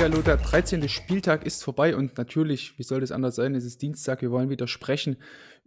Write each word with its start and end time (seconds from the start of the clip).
Hallihallo, 0.00 0.22
der 0.22 0.38
13. 0.38 0.88
Spieltag 0.88 1.44
ist 1.44 1.62
vorbei 1.62 1.94
und 1.94 2.16
natürlich, 2.16 2.78
wie 2.78 2.82
soll 2.84 3.02
das 3.02 3.12
anders 3.12 3.34
sein, 3.36 3.54
es 3.54 3.66
ist 3.66 3.82
Dienstag, 3.82 4.22
wir 4.22 4.30
wollen 4.30 4.48
wieder 4.48 4.66
sprechen 4.66 5.18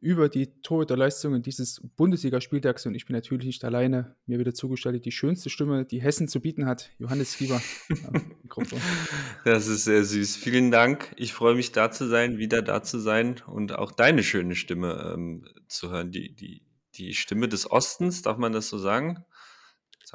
über 0.02 0.27
die 0.27 0.59
Torhüterleistungen 0.63 1.44
dieses 1.44 1.81
Bundesligaspieltags 1.98 2.88
und 2.88 2.95
ich 2.95 3.05
bin 3.05 3.16
natürlich 3.16 3.45
nicht 3.45 3.63
alleine, 3.63 4.16
mir 4.25 4.39
wieder 4.39 4.55
zugestellt 4.55 5.05
die 5.05 5.11
schönste 5.11 5.52
Stimme, 5.52 5.85
die 5.85 6.02
Hessen 6.02 6.27
zu 6.27 6.39
bieten 6.39 6.66
hat, 6.66 6.89
Johannes 6.98 7.35
Fieber. 7.35 7.61
das 9.45 9.67
ist 9.67 9.84
sehr 9.84 10.03
süß, 10.03 10.36
vielen 10.38 10.72
Dank, 10.72 11.13
ich 11.16 11.31
freue 11.31 11.53
mich 11.53 11.72
da 11.72 11.91
zu 11.91 12.08
sein, 12.08 12.39
wieder 12.39 12.63
da 12.63 12.81
zu 12.81 12.97
sein 12.97 13.36
und 13.45 13.75
auch 13.75 13.91
deine 13.91 14.23
schöne 14.23 14.55
Stimme 14.55 15.13
ähm, 15.13 15.45
zu 15.67 15.91
hören, 15.91 16.09
die, 16.09 16.34
die, 16.34 16.63
die 16.95 17.13
Stimme 17.13 17.50
des 17.50 17.70
Ostens, 17.70 18.23
darf 18.23 18.39
man 18.39 18.52
das 18.52 18.67
so 18.67 18.80
sagen? 18.80 19.25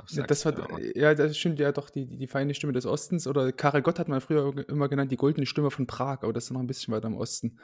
Ja, 0.09 0.27
das 0.27 0.45
hat, 0.45 0.57
ja, 0.95 1.15
das 1.15 1.37
stimmt 1.37 1.59
ja 1.59 1.73
doch, 1.73 1.91
die, 1.91 2.07
die, 2.07 2.16
die 2.16 2.27
feine 2.27 2.55
Stimme 2.55 2.73
des 2.73 2.87
Ostens. 2.87 3.27
Oder 3.27 3.52
Karel 3.52 3.83
Gott 3.83 3.98
hat 3.98 4.09
man 4.09 4.21
früher 4.21 4.69
immer 4.69 4.88
genannt, 4.88 5.11
die 5.11 5.16
goldene 5.16 5.47
Stimme 5.47 5.71
von 5.71 5.87
Prag, 5.87 6.23
aber 6.23 6.33
das 6.33 6.45
ist 6.45 6.51
noch 6.51 6.60
ein 6.60 6.66
bisschen 6.66 6.95
weiter 6.95 7.09
im 7.09 7.16
Osten. 7.16 7.59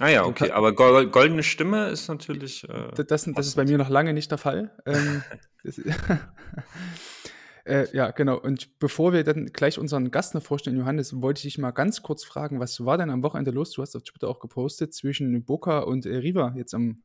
Ah 0.00 0.08
ja, 0.08 0.24
okay, 0.24 0.50
aber 0.50 0.74
goldene 0.74 1.42
Stimme 1.42 1.88
ist 1.88 2.08
natürlich. 2.08 2.68
Äh, 2.68 2.90
das, 3.06 3.24
das, 3.24 3.46
ist 3.46 3.54
bei 3.54 3.64
mir 3.64 3.78
noch 3.78 3.88
lange 3.88 4.12
nicht 4.12 4.30
der 4.30 4.38
Fall. 4.38 4.72
ähm, 4.86 5.22
das, 5.62 5.78
äh, 7.64 7.86
ja, 7.96 8.10
genau. 8.10 8.38
Und 8.38 8.78
bevor 8.80 9.12
wir 9.12 9.22
dann 9.22 9.46
gleich 9.46 9.78
unseren 9.78 10.10
Gast 10.10 10.34
noch 10.34 10.42
vorstellen, 10.42 10.76
Johannes, 10.76 11.20
wollte 11.22 11.38
ich 11.38 11.54
dich 11.54 11.58
mal 11.58 11.70
ganz 11.70 12.02
kurz 12.02 12.24
fragen, 12.24 12.58
was 12.58 12.84
war 12.84 12.98
denn 12.98 13.10
am 13.10 13.22
Wochenende 13.22 13.52
los? 13.52 13.70
Du 13.70 13.82
hast 13.82 13.94
auf 13.94 14.02
Twitter 14.02 14.28
auch 14.28 14.40
gepostet 14.40 14.94
zwischen 14.94 15.44
Boca 15.44 15.80
und 15.80 16.06
äh, 16.06 16.16
Riva 16.16 16.54
jetzt 16.56 16.74
am 16.74 16.96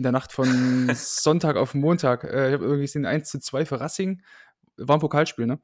in 0.00 0.04
der 0.04 0.12
Nacht 0.12 0.32
von 0.32 0.90
Sonntag 0.94 1.56
auf 1.56 1.74
Montag. 1.74 2.24
Äh, 2.24 2.48
ich 2.48 2.54
habe 2.54 2.64
irgendwie 2.64 2.84
gesehen, 2.84 3.04
1 3.04 3.28
zu 3.28 3.38
2 3.38 3.66
für 3.66 3.80
Racing. 3.80 4.22
War 4.78 4.96
ein 4.96 5.00
Pokalspiel, 5.00 5.46
ne? 5.46 5.60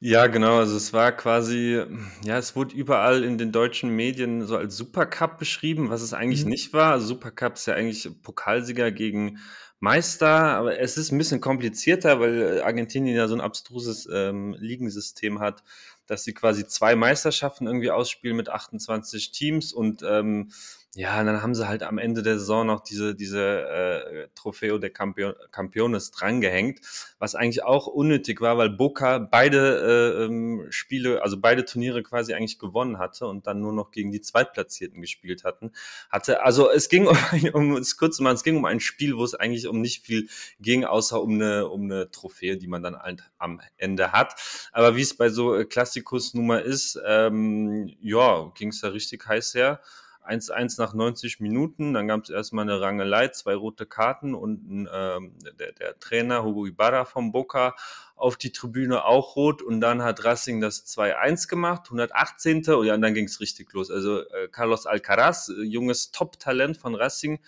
Ja, 0.00 0.26
genau. 0.26 0.58
Also 0.58 0.76
es 0.76 0.92
war 0.92 1.12
quasi, 1.12 1.80
ja, 2.24 2.38
es 2.38 2.56
wurde 2.56 2.74
überall 2.74 3.22
in 3.22 3.38
den 3.38 3.52
deutschen 3.52 3.90
Medien 3.90 4.46
so 4.46 4.56
als 4.56 4.76
Supercup 4.76 5.38
beschrieben, 5.38 5.90
was 5.90 6.02
es 6.02 6.12
eigentlich 6.12 6.42
mhm. 6.42 6.50
nicht 6.50 6.72
war. 6.72 6.92
Also 6.92 7.06
Supercup 7.06 7.54
ist 7.54 7.66
ja 7.66 7.74
eigentlich 7.74 8.08
Pokalsieger 8.22 8.90
gegen 8.90 9.38
Meister, 9.78 10.28
aber 10.28 10.80
es 10.80 10.96
ist 10.96 11.12
ein 11.12 11.18
bisschen 11.18 11.40
komplizierter, 11.40 12.18
weil 12.18 12.62
Argentinien 12.62 13.16
ja 13.16 13.28
so 13.28 13.34
ein 13.34 13.40
abstruses 13.40 14.08
ähm, 14.12 14.56
Ligensystem 14.58 15.38
hat, 15.38 15.62
dass 16.08 16.24
sie 16.24 16.34
quasi 16.34 16.66
zwei 16.66 16.96
Meisterschaften 16.96 17.68
irgendwie 17.68 17.92
ausspielen 17.92 18.36
mit 18.36 18.48
28 18.48 19.30
Teams 19.30 19.72
und 19.72 20.02
ähm, 20.02 20.50
ja, 20.98 21.20
und 21.20 21.26
dann 21.26 21.42
haben 21.42 21.54
sie 21.54 21.68
halt 21.68 21.84
am 21.84 21.96
Ende 21.96 22.24
der 22.24 22.40
Saison 22.40 22.66
noch 22.66 22.80
diese, 22.80 23.14
diese 23.14 23.40
äh, 23.40 24.28
Trofeo 24.34 24.78
de 24.78 24.90
Campeon 24.90 25.32
Campeones 25.52 26.10
drangehängt, 26.10 26.80
was 27.20 27.36
eigentlich 27.36 27.62
auch 27.62 27.86
unnötig 27.86 28.40
war, 28.40 28.58
weil 28.58 28.70
Boca 28.70 29.18
beide 29.18 30.18
äh, 30.18 30.24
ähm, 30.24 30.66
Spiele, 30.70 31.22
also 31.22 31.40
beide 31.40 31.64
Turniere 31.64 32.02
quasi 32.02 32.34
eigentlich 32.34 32.58
gewonnen 32.58 32.98
hatte 32.98 33.28
und 33.28 33.46
dann 33.46 33.60
nur 33.60 33.72
noch 33.72 33.92
gegen 33.92 34.10
die 34.10 34.20
Zweitplatzierten 34.20 35.00
gespielt 35.00 35.44
hatten. 35.44 35.70
Hatte, 36.10 36.42
also 36.42 36.68
es 36.68 36.88
ging 36.88 37.06
um, 37.52 37.54
um 37.54 37.76
es 37.76 37.96
kurz 37.96 38.18
machen, 38.18 38.34
es 38.34 38.42
ging 38.42 38.56
um 38.56 38.64
ein 38.64 38.80
Spiel, 38.80 39.16
wo 39.16 39.22
es 39.22 39.36
eigentlich 39.36 39.68
um 39.68 39.80
nicht 39.80 40.04
viel 40.04 40.28
ging, 40.58 40.84
außer 40.84 41.22
um 41.22 41.34
eine, 41.34 41.68
um 41.68 41.84
eine 41.84 42.10
Trophäe, 42.10 42.56
die 42.56 42.66
man 42.66 42.82
dann 42.82 42.98
halt 42.98 43.22
am 43.38 43.60
Ende 43.76 44.10
hat. 44.10 44.34
Aber 44.72 44.96
wie 44.96 45.02
es 45.02 45.16
bei 45.16 45.28
so 45.28 45.54
äh, 45.54 45.64
Klassikus-Nummer 45.64 46.60
ist, 46.62 46.98
ähm, 47.06 47.88
ja, 48.00 48.50
ging 48.56 48.70
es 48.70 48.80
da 48.80 48.88
richtig 48.88 49.24
heiß 49.28 49.54
her. 49.54 49.80
1-1 50.28 50.80
nach 50.80 50.94
90 50.94 51.40
Minuten, 51.40 51.94
dann 51.94 52.08
gab 52.08 52.24
es 52.24 52.30
erstmal 52.30 52.62
eine 52.62 52.80
Rangelei, 52.80 53.28
zwei 53.28 53.54
rote 53.54 53.86
Karten 53.86 54.34
und 54.34 54.88
ähm, 54.92 55.32
der, 55.58 55.72
der, 55.72 55.98
Trainer 55.98 56.44
Hugo 56.44 56.66
Ibarra 56.66 57.04
vom 57.04 57.32
Boca 57.32 57.74
auf 58.16 58.36
die 58.36 58.52
Tribüne 58.52 59.04
auch 59.04 59.36
rot 59.36 59.62
und 59.62 59.80
dann 59.80 60.02
hat 60.02 60.24
Racing 60.24 60.60
das 60.60 60.86
2-1 60.86 61.48
gemacht, 61.48 61.82
118. 61.86 62.64
und 62.68 62.86
ja, 62.86 62.94
und 62.94 63.02
dann 63.02 63.14
ging 63.14 63.26
es 63.26 63.40
richtig 63.40 63.72
los. 63.72 63.90
Also 63.90 64.20
äh, 64.20 64.48
Carlos 64.50 64.86
Alcaraz, 64.86 65.52
junges 65.62 66.10
Top-Talent 66.10 66.76
von 66.76 66.94
Racing, 66.94 67.40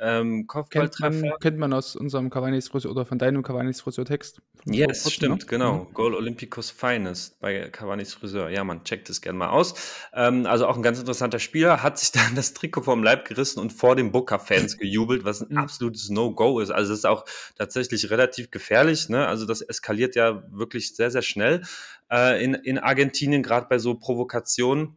ähm, 0.00 0.46
kennt, 0.70 0.98
man, 1.00 1.32
kennt 1.40 1.58
man 1.58 1.72
aus 1.72 1.94
unserem 1.94 2.30
Cavani's 2.30 2.68
Friseur 2.68 2.90
oder 2.90 3.04
von 3.04 3.18
deinem 3.18 3.42
Cavani's 3.42 3.80
Friseur-Text. 3.80 4.40
Yes, 4.64 5.02
Posten, 5.02 5.10
stimmt, 5.10 5.42
ne? 5.42 5.46
genau. 5.46 5.74
Mhm. 5.74 5.94
Goal 5.94 6.14
Olympicus 6.14 6.70
Finest 6.70 7.38
bei 7.40 7.68
Cavani's 7.68 8.14
Friseur. 8.14 8.48
Ja, 8.48 8.64
man 8.64 8.84
checkt 8.84 9.10
es 9.10 9.20
gerne 9.20 9.38
mal 9.38 9.50
aus. 9.50 9.74
Ähm, 10.14 10.46
also 10.46 10.66
auch 10.66 10.76
ein 10.76 10.82
ganz 10.82 10.98
interessanter 10.98 11.38
Spieler, 11.38 11.82
hat 11.82 11.98
sich 11.98 12.12
dann 12.12 12.34
das 12.34 12.54
Trikot 12.54 12.82
vom 12.82 13.02
Leib 13.02 13.26
gerissen 13.26 13.60
und 13.60 13.72
vor 13.72 13.96
den 13.96 14.10
Booker-Fans 14.12 14.78
gejubelt, 14.78 15.24
was 15.24 15.42
ein 15.42 15.48
mhm. 15.50 15.58
absolutes 15.58 16.08
No-Go 16.08 16.60
ist. 16.60 16.70
Also 16.70 16.90
das 16.90 17.00
ist 17.00 17.06
auch 17.06 17.24
tatsächlich 17.56 18.10
relativ 18.10 18.50
gefährlich. 18.50 19.08
Ne? 19.08 19.26
Also 19.26 19.46
das 19.46 19.60
eskaliert 19.60 20.14
ja 20.16 20.42
wirklich 20.50 20.96
sehr, 20.96 21.10
sehr 21.10 21.22
schnell 21.22 21.62
äh, 22.10 22.42
in, 22.42 22.54
in 22.54 22.78
Argentinien, 22.78 23.42
gerade 23.42 23.66
bei 23.68 23.78
so 23.78 23.94
Provokationen. 23.94 24.96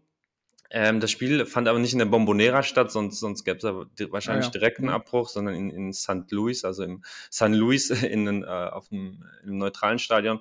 Ähm, 0.75 0.99
das 0.99 1.11
Spiel 1.11 1.45
fand 1.45 1.67
aber 1.67 1.77
nicht 1.77 1.93
in 1.93 1.99
der 1.99 2.07
Bombonera 2.07 2.63
statt, 2.63 2.91
sonst, 2.91 3.19
sonst 3.19 3.43
gäbe 3.43 3.59
es 3.59 4.11
wahrscheinlich 4.11 4.45
ah, 4.45 4.47
ja. 4.47 4.51
direkt 4.51 4.79
einen 4.79 4.87
mhm. 4.87 4.95
Abbruch, 4.95 5.29
sondern 5.29 5.53
in, 5.53 5.69
in 5.69 5.93
St. 5.93 6.31
Louis, 6.31 6.65
also 6.65 6.83
im 6.83 7.03
San 7.29 7.53
Luis 7.53 7.91
in, 7.91 8.43
äh, 8.43 8.47
auf 8.47 8.91
einem, 8.91 9.23
einem 9.43 9.59
neutralen 9.59 9.99
Stadion. 9.99 10.39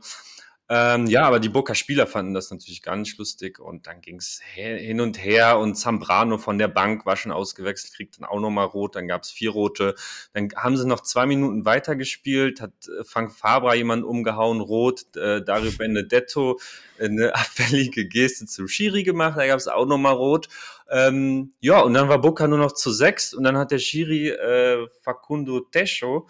Ähm, 0.75 1.05
ja, 1.05 1.27
aber 1.27 1.39
die 1.39 1.51
Boca-Spieler 1.51 2.07
fanden 2.07 2.33
das 2.33 2.51
natürlich 2.51 2.81
gar 2.81 2.97
nicht 2.97 3.19
lustig 3.19 3.59
und 3.59 3.87
dann 3.87 4.01
ging 4.01 4.17
es 4.17 4.41
hin 4.55 5.03
und 5.03 5.23
her 5.23 5.59
und 5.59 5.75
Zambrano 5.75 6.39
von 6.39 6.57
der 6.57 6.69
Bank 6.69 7.05
war 7.05 7.15
schon 7.17 7.31
ausgewechselt, 7.31 7.93
kriegt 7.93 8.19
dann 8.19 8.25
auch 8.25 8.41
nochmal 8.41 8.65
rot, 8.65 8.97
dann 8.97 9.07
gab 9.07 9.21
es 9.21 9.31
vier 9.31 9.51
rote. 9.51 9.95
Dann 10.33 10.49
haben 10.57 10.79
sie 10.79 10.87
noch 10.87 11.03
zwei 11.03 11.27
Minuten 11.27 11.67
weitergespielt, 11.67 12.63
hat 12.63 12.73
äh, 12.89 13.05
Frank 13.05 13.33
Fabra 13.35 13.75
jemanden 13.75 14.07
umgehauen, 14.07 14.63
rot, 14.63 15.15
äh, 15.15 15.43
Dario 15.43 15.73
Benedetto 15.77 16.59
eine 16.99 17.35
abfällige 17.35 18.09
Geste 18.09 18.47
zum 18.47 18.67
Schiri 18.67 19.03
gemacht, 19.03 19.37
da 19.37 19.47
gab 19.47 19.59
es 19.59 19.69
auch 19.69 19.85
nochmal 19.85 20.15
rot. 20.15 20.49
Ähm, 20.91 21.53
ja, 21.61 21.81
und 21.81 21.93
dann 21.93 22.09
war 22.09 22.19
Boca 22.19 22.49
nur 22.49 22.59
noch 22.59 22.73
zu 22.73 22.91
sechs 22.91 23.35
und 23.35 23.45
dann 23.45 23.59
hat 23.59 23.73
der 23.73 23.79
Schiri 23.79 24.29
äh, 24.29 24.87
Facundo 25.03 25.61
Techo 25.61 26.29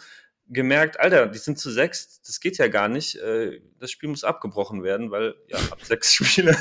gemerkt, 0.52 1.00
Alter, 1.00 1.26
die 1.26 1.38
sind 1.38 1.58
zu 1.58 1.70
sechs, 1.70 2.20
das 2.22 2.38
geht 2.40 2.58
ja 2.58 2.68
gar 2.68 2.88
nicht. 2.88 3.16
Äh, 3.16 3.60
das 3.78 3.90
Spiel 3.90 4.08
muss 4.08 4.22
abgebrochen 4.22 4.82
werden, 4.82 5.10
weil 5.10 5.34
ja, 5.48 5.58
ab 5.70 5.80
sechs 5.82 6.12
Spielen 6.12 6.56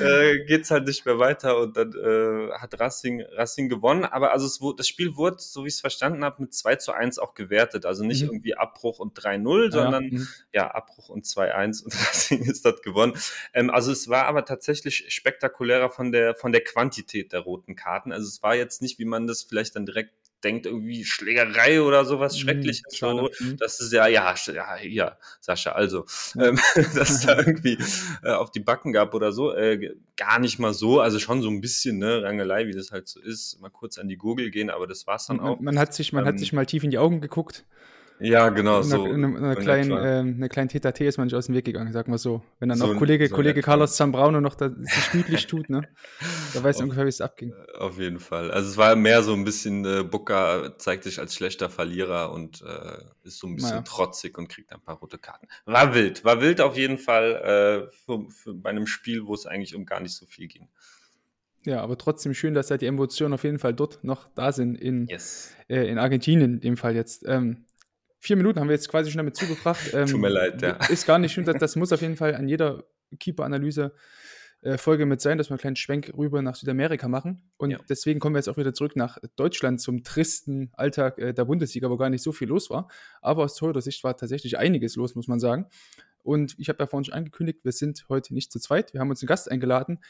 äh, 0.00 0.44
geht 0.46 0.70
halt 0.70 0.86
nicht 0.86 1.04
mehr 1.04 1.18
weiter 1.18 1.58
und 1.58 1.76
dann 1.76 1.92
äh, 1.92 2.52
hat 2.52 2.78
Racing, 2.80 3.22
Racing 3.32 3.68
gewonnen. 3.68 4.04
Aber 4.04 4.32
also 4.32 4.46
es, 4.46 4.60
das 4.76 4.88
Spiel 4.88 5.16
wurde, 5.16 5.36
so 5.40 5.64
wie 5.64 5.68
ich 5.68 5.74
es 5.74 5.80
verstanden 5.80 6.24
habe, 6.24 6.42
mit 6.42 6.54
2 6.54 6.76
zu 6.76 6.92
1 6.92 7.18
auch 7.18 7.34
gewertet. 7.34 7.86
Also 7.86 8.04
nicht 8.04 8.22
mhm. 8.22 8.28
irgendwie 8.28 8.56
Abbruch 8.56 8.98
und 8.98 9.18
3-0, 9.18 9.64
ja, 9.64 9.70
sondern 9.70 10.04
mhm. 10.04 10.28
ja, 10.52 10.70
Abbruch 10.70 11.08
und 11.08 11.26
2-1 11.26 11.84
und 11.84 11.94
Racing 12.08 12.44
ist 12.44 12.64
das 12.64 12.80
gewonnen. 12.82 13.14
Ähm, 13.52 13.70
also 13.70 13.92
es 13.92 14.08
war 14.08 14.26
aber 14.26 14.44
tatsächlich 14.44 15.06
spektakulärer 15.08 15.90
von 15.90 16.12
der, 16.12 16.34
von 16.34 16.52
der 16.52 16.62
Quantität 16.62 17.32
der 17.32 17.40
roten 17.40 17.76
Karten. 17.76 18.12
Also 18.12 18.28
es 18.28 18.42
war 18.42 18.54
jetzt 18.54 18.80
nicht, 18.80 18.98
wie 18.98 19.04
man 19.04 19.26
das 19.26 19.42
vielleicht 19.42 19.76
dann 19.76 19.86
direkt 19.86 20.12
denkt 20.44 20.66
irgendwie 20.66 21.04
Schlägerei 21.04 21.82
oder 21.82 22.04
sowas 22.04 22.34
mhm, 22.34 22.40
Schreckliches. 22.40 22.82
So, 22.90 23.30
mhm. 23.40 23.56
das 23.56 23.80
ist 23.80 23.92
ja, 23.92 24.06
ja, 24.06 24.34
ja, 24.46 24.76
ja, 24.82 25.18
Sascha, 25.40 25.72
also, 25.72 26.04
ähm, 26.38 26.58
dass 26.94 27.10
es 27.10 27.26
da 27.26 27.38
irgendwie 27.38 27.78
äh, 28.22 28.30
auf 28.30 28.50
die 28.50 28.60
Backen 28.60 28.92
gab 28.92 29.14
oder 29.14 29.32
so, 29.32 29.54
äh, 29.54 29.94
gar 30.16 30.38
nicht 30.38 30.58
mal 30.58 30.74
so, 30.74 31.00
also 31.00 31.18
schon 31.18 31.42
so 31.42 31.48
ein 31.48 31.60
bisschen, 31.60 31.98
ne, 31.98 32.22
Rangelei, 32.22 32.66
wie 32.66 32.72
das 32.72 32.92
halt 32.92 33.08
so 33.08 33.20
ist, 33.20 33.60
mal 33.60 33.70
kurz 33.70 33.98
an 33.98 34.08
die 34.08 34.16
Google 34.16 34.50
gehen, 34.50 34.70
aber 34.70 34.86
das 34.86 35.06
war's 35.06 35.26
dann 35.26 35.38
man, 35.38 35.46
auch. 35.46 35.60
Man 35.60 35.78
hat 35.78 35.94
sich, 35.94 36.12
man 36.12 36.24
ähm, 36.24 36.28
hat 36.28 36.38
sich 36.38 36.52
mal 36.52 36.66
tief 36.66 36.84
in 36.84 36.90
die 36.90 36.98
Augen 36.98 37.20
geguckt. 37.20 37.64
Ja, 38.20 38.48
genau, 38.48 38.82
so. 38.82 39.06
In 39.06 39.24
einer, 39.24 39.36
einer 39.36 39.56
kleinen, 39.56 39.92
äh, 39.92 40.20
eine 40.20 40.48
kleinen 40.48 40.68
TTT 40.68 41.02
ist 41.02 41.18
man 41.18 41.26
nicht 41.26 41.34
aus 41.34 41.46
dem 41.46 41.54
Weg 41.54 41.64
gegangen, 41.64 41.92
sagen 41.92 42.10
wir 42.10 42.18
so. 42.18 42.42
Wenn 42.58 42.68
dann 42.68 42.78
so, 42.78 42.86
noch 42.86 42.98
Kollege, 42.98 43.28
so 43.28 43.34
Kollege 43.34 43.62
Carlos 43.62 43.96
Zambrano 43.96 44.40
noch 44.40 44.54
da 44.54 44.70
sich 44.70 45.10
gemütlich 45.12 45.46
tut, 45.46 45.70
ne? 45.70 45.88
Da 46.54 46.62
weiß 46.62 46.80
ungefähr, 46.80 47.04
wie 47.04 47.10
es 47.10 47.20
abging. 47.20 47.52
Äh, 47.52 47.78
auf 47.78 47.98
jeden 47.98 48.18
Fall. 48.18 48.50
Also 48.50 48.70
es 48.70 48.76
war 48.76 48.96
mehr 48.96 49.22
so 49.22 49.32
ein 49.34 49.44
bisschen, 49.44 49.84
äh, 49.84 50.02
Booker 50.02 50.76
zeigt 50.78 51.04
sich 51.04 51.20
als 51.20 51.34
schlechter 51.34 51.70
Verlierer 51.70 52.32
und 52.32 52.62
äh, 52.62 53.26
ist 53.26 53.38
so 53.38 53.46
ein 53.46 53.54
bisschen 53.54 53.70
naja. 53.70 53.82
trotzig 53.82 54.36
und 54.36 54.48
kriegt 54.48 54.72
ein 54.72 54.80
paar 54.80 54.96
rote 54.96 55.18
Karten. 55.18 55.46
War 55.64 55.94
wild, 55.94 56.24
war 56.24 56.40
wild 56.40 56.60
auf 56.60 56.76
jeden 56.76 56.98
Fall 56.98 57.88
äh, 57.88 57.92
für, 58.04 58.28
für 58.30 58.54
bei 58.54 58.70
einem 58.70 58.86
Spiel, 58.86 59.26
wo 59.26 59.34
es 59.34 59.46
eigentlich 59.46 59.76
um 59.76 59.86
gar 59.86 60.00
nicht 60.00 60.14
so 60.14 60.26
viel 60.26 60.48
ging. 60.48 60.68
Ja, 61.64 61.82
aber 61.82 61.98
trotzdem 61.98 62.34
schön, 62.34 62.54
dass 62.54 62.68
da 62.68 62.76
die 62.76 62.86
Emotionen 62.86 63.34
auf 63.34 63.44
jeden 63.44 63.58
Fall 63.58 63.74
dort 63.74 64.02
noch 64.02 64.28
da 64.34 64.52
sind, 64.52 64.76
in, 64.76 65.06
yes. 65.06 65.54
äh, 65.68 65.86
in 65.88 65.98
Argentinien 65.98 66.54
in 66.54 66.60
dem 66.60 66.76
Fall 66.76 66.94
jetzt. 66.94 67.24
Ähm, 67.26 67.66
vier 68.18 68.36
Minuten 68.36 68.60
haben 68.60 68.68
wir 68.68 68.74
jetzt 68.74 68.88
quasi 68.88 69.10
schon 69.10 69.18
damit 69.18 69.36
zugebracht. 69.36 69.92
Ähm, 69.94 70.06
Tut 70.08 70.20
mir 70.20 70.28
leid, 70.28 70.62
ja. 70.62 70.76
Ist 70.88 71.06
gar 71.06 71.18
nicht 71.18 71.32
schön, 71.32 71.44
das, 71.44 71.56
das 71.58 71.76
muss 71.76 71.92
auf 71.92 72.00
jeden 72.02 72.16
Fall 72.16 72.34
an 72.34 72.48
jeder 72.48 72.84
Keeper-Analyse 73.18 73.92
äh, 74.62 74.76
Folge 74.76 75.06
mit 75.06 75.20
sein, 75.20 75.38
dass 75.38 75.48
wir 75.48 75.52
einen 75.52 75.60
kleinen 75.60 75.76
Schwenk 75.76 76.12
rüber 76.16 76.42
nach 76.42 76.56
Südamerika 76.56 77.06
machen. 77.08 77.42
Und 77.58 77.70
Ja. 77.70 77.78
deswegen 77.88 78.18
kommen 78.18 78.34
wir 78.34 78.40
jetzt 78.40 78.48
auch 78.48 78.56
wieder 78.56 78.74
zurück 78.74 78.96
nach 78.96 79.18
Deutschland 79.36 79.80
zum 79.80 80.02
tristen 80.02 80.70
Alltag 80.74 81.18
äh, 81.18 81.32
der 81.32 81.44
Bundesliga, 81.44 81.88
wo 81.90 81.96
gar 81.96 82.10
nicht 82.10 82.22
so 82.22 82.32
viel 82.32 82.48
los 82.48 82.68
war. 82.70 82.88
Aber 83.22 83.44
aus 83.44 83.54
Torhüter 83.54 83.80
Sicht 83.80 84.02
war 84.02 84.16
tatsächlich 84.16 84.58
einiges 84.58 84.96
los, 84.96 85.14
muss 85.14 85.28
man 85.28 85.38
sagen. 85.38 85.66
Und 86.24 86.56
ich 86.58 86.68
habe 86.68 86.82
ja 86.82 86.86
vorhin 86.88 87.04
schon 87.04 87.14
angekündigt, 87.14 87.60
wir 87.62 87.72
sind 87.72 88.04
heute 88.08 88.34
nicht 88.34 88.50
zu 88.50 88.58
zweit. 88.58 88.92
Wir 88.92 89.00
haben 89.00 89.10
uns 89.10 89.22
einen 89.22 89.28
Gast 89.28 89.50
eingeladen. 89.50 90.00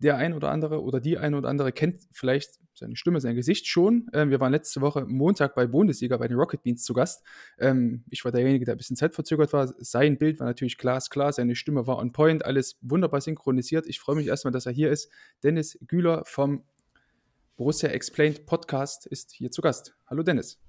Der 0.00 0.16
ein 0.16 0.32
oder 0.32 0.50
andere 0.50 0.82
oder 0.82 1.00
die 1.00 1.18
ein 1.18 1.34
oder 1.34 1.48
andere 1.48 1.72
kennt 1.72 2.02
vielleicht 2.12 2.60
seine 2.74 2.96
Stimme, 2.96 3.20
sein 3.20 3.34
Gesicht 3.34 3.66
schon. 3.66 4.08
Ähm, 4.12 4.30
wir 4.30 4.40
waren 4.40 4.52
letzte 4.52 4.80
Woche 4.80 5.04
Montag 5.04 5.54
bei 5.54 5.66
Bundesliga 5.66 6.16
bei 6.16 6.28
den 6.28 6.36
Rocket 6.36 6.62
Beans 6.62 6.84
zu 6.84 6.94
Gast. 6.94 7.24
Ähm, 7.58 8.04
ich 8.08 8.24
war 8.24 8.30
derjenige, 8.30 8.64
der 8.64 8.74
ein 8.74 8.78
bisschen 8.78 8.96
zeitverzögert 8.96 9.52
war. 9.52 9.72
Sein 9.78 10.18
Bild 10.18 10.38
war 10.38 10.46
natürlich 10.46 10.78
glasklar, 10.78 11.32
seine 11.32 11.56
Stimme 11.56 11.86
war 11.86 11.98
on 11.98 12.12
point, 12.12 12.44
alles 12.44 12.78
wunderbar 12.80 13.20
synchronisiert. 13.20 13.86
Ich 13.86 13.98
freue 13.98 14.16
mich 14.16 14.28
erstmal, 14.28 14.52
dass 14.52 14.66
er 14.66 14.72
hier 14.72 14.90
ist. 14.90 15.10
Dennis 15.42 15.78
Güler 15.86 16.22
vom 16.24 16.62
Borussia 17.56 17.88
Explained 17.88 18.46
Podcast 18.46 19.06
ist 19.06 19.32
hier 19.32 19.50
zu 19.50 19.62
Gast. 19.62 19.96
Hallo 20.06 20.22
Dennis. 20.22 20.67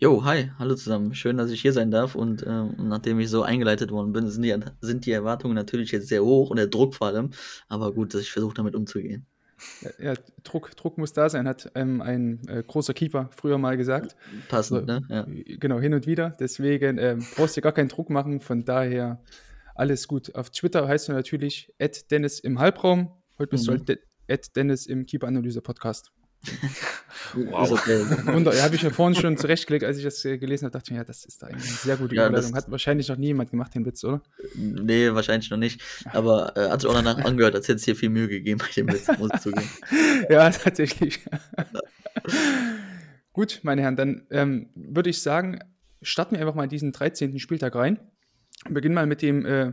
Jo, 0.00 0.22
hi, 0.24 0.50
hallo 0.58 0.74
zusammen. 0.76 1.12
Schön, 1.14 1.38
dass 1.38 1.50
ich 1.50 1.60
hier 1.60 1.72
sein 1.72 1.90
darf 1.90 2.14
und 2.14 2.42
äh, 2.44 2.64
nachdem 2.78 3.18
ich 3.18 3.30
so 3.30 3.42
eingeleitet 3.42 3.90
worden 3.90 4.12
bin, 4.12 4.28
sind 4.30 4.42
die, 4.42 4.54
sind 4.80 5.06
die 5.06 5.10
Erwartungen 5.12 5.54
natürlich 5.54 5.90
jetzt 5.90 6.06
sehr 6.08 6.22
hoch 6.22 6.50
und 6.50 6.56
der 6.56 6.68
Druck 6.68 6.94
vor 6.94 7.08
allem. 7.08 7.30
Aber 7.68 7.92
gut, 7.92 8.14
dass 8.14 8.20
ich 8.20 8.30
versuche 8.30 8.54
damit 8.54 8.76
umzugehen. 8.76 9.26
Ja, 9.80 9.90
ja, 10.12 10.14
Druck, 10.44 10.76
Druck 10.76 10.98
muss 10.98 11.12
da 11.14 11.28
sein, 11.28 11.48
hat 11.48 11.72
ähm, 11.74 12.00
ein 12.00 12.46
äh, 12.46 12.62
großer 12.64 12.94
Keeper 12.94 13.28
früher 13.36 13.58
mal 13.58 13.76
gesagt. 13.76 14.14
Passend, 14.48 14.80
So, 14.80 14.86
ne? 14.86 15.02
Ja. 15.08 15.26
Genau, 15.58 15.80
hin 15.80 15.94
und 15.94 16.06
wieder. 16.06 16.36
Deswegen 16.38 16.98
ähm, 16.98 17.26
brauchst 17.34 17.56
du 17.56 17.60
gar 17.60 17.72
keinen 17.72 17.88
Druck 17.88 18.08
machen. 18.08 18.40
Von 18.40 18.64
daher 18.64 19.20
alles 19.74 20.06
gut. 20.06 20.32
Auf 20.36 20.50
Twitter 20.50 20.86
heißt 20.86 21.08
du 21.08 21.12
natürlich 21.12 21.74
Dennis 22.10 22.38
im 22.38 22.60
Halbraum. 22.60 23.10
Heute 23.36 23.50
bist 23.50 23.64
Mhm. 23.64 23.66
du 23.66 23.78
halt 23.78 23.88
De 23.88 23.98
Dennis 24.54 24.86
im 24.86 25.06
Keeper-Analyse-Podcast. 25.06 26.12
Ist 27.34 27.72
okay. 27.72 28.04
Wunder, 28.26 28.54
ja, 28.54 28.62
habe 28.62 28.74
ich 28.74 28.82
mir 28.82 28.90
vorhin 28.90 29.20
schon 29.20 29.36
zurechtgelegt, 29.36 29.84
als 29.84 29.98
ich 29.98 30.04
das 30.04 30.24
äh, 30.24 30.38
gelesen 30.38 30.64
habe, 30.64 30.72
dachte 30.72 30.86
ich 30.86 30.90
mir, 30.92 30.98
ja, 30.98 31.04
das 31.04 31.24
ist 31.24 31.42
da 31.42 31.48
eigentlich 31.48 31.68
eine 31.68 31.76
sehr 31.76 31.96
gute 31.96 32.14
Ja, 32.14 32.28
Überleitung. 32.28 32.54
Hat 32.54 32.70
wahrscheinlich 32.70 33.08
noch 33.08 33.16
nie 33.16 33.28
jemand 33.28 33.50
gemacht, 33.50 33.74
den 33.74 33.84
Witz, 33.84 34.02
oder? 34.04 34.22
Nee, 34.54 35.12
wahrscheinlich 35.12 35.50
noch 35.50 35.58
nicht. 35.58 35.80
Aber 36.12 36.56
äh, 36.56 36.70
hat 36.70 36.80
sich 36.80 36.88
auch 36.88 36.94
danach 36.94 37.18
angehört, 37.18 37.54
als 37.54 37.68
hätte 37.68 37.76
es 37.76 37.84
hier 37.84 37.96
viel 37.96 38.08
Mühe 38.08 38.28
gegeben 38.28 38.58
bei 38.58 38.72
dem 38.74 38.88
Witz, 38.88 39.08
muss 39.18 39.30
ich 39.34 39.40
zugeben. 39.40 39.68
ja, 40.30 40.48
tatsächlich. 40.50 41.20
Gut, 43.32 43.60
meine 43.62 43.82
Herren, 43.82 43.96
dann 43.96 44.26
ähm, 44.30 44.70
würde 44.74 45.10
ich 45.10 45.20
sagen, 45.20 45.58
starten 46.02 46.34
wir 46.34 46.40
einfach 46.40 46.54
mal 46.54 46.68
diesen 46.68 46.92
13. 46.92 47.38
Spieltag 47.38 47.74
rein. 47.74 47.98
Beginnen 48.68 48.94
mal 48.94 49.06
mit 49.06 49.22
dem 49.22 49.44
äh, 49.44 49.72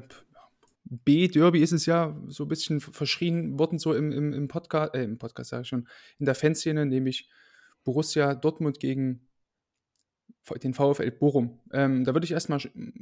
B-Derby 0.85 1.59
ist 1.61 1.71
es 1.71 1.85
ja 1.85 2.15
so 2.27 2.43
ein 2.45 2.47
bisschen 2.47 2.79
verschrien 2.79 3.57
worden, 3.57 3.79
so 3.79 3.93
im, 3.93 4.11
im, 4.11 4.33
im 4.33 4.47
Podcast, 4.47 4.93
äh, 4.93 5.03
im 5.03 5.17
Podcast 5.17 5.49
sage 5.49 5.63
ich 5.63 5.67
schon, 5.67 5.87
in 6.19 6.25
der 6.25 6.35
Fanszene, 6.35 6.85
nämlich 6.85 7.29
Borussia 7.83 8.35
Dortmund 8.35 8.79
gegen 8.79 9.27
den 10.63 10.73
VfL 10.75 11.09
Bochum. 11.11 11.59
Ähm, 11.71 12.03
da 12.03 12.13
würde 12.13 12.25
ich 12.25 12.31
erstmal 12.31 12.59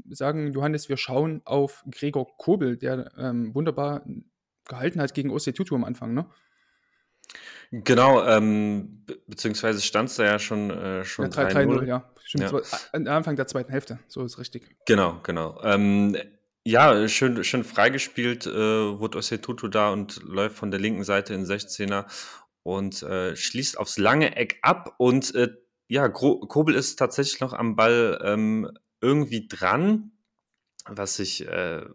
sagen, 0.09 0.53
Johannes, 0.53 0.87
wir 0.87 0.97
schauen 0.97 1.41
auf 1.43 1.83
Gregor 1.91 2.37
Kobel, 2.37 2.77
der 2.77 3.11
ähm, 3.17 3.53
wunderbar 3.53 4.05
gehalten 4.65 5.01
hat 5.01 5.13
gegen 5.13 5.29
Ose 5.29 5.53
Tutu 5.53 5.75
am 5.75 5.83
Anfang, 5.83 6.13
ne? 6.13 6.25
Genau, 7.71 8.23
ähm, 8.25 9.03
be 9.05 9.19
beziehungsweise 9.27 9.81
stand 9.81 10.09
es 10.09 10.15
da 10.15 10.25
ja 10.25 10.39
schon, 10.39 10.69
äh, 10.69 11.03
schon 11.03 11.25
Ja, 11.25 11.31
3-0, 11.31 11.53
3-0. 11.53 11.85
ja. 11.87 12.09
Stimmt, 12.23 12.51
Ja. 12.51 13.11
Anfang 13.11 13.35
der 13.35 13.47
zweiten 13.47 13.71
Hälfte, 13.71 13.99
so 14.07 14.23
ist 14.23 14.37
richtig. 14.37 14.77
Genau, 14.85 15.19
genau. 15.23 15.59
Ähm, 15.63 16.15
ja, 16.65 17.07
schön, 17.07 17.43
schön 17.43 17.63
freigespielt 17.63 18.47
äh, 18.47 18.99
wurde 18.99 19.17
Osetutu 19.17 19.67
da 19.67 19.91
und 19.91 20.21
läuft 20.23 20.57
von 20.57 20.71
der 20.71 20.79
linken 20.79 21.03
Seite 21.03 21.33
in 21.33 21.45
16er 21.45 22.05
und 22.63 23.03
äh, 23.03 23.35
schließt 23.35 23.77
aufs 23.77 23.97
lange 23.97 24.35
Eck 24.35 24.59
ab. 24.61 24.95
Und 24.97 25.35
äh, 25.35 25.49
ja, 25.87 26.07
Gro 26.07 26.39
Kobel 26.41 26.75
ist 26.75 26.97
tatsächlich 26.97 27.41
noch 27.41 27.53
am 27.53 27.75
Ball 27.75 28.19
ähm, 28.23 28.71
irgendwie 29.01 29.47
dran, 29.47 30.11
was 30.85 31.19
ich. 31.19 31.47
Äh, 31.47 31.85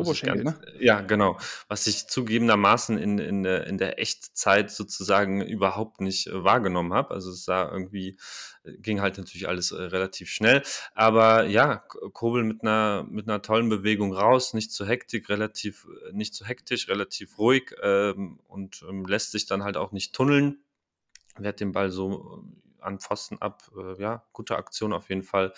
Oberschenkel, 0.00 0.44
ganz, 0.44 0.58
Ja, 0.78 1.00
genau. 1.00 1.38
Was 1.68 1.86
ich 1.86 2.06
zugegebenermaßen 2.06 2.98
in, 2.98 3.18
in, 3.18 3.42
der, 3.42 3.66
in 3.66 3.78
der 3.78 3.98
Echtzeit 4.00 4.70
sozusagen 4.70 5.42
überhaupt 5.42 6.00
nicht 6.00 6.26
äh, 6.26 6.44
wahrgenommen 6.44 6.92
habe. 6.92 7.12
Also 7.12 7.30
es 7.30 7.44
sah 7.44 7.70
irgendwie, 7.70 8.18
äh, 8.64 8.72
ging 8.78 9.00
halt 9.00 9.18
natürlich 9.18 9.48
alles 9.48 9.72
äh, 9.72 9.82
relativ 9.82 10.30
schnell. 10.30 10.62
Aber 10.94 11.46
ja, 11.46 11.76
Kobel 11.76 12.44
mit 12.44 12.62
einer, 12.62 13.06
mit 13.08 13.28
einer 13.28 13.42
tollen 13.42 13.68
Bewegung 13.68 14.12
raus, 14.12 14.54
nicht 14.54 14.72
zu 14.72 14.86
hektik, 14.86 15.28
relativ, 15.28 15.86
äh, 16.08 16.12
nicht 16.12 16.34
zu 16.34 16.44
hektisch, 16.44 16.88
relativ 16.88 17.38
ruhig 17.38 17.74
ähm, 17.82 18.40
und 18.48 18.84
ähm, 18.88 19.04
lässt 19.06 19.32
sich 19.32 19.46
dann 19.46 19.64
halt 19.64 19.76
auch 19.76 19.92
nicht 19.92 20.14
tunneln. 20.14 20.58
Wehrt 21.38 21.60
den 21.60 21.72
Ball 21.72 21.90
so 21.90 22.42
äh, 22.44 22.65
an 22.86 22.98
Pfosten 23.00 23.38
ab. 23.42 23.62
Äh, 23.76 24.00
ja, 24.00 24.24
gute 24.32 24.56
Aktion 24.56 24.92
auf 24.92 25.08
jeden 25.08 25.22
Fall, 25.22 25.52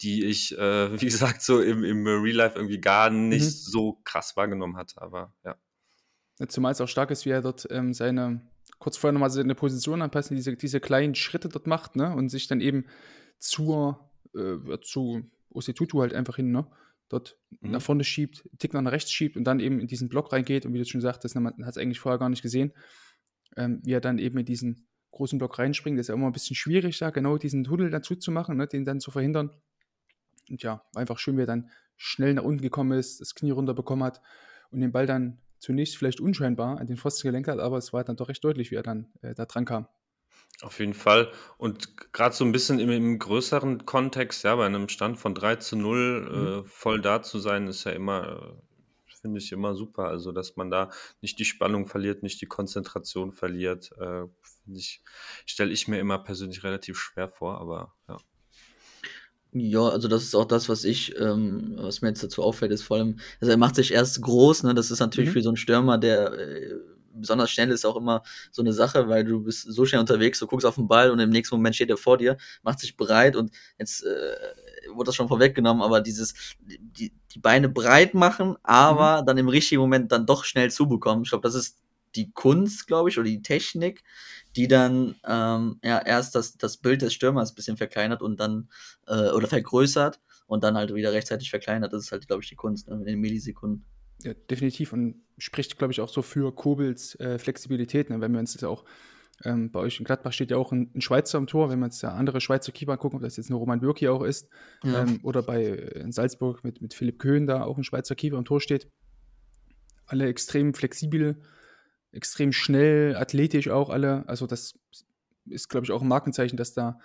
die 0.00 0.24
ich, 0.24 0.56
äh, 0.58 0.92
wie 1.00 1.06
gesagt, 1.06 1.42
so 1.42 1.60
im, 1.60 1.84
im 1.84 2.06
Real 2.06 2.36
Life 2.36 2.56
irgendwie 2.56 2.80
gar 2.80 3.10
nicht 3.10 3.44
Mhm. 3.44 3.50
so 3.50 4.00
krass 4.04 4.36
wahrgenommen 4.36 4.76
hatte. 4.76 5.00
Aber 5.00 5.32
ja. 5.44 5.56
Zumal 6.48 6.72
es 6.72 6.80
auch 6.80 6.88
stark 6.88 7.10
ist, 7.10 7.24
wie 7.24 7.30
er 7.30 7.42
dort 7.42 7.68
ähm, 7.70 7.94
seine, 7.94 8.40
kurz 8.78 8.96
vorher 8.96 9.12
nochmal 9.12 9.30
seine 9.30 9.54
Position 9.54 10.02
anpassen, 10.02 10.36
diese, 10.36 10.56
diese 10.56 10.80
kleinen 10.80 11.14
Schritte 11.14 11.48
dort 11.48 11.66
macht, 11.66 11.94
ne? 11.96 12.14
Und 12.14 12.28
sich 12.30 12.48
dann 12.48 12.60
eben 12.60 12.86
zur, 13.38 14.10
äh, 14.34 14.78
zu 14.82 15.22
Osetutu 15.50 16.00
halt 16.00 16.14
einfach 16.14 16.36
hin, 16.36 16.50
ne? 16.50 16.66
Dort 17.08 17.38
Mhm. 17.60 17.72
nach 17.72 17.82
vorne 17.82 18.02
schiebt, 18.04 18.42
einen 18.48 18.58
Tick 18.58 18.72
nach 18.72 18.90
rechts 18.90 19.12
schiebt 19.12 19.36
und 19.36 19.44
dann 19.44 19.60
eben 19.60 19.78
in 19.78 19.86
diesen 19.86 20.08
Block 20.08 20.32
reingeht 20.32 20.64
und 20.66 20.72
wie 20.72 20.78
du 20.78 20.84
schon 20.86 21.02
sagtest, 21.02 21.34
ne, 21.34 21.42
man 21.42 21.52
hat 21.66 21.72
es 21.72 21.78
eigentlich 21.78 22.00
vorher 22.00 22.18
gar 22.18 22.30
nicht 22.30 22.42
gesehen, 22.42 22.72
ähm, 23.56 23.80
wie 23.84 23.92
er 23.92 24.00
dann 24.00 24.18
eben 24.18 24.38
in 24.38 24.46
diesen 24.46 24.88
großen 25.12 25.38
Block 25.38 25.58
reinspringt. 25.58 25.98
Das 25.98 26.04
ist 26.04 26.08
ja 26.08 26.14
immer 26.14 26.26
ein 26.26 26.32
bisschen 26.32 26.56
schwierig, 26.56 26.98
da 26.98 27.10
genau 27.10 27.38
diesen 27.38 27.64
Tunnel 27.64 27.90
dazu 27.90 28.16
zu 28.16 28.32
machen, 28.32 28.56
ne? 28.56 28.66
den 28.66 28.84
dann 28.84 29.00
zu 29.00 29.10
verhindern. 29.10 29.50
Und 30.50 30.62
ja, 30.62 30.84
einfach 30.94 31.18
schön, 31.18 31.36
wie 31.36 31.42
er 31.42 31.46
dann 31.46 31.70
schnell 31.96 32.34
nach 32.34 32.42
unten 32.42 32.62
gekommen 32.62 32.98
ist, 32.98 33.20
das 33.20 33.34
Knie 33.34 33.52
runterbekommen 33.52 34.04
hat 34.04 34.20
und 34.70 34.80
den 34.80 34.90
Ball 34.90 35.06
dann 35.06 35.38
zunächst 35.60 35.96
vielleicht 35.96 36.20
unscheinbar 36.20 36.80
an 36.80 36.88
den 36.88 36.96
Pfosten 36.96 37.28
gelenkt 37.28 37.48
hat, 37.48 37.60
aber 37.60 37.78
es 37.78 37.92
war 37.92 38.02
dann 38.02 38.16
doch 38.16 38.28
recht 38.28 38.42
deutlich, 38.42 38.72
wie 38.72 38.74
er 38.74 38.82
dann 38.82 39.12
äh, 39.22 39.34
da 39.34 39.46
dran 39.46 39.64
kam. 39.64 39.86
Auf 40.60 40.78
jeden 40.80 40.94
Fall. 40.94 41.30
Und 41.56 42.12
gerade 42.12 42.34
so 42.34 42.44
ein 42.44 42.52
bisschen 42.52 42.78
im, 42.78 42.90
im 42.90 43.18
größeren 43.18 43.86
Kontext, 43.86 44.44
ja, 44.44 44.54
bei 44.56 44.66
einem 44.66 44.88
Stand 44.88 45.18
von 45.18 45.34
3 45.34 45.56
zu 45.56 45.76
0 45.76 46.62
äh, 46.64 46.68
voll 46.68 47.00
da 47.00 47.22
zu 47.22 47.38
sein, 47.38 47.66
ist 47.68 47.84
ja 47.84 47.92
immer, 47.92 48.26
äh, 48.26 48.71
finde 49.22 49.38
ich 49.40 49.52
immer 49.52 49.74
super. 49.74 50.04
Also, 50.08 50.32
dass 50.32 50.56
man 50.56 50.70
da 50.70 50.90
nicht 51.22 51.38
die 51.38 51.44
Spannung 51.46 51.86
verliert, 51.86 52.22
nicht 52.22 52.40
die 52.40 52.46
Konzentration 52.46 53.32
verliert, 53.32 53.92
äh, 53.98 54.26
finde 54.64 54.78
ich, 54.78 55.02
stelle 55.46 55.72
ich 55.72 55.88
mir 55.88 56.00
immer 56.00 56.18
persönlich 56.18 56.62
relativ 56.64 56.98
schwer 56.98 57.28
vor, 57.28 57.60
aber 57.60 57.94
ja. 58.08 58.18
Ja, 59.54 59.88
also 59.88 60.08
das 60.08 60.22
ist 60.22 60.34
auch 60.34 60.46
das, 60.46 60.68
was 60.70 60.84
ich, 60.84 61.14
ähm, 61.20 61.74
was 61.76 62.00
mir 62.00 62.08
jetzt 62.08 62.22
dazu 62.24 62.42
auffällt, 62.42 62.72
ist 62.72 62.82
vor 62.84 62.96
allem, 62.96 63.18
also 63.38 63.50
er 63.50 63.58
macht 63.58 63.74
sich 63.74 63.92
erst 63.92 64.22
groß, 64.22 64.62
ne? 64.62 64.74
Das 64.74 64.90
ist 64.90 65.00
natürlich 65.00 65.28
Mhm. 65.28 65.32
für 65.32 65.42
so 65.42 65.50
einen 65.50 65.58
Stürmer, 65.58 65.98
der 65.98 66.32
äh, 66.32 66.74
besonders 67.14 67.50
schnell 67.50 67.70
ist, 67.70 67.84
auch 67.84 67.96
immer 67.96 68.22
so 68.50 68.62
eine 68.62 68.72
Sache, 68.72 69.08
weil 69.08 69.24
du 69.24 69.40
bist 69.42 69.70
so 69.70 69.84
schnell 69.84 70.00
unterwegs, 70.00 70.38
du 70.38 70.46
guckst 70.46 70.64
auf 70.66 70.76
den 70.76 70.88
Ball 70.88 71.10
und 71.10 71.18
im 71.18 71.28
nächsten 71.28 71.54
Moment 71.56 71.74
steht 71.74 71.90
er 71.90 71.98
vor 71.98 72.16
dir, 72.16 72.38
macht 72.62 72.80
sich 72.80 72.96
bereit 72.96 73.36
und 73.36 73.52
jetzt 73.78 74.02
äh, 74.04 74.34
wurde 74.94 75.08
das 75.08 75.16
schon 75.16 75.28
vorweggenommen, 75.28 75.82
aber 75.82 76.00
dieses, 76.00 76.34
die, 76.60 77.12
die 77.34 77.38
Beine 77.38 77.68
breit 77.68 78.14
machen, 78.14 78.56
aber 78.62 79.22
dann 79.26 79.38
im 79.38 79.48
richtigen 79.48 79.80
Moment 79.80 80.12
dann 80.12 80.26
doch 80.26 80.44
schnell 80.44 80.70
zubekommen. 80.70 81.24
Ich 81.24 81.30
glaube, 81.30 81.42
das 81.42 81.54
ist 81.54 81.78
die 82.14 82.30
Kunst, 82.32 82.86
glaube 82.86 83.08
ich, 83.08 83.18
oder 83.18 83.28
die 83.28 83.42
Technik, 83.42 84.02
die 84.56 84.68
dann 84.68 85.14
ähm, 85.26 85.78
ja 85.82 85.98
erst 85.98 86.34
das, 86.34 86.56
das 86.58 86.76
Bild 86.76 87.02
des 87.02 87.14
Stürmers 87.14 87.52
ein 87.52 87.54
bisschen 87.54 87.76
verkleinert 87.76 88.22
und 88.22 88.38
dann 88.38 88.68
äh, 89.06 89.30
oder 89.30 89.48
vergrößert 89.48 90.20
und 90.46 90.62
dann 90.62 90.76
halt 90.76 90.94
wieder 90.94 91.12
rechtzeitig 91.12 91.50
verkleinert. 91.50 91.92
Das 91.92 92.04
ist 92.04 92.12
halt, 92.12 92.26
glaube 92.26 92.42
ich, 92.42 92.48
die 92.48 92.56
Kunst 92.56 92.88
ne, 92.88 92.96
in 92.96 93.04
den 93.04 93.20
Millisekunden. 93.20 93.84
Ja, 94.22 94.34
definitiv 94.34 94.92
und 94.92 95.22
spricht, 95.38 95.78
glaube 95.78 95.92
ich, 95.92 96.00
auch 96.00 96.08
so 96.08 96.22
für 96.22 96.54
Kobels 96.54 97.18
äh, 97.18 97.38
Flexibilität. 97.38 98.10
Ne? 98.10 98.20
Wenn 98.20 98.32
wir 98.32 98.40
uns 98.40 98.52
das 98.52 98.64
auch, 98.64 98.84
ähm, 99.44 99.70
bei 99.70 99.80
euch 99.80 99.98
in 99.98 100.04
Gladbach 100.04 100.32
steht 100.32 100.50
ja 100.50 100.56
auch 100.56 100.72
ein, 100.72 100.90
ein 100.94 101.00
Schweizer 101.00 101.38
am 101.38 101.46
Tor, 101.46 101.70
wenn 101.70 101.78
wir 101.78 101.86
uns 101.86 101.98
da 101.98 102.14
andere 102.14 102.40
Schweizer 102.40 102.72
Keeper 102.72 102.92
angucken, 102.92 103.16
ob 103.16 103.22
das 103.22 103.36
jetzt 103.36 103.50
nur 103.50 103.58
Roman 103.58 103.80
Bürki 103.80 104.08
auch 104.08 104.22
ist, 104.22 104.48
Ja. 104.84 105.02
ähm, 105.02 105.20
oder 105.22 105.42
bei 105.42 105.62
äh, 105.64 106.00
in 106.00 106.12
Salzburg 106.12 106.64
mit, 106.64 106.80
mit 106.80 106.94
Philipp 106.94 107.18
Köhn 107.18 107.46
da 107.46 107.64
auch 107.64 107.76
ein 107.78 107.84
Schweizer 107.84 108.14
Keeper 108.14 108.36
am 108.38 108.44
Tor 108.44 108.60
steht. 108.60 108.88
Alle 110.06 110.26
extrem 110.26 110.74
flexibel, 110.74 111.40
extrem 112.12 112.52
schnell, 112.52 113.16
athletisch 113.16 113.68
auch 113.68 113.88
alle. 113.90 114.28
Also 114.28 114.46
das 114.46 114.78
ist, 115.46 115.68
glaube 115.68 115.84
ich, 115.84 115.92
auch 115.92 116.02
ein 116.02 116.08
Markenzeichen, 116.08 116.56
dass 116.56 116.74
da 116.74 116.98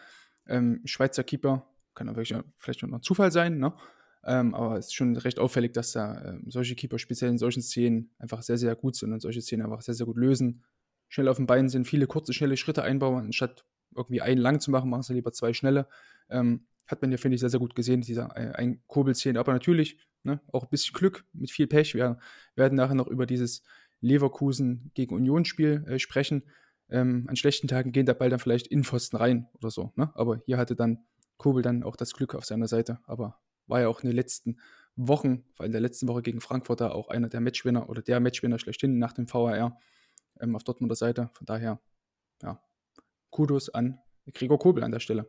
ähm, 0.48 0.82
Schweizer 0.86 1.24
Keeper, 1.24 1.68
kann 1.96 2.10
aber 2.10 2.24
vielleicht 2.58 2.84
auch 2.84 2.88
noch 2.88 3.02
Zufall 3.02 3.32
sein, 3.32 3.58
ne? 3.58 3.74
Ähm, 4.24 4.54
aber 4.56 4.78
es 4.78 4.88
ist 4.88 4.96
schon 4.96 5.16
recht 5.16 5.40
auffällig, 5.40 5.74
dass 5.74 5.94
da 5.94 6.22
ähm, 6.26 6.44
solche 6.48 6.76
Keeper 6.76 7.00
speziell 7.00 7.32
in 7.32 7.38
solchen 7.38 7.62
Szenen 7.62 8.12
einfach 8.20 8.42
sehr, 8.42 8.58
sehr 8.58 8.76
gut 8.76 8.96
sind 8.96 9.14
und 9.14 9.22
solche 9.22 9.42
Szenen 9.42 9.64
einfach 9.64 9.82
sehr, 9.82 9.94
sehr 9.94 10.06
gut 10.06 10.18
lösen. 10.18 10.64
Schnell 11.10 11.28
auf 11.28 11.38
den 11.38 11.48
Beinen 11.48 11.70
sind, 11.70 11.88
viele 11.88 12.08
kurze, 12.08 12.34
schnelle 12.34 12.58
Schritte 12.58 12.84
einbauen, 12.84 13.26
anstatt 13.26 13.66
irgendwie 13.96 14.22
einen 14.22 14.40
lang 14.40 14.60
zu 14.60 14.72
machen, 14.72 14.90
machen 14.90 15.04
sie 15.04 15.14
lieber 15.14 15.32
zwei 15.32 15.54
schnelle. 15.54 15.88
Ähm, 16.30 16.66
hat 16.86 17.02
man 17.02 17.12
ja, 17.12 17.18
finde 17.18 17.36
ich, 17.36 17.42
sehr, 17.42 17.50
sehr 17.50 17.60
gut 17.60 17.76
gesehen, 17.76 18.02
dieser 18.02 18.36
äh, 18.36 18.54
ein 18.54 18.82
Kurbelszene. 18.88 19.40
Aber 19.40 19.54
natürlich 19.54 19.98
ne, 20.24 20.40
auch 20.52 20.64
ein 20.64 20.70
bisschen 20.70 20.94
Glück 20.94 21.26
mit 21.34 21.52
viel 21.52 21.68
Pech. 21.68 21.94
Wir 21.94 22.18
werden 22.56 22.76
nachher 22.76 22.96
noch 22.96 23.08
über 23.08 23.26
dieses 23.26 23.64
Leverkusen 24.00 24.92
gegen 24.94 25.16
Union-Spiel 25.16 25.86
äh, 25.88 26.00
sprechen. 26.00 26.44
Ähm, 26.90 27.26
an 27.28 27.36
schlechten 27.36 27.68
Tagen 27.68 27.92
geht 27.92 28.08
der 28.08 28.14
Ball 28.14 28.30
dann 28.30 28.40
vielleicht 28.40 28.68
in 28.68 28.84
Pfosten 28.84 29.18
rein 29.18 29.48
oder 29.54 29.70
so. 29.70 29.92
Ne? 29.96 30.12
Aber 30.14 30.42
hier 30.46 30.58
hatte 30.58 30.76
dann 30.76 31.06
Kobel 31.38 31.62
dann 31.62 31.84
auch 31.84 31.96
das 31.96 32.14
Glück 32.14 32.36
auf 32.36 32.46
seiner 32.46 32.68
Seite. 32.68 33.00
Aber 33.06 33.40
war 33.68 33.82
ja 33.82 33.88
auch 33.90 34.02
in 34.02 34.08
den 34.08 34.16
letzten 34.16 34.60
Wochen, 34.96 35.44
vor 35.56 35.64
allem 35.64 35.70
in 35.70 35.74
der 35.74 35.82
letzten 35.82 36.08
Woche 36.08 36.22
gegen 36.22 36.40
Frankfurt, 36.40 36.82
da 36.82 36.92
auch 36.92 37.10
einer 37.10 37.30
der 37.30 37.42
Matchwinner 37.42 37.90
oder 37.90 38.02
der 38.02 38.20
Matchwinner 38.20 38.60
schlechthin 38.60 38.98
nach 38.98 39.14
dem 39.14 39.32
VAR 39.32 39.78
ähm, 40.42 40.56
auf 40.56 40.64
Dortmunder 40.64 40.96
Seite. 40.96 41.30
Von 41.34 41.46
daher, 41.46 41.80
ja, 42.42 42.62
Kudos 43.30 43.70
an 43.70 44.00
Gregor 44.34 44.60
Kobel 44.60 44.84
an 44.84 44.92
der 44.92 45.00
Stelle. 45.00 45.28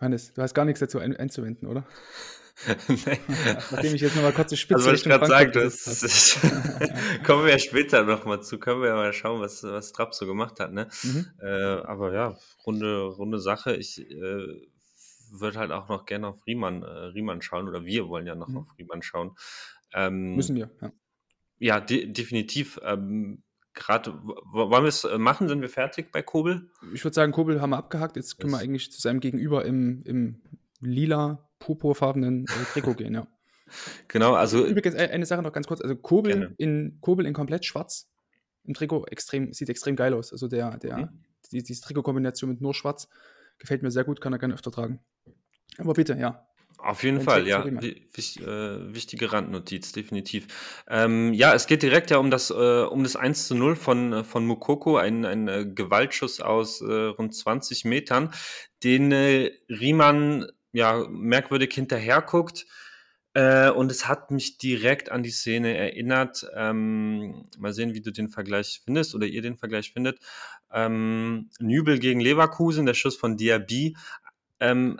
Hannes, 0.00 0.32
du 0.32 0.42
hast 0.42 0.54
gar 0.54 0.64
nichts 0.64 0.80
dazu 0.80 0.98
ein 0.98 1.16
einzuwenden, 1.16 1.68
oder? 1.68 1.84
nee. 2.88 3.18
Nachdem 3.70 3.94
ich 3.94 4.00
jetzt 4.00 4.16
nochmal 4.16 4.32
kurz 4.32 4.50
die 4.50 4.56
Spitze 4.56 4.90
Also, 4.90 4.90
was 4.90 4.98
ich 4.98 5.04
gerade 5.04 5.60
ist, 5.60 6.40
kommen 7.24 7.44
wir 7.44 7.52
ja 7.52 7.58
später 7.58 8.02
nochmal 8.02 8.42
zu, 8.42 8.58
können 8.58 8.80
wir 8.80 8.88
ja 8.88 8.94
mal 8.96 9.12
schauen, 9.12 9.40
was, 9.40 9.62
was 9.62 9.92
Trapp 9.92 10.14
so 10.14 10.26
gemacht 10.26 10.58
hat. 10.58 10.72
Ne? 10.72 10.88
Mhm. 11.04 11.26
Äh, 11.40 11.46
aber 11.46 12.12
ja, 12.12 12.36
runde, 12.66 13.02
runde 13.02 13.38
Sache. 13.38 13.76
Ich 13.76 14.00
äh, 14.00 14.66
würde 15.30 15.58
halt 15.58 15.70
auch 15.70 15.88
noch 15.88 16.04
gerne 16.04 16.28
auf 16.28 16.46
Riemann, 16.46 16.82
äh, 16.82 16.86
Riemann 16.86 17.42
schauen 17.42 17.68
oder 17.68 17.84
wir 17.84 18.08
wollen 18.08 18.26
ja 18.26 18.34
noch 18.34 18.48
Mhm. 18.48 18.58
auf 18.58 18.78
Riemann 18.78 19.02
schauen. 19.02 19.36
Ähm, 19.92 20.34
Müssen 20.34 20.56
wir, 20.56 20.70
ja. 20.82 20.92
Ja, 21.58 21.80
de 21.80 22.06
definitiv. 22.12 22.78
Ähm, 22.82 23.42
Gerade, 23.74 24.18
wollen 24.24 24.70
wir 24.84 24.88
es 24.88 25.04
äh, 25.04 25.18
machen? 25.18 25.46
Sind 25.48 25.60
wir 25.60 25.68
fertig 25.68 26.10
bei 26.10 26.20
Kobel? 26.20 26.68
Ich 26.94 27.04
würde 27.04 27.14
sagen, 27.14 27.30
Kobel 27.30 27.60
haben 27.60 27.70
wir 27.70 27.76
abgehakt. 27.76 28.16
Jetzt 28.16 28.38
können 28.38 28.52
wir 28.52 28.56
Yes. 28.58 28.64
eigentlich 28.64 28.90
zu 28.92 29.00
seinem 29.00 29.20
Gegenüber 29.20 29.64
im, 29.64 30.02
im 30.04 30.42
lila, 30.80 31.48
purpurfarbenen 31.60 32.44
äh, 32.46 32.64
Trikot 32.72 32.94
gehen, 32.94 33.14
ja. 33.14 33.26
Genau, 34.08 34.32
also 34.34 34.64
Übrigens, 34.66 34.94
äh, 34.94 35.08
eine 35.12 35.26
Sache 35.26 35.42
noch 35.42 35.52
ganz 35.52 35.66
kurz. 35.66 35.80
Also 35.82 35.94
Kobel 35.94 36.32
Gerne. 36.32 36.54
in, 36.56 36.98
Kobel 37.02 37.26
in 37.26 37.34
komplett 37.34 37.66
schwarz 37.66 38.10
im 38.64 38.74
Trikot 38.74 39.04
extrem, 39.06 39.52
sieht 39.52 39.68
extrem 39.68 39.94
geil 39.94 40.14
aus. 40.14 40.32
Also 40.32 40.48
der, 40.48 40.78
der, 40.78 40.96
Mhm. 40.98 41.24
die, 41.52 41.62
diese 41.62 41.82
Trikotkombination 41.82 42.50
mit 42.50 42.60
nur 42.60 42.74
schwarz 42.74 43.08
gefällt 43.58 43.82
mir 43.82 43.90
sehr 43.90 44.04
gut, 44.04 44.20
kann 44.20 44.32
er 44.32 44.38
gerne 44.38 44.54
öfter 44.54 44.72
tragen. 44.72 45.00
Aber 45.76 45.92
bitte, 45.92 46.14
ja. 46.14 46.47
Auf 46.78 47.02
jeden 47.02 47.20
Fall, 47.20 47.46
ja. 47.46 47.60
Riemann. 47.62 47.82
Wi- 47.82 48.02
wich- 48.14 48.40
äh, 48.40 48.94
wichtige 48.94 49.32
Randnotiz, 49.32 49.92
definitiv. 49.92 50.46
Ähm, 50.88 51.32
ja, 51.34 51.52
es 51.54 51.66
geht 51.66 51.82
direkt 51.82 52.10
ja 52.10 52.18
um 52.18 52.30
das, 52.30 52.50
äh, 52.50 52.54
um 52.54 53.02
das 53.02 53.16
1 53.16 53.48
zu 53.48 53.54
0 53.54 53.76
von, 53.76 54.12
äh, 54.12 54.24
von 54.24 54.46
Mukoko, 54.46 54.96
ein, 54.96 55.24
ein 55.24 55.48
äh, 55.48 55.66
Gewaltschuss 55.66 56.40
aus 56.40 56.80
äh, 56.80 56.84
rund 56.92 57.34
20 57.34 57.84
Metern, 57.84 58.32
den 58.84 59.10
äh, 59.12 59.50
Riemann 59.68 60.46
ja 60.72 61.04
merkwürdig 61.10 61.74
hinterherguckt. 61.74 62.66
Und 63.34 63.92
es 63.92 64.08
hat 64.08 64.32
mich 64.32 64.58
direkt 64.58 65.12
an 65.12 65.22
die 65.22 65.30
Szene 65.30 65.76
erinnert. 65.76 66.44
Ähm, 66.56 67.44
mal 67.56 67.72
sehen, 67.72 67.94
wie 67.94 68.00
du 68.00 68.10
den 68.10 68.30
Vergleich 68.30 68.80
findest 68.84 69.14
oder 69.14 69.26
ihr 69.26 69.42
den 69.42 69.56
Vergleich 69.56 69.92
findet. 69.92 70.18
Ähm, 70.72 71.48
Nübel 71.60 72.00
gegen 72.00 72.18
Leverkusen, 72.18 72.84
der 72.84 72.94
Schuss 72.94 73.16
von 73.16 73.36
Diaby. 73.36 73.96
Ähm, 74.58 74.98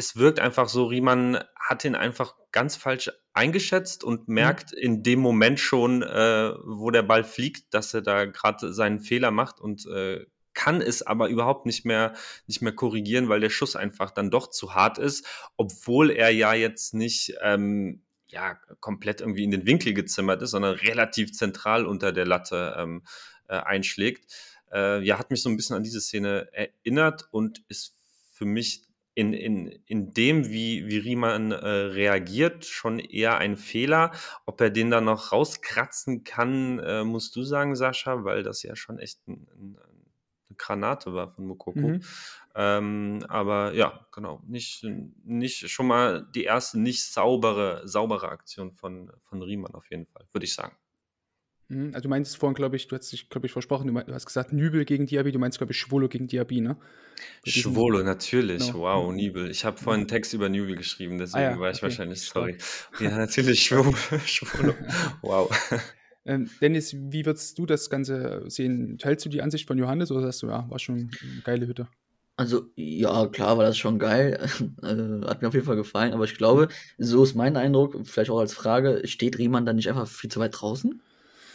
es 0.00 0.16
wirkt 0.16 0.40
einfach 0.40 0.70
so, 0.70 0.86
Riemann 0.86 1.44
hat 1.54 1.84
ihn 1.84 1.94
einfach 1.94 2.34
ganz 2.52 2.74
falsch 2.74 3.10
eingeschätzt 3.34 4.02
und 4.02 4.28
merkt 4.28 4.72
in 4.72 5.02
dem 5.02 5.20
Moment 5.20 5.60
schon, 5.60 6.02
äh, 6.02 6.52
wo 6.64 6.90
der 6.90 7.02
Ball 7.02 7.22
fliegt, 7.22 7.74
dass 7.74 7.92
er 7.92 8.00
da 8.00 8.24
gerade 8.24 8.72
seinen 8.72 9.00
Fehler 9.00 9.30
macht 9.30 9.60
und 9.60 9.86
äh, 9.86 10.24
kann 10.54 10.80
es 10.80 11.02
aber 11.02 11.28
überhaupt 11.28 11.66
nicht 11.66 11.84
mehr, 11.84 12.14
nicht 12.46 12.62
mehr 12.62 12.72
korrigieren, 12.72 13.28
weil 13.28 13.40
der 13.40 13.50
Schuss 13.50 13.76
einfach 13.76 14.10
dann 14.10 14.30
doch 14.30 14.48
zu 14.48 14.74
hart 14.74 14.96
ist, 14.96 15.26
obwohl 15.58 16.10
er 16.10 16.30
ja 16.30 16.54
jetzt 16.54 16.94
nicht 16.94 17.34
ähm, 17.42 18.02
ja, 18.28 18.54
komplett 18.80 19.20
irgendwie 19.20 19.44
in 19.44 19.50
den 19.50 19.66
Winkel 19.66 19.92
gezimmert 19.92 20.40
ist, 20.40 20.52
sondern 20.52 20.76
relativ 20.76 21.32
zentral 21.32 21.84
unter 21.84 22.10
der 22.10 22.26
Latte 22.26 22.74
ähm, 22.78 23.02
äh, 23.48 23.58
einschlägt. 23.58 24.32
Äh, 24.72 25.04
ja, 25.04 25.18
hat 25.18 25.30
mich 25.30 25.42
so 25.42 25.50
ein 25.50 25.58
bisschen 25.58 25.76
an 25.76 25.82
diese 25.82 26.00
Szene 26.00 26.48
erinnert 26.52 27.28
und 27.30 27.62
ist 27.68 27.96
für 28.30 28.46
mich 28.46 28.89
in, 29.14 29.32
in, 29.32 29.68
in 29.86 30.12
dem, 30.12 30.48
wie, 30.48 30.86
wie 30.86 30.98
Riemann 30.98 31.52
äh, 31.52 31.56
reagiert, 31.56 32.64
schon 32.64 32.98
eher 32.98 33.38
ein 33.38 33.56
Fehler. 33.56 34.12
Ob 34.46 34.60
er 34.60 34.70
den 34.70 34.90
dann 34.90 35.04
noch 35.04 35.32
rauskratzen 35.32 36.24
kann, 36.24 36.78
äh, 36.78 37.04
musst 37.04 37.34
du 37.36 37.42
sagen, 37.42 37.74
Sascha, 37.74 38.24
weil 38.24 38.42
das 38.42 38.62
ja 38.62 38.76
schon 38.76 38.98
echt 38.98 39.26
ein, 39.26 39.46
ein, 39.54 39.78
eine 39.78 40.56
Granate 40.56 41.12
war 41.12 41.28
von 41.28 41.46
Mokoko. 41.46 41.80
Mhm. 41.80 42.02
Ähm, 42.54 43.24
aber 43.28 43.74
ja, 43.74 44.06
genau, 44.12 44.42
nicht, 44.46 44.84
nicht 45.24 45.70
schon 45.70 45.86
mal 45.86 46.26
die 46.34 46.44
erste 46.44 46.80
nicht 46.80 47.04
saubere, 47.04 47.86
saubere 47.86 48.28
Aktion 48.28 48.72
von, 48.72 49.12
von 49.22 49.42
Riemann 49.42 49.74
auf 49.74 49.90
jeden 49.90 50.06
Fall, 50.06 50.26
würde 50.32 50.44
ich 50.44 50.54
sagen. 50.54 50.76
Mhm, 51.70 51.90
Also 51.94 52.02
du 52.02 52.08
meinst 52.08 52.36
vorhin, 52.36 52.54
glaube 52.54 52.76
ich, 52.76 52.88
du 52.88 52.96
hast 52.96 53.10
dich, 53.12 53.28
glaube 53.30 53.46
ich, 53.46 53.52
versprochen, 53.52 53.86
du, 53.86 53.92
mein- 53.92 54.06
du 54.06 54.12
hast 54.12 54.26
gesagt 54.26 54.52
Nübel 54.52 54.84
gegen 54.84 55.06
Diaby, 55.06 55.32
du 55.32 55.38
meinst, 55.38 55.58
glaube 55.58 55.72
ich, 55.72 55.78
Schwolo 55.78 56.08
gegen 56.08 56.26
Diaby, 56.26 56.60
ne? 56.60 56.76
Schwolo, 57.44 58.02
natürlich. 58.02 58.68
Genau. 58.68 58.80
Wow, 58.80 59.12
Nübel. 59.12 59.50
Ich 59.50 59.64
habe 59.64 59.76
vorhin 59.78 60.00
einen 60.00 60.08
Text 60.08 60.32
über 60.34 60.48
Nübel 60.48 60.76
geschrieben, 60.76 61.18
deswegen 61.18 61.36
Ah 61.36 61.50
ja, 61.52 61.60
war 61.60 61.70
ich 61.70 61.76
okay. 61.76 61.82
wahrscheinlich 61.82 62.20
sorry. 62.22 62.56
Ja, 63.00 63.16
natürlich, 63.16 63.62
Schwolo. 63.62 63.92
Schwolo. 64.26 64.74
Wow. 65.22 65.50
Ähm, 66.26 66.50
Dennis, 66.60 66.94
wie 66.94 67.24
würdest 67.24 67.58
du 67.58 67.64
das 67.64 67.88
Ganze 67.88 68.44
sehen? 68.48 68.98
Teilst 68.98 69.24
du 69.24 69.30
die 69.30 69.40
Ansicht 69.40 69.66
von 69.66 69.78
Johannes 69.78 70.10
oder 70.10 70.20
sagst 70.20 70.42
du, 70.42 70.48
ja, 70.48 70.68
war 70.68 70.78
schon 70.78 71.10
eine 71.22 71.40
geile 71.42 71.66
Hütte? 71.66 71.88
Also, 72.36 72.70
ja, 72.76 73.26
klar 73.26 73.58
war 73.58 73.64
das 73.64 73.76
schon 73.78 73.98
geil. 73.98 74.38
Äh, 74.82 74.86
Hat 75.26 75.42
mir 75.42 75.48
auf 75.48 75.54
jeden 75.54 75.66
Fall 75.66 75.76
gefallen. 75.76 76.12
Aber 76.12 76.24
ich 76.24 76.36
glaube, 76.36 76.68
so 76.98 77.22
ist 77.22 77.34
mein 77.34 77.56
Eindruck, 77.56 77.96
vielleicht 78.06 78.30
auch 78.30 78.38
als 78.40 78.54
Frage, 78.54 79.02
steht 79.06 79.38
Riemann 79.38 79.66
dann 79.66 79.76
nicht 79.76 79.88
einfach 79.88 80.08
viel 80.08 80.30
zu 80.30 80.40
weit 80.40 80.60
draußen? 80.60 81.02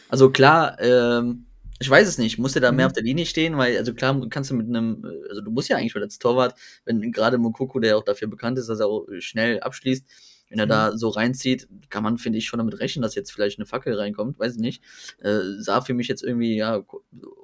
Also 0.09 0.29
klar, 0.29 0.79
ähm, 0.79 1.45
ich 1.79 1.89
weiß 1.89 2.07
es 2.07 2.17
nicht. 2.17 2.37
Muss 2.37 2.53
der 2.53 2.61
da 2.61 2.71
mehr 2.71 2.85
Mhm. 2.85 2.89
auf 2.89 2.93
der 2.93 3.03
Linie 3.03 3.25
stehen? 3.25 3.57
Weil, 3.57 3.77
also 3.77 3.93
klar, 3.93 4.19
kannst 4.29 4.49
du 4.51 4.55
mit 4.55 4.67
einem, 4.67 5.03
äh, 5.05 5.29
also 5.29 5.41
du 5.41 5.51
musst 5.51 5.67
ja 5.69 5.77
eigentlich 5.77 5.95
als 5.95 6.19
Torwart, 6.19 6.55
wenn 6.85 7.11
gerade 7.11 7.37
Mokoko, 7.37 7.79
der 7.79 7.97
auch 7.97 8.03
dafür 8.03 8.27
bekannt 8.27 8.57
ist, 8.57 8.69
dass 8.69 8.79
er 8.79 8.87
auch 8.87 9.07
schnell 9.19 9.59
abschließt, 9.59 10.05
wenn 10.49 10.59
er 10.59 10.67
da 10.67 10.95
so 10.97 11.09
reinzieht, 11.09 11.67
kann 11.89 12.03
man, 12.03 12.17
finde 12.19 12.37
ich, 12.37 12.45
schon 12.47 12.59
damit 12.59 12.79
rechnen, 12.79 13.01
dass 13.01 13.15
jetzt 13.15 13.31
vielleicht 13.31 13.57
eine 13.59 13.65
Fackel 13.65 13.95
reinkommt. 13.95 14.37
Weiß 14.39 14.53
ich 14.55 14.61
nicht. 14.61 14.83
Äh, 15.19 15.39
sah 15.57 15.81
für 15.81 15.93
mich 15.95 16.07
jetzt 16.07 16.23
irgendwie, 16.23 16.55
ja, 16.55 16.83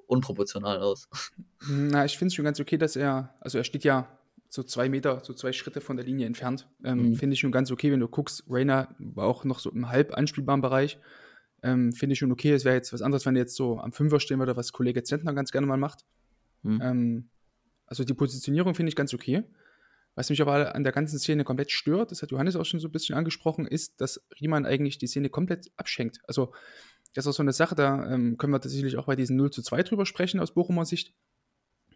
unproportional 0.07 0.79
aus. 0.79 1.09
Na, 1.67 2.05
ich 2.05 2.17
finde 2.17 2.27
es 2.27 2.35
schon 2.35 2.45
ganz 2.45 2.59
okay, 2.59 2.77
dass 2.77 2.95
er, 2.95 3.33
also 3.39 3.57
er 3.57 3.63
steht 3.63 3.83
ja 3.83 4.07
so 4.49 4.63
zwei 4.63 4.89
Meter, 4.89 5.21
so 5.23 5.33
zwei 5.33 5.51
Schritte 5.53 5.81
von 5.81 5.95
der 5.97 6.05
Linie 6.05 6.25
entfernt. 6.27 6.67
Ähm, 6.83 7.09
Mhm. 7.11 7.15
Finde 7.15 7.33
ich 7.33 7.39
schon 7.39 7.51
ganz 7.51 7.71
okay, 7.71 7.91
wenn 7.91 7.99
du 8.01 8.07
guckst, 8.07 8.43
Rainer 8.49 8.93
war 8.99 9.25
auch 9.25 9.45
noch 9.45 9.59
so 9.59 9.71
im 9.71 9.89
halb 9.89 10.13
anspielbaren 10.13 10.61
Bereich. 10.61 10.99
Ähm, 11.63 11.93
Finde 11.93 12.13
ich 12.13 12.19
schon 12.19 12.31
okay. 12.31 12.51
Es 12.51 12.65
wäre 12.65 12.75
jetzt 12.75 12.91
was 12.93 13.01
anderes, 13.01 13.25
wenn 13.25 13.35
er 13.35 13.41
jetzt 13.41 13.55
so 13.55 13.79
am 13.79 13.91
Fünfer 13.91 14.19
stehen 14.19 14.39
würde, 14.39 14.55
was 14.55 14.71
Kollege 14.71 15.03
Zentner 15.03 15.33
ganz 15.33 15.51
gerne 15.51 15.67
mal 15.67 15.77
macht. 15.77 16.05
Mhm. 16.63 16.81
Ähm, 16.81 17.29
also 17.85 18.03
die 18.03 18.13
Positionierung 18.13 18.73
finde 18.73 18.89
ich 18.89 18.95
ganz 18.95 19.13
okay. 19.13 19.43
Was 20.15 20.29
mich 20.29 20.41
aber 20.41 20.75
an 20.75 20.83
der 20.83 20.91
ganzen 20.91 21.19
Szene 21.19 21.43
komplett 21.43 21.71
stört, 21.71 22.11
das 22.11 22.21
hat 22.21 22.31
Johannes 22.31 22.55
auch 22.55 22.65
schon 22.65 22.79
so 22.79 22.89
ein 22.89 22.91
bisschen 22.91 23.15
angesprochen, 23.15 23.65
ist, 23.65 24.01
dass 24.01 24.21
Riemann 24.39 24.65
eigentlich 24.65 24.97
die 24.97 25.07
Szene 25.07 25.29
komplett 25.29 25.71
abschenkt. 25.77 26.19
Also, 26.27 26.53
das 27.13 27.25
ist 27.25 27.29
auch 27.29 27.35
so 27.35 27.43
eine 27.43 27.53
Sache, 27.53 27.75
da 27.75 28.11
ähm, 28.11 28.37
können 28.37 28.51
wir 28.51 28.59
tatsächlich 28.59 28.97
auch 28.97 29.05
bei 29.05 29.15
diesen 29.15 29.37
0 29.37 29.51
zu 29.51 29.61
2 29.61 29.83
drüber 29.83 30.05
sprechen 30.05 30.39
aus 30.39 30.53
Bochumer 30.53 30.85
Sicht. 30.85 31.13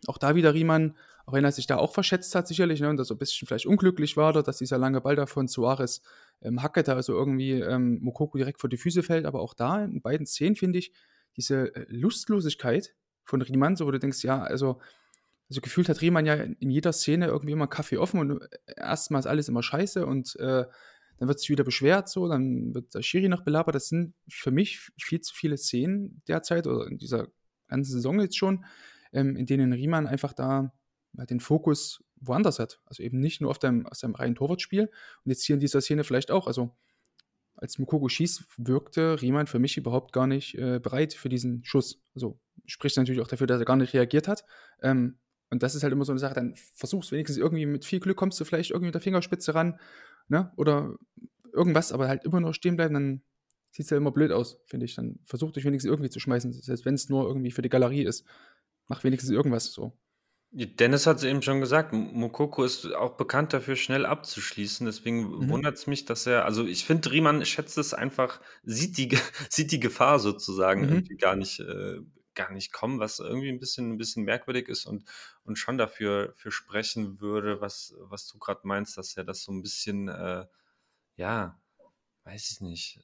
Auch 0.08 0.18
da 0.18 0.36
wieder 0.36 0.54
Riemann, 0.54 0.96
auch 1.26 1.34
wenn 1.34 1.44
er 1.44 1.52
sich 1.52 1.68
da 1.68 1.78
auch 1.78 1.94
verschätzt 1.94 2.36
hat, 2.36 2.48
sicherlich, 2.48 2.82
ne, 2.82 2.90
und 2.90 2.98
das 2.98 3.08
so 3.08 3.16
ein 3.16 3.18
bisschen 3.18 3.48
vielleicht 3.48 3.66
unglücklich 3.66 4.16
war, 4.16 4.34
dass 4.34 4.58
dieser 4.58 4.78
lange 4.78 5.02
Ball 5.02 5.16
da 5.16 5.26
von 5.26 5.48
Suarez 5.48 6.02
ähm, 6.42 6.62
hackete, 6.62 6.94
also 6.94 7.14
irgendwie 7.14 7.54
ähm, 7.54 8.00
Mokoko 8.02 8.38
direkt 8.38 8.62
vor 8.62 8.70
die 8.70 8.78
Füße 8.78 9.04
fällt. 9.04 9.26
Aber 9.26 9.42
auch 9.42 9.54
da 9.54 9.84
in 9.84 10.02
beiden 10.02 10.26
Szenen 10.26 10.56
finde 10.56 10.80
ich 10.80 10.92
diese 11.36 11.76
äh, 11.76 11.86
Lustlosigkeit 11.90 12.96
von 13.24 13.42
Riemann, 13.42 13.76
so 13.76 13.88
wo 13.88 13.92
du 13.92 14.00
denkst, 14.00 14.24
ja, 14.24 14.42
also 14.42 14.80
also 15.50 15.62
gefühlt 15.62 15.90
hat 15.90 16.02
Riemann 16.02 16.26
ja 16.26 16.34
in 16.34 16.72
jeder 16.72 16.92
Szene 16.92 17.28
irgendwie 17.28 17.52
immer 17.52 17.68
Kaffee 17.68 17.98
offen 17.98 18.20
und 18.20 18.42
äh, 18.42 18.48
erstmal 18.78 19.20
ist 19.20 19.28
alles 19.28 19.48
immer 19.48 19.62
scheiße 19.62 20.06
und 20.06 20.36
äh, 20.38 20.66
dann 21.18 21.28
wird 21.28 21.40
sich 21.40 21.50
wieder 21.50 21.64
beschwert, 21.64 22.10
so, 22.10 22.28
dann 22.28 22.74
wird 22.74 22.94
der 22.94 23.02
Schiri 23.02 23.30
noch 23.30 23.44
belabert. 23.44 23.76
Das 23.76 23.88
sind 23.88 24.14
für 24.28 24.52
mich 24.52 24.90
viel 25.00 25.22
zu 25.22 25.34
viele 25.34 25.58
Szenen 25.58 26.22
derzeit 26.28 26.68
oder 26.68 26.88
in 26.88 26.98
dieser 26.98 27.28
ganzen 27.68 27.94
Saison 27.94 28.20
jetzt 28.20 28.38
schon, 28.38 28.66
ähm, 29.14 29.36
in 29.38 29.46
denen 29.46 29.72
Riemann 29.72 30.08
einfach 30.08 30.34
da 30.34 30.74
den 31.30 31.40
Fokus 31.40 32.04
woanders 32.18 32.60
hat. 32.60 32.80
Also 32.86 33.04
eben 33.04 33.20
nicht 33.20 33.42
nur 33.42 33.52
auf 33.52 33.60
dem, 33.60 33.86
aus 33.88 34.00
seinem 34.00 34.16
reinen 34.16 34.36
Torwartspiel 34.36 34.84
und 34.84 35.30
jetzt 35.30 35.44
hier 35.44 35.56
in 35.56 35.60
dieser 35.60 35.82
Szene 35.82 36.04
vielleicht 36.04 36.32
auch. 36.32 36.48
Also 36.48 36.76
als 37.56 37.80
Mukoko 37.80 38.10
schießt, 38.10 38.44
wirkte 38.58 39.22
Riemann 39.22 39.48
für 39.48 39.60
mich 39.60 39.78
überhaupt 39.78 40.12
gar 40.12 40.28
nicht 40.28 40.56
äh, 40.56 40.80
bereit 40.80 41.14
für 41.14 41.30
diesen 41.30 41.64
Schuss. 41.64 42.02
Also 42.14 42.40
spricht 42.66 42.98
natürlich 42.98 43.22
auch 43.22 43.28
dafür, 43.28 43.48
dass 43.48 43.60
er 43.60 43.66
gar 43.66 43.78
nicht 43.78 43.94
reagiert 43.94 44.28
hat. 44.28 44.46
Ähm, 44.82 45.18
und 45.50 45.64
das 45.64 45.76
ist 45.76 45.84
halt 45.84 45.94
immer 45.94 46.06
so 46.06 46.12
eine 46.12 46.20
Sache, 46.20 46.34
dann 46.34 46.56
versuchst 46.74 47.12
wenigstens 47.12 47.38
irgendwie 47.38 47.66
mit 47.66 47.86
viel 47.86 48.00
Glück 48.00 48.18
kommst 48.18 48.40
du 48.40 48.46
vielleicht 48.46 48.72
irgendwie 48.72 48.88
mit 48.88 48.96
der 48.96 49.02
Fingerspitze 49.02 49.54
ran, 49.54 49.80
ne? 50.28 50.52
Oder 50.58 50.96
irgendwas, 51.54 51.92
aber 51.92 52.08
halt 52.08 52.26
immer 52.26 52.42
nur 52.42 52.54
stehen 52.54 52.76
bleiben, 52.76 52.94
dann 52.94 53.22
sieht 53.72 53.86
es 53.86 53.90
ja 53.90 53.98
immer 53.98 54.12
blöd 54.12 54.32
aus, 54.32 54.60
finde 54.66 54.86
ich. 54.86 54.96
Dann 54.96 55.20
versuch 55.26 55.52
dich 55.52 55.64
wenigstens 55.64 55.90
irgendwie 55.90 56.10
zu 56.10 56.20
schmeißen, 56.20 56.52
selbst 56.54 56.86
wenn 56.86 56.96
es 56.96 57.10
nur 57.10 57.28
irgendwie 57.28 57.52
für 57.52 57.62
die 57.62 57.70
Galerie 57.70 58.04
ist. 58.04 58.26
Mach 58.88 59.04
wenigstens 59.04 59.32
irgendwas 59.32 59.72
so. 59.72 59.98
Dennis 60.58 61.06
hat 61.06 61.18
es 61.18 61.24
eben 61.24 61.42
schon 61.42 61.60
gesagt, 61.60 61.92
Mokoko 61.92 62.64
ist 62.64 62.86
auch 62.94 63.18
bekannt 63.18 63.52
dafür, 63.52 63.76
schnell 63.76 64.06
abzuschließen. 64.06 64.86
Deswegen 64.86 65.30
Mhm. 65.38 65.46
wundert 65.50 65.76
es 65.76 65.86
mich, 65.88 66.06
dass 66.06 66.26
er, 66.28 66.46
also 66.46 66.66
ich 66.66 66.86
finde, 66.86 67.12
Riemann 67.12 67.46
schätzt 67.46 67.78
es 67.78 67.94
einfach, 67.94 68.40
sieht 68.64 68.98
die, 68.98 69.10
sieht 69.50 69.72
die 69.74 69.80
Gefahr 69.82 70.20
sozusagen 70.20 70.84
Mhm. 70.84 70.86
irgendwie 70.86 71.18
gar 71.18 71.36
nicht, 71.36 71.60
äh, 71.60 71.98
gar 72.36 72.52
nicht 72.54 72.72
kommen, 72.72 73.00
was 73.00 73.20
irgendwie 73.20 73.50
ein 73.50 73.60
bisschen, 73.60 73.92
ein 73.94 73.98
bisschen 73.98 74.24
merkwürdig 74.24 74.70
ist 74.70 74.86
und, 74.86 75.04
und 75.44 75.58
schon 75.58 75.78
dafür 75.78 76.34
für 76.38 76.52
sprechen 76.52 77.20
würde, 77.20 77.60
was, 77.60 77.94
was 78.00 78.28
du 78.28 78.38
gerade 78.40 78.62
meinst, 78.64 78.98
dass 78.98 79.16
er 79.18 79.26
das 79.26 79.44
so 79.44 79.52
ein 79.52 79.62
bisschen, 79.62 80.08
äh, 80.08 80.46
ja, 81.18 81.60
weiß 82.26 82.52
ich 82.52 82.62
nicht. 82.62 83.00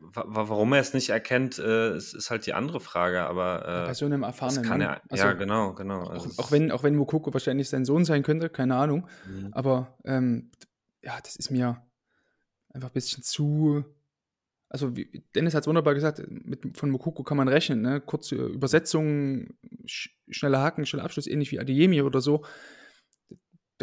Wa- 0.00 0.24
wa- 0.26 0.48
Warum 0.48 0.72
er 0.72 0.80
es 0.80 0.94
nicht 0.94 1.10
erkennt, 1.10 1.58
äh, 1.58 1.96
ist 1.96 2.30
halt 2.30 2.46
die 2.46 2.54
andere 2.54 2.80
Frage, 2.80 3.22
aber 3.22 3.62
äh, 3.66 3.86
einem 4.06 4.22
das 4.22 4.28
erfahrenen 4.28 4.64
kann 4.64 4.80
er, 4.80 5.02
Also, 5.10 5.24
ja, 5.24 5.32
genau, 5.34 5.74
genau. 5.74 6.02
auch, 6.04 6.10
Also 6.10 6.30
auch, 6.42 6.50
wenn, 6.50 6.72
auch 6.72 6.82
wenn 6.82 6.96
Mukoko 6.96 7.32
wahrscheinlich 7.32 7.68
sein 7.68 7.84
Sohn 7.84 8.04
sein 8.04 8.22
könnte, 8.22 8.48
keine 8.48 8.76
Ahnung. 8.76 9.06
Mhm. 9.26 9.48
Aber 9.52 9.98
ähm, 10.04 10.50
ja, 11.02 11.18
das 11.22 11.36
ist 11.36 11.50
mir 11.50 11.82
einfach 12.72 12.88
ein 12.90 12.94
bisschen 12.94 13.22
zu. 13.22 13.84
Also, 14.68 14.96
wie, 14.96 15.22
Dennis 15.34 15.54
hat 15.54 15.64
es 15.64 15.66
wunderbar 15.66 15.92
gesagt, 15.92 16.22
mit, 16.30 16.78
von 16.78 16.88
Mukoko 16.90 17.22
kann 17.24 17.36
man 17.36 17.48
rechnen. 17.48 17.82
Ne? 17.82 18.00
Kurze 18.00 18.36
Übersetzung, 18.36 19.48
sch 19.84 20.08
schneller 20.30 20.60
Haken, 20.62 20.86
schneller 20.86 21.04
Abschluss, 21.04 21.26
ähnlich 21.26 21.52
wie 21.52 21.60
Adeyemi 21.60 22.00
oder 22.00 22.22
so. 22.22 22.42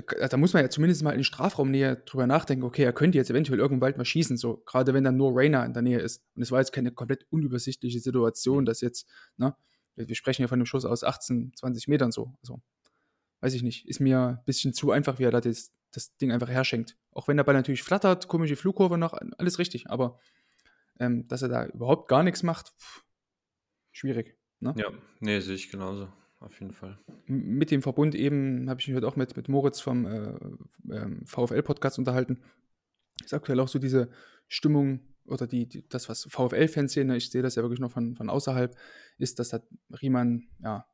Da, 0.02 0.28
da 0.28 0.38
muss 0.38 0.54
man 0.54 0.64
ja 0.64 0.70
zumindest 0.70 1.04
mal 1.04 1.12
in 1.12 1.24
Strafraumnähe 1.24 1.98
drüber 2.06 2.28
nachdenken, 2.28 2.64
okay, 2.64 2.84
er 2.84 2.94
könnte 2.94 3.18
jetzt 3.18 3.30
eventuell 3.30 3.60
irgendwann 3.60 3.80
bald 3.80 3.98
mal 3.98 4.06
schießen, 4.06 4.38
so 4.38 4.58
gerade 4.66 4.94
wenn 4.94 5.04
dann 5.04 5.18
nur 5.18 5.32
Rainer 5.34 5.66
in 5.66 5.74
der 5.74 5.82
Nähe 5.82 6.00
ist. 6.00 6.24
Und 6.36 6.42
es 6.42 6.52
war 6.52 6.60
jetzt 6.60 6.72
keine 6.72 6.92
komplett 6.92 7.26
unübersichtliche 7.30 8.00
Situation, 8.00 8.66
dass 8.66 8.82
jetzt, 8.82 9.08
ne, 9.38 9.56
wir 9.96 10.16
sprechen 10.16 10.44
ja 10.44 10.48
von 10.48 10.60
einem 10.60 10.66
Schuss 10.66 10.86
aus 10.86 11.04
18, 11.04 11.54
20 11.56 11.88
Metern 11.88 12.12
so. 12.12 12.34
Also, 12.42 12.62
weiß 13.42 13.54
ich 13.54 13.64
nicht, 13.64 13.88
ist 13.88 14.00
mir 14.00 14.20
ein 14.20 14.46
bisschen 14.46 14.74
zu 14.74 14.92
einfach, 14.92 15.20
wie 15.20 15.24
er 15.24 15.32
da 15.32 15.42
das, 15.42 15.72
das 15.92 16.16
Ding 16.18 16.32
einfach 16.32 16.50
herschenkt. 16.50 16.98
Auch 17.12 17.28
wenn 17.28 17.38
der 17.38 17.44
Ball 17.44 17.56
natürlich 17.56 17.84
flattert, 17.84 18.28
komische 18.28 18.56
Flugkurve 18.56 18.98
noch, 18.98 19.14
alles 19.14 19.60
richtig, 19.60 19.90
aber 19.90 20.20
ähm, 21.00 21.28
dass 21.28 21.42
er 21.42 21.50
da 21.50 21.66
überhaupt 21.66 22.08
gar 22.08 22.24
nichts 22.24 22.44
macht, 22.44 22.70
pff, 22.78 23.04
schwierig. 23.92 24.38
Ne? 24.60 24.74
Ja, 24.78 24.92
nee, 25.20 25.40
sehe 25.40 25.56
ich 25.56 25.72
genauso, 25.72 26.10
auf 26.40 26.60
jeden 26.60 26.74
Fall. 26.74 26.98
Mit 27.26 27.72
dem 27.72 27.82
Verbund 27.82 28.16
eben, 28.16 28.70
habe 28.70 28.80
ich 28.80 28.88
mich 28.88 28.96
heute 28.96 29.08
auch 29.08 29.16
mit, 29.16 29.36
mit 29.36 29.50
Moritz 29.50 29.80
vom 29.80 30.06
äh, 30.06 30.34
ähm, 30.92 31.26
VfL-Podcast 31.26 32.00
unterhalten. 32.00 32.40
Ist 33.24 33.34
aktuell 33.34 33.60
auch 33.60 33.68
so 33.68 33.80
diese 33.80 34.10
Stimmung 34.48 35.02
oder 35.26 35.48
die, 35.48 35.68
die 35.68 35.88
das, 35.88 36.10
was 36.10 36.26
VfL-Fans 36.30 36.94
sehen, 36.94 37.08
ne, 37.08 37.18
ich 37.18 37.30
sehe 37.30 37.42
das 37.42 37.56
ja 37.56 37.62
wirklich 37.62 37.80
noch 37.80 37.92
von, 37.92 38.16
von 38.16 38.30
außerhalb, 38.30 38.76
ist, 39.18 39.40
dass 39.40 39.50
da 39.50 39.62
Riemann 40.02 40.48
ja 40.60 40.86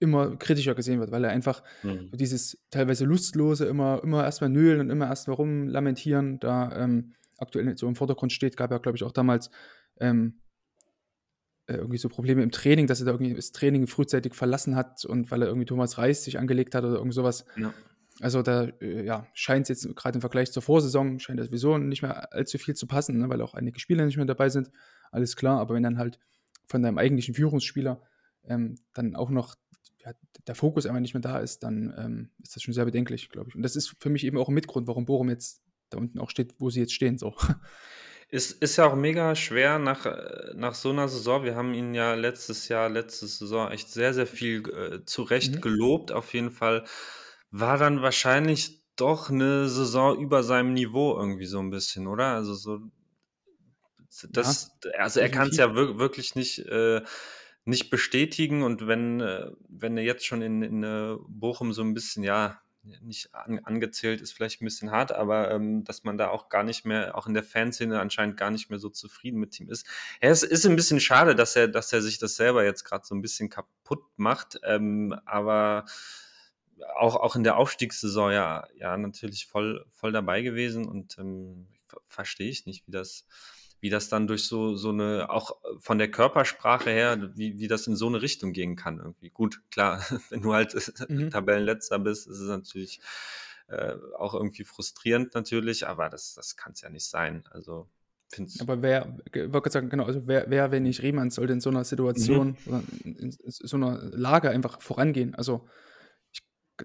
immer 0.00 0.36
kritischer 0.36 0.74
gesehen 0.74 1.00
wird, 1.00 1.10
weil 1.10 1.24
er 1.24 1.30
einfach 1.30 1.62
Mhm. 1.82 2.10
dieses 2.12 2.64
teilweise 2.70 3.04
lustlose, 3.04 3.66
immer, 3.66 4.00
immer 4.02 4.24
erstmal 4.24 4.50
nölen 4.50 4.80
und 4.80 4.90
immer 4.90 5.06
erstmal 5.08 5.36
rumlamentieren, 5.36 6.38
da 6.40 6.84
ähm, 6.84 7.14
aktuell 7.36 7.76
so 7.76 7.88
im 7.88 7.96
Vordergrund 7.96 8.32
steht, 8.32 8.56
gab 8.56 8.70
ja, 8.70 8.78
glaube 8.78 8.96
ich, 8.96 9.04
auch 9.04 9.12
damals 9.12 9.50
ähm, 10.00 10.40
äh, 10.40 10.47
irgendwie 11.76 11.98
so 11.98 12.08
Probleme 12.08 12.42
im 12.42 12.50
Training, 12.50 12.86
dass 12.86 13.00
er 13.00 13.06
da 13.06 13.12
irgendwie 13.12 13.34
das 13.34 13.52
Training 13.52 13.86
frühzeitig 13.86 14.34
verlassen 14.34 14.74
hat 14.74 15.04
und 15.04 15.30
weil 15.30 15.42
er 15.42 15.48
irgendwie 15.48 15.66
Thomas 15.66 15.98
Reis 15.98 16.24
sich 16.24 16.38
angelegt 16.38 16.74
hat 16.74 16.84
oder 16.84 16.96
irgend 16.96 17.14
sowas. 17.14 17.44
Ja. 17.56 17.72
Also 18.20 18.42
da 18.42 18.64
äh, 18.80 19.04
ja, 19.04 19.26
scheint 19.34 19.68
es 19.68 19.82
jetzt 19.82 19.96
gerade 19.96 20.16
im 20.16 20.20
Vergleich 20.20 20.50
zur 20.50 20.62
Vorsaison, 20.62 21.20
scheint 21.20 21.38
das 21.38 21.46
sowieso 21.46 21.78
nicht 21.78 22.02
mehr 22.02 22.32
allzu 22.32 22.58
viel 22.58 22.74
zu 22.74 22.86
passen, 22.86 23.18
ne, 23.18 23.28
weil 23.28 23.40
auch 23.42 23.54
einige 23.54 23.78
Spieler 23.78 24.04
nicht 24.06 24.16
mehr 24.16 24.26
dabei 24.26 24.48
sind. 24.48 24.70
Alles 25.12 25.36
klar, 25.36 25.60
aber 25.60 25.74
wenn 25.74 25.82
dann 25.82 25.98
halt 25.98 26.18
von 26.66 26.82
deinem 26.82 26.98
eigentlichen 26.98 27.34
Führungsspieler 27.34 28.02
ähm, 28.44 28.76
dann 28.94 29.14
auch 29.14 29.30
noch 29.30 29.54
ja, 30.04 30.12
der 30.46 30.54
Fokus 30.54 30.86
einfach 30.86 31.00
nicht 31.00 31.14
mehr 31.14 31.20
da 31.20 31.38
ist, 31.38 31.62
dann 31.62 31.94
ähm, 31.96 32.30
ist 32.42 32.56
das 32.56 32.62
schon 32.62 32.74
sehr 32.74 32.84
bedenklich, 32.84 33.28
glaube 33.30 33.50
ich. 33.50 33.54
Und 33.54 33.62
das 33.62 33.76
ist 33.76 33.94
für 34.00 34.10
mich 34.10 34.24
eben 34.24 34.38
auch 34.38 34.48
ein 34.48 34.54
Mitgrund, 34.54 34.86
warum 34.86 35.04
Bochum 35.04 35.28
jetzt 35.28 35.62
da 35.90 35.98
unten 35.98 36.18
auch 36.18 36.30
steht, 36.30 36.54
wo 36.58 36.70
sie 36.70 36.80
jetzt 36.80 36.92
stehen. 36.92 37.18
So. 37.18 37.34
Ist, 38.30 38.62
ist 38.62 38.76
ja 38.76 38.86
auch 38.86 38.94
mega 38.94 39.34
schwer 39.34 39.78
nach, 39.78 40.04
äh, 40.04 40.52
nach 40.54 40.74
so 40.74 40.90
einer 40.90 41.08
Saison. 41.08 41.44
Wir 41.44 41.56
haben 41.56 41.72
ihn 41.72 41.94
ja 41.94 42.14
letztes 42.14 42.68
Jahr, 42.68 42.88
letzte 42.90 43.26
Saison 43.26 43.70
echt 43.70 43.88
sehr, 43.90 44.12
sehr 44.12 44.26
viel 44.26 44.68
äh, 44.68 45.04
zu 45.06 45.22
Recht 45.22 45.54
Mhm. 45.54 45.62
gelobt. 45.62 46.12
Auf 46.12 46.34
jeden 46.34 46.50
Fall 46.50 46.84
war 47.50 47.78
dann 47.78 48.02
wahrscheinlich 48.02 48.82
doch 48.96 49.30
eine 49.30 49.68
Saison 49.68 50.18
über 50.20 50.42
seinem 50.42 50.74
Niveau 50.74 51.16
irgendwie 51.18 51.46
so 51.46 51.58
ein 51.60 51.70
bisschen, 51.70 52.06
oder? 52.06 52.34
Also 52.34 52.54
so, 52.54 52.80
das, 54.32 54.78
also 54.98 55.20
er 55.20 55.28
kann 55.28 55.48
es 55.48 55.56
ja 55.56 55.74
wir 55.74 55.98
wirklich 55.98 56.34
nicht, 56.34 56.58
äh, 56.60 57.02
nicht 57.64 57.90
bestätigen 57.90 58.62
und 58.62 58.86
wenn, 58.86 59.20
äh, 59.20 59.50
wenn 59.68 59.96
er 59.96 60.04
jetzt 60.04 60.26
schon 60.26 60.42
in, 60.42 60.62
in 60.62 60.82
äh, 60.82 61.16
Bochum 61.28 61.72
so 61.72 61.82
ein 61.82 61.94
bisschen, 61.94 62.22
ja, 62.24 62.60
nicht 62.82 63.34
an, 63.34 63.60
angezählt 63.64 64.20
ist 64.20 64.32
vielleicht 64.32 64.62
ein 64.62 64.64
bisschen 64.64 64.90
hart, 64.90 65.12
aber 65.12 65.50
ähm, 65.50 65.84
dass 65.84 66.04
man 66.04 66.16
da 66.16 66.28
auch 66.30 66.48
gar 66.48 66.62
nicht 66.62 66.84
mehr, 66.86 67.16
auch 67.16 67.26
in 67.26 67.34
der 67.34 67.42
Fanszene 67.42 68.00
anscheinend 68.00 68.36
gar 68.36 68.50
nicht 68.50 68.70
mehr 68.70 68.78
so 68.78 68.88
zufrieden 68.88 69.40
mit 69.40 69.58
ihm 69.60 69.68
ist. 69.68 69.86
Ja, 70.22 70.30
es 70.30 70.42
ist 70.42 70.64
ein 70.66 70.76
bisschen 70.76 71.00
schade, 71.00 71.34
dass 71.34 71.56
er, 71.56 71.68
dass 71.68 71.92
er 71.92 72.02
sich 72.02 72.18
das 72.18 72.36
selber 72.36 72.64
jetzt 72.64 72.84
gerade 72.84 73.04
so 73.04 73.14
ein 73.14 73.22
bisschen 73.22 73.50
kaputt 73.50 74.04
macht, 74.16 74.58
ähm, 74.64 75.14
aber 75.26 75.84
auch, 76.96 77.16
auch 77.16 77.36
in 77.36 77.44
der 77.44 77.56
Aufstiegssaison 77.56 78.32
ja, 78.32 78.66
ja 78.76 78.96
natürlich 78.96 79.46
voll, 79.46 79.84
voll 79.90 80.12
dabei 80.12 80.42
gewesen 80.42 80.86
und 80.86 81.18
ähm, 81.18 81.66
ver- 81.86 82.00
verstehe 82.08 82.50
ich 82.50 82.66
nicht, 82.66 82.86
wie 82.86 82.92
das, 82.92 83.26
wie 83.80 83.90
das 83.90 84.08
dann 84.08 84.26
durch 84.26 84.44
so, 84.44 84.74
so 84.76 84.90
eine, 84.90 85.30
auch 85.30 85.56
von 85.78 85.98
der 85.98 86.10
Körpersprache 86.10 86.90
her, 86.90 87.30
wie, 87.36 87.58
wie 87.58 87.68
das 87.68 87.86
in 87.86 87.96
so 87.96 88.06
eine 88.08 88.22
Richtung 88.22 88.52
gehen 88.52 88.76
kann 88.76 88.98
irgendwie. 88.98 89.30
Gut, 89.30 89.62
klar, 89.70 90.04
wenn 90.30 90.42
du 90.42 90.52
halt 90.52 90.74
Mhm. 91.08 91.30
Tabellenletzter 91.30 91.98
bist, 91.98 92.26
ist 92.26 92.38
es 92.40 92.48
natürlich 92.48 93.00
äh, 93.68 93.94
auch 94.18 94.34
irgendwie 94.34 94.64
frustrierend 94.64 95.34
natürlich, 95.34 95.86
aber 95.86 96.08
das, 96.08 96.34
das 96.34 96.56
kann 96.56 96.72
es 96.72 96.80
ja 96.80 96.90
nicht 96.90 97.04
sein. 97.06 97.44
Also, 97.50 97.88
finde 98.28 98.52
Aber 98.58 98.82
wer, 98.82 99.18
ich 99.32 99.52
wollte 99.52 99.70
sagen, 99.70 99.88
genau, 99.88 100.04
also 100.04 100.26
wer, 100.26 100.46
wer, 100.48 100.70
wenn 100.72 100.82
nicht 100.82 101.02
Riemann, 101.02 101.30
sollte 101.30 101.52
in 101.52 101.60
so 101.60 101.70
einer 101.70 101.84
Situation 101.84 102.56
Mhm. 102.66 102.84
in, 103.04 103.14
in 103.14 103.30
so 103.46 103.76
einer 103.76 103.98
Lage 104.02 104.50
einfach 104.50 104.80
vorangehen? 104.80 105.34
Also, 105.34 105.68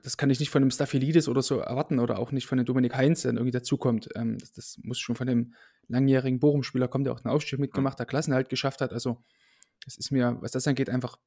das 0.02 0.18
kann 0.18 0.30
ich 0.30 0.40
nicht 0.40 0.50
von 0.50 0.62
einem 0.62 0.72
Staphylidis 0.72 1.28
oder 1.28 1.42
so 1.42 1.60
erwarten 1.60 2.00
oder 2.00 2.18
auch 2.20 2.32
nicht 2.32 2.48
von 2.48 2.58
einem 2.58 2.66
Dominik 2.66 2.96
Heinz, 2.96 3.22
der 3.22 3.30
dann 3.30 3.38
irgendwie 3.38 3.52
dazukommt. 3.52 4.10
Ähm, 4.16 4.38
das, 4.40 4.52
das 4.54 4.80
muss 4.82 5.00
schon 5.00 5.16
von 5.16 5.28
dem 5.28 5.54
langjährigen 5.88 6.40
Bochum-Spieler 6.40 6.88
kommen, 6.88 7.04
der 7.04 7.14
auch 7.14 7.20
den 7.20 7.30
Aufstieg 7.30 7.60
mitgemacht, 7.60 8.00
der 8.00 8.06
Klassenhalt 8.06 8.50
geschafft 8.50 8.82
hat. 8.82 8.92
Also, 8.92 9.24
das 9.86 9.98
ist 9.98 10.12
mir, 10.12 10.38
was 10.42 10.52
das 10.52 10.68
angeht, 10.68 10.90
einfach, 10.90 11.18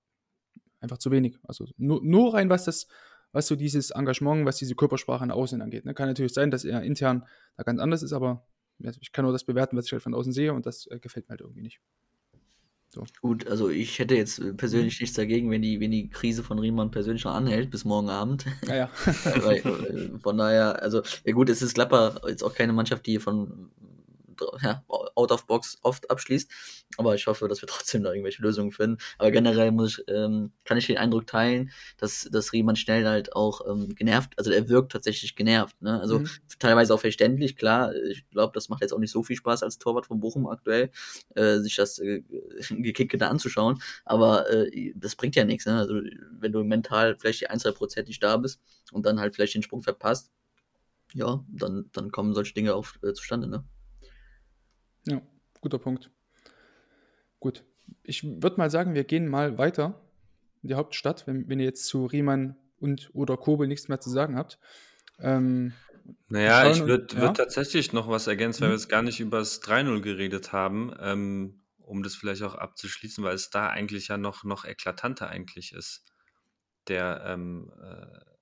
einfach 0.81 0.99
zu 0.99 1.11
wenig. 1.11 1.39
Also, 1.45 1.67
nur, 1.77 2.03
nur 2.03 2.35
rein, 2.35 2.51
was 2.51 2.65
das, 2.65 2.89
was 3.33 3.47
so 3.47 3.55
dieses 3.55 3.91
Engagement, 3.91 4.47
was 4.47 4.57
diese 4.57 4.75
Körpersprache 4.75 5.27
nach 5.27 5.37
außen 5.37 5.63
angeht. 5.63 5.85
Ne? 5.85 5.95
Kann 5.95 6.09
natürlich 6.09 6.33
sein, 6.33 6.51
dass 6.51 6.65
er 6.65 6.83
intern 6.83 7.27
da 7.57 7.63
ganz 7.63 7.81
anders 7.81 8.03
ist, 8.03 8.13
aber 8.13 8.47
ich 8.79 9.13
kann 9.13 9.25
nur 9.25 9.33
das 9.33 9.45
bewerten, 9.45 9.77
was 9.77 9.87
ich 9.87 9.93
halt 9.93 10.03
von 10.03 10.15
außen 10.15 10.33
sehe 10.33 10.53
und 10.53 10.67
das 10.67 10.87
äh, 10.89 10.99
gefällt 10.99 11.29
mir 11.29 11.31
halt 11.31 11.41
irgendwie 11.41 11.63
nicht. 11.63 11.81
Gut, 13.21 13.47
also 13.47 13.69
ich 13.69 13.99
hätte 13.99 14.15
jetzt 14.15 14.39
äh, 14.39 14.53
persönlich 14.53 15.01
nichts 15.01 15.17
dagegen, 15.17 15.51
wenn 15.51 15.63
die, 15.63 15.81
wenn 15.81 15.91
die 15.91 16.09
Krise 16.09 16.43
von 16.43 16.59
Riemann 16.59 16.91
persönlich 16.91 17.25
noch 17.25 17.35
anhält 17.35 17.71
bis 17.71 17.85
morgen 17.85 18.09
Abend. 18.09 18.47
Naja. 18.67 18.91
Weil, 19.25 19.59
äh, 19.59 20.19
von 20.19 20.39
daher, 20.39 20.83
also, 20.83 21.03
ja 21.25 21.33
gut, 21.33 21.49
es 21.49 21.63
ist 21.63 21.75
Gladbach 21.75 22.21
jetzt 22.29 22.43
auch 22.43 22.55
keine 22.55 22.73
Mannschaft, 22.73 23.07
die 23.07 23.19
von 23.19 23.71
ja, 24.63 24.85
out 24.89 25.33
of 25.33 25.47
box 25.47 25.79
oft 25.83 26.11
abschließt. 26.11 26.51
Aber 26.99 27.15
ich 27.15 27.27
hoffe, 27.27 27.49
dass 27.49 27.63
wir 27.63 27.69
trotzdem 27.69 28.03
da 28.03 28.11
irgendwelche 28.11 28.43
Lösungen 28.43 28.73
finden. 28.73 28.99
Aber 29.19 29.31
generell 29.31 29.71
muss 29.73 29.99
ich, 29.99 30.05
ähm, 30.09 30.53
kann 30.65 30.79
ich 30.79 30.87
den 30.87 30.99
Eindruck 30.99 31.27
teilen, 31.27 31.71
dass, 31.99 32.29
dass 32.31 32.53
Riemann 32.53 32.77
schnell 32.77 33.07
halt 33.07 33.35
auch 33.35 33.61
ähm, 33.69 33.95
genervt, 33.95 34.33
also 34.37 34.51
er 34.51 34.69
wirkt 34.69 34.93
tatsächlich 34.93 35.37
genervt. 35.37 35.81
Ne? 35.83 36.01
Also 36.01 36.21
Mhm. 36.21 36.29
teilweise 36.59 36.95
auch 36.95 37.01
verständlich, 37.01 37.57
klar. 37.57 37.95
Ich 37.95 38.29
glaube, 38.31 38.53
das 38.55 38.69
macht 38.69 38.83
jetzt 38.83 38.93
auch 38.93 38.99
nicht 38.99 39.11
so 39.11 39.23
viel 39.23 39.37
Spaß 39.37 39.63
als 39.63 39.79
Torwart 39.79 40.07
von 40.07 40.21
Bochum 40.21 40.47
aktuell, 40.47 40.91
äh, 41.35 41.59
sich 41.59 41.77
das 41.77 41.99
äh, 41.99 42.23
Gekicke 42.71 43.19
da 43.19 43.29
anzuschauen. 43.29 43.81
Aber 44.05 44.49
äh, 44.51 44.93
das 44.95 45.17
bringt 45.17 45.37
ja 45.37 45.45
nichts. 45.45 45.67
Ne? 45.67 45.77
Also 45.79 46.01
wenn 46.31 46.53
du 46.53 46.63
mental 46.65 47.17
vielleicht 47.19 47.41
die 47.41 47.49
1, 47.51 47.63
2 47.63 47.73
Prozent 47.73 48.09
nicht 48.09 48.23
da 48.23 48.37
bist 48.37 48.61
und 48.93 49.05
dann 49.07 49.21
halt 49.21 49.35
vielleicht 49.35 49.55
den 49.55 49.63
Sprung 49.63 49.83
verpasst, 49.83 50.31
ja, 51.15 51.45
dann, 51.49 51.89
dann 51.93 52.11
kommen 52.11 52.35
solche 52.35 52.55
Dinge 52.55 52.75
auch 52.75 52.87
äh, 53.03 53.13
zustande. 53.13 53.49
Ne? 53.49 53.65
Ja, 55.07 55.21
guter 55.61 55.79
Punkt. 55.79 56.11
Gut. 57.41 57.65
Ich 58.03 58.25
würde 58.25 58.57
mal 58.57 58.71
sagen, 58.71 58.95
wir 58.95 59.05
gehen 59.05 59.29
mal 59.29 59.59
weiter 59.59 60.01
in 60.63 60.69
die 60.69 60.75
Hauptstadt, 60.75 61.27
wenn, 61.27 61.49
wenn 61.49 61.61
ihr 61.61 61.67
jetzt 61.67 61.87
zu 61.87 62.07
Riemann 62.07 62.57
und 62.79 63.11
oder 63.15 63.37
Kobel 63.37 63.69
nichts 63.69 63.89
mehr 63.89 64.01
zu 64.01 64.11
sagen 64.11 64.37
habt. 64.37 64.59
Ähm, 65.21 65.73
Naja, 66.29 66.67
ich 66.67 66.87
würde 66.87 67.17
ja? 67.17 67.21
würd 67.21 67.37
tatsächlich 67.37 67.93
noch 67.93 68.09
was 68.09 68.27
ergänzen, 68.27 68.63
weil 68.63 68.69
Mhm. 68.69 68.73
wir 68.73 68.77
jetzt 68.77 68.89
gar 68.89 69.03
nicht 69.03 69.21
über 69.21 69.39
das 69.39 69.61
3-0 69.61 70.01
geredet 70.01 70.53
haben, 70.53 70.93
ähm, 71.01 71.63
um 71.79 72.03
das 72.03 72.17
vielleicht 72.17 72.43
auch 72.43 72.55
abzuschließen, 72.55 73.23
weil 73.25 73.35
es 73.35 73.51
da 73.51 73.69
eigentlich 73.69 74.09
ja 74.09 74.17
noch, 74.19 74.45
noch 74.45 74.65
eklatanter 74.65 75.29
eigentlich 75.29 75.73
ist. 75.73 76.05
Der, 76.89 77.23
ähm, 77.27 77.73
äh, 77.83 78.36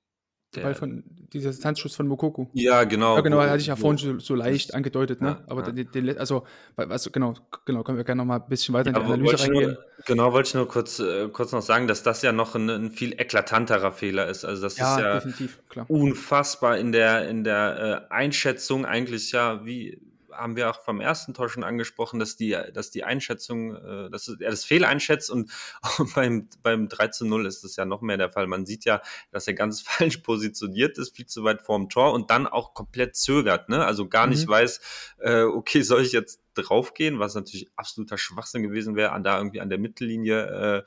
Der, 0.57 0.63
Ball 0.63 0.75
von 0.75 1.05
dieser 1.33 1.51
Distanzschuss 1.51 1.95
von 1.97 2.07
Mokoko. 2.07 2.49
Ja, 2.53 2.85
genau. 2.85 3.17
Ja, 3.17 3.21
genau, 3.23 3.41
hatte 3.41 3.61
ich 3.61 3.67
ja 3.67 3.77
vorhin 3.77 3.99
so, 3.99 4.19
so 4.19 4.35
leicht 4.35 4.75
angedeutet, 4.75 5.21
ne? 5.21 5.29
Ja, 5.29 5.45
Aber 5.47 5.63
ja. 5.63 5.73
Den, 5.73 5.91
den, 5.91 6.19
also, 6.19 6.45
also, 6.77 7.11
genau, 7.11 7.35
genau, 7.65 7.83
können 7.83 7.99
wir 7.99 8.05
gerne 8.05 8.21
noch 8.21 8.27
mal 8.27 8.37
ein 8.37 8.49
bisschen 8.49 8.75
weiter 8.75 8.89
in 8.91 8.95
die 8.95 9.01
Analyse 9.01 9.41
reingehen. 9.41 9.71
nur, 9.73 9.85
genau, 10.07 10.33
wollte 10.33 10.49
ich 10.49 10.55
nur 10.55 10.69
kurz, 10.69 11.01
äh, 11.01 11.29
kurz 11.29 11.53
noch 11.53 11.63
sagen, 11.63 11.89
dass 11.89 12.03
das 12.03 12.23
ja 12.23 12.33
noch 12.33 12.55
ein, 12.55 12.69
ein 12.71 12.91
viel 12.91 13.13
eklatanterer 13.13 13.93
Fehler 13.93 14.29
ist. 14.29 14.45
Also 14.45 14.63
das 14.63 14.75
ist 14.75 14.79
ja 14.79 15.15
definitiv, 15.15 15.59
klar. 15.69 15.87
unfassbar 15.89 16.79
in 16.79 16.93
der, 16.93 17.29
in 17.29 17.45
der 17.45 18.07
äh, 18.11 18.15
Einschätzung 18.15 18.87
eigentlich 18.87 19.33
ja, 19.33 19.65
wie 19.65 20.01
haben 20.37 20.57
wir 20.57 20.71
auch 20.71 20.83
vom 20.83 21.01
ersten 21.01 21.35
Tor 21.35 21.49
schon 21.49 21.65
angesprochen, 21.65 22.19
dass 22.21 22.37
die, 22.37 22.57
dass 22.73 22.91
die 22.91 23.05
Einschätzung, 23.05 23.77
äh, 23.77 24.11
dass 24.11 24.29
er 24.29 24.51
das 24.51 24.65
Fehl 24.65 24.85
einschätzt 24.85 25.31
und, 25.31 25.51
und 25.99 26.15
beim, 26.15 26.49
beim 26.63 26.89
3 26.89 27.09
zu 27.09 27.27
0 27.27 27.47
ist 27.47 27.65
es 27.65 27.77
ja 27.77 27.85
noch 27.85 28.01
mehr 28.03 28.17
der 28.17 28.31
Fall. 28.31 28.47
Man 28.47 28.67
sieht 28.67 28.85
ja, 28.85 29.01
dass 29.31 29.47
er 29.47 29.55
ganz 29.55 29.81
falsch 29.83 30.19
positioniert 30.19 30.99
ist, 30.99 31.17
viel 31.17 31.27
zu 31.27 31.45
weit 31.45 31.63
vorm 31.63 31.89
Tor 31.89 32.13
und 32.13 32.31
dann 32.31 32.47
auch 32.47 32.75
komplett 32.75 33.17
zögert, 33.17 33.69
ne? 33.69 33.85
Also 33.85 34.09
gar 34.09 34.27
nicht 34.27 34.47
Mhm. 34.47 34.51
weiß, 34.51 34.81
äh, 35.19 35.43
okay, 35.43 35.83
soll 35.83 36.03
ich 36.03 36.13
jetzt 36.13 36.41
draufgehen, 36.55 37.19
was 37.19 37.35
natürlich 37.35 37.69
absoluter 37.77 38.19
Schwachsinn 38.19 38.63
gewesen 38.63 38.97
wäre, 38.97 39.13
an 39.13 39.25
da 39.25 39.37
irgendwie 39.37 39.61
an 39.61 39.69
der 39.69 39.79
Mittellinie 39.79 40.45
äh, 40.45 40.83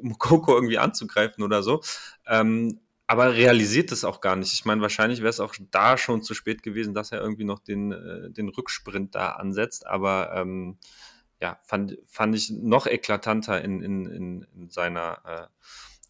Mokoko 0.00 0.54
irgendwie 0.54 0.78
anzugreifen 0.78 1.44
oder 1.44 1.62
so. 1.62 1.82
Ähm, 2.26 2.80
aber 3.08 3.32
realisiert 3.32 3.90
es 3.90 4.04
auch 4.04 4.20
gar 4.20 4.36
nicht. 4.36 4.52
Ich 4.52 4.66
meine, 4.66 4.82
wahrscheinlich 4.82 5.20
wäre 5.20 5.30
es 5.30 5.40
auch 5.40 5.54
da 5.70 5.96
schon 5.96 6.22
zu 6.22 6.34
spät 6.34 6.62
gewesen, 6.62 6.92
dass 6.92 7.10
er 7.10 7.20
irgendwie 7.20 7.44
noch 7.44 7.58
den, 7.58 7.90
äh, 7.90 8.30
den 8.30 8.50
Rücksprint 8.50 9.14
da 9.14 9.30
ansetzt. 9.30 9.86
Aber 9.86 10.34
ähm, 10.34 10.78
ja, 11.40 11.58
fand, 11.64 11.96
fand 12.06 12.34
ich 12.34 12.50
noch 12.50 12.86
eklatanter 12.86 13.62
in, 13.62 13.80
in, 13.80 14.06
in, 14.06 14.46
in, 14.54 14.68
seiner, 14.68 15.22
äh, 15.24 15.46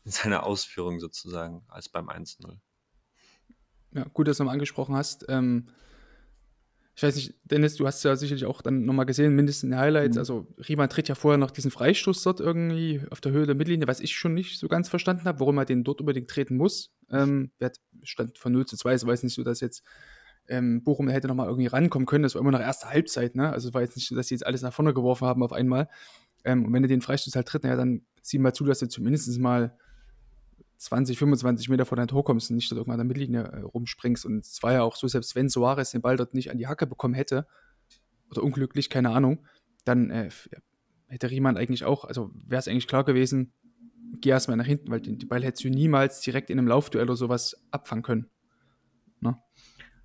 in 0.05 0.11
seiner 0.11 0.43
Ausführung 0.43 0.99
sozusagen 0.99 1.63
als 1.69 1.89
beim 1.89 2.09
1-0. 2.09 2.59
Ja, 3.93 4.05
gut, 4.13 4.27
dass 4.27 4.39
du 4.39 4.43
nochmal 4.43 4.55
angesprochen 4.55 4.97
hast. 4.97 5.25
Ähm, 5.29 5.69
ich 6.99 7.03
weiß 7.05 7.15
nicht, 7.15 7.35
Dennis, 7.45 7.77
du 7.77 7.87
hast 7.87 8.03
ja 8.03 8.17
sicherlich 8.17 8.45
auch 8.45 8.61
dann 8.61 8.85
nochmal 8.85 9.07
gesehen, 9.07 9.33
mindestens 9.33 9.63
in 9.63 9.71
den 9.71 9.79
Highlights. 9.79 10.17
Mhm. 10.17 10.19
Also, 10.19 10.47
Riemann 10.69 10.89
tritt 10.89 11.07
ja 11.07 11.15
vorher 11.15 11.39
noch 11.39 11.53
diesen 11.53 11.71
Freistoß 11.71 12.25
dort 12.25 12.41
irgendwie 12.41 13.01
auf 13.11 13.21
der 13.21 13.31
Höhe 13.31 13.47
der 13.47 13.55
Mittellinie, 13.55 13.87
was 13.87 14.01
ich 14.01 14.17
schon 14.17 14.35
nicht 14.35 14.59
so 14.59 14.67
ganz 14.67 14.89
verstanden 14.89 15.23
habe, 15.25 15.39
warum 15.39 15.59
er 15.59 15.65
den 15.65 15.85
dort 15.85 16.01
unbedingt 16.01 16.29
treten 16.29 16.57
muss. 16.57 16.91
Ähm, 17.09 17.53
hat- 17.63 17.79
stand 18.03 18.37
von 18.37 18.51
0 18.51 18.67
zu 18.67 18.77
2, 18.77 18.95
es 18.95 19.07
war 19.07 19.13
jetzt 19.13 19.23
nicht 19.23 19.35
so, 19.35 19.45
dass 19.45 19.61
jetzt 19.61 19.85
ähm, 20.49 20.83
Bochum 20.83 21.09
hätte 21.09 21.29
nochmal 21.29 21.47
irgendwie 21.47 21.69
rankommen 21.69 22.05
können. 22.05 22.25
Das 22.25 22.35
war 22.35 22.43
immer 22.43 22.51
noch 22.51 22.59
erste 22.59 22.91
Halbzeit, 22.91 23.37
ne? 23.37 23.53
Also, 23.53 23.69
es 23.69 23.75
war 23.75 23.83
jetzt 23.83 23.95
nicht 23.95 24.09
so, 24.09 24.17
dass 24.17 24.27
sie 24.27 24.35
jetzt 24.35 24.45
alles 24.45 24.63
nach 24.63 24.73
vorne 24.73 24.93
geworfen 24.93 25.29
haben 25.29 25.45
auf 25.45 25.53
einmal. 25.53 25.89
Ähm, 26.43 26.65
und 26.65 26.73
wenn 26.73 26.83
du 26.83 26.89
den 26.89 27.01
Freistoß 27.01 27.37
halt 27.37 27.47
tritt, 27.47 27.63
naja, 27.63 27.77
dann 27.77 28.07
sieh 28.23 28.39
mal 28.39 28.55
zu, 28.55 28.65
dass 28.65 28.81
du 28.81 28.89
zumindest 28.89 29.39
mal 29.39 29.79
20, 30.79 31.19
25 31.19 31.69
Meter 31.69 31.85
vor 31.85 31.97
dein 31.97 32.09
Tor 32.09 32.25
kommst 32.25 32.51
und 32.51 32.57
nicht 32.57 32.71
dort 32.71 32.79
irgendwann 32.79 33.01
an 33.01 33.07
der 33.07 33.17
Mittellinie 33.17 33.43
äh, 33.43 33.61
rumspringst. 33.61 34.25
Und 34.25 34.39
es 34.39 34.63
war 34.63 34.73
ja 34.73 34.83
auch 34.83 34.97
so, 34.97 35.09
selbst 35.09 35.35
wenn 35.35 35.49
Soares 35.49 35.91
den 35.91 36.03
Ball 36.03 36.17
dort 36.17 36.35
nicht 36.35 36.51
an 36.51 36.59
die 36.59 36.67
Hacke 36.67 36.87
bekommen 36.87 37.15
hätte, 37.15 37.47
oder 38.31 38.43
unglücklich, 38.43 38.91
keine 38.91 39.11
Ahnung, 39.11 39.47
dann 39.85 40.11
äh, 40.11 40.29
hätte 41.07 41.31
Riemann 41.31 41.57
eigentlich 41.57 41.85
auch, 41.85 42.05
also 42.05 42.31
wäre 42.35 42.61
es 42.61 42.69
eigentlich 42.69 42.87
klar 42.87 43.05
gewesen, 43.05 43.53
geh 44.21 44.31
erstmal 44.31 44.57
nach 44.57 44.67
hinten, 44.67 44.91
weil 44.91 45.01
den, 45.01 45.19
den 45.19 45.29
Ball 45.29 45.43
hättest 45.43 45.65
du 45.65 45.71
niemals 45.71 46.21
direkt 46.21 46.51
in 46.51 46.59
einem 46.59 46.69
Laufduell 46.69 47.05
oder 47.05 47.17
sowas 47.17 47.57
abfangen 47.71 48.03
können. 48.03 48.31
Ne? 49.21 49.37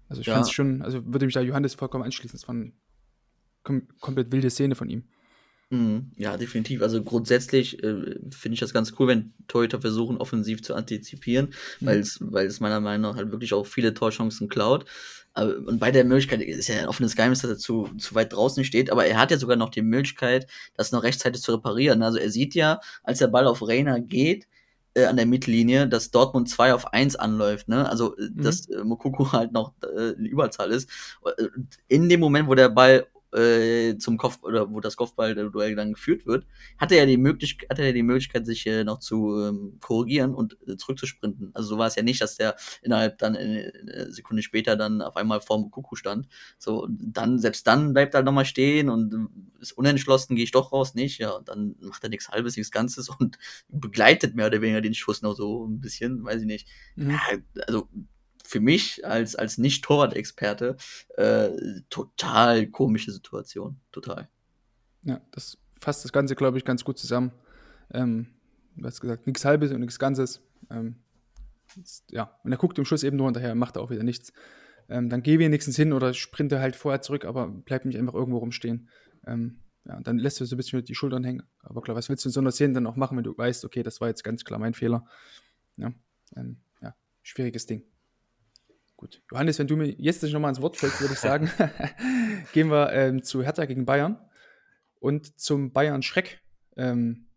Also 0.07 0.21
ich 0.21 0.27
Ja. 0.27 0.33
fand 0.35 0.45
es 0.45 0.51
schon, 0.51 0.81
also 0.81 1.05
würde 1.05 1.25
mich 1.25 1.33
da 1.33 1.41
Johannes 1.41 1.75
vollkommen 1.75 2.03
anschließen. 2.03 2.37
Es 2.37 2.47
war 2.47 2.55
eine 2.55 2.73
kom 3.63 3.87
komplett 3.99 4.31
wilde 4.31 4.49
Szene 4.49 4.75
von 4.75 4.89
ihm. 4.89 5.09
Mhm. 5.73 6.11
Ja, 6.17 6.37
definitiv. 6.37 6.83
Also 6.83 7.03
grundsätzlich 7.03 7.81
äh, 7.83 8.19
finde 8.31 8.53
ich 8.53 8.59
das 8.59 8.73
ganz 8.73 8.93
cool, 8.99 9.07
wenn 9.07 9.33
Torhüter 9.47 9.81
versuchen, 9.81 10.17
offensiv 10.17 10.61
zu 10.61 10.75
antizipieren, 10.75 11.47
Mhm. 11.79 12.03
weil 12.19 12.45
es 12.45 12.59
meiner 12.59 12.79
Meinung 12.79 13.09
nach 13.11 13.17
halt 13.17 13.31
wirklich 13.31 13.53
auch 13.53 13.65
viele 13.65 13.95
Torchancen 13.95 14.49
klaut. 14.49 14.85
Aber, 15.33 15.57
und 15.57 15.79
bei 15.79 15.89
der 15.89 16.03
Möglichkeit 16.05 16.41
ist 16.41 16.67
ja 16.67 16.75
ein 16.81 16.87
offenes 16.87 17.15
Geheimnis, 17.15 17.41
dass 17.41 17.49
er 17.49 17.57
zu, 17.57 17.89
zu 17.97 18.13
weit 18.13 18.33
draußen 18.33 18.63
steht, 18.63 18.91
aber 18.91 19.05
er 19.07 19.17
hat 19.17 19.31
ja 19.31 19.37
sogar 19.39 19.57
noch 19.57 19.69
die 19.69 19.81
Möglichkeit, 19.81 20.45
das 20.75 20.91
noch 20.91 21.01
rechtzeitig 21.01 21.41
zu 21.41 21.53
reparieren. 21.53 22.03
Also 22.03 22.19
er 22.19 22.29
sieht 22.29 22.53
ja, 22.53 22.79
als 23.03 23.17
der 23.17 23.27
Ball 23.29 23.47
auf 23.47 23.67
Reina 23.67 23.97
geht, 23.97 24.47
äh, 24.93 25.05
an 25.05 25.17
der 25.17 25.25
Mittellinie, 25.25 25.87
dass 25.87 26.11
Dortmund 26.11 26.49
2 26.49 26.75
auf 26.75 26.93
1 26.93 27.15
anläuft, 27.15 27.67
ne? 27.67 27.89
Also, 27.89 28.15
äh, 28.17 28.29
dass 28.31 28.69
äh, 28.69 28.83
Mokoko 28.83 29.31
halt 29.31 29.53
noch 29.53 29.73
äh, 29.81 30.11
in 30.11 30.25
Überzahl 30.27 30.69
ist. 30.69 30.87
In 31.87 32.09
dem 32.09 32.19
Moment, 32.19 32.47
wo 32.47 32.53
der 32.53 32.69
Ball 32.69 33.07
äh, 33.33 33.97
zum 33.97 34.17
Kopf 34.17 34.39
oder 34.43 34.71
wo 34.71 34.79
das 34.79 34.95
Kopfballduell 34.95 35.75
dann 35.75 35.93
geführt 35.93 36.25
wird, 36.25 36.45
hat 36.77 36.91
er 36.91 36.99
ja 36.99 37.05
die 37.05 37.17
Möglichkeit, 37.17 37.69
hat 37.69 37.79
er 37.79 37.87
ja 37.87 37.91
die 37.91 38.03
Möglichkeit, 38.03 38.45
sich 38.45 38.65
äh, 38.67 38.83
noch 38.83 38.99
zu 38.99 39.39
ähm, 39.41 39.77
korrigieren 39.79 40.33
und 40.33 40.57
äh, 40.67 40.77
zurückzusprinten. 40.77 41.51
Also 41.53 41.69
so 41.69 41.77
war 41.77 41.87
es 41.87 41.95
ja 41.95 42.03
nicht, 42.03 42.21
dass 42.21 42.37
der 42.37 42.55
innerhalb 42.81 43.17
dann 43.17 43.35
äh, 43.35 43.71
eine 43.81 44.11
Sekunde 44.11 44.43
später 44.43 44.75
dann 44.75 45.01
auf 45.01 45.15
einmal 45.17 45.41
vorm 45.41 45.71
Kuckuck 45.71 45.97
stand. 45.97 46.27
So, 46.57 46.87
dann, 46.89 47.39
selbst 47.39 47.67
dann 47.67 47.93
bleibt 47.93 48.13
er 48.13 48.23
nochmal 48.23 48.45
stehen 48.45 48.89
und 48.89 49.13
äh, 49.13 49.61
ist 49.61 49.73
unentschlossen, 49.73 50.35
gehe 50.35 50.43
ich 50.43 50.51
doch 50.51 50.71
raus, 50.71 50.93
nicht. 50.93 51.19
Ja, 51.19 51.31
und 51.31 51.49
dann 51.49 51.75
macht 51.81 52.03
er 52.03 52.09
nichts 52.09 52.29
halbes, 52.29 52.55
nichts 52.57 52.71
Ganzes 52.71 53.09
und 53.09 53.37
begleitet 53.69 54.35
mehr 54.35 54.47
oder 54.47 54.61
weniger 54.61 54.81
den 54.81 54.93
Schuss 54.93 55.21
noch 55.21 55.35
so 55.35 55.65
ein 55.65 55.79
bisschen, 55.79 56.23
weiß 56.23 56.41
ich 56.41 56.47
nicht. 56.47 56.67
Mhm. 56.95 57.11
Ja, 57.11 57.19
also 57.67 57.87
für 58.53 58.59
mich 58.59 59.03
als, 59.03 59.35
als 59.35 59.57
Nicht-Torwart-Experte 59.57 60.77
äh, 61.17 61.49
total 61.89 62.67
komische 62.67 63.11
Situation. 63.11 63.79
Total. 63.91 64.29
Ja, 65.01 65.21
das 65.31 65.57
fasst 65.81 66.05
das 66.05 66.13
Ganze, 66.13 66.35
glaube 66.35 66.59
ich, 66.59 66.63
ganz 66.63 66.83
gut 66.83 66.99
zusammen. 66.99 67.31
Ähm, 67.91 68.27
du 68.75 68.85
hast 68.85 69.01
gesagt, 69.01 69.25
nichts 69.25 69.43
Halbes 69.43 69.71
und 69.71 69.79
nichts 69.79 69.97
Ganzes. 69.97 70.43
Ähm, 70.69 70.97
ist, 71.81 72.05
ja, 72.11 72.39
und 72.43 72.51
er 72.51 72.59
guckt 72.59 72.77
im 72.77 72.85
Schuss 72.85 73.01
eben 73.01 73.17
nur 73.17 73.25
hinterher, 73.25 73.55
macht 73.55 73.75
auch 73.75 73.89
wieder 73.89 74.03
nichts. 74.03 74.33
Ähm, 74.87 75.09
dann 75.09 75.23
geh 75.23 75.39
wenigstens 75.39 75.75
hin 75.75 75.91
oder 75.91 76.13
sprinte 76.13 76.59
halt 76.59 76.75
vorher 76.75 77.01
zurück, 77.01 77.25
aber 77.25 77.47
bleib 77.47 77.85
nicht 77.85 77.97
einfach 77.97 78.13
irgendwo 78.13 78.37
rumstehen. 78.37 78.87
Ähm, 79.25 79.61
ja, 79.85 79.99
dann 79.99 80.19
lässt 80.19 80.39
du 80.39 80.45
so 80.45 80.53
ein 80.53 80.57
bisschen 80.57 80.85
die 80.85 80.93
Schultern 80.93 81.23
hängen. 81.23 81.41
Aber 81.63 81.81
klar, 81.81 81.97
was 81.97 82.07
willst 82.07 82.23
du 82.23 82.29
in 82.29 82.33
so 82.33 82.39
einer 82.39 82.51
Szene 82.51 82.73
dann 82.73 82.85
auch 82.85 82.97
machen, 82.97 83.17
wenn 83.17 83.23
du 83.23 83.35
weißt, 83.35 83.65
okay, 83.65 83.81
das 83.81 83.99
war 83.99 84.09
jetzt 84.09 84.23
ganz 84.23 84.45
klar 84.45 84.59
mein 84.59 84.75
Fehler. 84.75 85.07
Ja, 85.75 85.91
ähm, 86.35 86.57
ja 86.83 86.93
schwieriges 87.23 87.65
Ding. 87.65 87.83
Gut. 89.03 89.21
Johannes, 89.31 89.59
wenn 89.59 89.67
du 89.67 89.75
mir 89.75 89.89
jetzt 89.97 90.23
nicht 90.23 90.31
nochmal 90.31 90.47
ins 90.47 90.61
Wort 90.61 90.77
fällst, 90.77 91.01
würde 91.01 91.13
ich 91.13 91.19
sagen, 91.19 91.51
gehen 92.53 92.69
wir 92.71 92.93
ähm, 92.93 93.21
zu 93.21 93.43
Hertha 93.43 93.65
gegen 93.65 93.85
Bayern 93.85 94.17
und 95.01 95.37
zum 95.37 95.73
Bayern-Schreck, 95.73 96.39
ähm, 96.77 97.27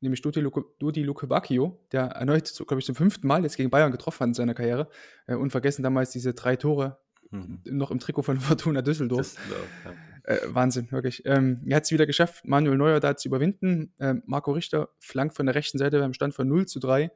nämlich 0.00 0.22
Dodi, 0.22 0.40
Luke, 0.40 0.64
Dodi 0.80 1.04
Lukebakio, 1.04 1.86
der 1.92 2.06
erneut, 2.06 2.48
so, 2.48 2.64
glaube 2.64 2.80
ich, 2.80 2.86
zum 2.86 2.96
fünften 2.96 3.28
Mal 3.28 3.44
jetzt 3.44 3.56
gegen 3.56 3.70
Bayern 3.70 3.92
getroffen 3.92 4.20
hat 4.22 4.28
in 4.28 4.34
seiner 4.34 4.54
Karriere. 4.54 4.88
Äh, 5.28 5.36
unvergessen 5.36 5.84
damals 5.84 6.10
diese 6.10 6.34
drei 6.34 6.56
Tore 6.56 6.98
Mhm. 7.30 7.60
noch 7.64 7.90
im 7.90 7.98
Trikot 7.98 8.22
von 8.22 8.40
Fortuna 8.40 8.82
Düsseldorf. 8.82 9.34
Düsseldorf, 9.34 9.68
ja. 9.84 10.34
Äh, 10.34 10.40
Wahnsinn, 10.46 10.90
wirklich. 10.90 11.22
Ähm, 11.26 11.62
er 11.66 11.76
hat 11.76 11.84
es 11.84 11.92
wieder 11.92 12.06
geschafft, 12.06 12.44
Manuel 12.46 12.78
Neuer 12.78 13.00
da 13.00 13.16
zu 13.16 13.28
überwinden. 13.28 13.92
Ähm, 14.00 14.22
Marco 14.26 14.52
Richter 14.52 14.88
flankt 14.98 15.36
von 15.36 15.46
der 15.46 15.54
rechten 15.54 15.78
Seite 15.78 16.00
beim 16.00 16.14
Stand 16.14 16.34
von 16.34 16.48
0 16.48 16.66
zu 16.66 16.80
3 16.80 17.10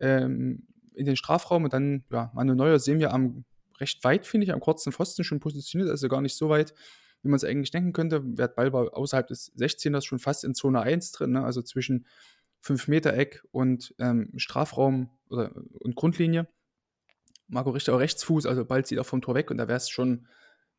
ähm, 0.00 0.68
in 1.00 1.06
den 1.06 1.16
Strafraum 1.16 1.64
und 1.64 1.72
dann, 1.72 2.04
ja, 2.12 2.30
Manuel 2.34 2.56
Neuer 2.56 2.78
sehen 2.78 3.00
wir 3.00 3.12
am 3.12 3.44
recht 3.80 4.04
weit, 4.04 4.26
finde 4.26 4.44
ich, 4.44 4.52
am 4.52 4.60
kurzen 4.60 4.92
Pfosten 4.92 5.24
schon 5.24 5.40
positioniert, 5.40 5.90
also 5.90 6.08
gar 6.08 6.20
nicht 6.20 6.36
so 6.36 6.50
weit, 6.50 6.74
wie 7.22 7.28
man 7.28 7.36
es 7.36 7.44
eigentlich 7.44 7.70
denken 7.70 7.94
könnte. 7.94 8.22
Der 8.22 8.48
Ball 8.48 8.72
war 8.72 8.94
außerhalb 8.96 9.26
des 9.26 9.52
16ers 9.56 10.04
schon 10.04 10.18
fast 10.18 10.44
in 10.44 10.54
Zone 10.54 10.82
1 10.82 11.12
drin, 11.12 11.32
ne? 11.32 11.44
also 11.44 11.62
zwischen 11.62 12.06
5-Meter-Eck 12.62 13.42
und 13.50 13.94
ähm, 13.98 14.30
Strafraum 14.36 15.10
oder, 15.30 15.52
und 15.80 15.96
Grundlinie. 15.96 16.46
Marco 17.48 17.70
Richter 17.70 17.94
auch 17.94 18.00
Rechtsfuß, 18.00 18.44
also 18.44 18.66
Ball 18.66 18.84
zieht 18.84 18.98
auch 18.98 19.06
vom 19.06 19.22
Tor 19.22 19.34
weg 19.34 19.50
und 19.50 19.56
da 19.56 19.66
wäre 19.66 19.78
es 19.78 19.88
schon 19.88 20.28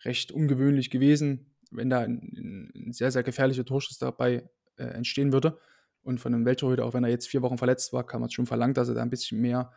recht 0.06 0.32
ungewöhnlich 0.32 0.92
gewesen, 0.92 1.56
wenn 1.72 1.90
da 1.90 2.02
ein, 2.02 2.72
ein 2.76 2.94
sehr, 2.94 3.12
sehr 3.12 3.24
gefährlicher 3.24 3.66
Torschuss 3.66 3.98
dabei 3.98 4.48
äh, 4.78 4.84
entstehen 4.84 5.34
würde. 5.34 5.58
Und 6.04 6.20
von 6.20 6.34
einem 6.34 6.46
Welttorhüter, 6.46 6.86
auch 6.86 6.94
wenn 6.94 7.04
er 7.04 7.10
jetzt 7.10 7.28
vier 7.28 7.42
Wochen 7.42 7.58
verletzt 7.58 7.94
war, 7.94 8.06
kann 8.06 8.22
man 8.22 8.28
es 8.28 8.34
schon 8.34 8.48
verlangt, 8.48 8.78
dass 8.78 8.90
er 8.90 8.96
da 8.96 9.02
ein 9.02 9.10
bisschen 9.10 9.40
mehr 9.40 9.72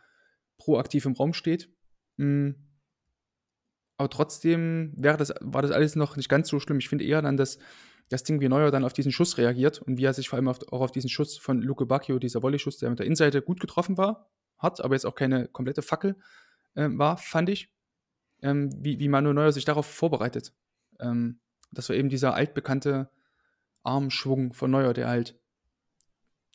proaktiv 0.57 1.05
im 1.05 1.13
Raum 1.13 1.33
steht. 1.33 1.69
Mm. 2.17 2.51
Aber 3.97 4.09
trotzdem 4.09 4.93
wäre 4.97 5.17
das, 5.17 5.33
war 5.39 5.61
das 5.61 5.71
alles 5.71 5.95
noch 5.95 6.17
nicht 6.17 6.27
ganz 6.27 6.49
so 6.49 6.59
schlimm. 6.59 6.79
Ich 6.79 6.89
finde 6.89 7.05
eher 7.05 7.21
dann, 7.21 7.37
dass 7.37 7.59
das 8.09 8.23
Ding 8.23 8.41
wie 8.41 8.49
Neuer 8.49 8.71
dann 8.71 8.83
auf 8.83 8.93
diesen 8.93 9.11
Schuss 9.11 9.37
reagiert 9.37 9.81
und 9.81 9.97
wie 9.97 10.03
er 10.03 10.13
sich 10.13 10.29
vor 10.29 10.37
allem 10.37 10.47
auch 10.47 10.81
auf 10.81 10.91
diesen 10.91 11.09
Schuss 11.09 11.37
von 11.37 11.61
Luke 11.61 11.85
Bacchio, 11.85 12.19
dieser 12.19 12.43
Volley-Schuss, 12.43 12.77
der 12.77 12.89
mit 12.89 12.99
der 12.99 13.05
Innenseite 13.05 13.41
gut 13.41 13.59
getroffen 13.59 13.97
war, 13.97 14.29
hat, 14.57 14.81
aber 14.81 14.95
jetzt 14.95 15.05
auch 15.05 15.15
keine 15.15 15.47
komplette 15.47 15.81
Fackel 15.81 16.17
ähm, 16.75 16.99
war, 16.99 17.17
fand 17.17 17.49
ich, 17.49 17.73
ähm, 18.41 18.69
wie, 18.77 18.99
wie 18.99 19.07
Manuel 19.07 19.33
Neuer 19.33 19.51
sich 19.51 19.65
darauf 19.65 19.85
vorbereitet. 19.85 20.53
Ähm, 20.99 21.39
das 21.71 21.89
war 21.89 21.95
eben 21.95 22.09
dieser 22.09 22.35
altbekannte 22.35 23.09
Armschwung 23.83 24.53
von 24.53 24.71
Neuer, 24.71 24.93
der 24.93 25.07
halt, 25.07 25.39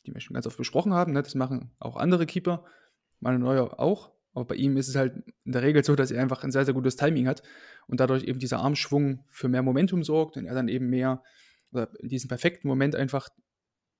die 0.06 0.14
wir 0.14 0.20
schon 0.20 0.34
ganz 0.34 0.46
oft 0.46 0.56
besprochen 0.56 0.92
haben, 0.92 1.12
ne, 1.12 1.22
das 1.22 1.34
machen 1.34 1.72
auch 1.78 1.96
andere 1.96 2.26
Keeper, 2.26 2.64
Manuel 3.20 3.40
Neuer 3.42 3.80
auch, 3.80 4.12
aber 4.34 4.46
bei 4.46 4.54
ihm 4.56 4.76
ist 4.76 4.88
es 4.88 4.96
halt 4.96 5.14
in 5.44 5.52
der 5.52 5.62
Regel 5.62 5.84
so, 5.84 5.96
dass 5.96 6.10
er 6.10 6.22
einfach 6.22 6.44
ein 6.44 6.50
sehr, 6.50 6.64
sehr 6.64 6.74
gutes 6.74 6.96
Timing 6.96 7.26
hat 7.26 7.42
und 7.86 8.00
dadurch 8.00 8.24
eben 8.24 8.38
dieser 8.38 8.60
Armschwung 8.60 9.24
für 9.30 9.48
mehr 9.48 9.62
Momentum 9.62 10.02
sorgt 10.04 10.36
und 10.36 10.46
er 10.46 10.54
dann 10.54 10.68
eben 10.68 10.88
mehr, 10.88 11.22
oder 11.72 11.88
in 12.00 12.08
diesem 12.08 12.28
perfekten 12.28 12.68
Moment 12.68 12.94
einfach 12.94 13.28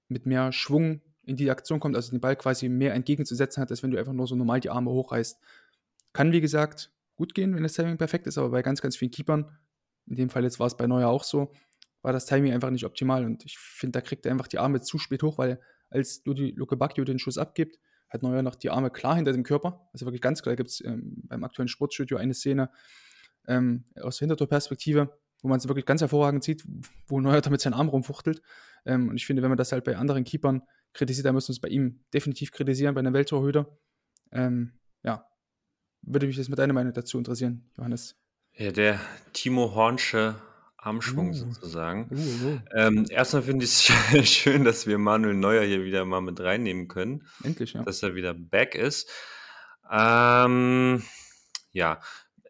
mit 0.09 0.27
mehr 0.27 0.53
Schwung 0.53 1.03
in 1.23 1.37
die 1.37 1.51
Aktion 1.51 1.81
kommt, 1.81 1.97
also 1.97 2.11
den 2.11 2.21
Ball 2.21 2.37
quasi 2.37 2.69
mehr 2.69 2.95
entgegenzusetzen 2.95 3.61
hat, 3.61 3.71
als 3.71 3.83
wenn 3.83 3.91
du 3.91 3.99
einfach 3.99 4.13
nur 4.13 4.27
so 4.27 4.37
normal 4.37 4.61
die 4.61 4.71
Arme 4.71 4.91
hochreißt. 4.91 5.39
kann, 6.13 6.33
wie 6.33 6.41
gesagt, 6.41 6.91
gut 7.17 7.35
gehen, 7.35 7.55
wenn 7.55 7.63
das 7.63 7.75
Timing 7.75 7.99
perfekt 7.99 8.27
ist, 8.27 8.39
aber 8.39 8.51
bei 8.51 8.63
ganz, 8.63 8.81
ganz 8.81 8.97
vielen 8.97 9.11
Keepern, 9.11 9.59
in 10.07 10.17
dem 10.17 10.31
Fall 10.31 10.43
jetzt 10.43 10.59
war 10.59 10.67
es 10.67 10.77
bei 10.77 10.87
Neuer 10.87 11.09
auch 11.09 11.25
so, 11.25 11.53
war 12.03 12.13
das 12.13 12.27
Timing 12.27 12.53
einfach 12.53 12.71
nicht 12.71 12.85
optimal 12.85 13.25
und 13.25 13.45
ich 13.45 13.59
finde, 13.59 13.99
da 13.99 14.01
kriegt 14.01 14.25
er 14.25 14.33
einfach 14.33 14.49
die 14.49 14.59
Arme 14.59 14.81
zu 14.81 14.99
spät 14.99 15.23
hoch, 15.23 15.39
weil 15.39 15.61
als 15.91 16.23
Ludi 16.25 16.53
Luke 16.57 16.77
Bacchio 16.77 17.05
den 17.05 17.19
Schuss 17.19 17.37
abgibt, 17.37 17.79
hat 18.11 18.23
Neuer 18.23 18.43
noch 18.43 18.57
die 18.57 18.71
Arme 18.71 18.91
klar 18.91 19.17
hinter 19.17 19.33
dem 19.33 19.43
Körper, 19.43 19.89
also 19.93 20.07
wirklich 20.07 20.21
ganz 20.21 20.43
klar, 20.43 20.57
gibt 20.57 20.71
es 20.71 20.85
ähm, 20.85 21.23
beim 21.25 21.45
aktuellen 21.45 21.69
Sportstudio 21.69 22.19
eine 22.19 22.35
Szene 22.35 22.71
ähm, 23.47 23.85
aus 24.01 24.19
Hintertorperspektive, 24.19 25.17
wo 25.43 25.49
man 25.49 25.59
es 25.59 25.69
wirklich 25.69 25.87
ganz 25.87 26.01
hervorragend 26.01 26.45
sieht, 26.45 26.65
wo 27.07 27.21
Neuer 27.21 27.41
damit 27.41 27.61
seinen 27.61 27.75
Arm 27.75 27.89
rumfuchtelt 27.89 28.43
ähm, 28.85 29.09
und 29.09 29.17
ich 29.17 29.27
finde, 29.27 29.43
wenn 29.43 29.51
man 29.51 29.59
das 29.59 29.73
halt 29.73 29.85
bei 29.85 29.97
anderen 29.97 30.25
Keepern 30.25 30.63
kritisiert, 30.93 31.27
dann 31.27 31.35
müssen 31.35 31.49
wir 31.49 31.55
es 31.55 31.61
bei 31.61 31.69
ihm 31.69 32.05
definitiv 32.13 32.53
kritisieren, 32.53 32.95
bei 32.95 33.01
einem 33.01 33.15
Welttorhüter. 33.15 33.79
Ähm, 34.33 34.73
ja, 35.03 35.27
würde 36.03 36.27
mich 36.27 36.37
das 36.37 36.49
mit 36.49 36.59
deiner 36.59 36.73
Meinung 36.73 36.93
dazu 36.93 37.19
interessieren, 37.19 37.71
Johannes. 37.77 38.17
Ja, 38.55 38.73
der 38.73 39.01
Timo 39.33 39.75
Hornsche 39.75 40.37
Armschwung 40.83 41.31
uh, 41.31 41.35
sozusagen. 41.35 42.09
Uh, 42.11 42.47
uh. 42.47 42.59
Ähm, 42.75 43.07
erstmal 43.11 43.43
finde 43.43 43.65
ich 43.65 43.89
es 43.89 44.29
schön, 44.31 44.65
dass 44.65 44.87
wir 44.87 44.99
Manuel 44.99 45.35
Neuer 45.35 45.65
hier 45.65 45.85
wieder 45.85 46.05
mal 46.05 46.21
mit 46.21 46.41
reinnehmen 46.41 46.89
können. 46.89 47.27
Endlich, 47.43 47.75
ja. 47.75 47.83
Dass 47.83 48.03
er 48.03 48.15
wieder 48.15 48.35
back 48.35 48.75
ist. 48.75 49.11
Ähm, 49.91 51.03
ja, 51.73 52.01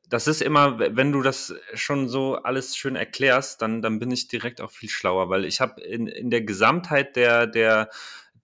das 0.09 0.27
ist 0.27 0.43
immer, 0.43 0.79
wenn 0.79 1.13
du 1.13 1.23
das 1.23 1.55
schon 1.75 2.09
so 2.09 2.37
alles 2.37 2.77
schön 2.77 2.97
erklärst, 2.97 3.63
dann, 3.63 3.81
dann 3.81 3.99
bin 3.99 4.11
ich 4.11 4.29
direkt 4.29 4.61
auch 4.61 4.71
viel 4.71 4.89
schlauer, 4.89 5.31
weil 5.31 5.45
ich 5.45 5.61
habe 5.61 5.81
in, 5.81 6.07
in 6.07 6.31
der 6.31 6.43
Gesamtheit 6.43 7.17
der, 7.17 7.47
der, 7.47 7.91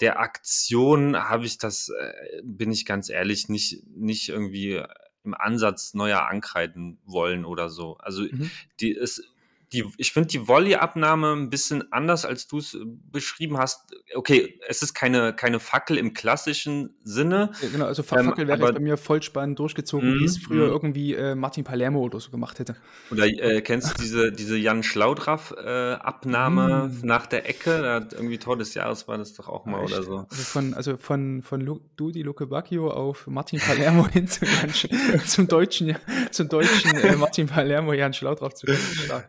der 0.01 0.21
Aktion 0.21 1.17
habe 1.17 1.45
ich 1.45 1.59
das, 1.59 1.89
äh, 1.89 2.41
bin 2.43 2.71
ich 2.71 2.87
ganz 2.87 3.09
ehrlich, 3.09 3.49
nicht, 3.49 3.85
nicht 3.89 4.29
irgendwie 4.29 4.83
im 5.25 5.35
Ansatz 5.35 5.95
neuer 5.95 6.29
ankreiden 6.29 6.99
wollen 7.05 7.45
oder 7.45 7.69
so. 7.69 7.97
Also 7.99 8.23
mhm. 8.23 8.51
die 8.81 8.93
ist 8.93 9.25
die, 9.77 9.85
ich 9.99 10.13
finde 10.13 10.29
die 10.29 10.49
Volley-Abnahme 10.49 11.35
ein 11.35 11.51
bisschen 11.51 11.93
anders, 11.93 12.25
als 12.25 12.49
du 12.49 12.59
es 12.59 12.75
äh, 12.75 12.79
beschrieben 13.13 13.59
hast. 13.59 13.95
Okay, 14.15 14.59
es 14.67 14.83
ist 14.83 14.95
keine, 14.95 15.35
keine 15.35 15.61
Fackel 15.61 15.99
im 15.99 16.15
klassischen 16.15 16.97
Sinne. 17.05 17.51
Ja, 17.61 17.69
genau, 17.69 17.85
also 17.85 18.03
ähm, 18.03 18.09
Fackel 18.09 18.43
ähm, 18.43 18.49
wäre 18.49 18.73
bei 18.73 18.81
mir 18.81 18.97
voll 18.97 19.23
spannend 19.23 19.59
durchgezogen, 19.59 20.19
wie 20.19 20.25
es 20.25 20.39
mhm, 20.39 20.43
früher 20.43 20.67
mhm. 20.67 20.73
irgendwie 20.73 21.15
äh, 21.15 21.35
Martin 21.35 21.65
Palermo 21.65 22.01
oder 22.01 22.21
so 22.21 22.31
gemacht 22.31 22.59
hätte. 22.59 22.77
Oder 23.11 23.27
äh, 23.27 23.61
kennst 23.61 23.91
du 23.91 24.03
diese, 24.03 24.33
diese 24.33 24.57
Jan 24.57 24.83
Schlaudraff-Abnahme 24.83 26.91
äh, 26.91 27.07
nach 27.07 27.27
der 27.27 27.47
Ecke? 27.49 27.83
Da 27.83 27.95
hat 27.97 28.15
irgendwie 28.15 28.39
Tor 28.39 28.57
des 28.57 28.73
Jahres 28.75 29.07
war 29.09 29.19
das 29.19 29.35
doch 29.35 29.49
auch 29.49 29.67
mal 29.67 29.81
ja, 29.81 29.85
oder 29.85 30.03
so. 30.03 30.27
Also 30.31 30.43
von, 30.43 30.75
also 30.75 30.97
von, 30.97 31.43
von 31.43 31.61
Lu 31.61 31.81
Dudi 31.97 32.23
Luke 32.23 32.47
Bacchio 32.47 32.91
auf 32.91 33.27
Martin 33.27 33.61
Palermo 33.61 34.09
hin 34.13 34.27
zu 34.27 34.47
Jan, 34.47 34.71
zum 35.27 35.49
deutschen, 35.49 35.97
zum 36.31 36.49
deutschen 36.49 36.97
äh, 36.97 37.17
Martin 37.17 37.47
Palermo 37.47 37.93
Jan 37.93 38.15
Schlaudraff 38.15 38.55
zu 38.55 38.67
kommen. 38.67 38.79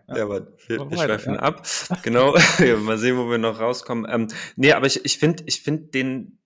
Ja, 0.07 0.36
aber 0.37 0.57
wir, 0.67 0.91
wir 0.91 0.97
schweifen 0.97 1.33
ja. 1.35 1.39
ab. 1.39 1.67
Genau, 2.03 2.33
mal 2.83 2.97
sehen, 2.97 3.17
wo 3.17 3.29
wir 3.29 3.37
noch 3.37 3.59
rauskommen. 3.59 4.05
Ähm, 4.09 4.27
nee, 4.55 4.73
aber 4.73 4.87
ich, 4.87 5.03
ich 5.05 5.17
finde 5.17 5.43
ich 5.45 5.61
finde 5.61 5.87
den 5.87 6.37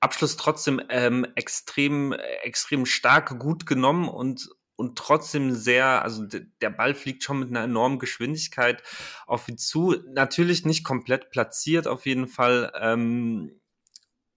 Abschluss 0.00 0.36
trotzdem 0.36 0.80
ähm, 0.88 1.26
extrem, 1.36 2.12
extrem 2.42 2.86
stark 2.86 3.38
gut 3.38 3.66
genommen 3.66 4.08
und, 4.08 4.48
und 4.76 4.98
trotzdem 4.98 5.52
sehr, 5.52 6.02
also 6.02 6.24
der 6.26 6.70
Ball 6.70 6.94
fliegt 6.94 7.22
schon 7.22 7.38
mit 7.38 7.50
einer 7.50 7.62
enormen 7.62 7.98
Geschwindigkeit 7.98 8.82
auf 9.26 9.48
ihn 9.48 9.58
zu. 9.58 9.96
Natürlich 10.08 10.64
nicht 10.64 10.84
komplett 10.84 11.30
platziert, 11.30 11.86
auf 11.86 12.06
jeden 12.06 12.26
Fall. 12.26 12.72
Ähm, 12.80 13.60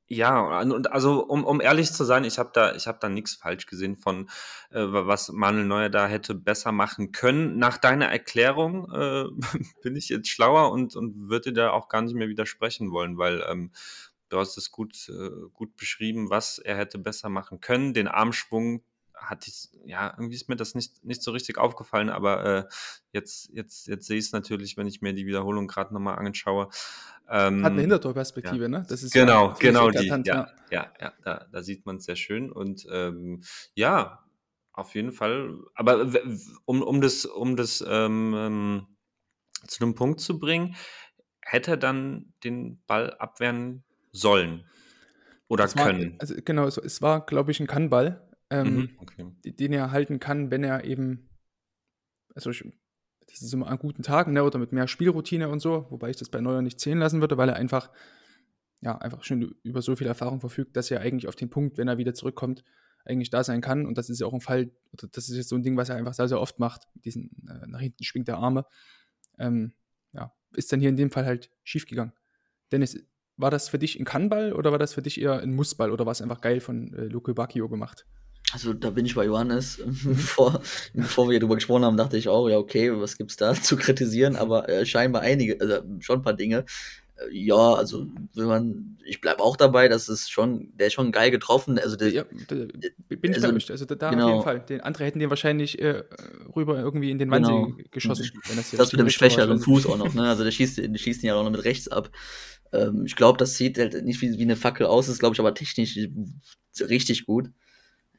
ja, 0.09 0.61
und 0.61 0.91
also 0.91 1.25
um, 1.25 1.43
um 1.43 1.59
ehrlich 1.59 1.91
zu 1.91 2.05
sein, 2.05 2.23
ich 2.23 2.39
habe 2.39 2.51
da, 2.53 2.73
ich 2.75 2.87
habe 2.87 2.97
da 3.01 3.09
nichts 3.09 3.33
falsch 3.35 3.65
gesehen 3.65 3.97
von, 3.97 4.29
äh, 4.71 4.79
was 4.79 5.29
Manuel 5.29 5.65
Neuer 5.65 5.89
da 5.89 6.07
hätte 6.07 6.33
besser 6.33 6.71
machen 6.71 7.11
können. 7.11 7.57
Nach 7.57 7.77
deiner 7.77 8.07
Erklärung 8.07 8.89
äh, 8.91 9.25
bin 9.83 9.97
ich 9.97 10.07
jetzt 10.09 10.29
schlauer 10.29 10.71
und, 10.71 10.95
und 10.95 11.29
würde 11.29 11.51
da 11.51 11.71
auch 11.71 11.89
gar 11.89 12.01
nicht 12.01 12.15
mehr 12.15 12.29
widersprechen 12.29 12.91
wollen, 12.91 13.17
weil 13.17 13.43
ähm, 13.49 13.71
du 14.29 14.39
hast 14.39 14.57
es 14.57 14.71
gut, 14.71 15.09
äh, 15.09 15.29
gut 15.53 15.75
beschrieben, 15.75 16.29
was 16.29 16.57
er 16.57 16.77
hätte 16.77 16.99
besser 16.99 17.27
machen 17.27 17.59
können. 17.59 17.93
Den 17.93 18.07
Armschwung 18.07 18.83
hatte 19.19 19.49
ich, 19.49 19.69
ja, 19.85 20.13
irgendwie 20.17 20.35
ist 20.35 20.49
mir 20.49 20.55
das 20.55 20.75
nicht, 20.75 21.03
nicht 21.03 21.21
so 21.21 21.31
richtig 21.31 21.57
aufgefallen, 21.57 22.09
aber 22.09 22.45
äh, 22.45 22.63
jetzt, 23.11 23.49
jetzt, 23.51 23.87
jetzt 23.87 24.07
sehe 24.07 24.17
ich 24.17 24.25
es 24.25 24.31
natürlich, 24.31 24.77
wenn 24.77 24.87
ich 24.87 25.01
mir 25.01 25.13
die 25.13 25.25
Wiederholung 25.25 25.67
gerade 25.67 25.93
nochmal 25.93 26.17
anschaue. 26.17 26.69
Ähm, 27.29 27.63
Hat 27.63 27.73
eine 27.73 27.81
Hintertorperspektive, 27.81 28.63
ja. 28.63 28.69
ne? 28.69 28.85
Das 28.87 29.03
ist 29.03 29.13
genau, 29.13 29.49
ja 29.49 29.55
genau 29.59 29.89
die. 29.89 30.07
Ja, 30.07 30.17
ja, 30.23 30.47
ja, 30.71 30.91
ja, 30.99 31.13
da, 31.23 31.45
da 31.51 31.63
sieht 31.63 31.85
man 31.85 31.97
es 31.97 32.05
sehr 32.05 32.15
schön. 32.15 32.51
Und 32.51 32.87
ähm, 32.91 33.41
ja, 33.75 34.23
auf 34.71 34.95
jeden 34.95 35.11
Fall. 35.11 35.57
Aber 35.75 36.09
um, 36.65 36.81
um 36.81 37.01
das, 37.01 37.25
um 37.25 37.55
das 37.55 37.83
ähm, 37.87 38.33
ähm, 38.35 38.87
zu 39.67 39.83
einem 39.83 39.95
Punkt 39.95 40.21
zu 40.21 40.39
bringen, 40.39 40.75
hätte 41.41 41.71
er 41.71 41.77
dann 41.77 42.33
den 42.43 42.81
Ball 42.87 43.13
abwehren 43.15 43.83
sollen 44.11 44.65
oder 45.47 45.63
war, 45.75 45.85
können. 45.85 46.15
Also 46.19 46.35
genau, 46.43 46.67
es 46.67 47.01
war, 47.01 47.25
glaube 47.25 47.51
ich, 47.51 47.59
ein 47.59 47.67
Kannball 47.67 48.26
ähm, 48.49 48.75
mhm, 48.75 48.89
okay. 48.99 49.25
den 49.43 49.73
er 49.73 49.91
halten 49.91 50.19
kann, 50.19 50.51
wenn 50.51 50.63
er 50.63 50.85
eben, 50.85 51.29
also 52.33 52.51
diesen 53.29 53.63
an 53.63 53.79
guten 53.79 54.03
Tagen 54.03 54.33
ne, 54.33 54.43
oder 54.43 54.57
mit 54.59 54.71
mehr 54.71 54.87
Spielroutine 54.87 55.49
und 55.49 55.59
so, 55.59 55.87
wobei 55.89 56.09
ich 56.09 56.17
das 56.17 56.29
bei 56.29 56.39
Neuer 56.39 56.61
nicht 56.61 56.79
zählen 56.79 56.99
lassen 56.99 57.21
würde, 57.21 57.37
weil 57.37 57.49
er 57.49 57.55
einfach, 57.55 57.91
ja, 58.81 58.97
einfach 58.97 59.23
schon 59.23 59.55
über 59.63 59.81
so 59.81 59.95
viel 59.95 60.07
Erfahrung 60.07 60.39
verfügt, 60.39 60.77
dass 60.77 60.91
er 60.91 61.01
eigentlich 61.01 61.27
auf 61.27 61.35
den 61.35 61.49
Punkt, 61.49 61.77
wenn 61.77 61.87
er 61.87 61.97
wieder 61.97 62.13
zurückkommt, 62.13 62.63
eigentlich 63.05 63.29
da 63.29 63.43
sein 63.43 63.61
kann. 63.61 63.85
Und 63.85 63.97
das 63.97 64.09
ist 64.09 64.19
ja 64.19 64.27
auch 64.27 64.33
ein 64.33 64.41
Fall, 64.41 64.71
das 64.93 65.29
ist 65.29 65.35
jetzt 65.35 65.49
so 65.49 65.55
ein 65.55 65.63
Ding, 65.63 65.77
was 65.77 65.89
er 65.89 65.95
einfach 65.95 66.13
sehr, 66.13 66.27
sehr 66.27 66.39
oft 66.39 66.59
macht, 66.59 66.87
diesen 66.93 67.31
äh, 67.49 67.67
nach 67.67 67.79
hinten 67.79 68.03
schwingt 68.03 68.27
der 68.27 68.37
Arme. 68.37 68.65
Ähm, 69.39 69.73
ja, 70.13 70.33
ist 70.55 70.71
dann 70.71 70.79
hier 70.79 70.89
in 70.89 70.97
dem 70.97 71.11
Fall 71.11 71.25
halt 71.25 71.49
schiefgegangen. 71.63 72.13
Dennis, 72.71 72.97
war 73.37 73.51
das 73.51 73.69
für 73.69 73.79
dich 73.79 73.99
ein 73.99 74.05
Kannball 74.05 74.51
oder 74.51 74.71
war 74.71 74.79
das 74.79 74.93
für 74.93 75.01
dich 75.01 75.21
eher 75.21 75.39
ein 75.39 75.53
Mussball 75.53 75.91
oder 75.91 76.05
war 76.05 76.11
es 76.11 76.21
einfach 76.21 76.41
geil 76.41 76.59
von 76.59 76.93
äh, 76.93 77.05
Luke 77.05 77.33
Bacchio 77.33 77.69
gemacht? 77.69 78.05
Also 78.53 78.73
da 78.73 78.91
bin 78.91 79.05
ich 79.05 79.15
bei 79.15 79.25
Johannes. 79.25 79.81
bevor, 79.85 80.61
bevor 80.93 81.29
wir 81.29 81.39
darüber 81.39 81.55
gesprochen 81.55 81.83
haben, 81.83 81.97
dachte 81.97 82.17
ich 82.17 82.29
auch, 82.29 82.47
ja, 82.47 82.57
okay, 82.57 82.91
was 82.99 83.17
gibt's 83.17 83.35
da 83.35 83.53
zu 83.61 83.75
kritisieren, 83.75 84.35
aber 84.35 84.69
äh, 84.69 84.85
scheinbar 84.85 85.21
einige, 85.21 85.59
also 85.59 85.81
schon 85.99 86.19
ein 86.19 86.23
paar 86.23 86.33
Dinge. 86.33 86.65
Äh, 87.17 87.37
ja, 87.37 87.73
also 87.73 88.07
wenn 88.35 88.45
man, 88.45 88.97
ich 89.05 89.19
bleibe 89.19 89.41
auch 89.43 89.57
dabei, 89.57 89.89
dass 89.89 90.07
es 90.07 90.29
schon, 90.29 90.71
der 90.77 90.87
ist 90.87 90.93
schon 90.93 91.11
geil 91.11 91.29
getroffen. 91.29 91.77
Also 91.77 91.97
der, 91.97 92.09
ja, 92.09 92.23
da, 92.47 92.55
bin 92.55 93.31
ich 93.31 93.43
also, 93.43 93.51
bei 93.51 93.73
Also 93.73 93.85
da 93.85 94.09
genau. 94.11 94.25
auf 94.25 94.31
jeden 94.31 94.43
Fall. 94.43 94.59
Den 94.61 94.81
andere 94.81 95.03
hätten 95.03 95.19
den 95.19 95.29
wahrscheinlich 95.29 95.81
äh, 95.81 96.03
rüber 96.55 96.79
irgendwie 96.79 97.11
in 97.11 97.19
den 97.19 97.29
Wannsee 97.29 97.51
genau. 97.51 97.77
geschossen. 97.91 98.31
das, 98.55 98.71
das 98.71 98.91
mit 98.93 99.01
dem 99.01 99.09
schwächeren 99.09 99.59
Fuß 99.59 99.87
auch 99.87 99.97
noch, 99.97 100.13
ne? 100.13 100.23
Also 100.23 100.45
der 100.45 100.51
schießt, 100.51 100.77
der 100.77 100.97
schießt 100.97 101.21
ihn 101.23 101.27
ja 101.27 101.35
auch 101.35 101.43
noch 101.43 101.51
mit 101.51 101.65
rechts 101.65 101.89
ab. 101.89 102.11
Ähm, 102.71 103.03
ich 103.05 103.17
glaube, 103.17 103.37
das 103.37 103.57
sieht 103.57 103.77
halt 103.77 104.05
nicht 104.05 104.21
wie, 104.21 104.37
wie 104.37 104.43
eine 104.43 104.55
Fackel 104.55 104.85
aus, 104.85 105.09
ist 105.09 105.19
glaube 105.19 105.33
ich 105.33 105.39
aber 105.41 105.53
technisch 105.53 105.99
richtig 106.79 107.25
gut 107.25 107.49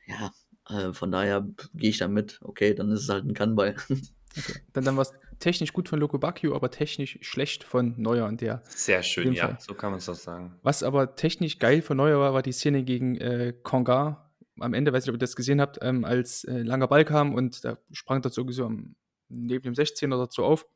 ja, 0.09 0.33
äh, 0.69 0.93
von 0.93 1.11
daher 1.11 1.47
gehe 1.75 1.91
ich 1.91 1.99
da 1.99 2.09
mit. 2.09 2.41
Okay, 2.43 2.75
dann 2.75 2.91
ist 2.91 3.03
es 3.03 3.09
halt 3.09 3.25
ein 3.25 3.35
Kannball. 3.35 3.77
Okay. 4.37 4.61
Dann, 4.73 4.85
dann 4.85 4.97
war 4.97 5.03
es 5.03 5.13
technisch 5.39 5.73
gut 5.73 5.89
von 5.89 5.99
Loco 5.99 6.19
Bacchio, 6.19 6.55
aber 6.55 6.71
technisch 6.71 7.19
schlecht 7.23 7.65
von 7.65 7.95
Neuer 7.97 8.27
und 8.27 8.41
der. 8.41 8.63
Sehr 8.69 9.03
schön, 9.03 9.33
ja, 9.33 9.49
Fall. 9.49 9.57
so 9.59 9.75
kann 9.75 9.91
man 9.91 9.99
es 9.99 10.09
auch 10.09 10.15
sagen. 10.15 10.55
Was 10.63 10.83
aber 10.83 11.17
technisch 11.17 11.59
geil 11.59 11.83
von 11.83 11.97
Neuer 11.97 12.21
war, 12.21 12.35
war 12.35 12.43
die 12.43 12.53
Szene 12.53 12.85
gegen 12.85 13.17
äh, 13.17 13.55
Konga. 13.63 14.31
Am 14.61 14.75
Ende, 14.75 14.93
weiß 14.93 15.05
nicht, 15.05 15.11
ob 15.11 15.17
ihr 15.17 15.21
das 15.21 15.35
gesehen 15.35 15.61
habt, 15.61 15.79
ähm, 15.83 16.05
als 16.05 16.45
äh, 16.45 16.63
langer 16.63 16.89
Ball 16.89 17.05
kam 17.05 17.35
und 17.35 17.65
da 17.65 17.79
sprang 17.91 18.23
dazu 18.23 18.45
so 18.51 18.67
am, 18.67 18.97
neben 19.29 19.63
dem 19.63 19.75
16er 19.75 20.19
dazu 20.19 20.45
auf. 20.45 20.67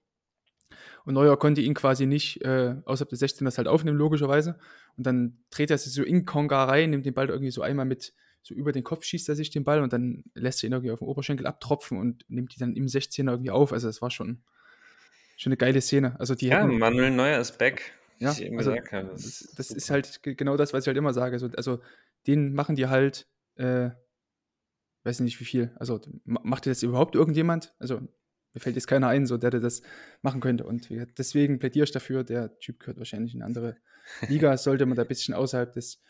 Und 1.05 1.15
Neuer 1.15 1.39
konnte 1.39 1.61
ihn 1.61 1.75
quasi 1.75 2.07
nicht 2.07 2.43
äh, 2.43 2.77
außerhalb 2.85 3.11
des 3.11 3.23
16ers 3.23 3.59
halt 3.59 3.69
aufnehmen, 3.69 3.99
logischerweise. 3.99 4.59
Und 4.97 5.07
dann 5.07 5.45
dreht 5.51 5.71
er 5.71 5.79
sich 5.79 5.93
so 5.93 6.03
in 6.03 6.25
Konga 6.25 6.65
rein, 6.65 6.91
nimmt 6.91 7.07
den 7.07 7.15
Ball 7.15 7.29
irgendwie 7.29 7.51
so 7.51 7.63
einmal 7.63 7.87
mit 7.87 8.15
so 8.43 8.55
über 8.55 8.73
den 8.73 8.83
Kopf 8.83 9.05
schießt 9.05 9.29
er 9.29 9.37
sich 9.37 9.51
den 9.51 9.65
Ball 9.65 9.83
und 9.83 9.93
dann 9.93 10.25
lässt 10.35 10.63
er 10.63 10.69
ihn 10.69 10.73
irgendwie 10.73 10.91
auf 10.91 10.99
den 10.99 11.09
Oberschenkel 11.09 11.47
abtropfen 11.47 11.99
und 11.99 12.25
nimmt 12.29 12.55
die 12.55 12.59
dann 12.59 12.75
im 12.75 12.87
16er 12.87 13.31
irgendwie 13.31 13.51
auf. 13.51 13.73
Also 13.73 13.87
das 13.87 14.03
war 14.03 14.11
schon, 14.11 14.43
schon 15.37 15.51
eine 15.51 15.57
geile 15.57 15.81
Szene. 15.81 16.19
Also 16.19 16.35
die 16.35 16.49
ja, 16.49 16.67
Manuel 16.67 17.11
Neuer 17.11 17.41
ist 17.41 17.59
back. 17.59 17.93
Ja, 18.19 18.31
also 18.57 18.75
das, 18.75 19.53
das 19.57 19.71
ist 19.71 19.91
halt 19.91 20.23
genau 20.23 20.57
das, 20.57 20.73
was 20.73 20.85
ich 20.85 20.87
halt 20.87 20.97
immer 20.97 21.13
sage. 21.13 21.35
Also, 21.35 21.49
also 21.57 21.81
den 22.27 22.53
machen 22.53 22.77
die 22.77 22.87
halt, 22.87 23.27
äh, 23.57 23.91
weiß 25.05 25.21
nicht 25.21 25.41
wie 25.41 25.45
viel. 25.45 25.73
Also 25.77 26.01
macht 26.25 26.67
das 26.67 26.83
überhaupt 26.83 27.15
irgendjemand? 27.15 27.75
Also 27.79 28.01
mir 28.55 28.61
fällt 28.61 28.77
jetzt 28.77 28.87
keiner 28.87 29.09
ein, 29.09 29.27
so 29.27 29.39
der, 29.39 29.51
der 29.51 29.61
das 29.61 29.83
machen 30.21 30.41
könnte. 30.41 30.65
Und 30.65 30.89
deswegen 31.19 31.59
plädiere 31.59 31.85
ich 31.85 31.93
dafür, 31.93 32.23
der 32.23 32.59
Typ 32.59 32.81
gehört 32.81 32.99
wahrscheinlich 32.99 33.35
in 33.35 33.43
eine 33.43 33.47
andere 33.47 33.77
Liga, 34.29 34.57
sollte 34.57 34.87
man 34.87 34.97
da 34.97 35.03
ein 35.03 35.09
bisschen 35.09 35.35
außerhalb 35.35 35.73
des 35.73 36.01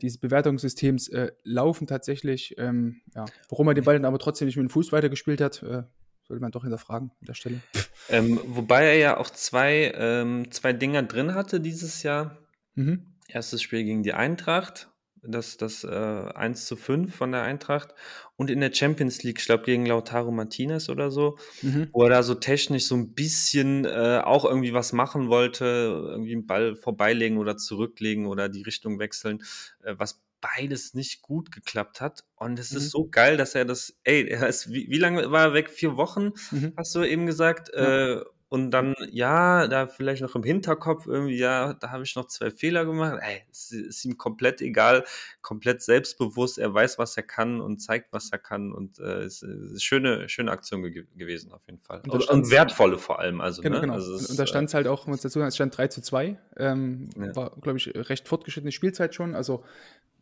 dieses 0.00 0.18
Bewertungssystems 0.18 1.08
äh, 1.08 1.32
laufen 1.44 1.86
tatsächlich. 1.86 2.56
Ähm, 2.58 3.02
ja. 3.14 3.24
Warum 3.48 3.68
er 3.68 3.74
den 3.74 3.84
Ball 3.84 3.94
dann 3.94 4.04
aber 4.04 4.18
trotzdem 4.18 4.46
nicht 4.46 4.56
mit 4.56 4.68
dem 4.68 4.70
Fuß 4.70 4.92
weitergespielt 4.92 5.40
hat, 5.40 5.62
äh, 5.62 5.82
sollte 6.22 6.40
man 6.40 6.52
doch 6.52 6.62
hinterfragen 6.62 7.10
an 7.10 7.26
der 7.26 7.34
Stelle. 7.34 7.60
Ähm, 8.08 8.40
wobei 8.46 8.84
er 8.84 8.96
ja 8.96 9.16
auch 9.16 9.30
zwei, 9.30 9.92
ähm, 9.94 10.50
zwei 10.50 10.72
Dinger 10.72 11.02
drin 11.02 11.34
hatte 11.34 11.60
dieses 11.60 12.02
Jahr. 12.02 12.38
Mhm. 12.74 13.06
Erstes 13.28 13.62
Spiel 13.62 13.84
gegen 13.84 14.02
die 14.02 14.14
Eintracht, 14.14 14.88
das, 15.22 15.56
das 15.56 15.84
äh, 15.84 15.88
1 15.88 16.66
zu 16.66 16.76
5 16.76 17.14
von 17.14 17.32
der 17.32 17.42
Eintracht. 17.42 17.94
Und 18.36 18.50
in 18.50 18.60
der 18.60 18.72
Champions 18.72 19.22
League, 19.22 19.38
ich 19.40 19.46
glaube, 19.46 19.64
gegen 19.64 19.86
Lautaro 19.86 20.30
Martinez 20.32 20.88
oder 20.88 21.10
so, 21.10 21.38
Mhm. 21.62 21.90
wo 21.92 22.04
er 22.04 22.10
da 22.10 22.22
so 22.22 22.34
technisch 22.34 22.86
so 22.86 22.96
ein 22.96 23.14
bisschen 23.14 23.84
äh, 23.84 24.20
auch 24.24 24.44
irgendwie 24.44 24.72
was 24.74 24.92
machen 24.92 25.28
wollte, 25.28 25.64
irgendwie 26.10 26.32
einen 26.32 26.46
Ball 26.46 26.74
vorbeilegen 26.76 27.38
oder 27.38 27.56
zurücklegen 27.56 28.26
oder 28.26 28.48
die 28.48 28.62
Richtung 28.62 28.98
wechseln, 28.98 29.42
äh, 29.82 29.94
was 29.98 30.22
beides 30.40 30.94
nicht 30.94 31.22
gut 31.22 31.52
geklappt 31.52 32.00
hat. 32.00 32.24
Und 32.34 32.58
es 32.58 32.72
Mhm. 32.72 32.76
ist 32.78 32.90
so 32.90 33.06
geil, 33.08 33.36
dass 33.36 33.54
er 33.54 33.64
das, 33.64 33.94
ey, 34.04 34.26
er 34.28 34.48
ist, 34.48 34.70
wie, 34.72 34.88
wie 34.90 34.98
lange 34.98 35.30
war 35.30 35.46
er 35.48 35.54
weg? 35.54 35.70
Vier 35.70 35.96
Wochen, 35.96 36.32
Mhm. 36.50 36.72
hast 36.76 36.94
du 36.94 37.04
eben 37.04 37.26
gesagt? 37.26 37.70
Ja. 37.78 37.94
Äh, 38.18 38.24
und 38.52 38.70
dann, 38.70 38.94
ja, 39.10 39.66
da 39.66 39.86
vielleicht 39.86 40.20
noch 40.20 40.34
im 40.34 40.42
Hinterkopf 40.42 41.06
irgendwie, 41.06 41.38
ja, 41.38 41.72
da 41.72 41.90
habe 41.90 42.02
ich 42.02 42.14
noch 42.16 42.26
zwei 42.26 42.50
Fehler 42.50 42.84
gemacht. 42.84 43.18
Ey, 43.22 43.40
es 43.50 43.72
ist 43.72 44.04
ihm 44.04 44.18
komplett 44.18 44.60
egal, 44.60 45.04
komplett 45.40 45.80
selbstbewusst. 45.80 46.58
Er 46.58 46.74
weiß, 46.74 46.98
was 46.98 47.16
er 47.16 47.22
kann 47.22 47.62
und 47.62 47.78
zeigt, 47.78 48.12
was 48.12 48.30
er 48.30 48.36
kann. 48.38 48.70
Und 48.70 48.98
äh, 48.98 49.22
es 49.22 49.42
ist 49.42 49.70
eine 49.70 49.80
schöne, 49.80 50.28
schöne 50.28 50.50
Aktion 50.50 50.82
ge 50.82 51.06
gewesen, 51.16 51.50
auf 51.50 51.62
jeden 51.66 51.80
Fall. 51.80 52.02
Und 52.06 52.28
Und, 52.28 52.50
wertvolle 52.50 52.98
vor 52.98 53.20
allem. 53.20 53.40
Also, 53.40 53.62
Genau, 53.62 53.76
ne? 53.76 53.80
genau. 53.80 53.94
Also 53.94 54.12
und, 54.12 54.20
ist, 54.20 54.38
da 54.38 54.42
äh, 54.42 54.46
stand 54.46 54.68
es 54.68 54.74
halt 54.74 54.86
auch, 54.86 55.06
muss 55.06 55.22
dazu 55.22 55.38
sagen, 55.38 55.48
es 55.48 55.54
stand 55.54 55.74
3 55.78 55.88
zu 55.88 56.02
2. 56.02 56.38
Ähm, 56.58 57.08
Ja. 57.18 57.34
War, 57.34 57.50
glaube 57.58 57.78
ich, 57.78 57.90
recht 57.94 58.28
fortgeschrittene 58.28 58.70
Spielzeit 58.70 59.14
schon. 59.14 59.34
Also, 59.34 59.64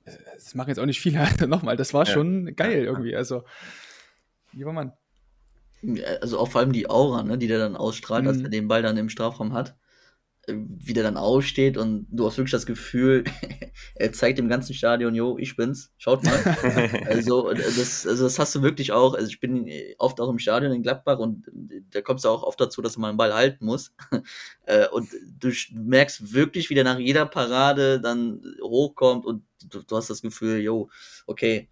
äh, 0.04 0.12
das 0.36 0.54
machen 0.54 0.68
jetzt 0.68 0.78
auch 0.78 0.86
nicht 0.86 1.00
viele. 1.00 1.18
Nochmal, 1.48 1.76
das 1.76 1.92
war 1.94 2.06
Ja. 2.06 2.12
schon 2.12 2.54
geil 2.54 2.84
Ja. 2.84 2.90
irgendwie. 2.92 3.16
Also, 3.16 3.42
lieber 4.52 4.72
Mann. 4.72 4.92
Also 6.20 6.38
auch 6.38 6.48
vor 6.48 6.60
allem 6.60 6.72
die 6.72 6.90
Aura, 6.90 7.22
ne, 7.22 7.38
die 7.38 7.46
der 7.48 7.58
dann 7.58 7.76
ausstrahlt, 7.76 8.26
als 8.26 8.38
Mhm. 8.38 8.44
er 8.44 8.50
den 8.50 8.68
Ball 8.68 8.82
dann 8.82 8.96
im 8.98 9.08
Strafraum 9.08 9.52
hat. 9.54 9.76
Äh, 10.46 10.54
Wie 10.56 10.94
der 10.94 11.04
dann 11.04 11.16
aufsteht 11.18 11.76
und 11.78 12.06
du 12.10 12.26
hast 12.26 12.38
wirklich 12.38 12.52
das 12.52 12.66
Gefühl, 12.66 13.24
er 13.96 14.12
zeigt 14.12 14.38
dem 14.38 14.48
ganzen 14.48 14.74
Stadion, 14.74 15.14
jo, 15.14 15.38
ich 15.38 15.56
bin's, 15.56 15.92
schaut 15.98 16.24
mal. 16.24 16.44
Also 17.06 17.52
das, 17.52 18.06
also 18.06 18.24
das 18.24 18.38
hast 18.38 18.54
du 18.54 18.62
wirklich 18.62 18.92
auch. 18.92 19.14
Also 19.14 19.28
ich 19.28 19.40
bin 19.40 19.66
äh, 19.68 19.94
oft 19.98 20.20
auch 20.20 20.30
im 20.30 20.38
Stadion 20.38 20.72
in 20.72 20.82
Gladbach 20.82 21.18
und 21.18 21.48
äh, 21.48 21.82
da 21.90 22.02
kommst 22.02 22.24
du 22.24 22.30
auch 22.30 22.42
oft 22.44 22.60
dazu, 22.60 22.82
dass 22.82 22.96
man 22.98 23.10
einen 23.10 23.18
Ball 23.18 23.34
halten 23.34 23.64
muss. 23.66 23.92
Und 24.92 25.08
du 25.40 25.50
merkst 25.72 26.32
wirklich, 26.32 26.70
wie 26.70 26.74
der 26.74 26.84
nach 26.84 26.98
jeder 26.98 27.26
Parade 27.26 28.00
dann 28.00 28.40
hochkommt 28.62 29.26
und 29.26 29.42
du, 29.68 29.82
du 29.82 29.96
hast 29.96 30.10
das 30.10 30.22
Gefühl, 30.22 30.60
jo, 30.60 30.88
okay, 31.26 31.68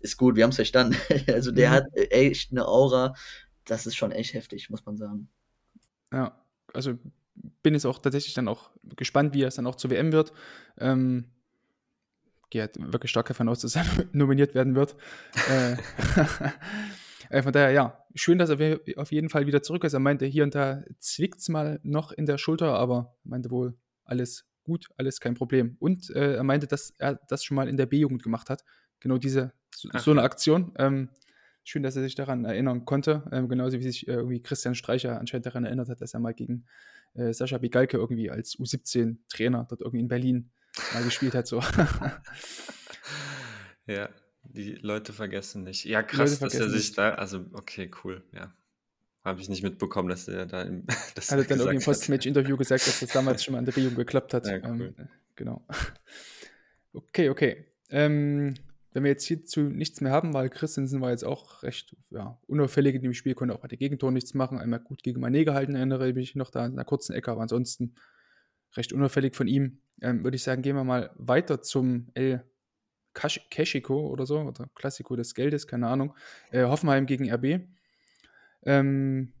ist 0.00 0.16
gut, 0.18 0.36
wir 0.36 0.44
haben 0.44 0.50
es 0.50 0.56
verstanden. 0.56 0.96
Also 1.28 1.50
der 1.52 1.70
Mhm. 1.70 1.74
hat 1.74 1.84
echt 1.94 2.50
eine 2.52 2.66
Aura. 2.66 3.14
Das 3.64 3.86
ist 3.86 3.96
schon 3.96 4.12
echt 4.12 4.34
heftig, 4.34 4.70
muss 4.70 4.84
man 4.84 4.96
sagen. 4.96 5.28
Ja, 6.12 6.38
also 6.72 6.98
bin 7.62 7.74
jetzt 7.74 7.86
auch 7.86 7.98
tatsächlich 7.98 8.34
dann 8.34 8.48
auch 8.48 8.70
gespannt, 8.96 9.34
wie 9.34 9.42
es 9.42 9.56
dann 9.56 9.66
auch 9.66 9.76
zur 9.76 9.90
WM 9.90 10.12
wird. 10.12 10.32
Ähm, 10.78 11.26
gehe 12.50 12.62
halt 12.62 12.92
wirklich 12.92 13.10
stark 13.10 13.26
davon 13.26 13.48
aus, 13.48 13.60
dass 13.60 13.76
er 13.76 13.84
nominiert 14.12 14.54
werden 14.54 14.74
wird. 14.74 14.96
äh, 15.48 15.76
äh, 17.30 17.42
von 17.42 17.52
daher, 17.52 17.70
ja, 17.70 18.04
schön, 18.14 18.38
dass 18.38 18.50
er 18.50 18.80
auf 18.96 19.10
jeden 19.10 19.30
Fall 19.30 19.46
wieder 19.46 19.62
zurück 19.62 19.84
ist. 19.84 19.94
Er 19.94 20.00
meinte, 20.00 20.26
hier 20.26 20.44
und 20.44 20.54
da 20.54 20.82
zwickt 20.98 21.40
es 21.40 21.48
mal 21.48 21.80
noch 21.82 22.12
in 22.12 22.26
der 22.26 22.38
Schulter, 22.38 22.74
aber 22.74 23.16
meinte 23.24 23.50
wohl, 23.50 23.74
alles 24.04 24.44
gut, 24.64 24.88
alles 24.96 25.20
kein 25.20 25.34
Problem. 25.34 25.76
Und 25.80 26.10
äh, 26.10 26.34
er 26.34 26.44
meinte, 26.44 26.66
dass 26.66 26.92
er 26.98 27.18
das 27.28 27.42
schon 27.42 27.54
mal 27.54 27.68
in 27.68 27.76
der 27.76 27.86
B-Jugend 27.86 28.22
gemacht 28.22 28.50
hat. 28.50 28.64
Genau 29.00 29.18
diese, 29.18 29.52
so, 29.74 29.88
so 29.98 30.10
eine 30.10 30.22
Aktion. 30.22 30.72
Ähm, 30.76 31.08
schön, 31.64 31.82
dass 31.82 31.96
er 31.96 32.02
sich 32.02 32.14
daran 32.14 32.44
erinnern 32.44 32.84
konnte. 32.84 33.24
Ähm, 33.32 33.48
genauso 33.48 33.78
wie 33.78 33.82
sich 33.82 34.08
äh, 34.08 34.12
irgendwie 34.12 34.42
Christian 34.42 34.74
Streicher 34.74 35.18
anscheinend 35.18 35.46
daran 35.46 35.64
erinnert 35.64 35.88
hat, 35.88 36.00
dass 36.00 36.14
er 36.14 36.20
mal 36.20 36.34
gegen 36.34 36.66
äh, 37.14 37.32
Sascha 37.32 37.58
Bigalke 37.58 37.96
irgendwie 37.96 38.30
als 38.30 38.58
U17-Trainer 38.58 39.66
dort 39.68 39.80
irgendwie 39.80 40.00
in 40.00 40.08
Berlin 40.08 40.50
mal 40.92 41.04
gespielt 41.04 41.34
hat. 41.34 41.46
So. 41.46 41.60
ja, 43.86 44.08
die 44.44 44.74
Leute 44.74 45.12
vergessen 45.12 45.64
nicht. 45.64 45.84
Ja, 45.84 46.02
krass, 46.02 46.38
dass 46.38 46.54
er 46.54 46.68
sich 46.68 46.88
nicht. 46.88 46.98
da, 46.98 47.14
also, 47.14 47.44
okay, 47.52 47.90
cool, 48.04 48.22
ja. 48.32 48.54
Habe 49.24 49.40
ich 49.40 49.48
nicht 49.48 49.62
mitbekommen, 49.62 50.08
dass 50.08 50.26
er 50.26 50.46
da 50.46 50.62
im, 50.62 50.84
das 51.14 51.30
hat 51.30 51.38
er 51.38 51.44
dann 51.44 51.60
irgendwie 51.60 51.76
im. 51.76 51.82
Postmatch-Interview 51.82 52.56
gesagt, 52.56 52.86
dass 52.86 53.00
das 53.00 53.10
damals 53.10 53.44
schon 53.44 53.52
mal 53.52 53.58
an 53.58 53.64
der 53.64 53.72
B-Jugend 53.72 53.98
geklappt 53.98 54.34
hat. 54.34 54.46
Ja, 54.52 54.58
cool. 54.68 54.94
ähm, 54.98 55.08
genau. 55.36 55.64
Okay, 56.92 57.28
okay. 57.28 57.66
Ähm, 57.88 58.54
wenn 58.92 59.04
wir 59.04 59.10
jetzt 59.10 59.24
hierzu 59.24 59.62
nichts 59.62 60.00
mehr 60.00 60.12
haben, 60.12 60.34
weil 60.34 60.50
Christensen 60.50 61.00
war 61.00 61.10
jetzt 61.10 61.24
auch 61.24 61.62
recht 61.62 61.96
ja, 62.10 62.38
unauffällig 62.46 62.94
in 62.94 63.02
dem 63.02 63.14
Spiel, 63.14 63.34
konnte 63.34 63.54
auch 63.54 63.60
bei 63.60 63.68
der 63.68 63.78
Gegentor 63.78 64.10
nichts 64.10 64.34
machen. 64.34 64.58
Einmal 64.58 64.80
gut 64.80 65.02
gegen 65.02 65.24
Mané 65.24 65.44
gehalten, 65.44 65.74
erinnere 65.74 66.08
ich 66.08 66.14
mich 66.14 66.34
noch 66.34 66.50
da 66.50 66.66
in 66.66 66.72
einer 66.72 66.84
kurzen 66.84 67.14
Ecke, 67.14 67.30
aber 67.30 67.42
ansonsten 67.42 67.94
recht 68.76 68.92
unauffällig 68.92 69.34
von 69.34 69.46
ihm. 69.46 69.80
Ähm, 70.00 70.24
Würde 70.24 70.36
ich 70.36 70.42
sagen, 70.42 70.62
gehen 70.62 70.76
wir 70.76 70.84
mal 70.84 71.10
weiter 71.16 71.62
zum 71.62 72.08
El 72.14 72.44
Cash- 73.14 73.46
Casico 73.50 74.08
oder 74.08 74.26
so, 74.26 74.40
oder 74.40 74.68
Klassiko 74.74 75.16
des 75.16 75.34
Geldes, 75.34 75.66
keine 75.66 75.88
Ahnung. 75.88 76.14
Äh, 76.50 76.64
Hoffenheim 76.64 77.06
gegen 77.06 77.30
RB. 77.30 77.66
Ähm, 78.64 79.32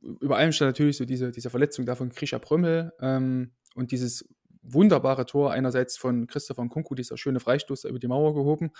über 0.00 0.36
allem 0.36 0.52
stand 0.52 0.70
natürlich 0.70 0.96
so 0.96 1.04
diese, 1.04 1.30
diese 1.30 1.50
Verletzung 1.50 1.86
da 1.86 1.94
von 1.94 2.10
Krisha 2.10 2.38
Prömmel 2.38 2.92
ähm, 3.00 3.52
und 3.74 3.92
dieses 3.92 4.28
wunderbare 4.62 5.26
Tor 5.26 5.52
einerseits 5.52 5.96
von 5.96 6.26
Christopher 6.26 6.68
Kunku, 6.68 6.94
dieser 6.94 7.16
schöne 7.16 7.40
Freistoß 7.40 7.84
über 7.84 7.98
die 7.98 8.08
Mauer 8.08 8.34
gehoben. 8.34 8.70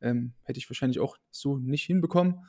Ähm, 0.00 0.34
hätte 0.42 0.58
ich 0.58 0.68
wahrscheinlich 0.68 1.00
auch 1.00 1.16
so 1.30 1.58
nicht 1.58 1.84
hinbekommen. 1.84 2.44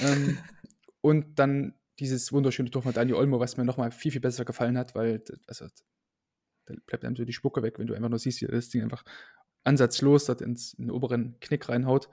Ähm, 0.00 0.38
und 1.00 1.38
dann 1.38 1.74
dieses 1.98 2.32
wunderschöne 2.32 2.70
Tor 2.70 2.82
von 2.82 2.92
Daniel 2.92 3.16
Olmo, 3.16 3.40
was 3.40 3.56
mir 3.56 3.64
nochmal 3.64 3.90
viel, 3.90 4.12
viel 4.12 4.20
besser 4.20 4.44
gefallen 4.44 4.78
hat, 4.78 4.94
weil 4.94 5.22
also, 5.46 5.66
da 6.66 6.74
bleibt 6.86 7.04
einem 7.04 7.16
so 7.16 7.24
die 7.24 7.32
Spucke 7.32 7.62
weg, 7.62 7.78
wenn 7.78 7.86
du 7.86 7.94
einfach 7.94 8.08
nur 8.08 8.18
siehst, 8.18 8.40
wie 8.40 8.46
das 8.46 8.68
Ding 8.68 8.82
einfach 8.82 9.04
ansatzlos 9.64 10.24
dort 10.24 10.40
ins, 10.40 10.74
in 10.74 10.86
den 10.86 10.90
oberen 10.90 11.38
Knick 11.40 11.68
reinhaut. 11.68 12.08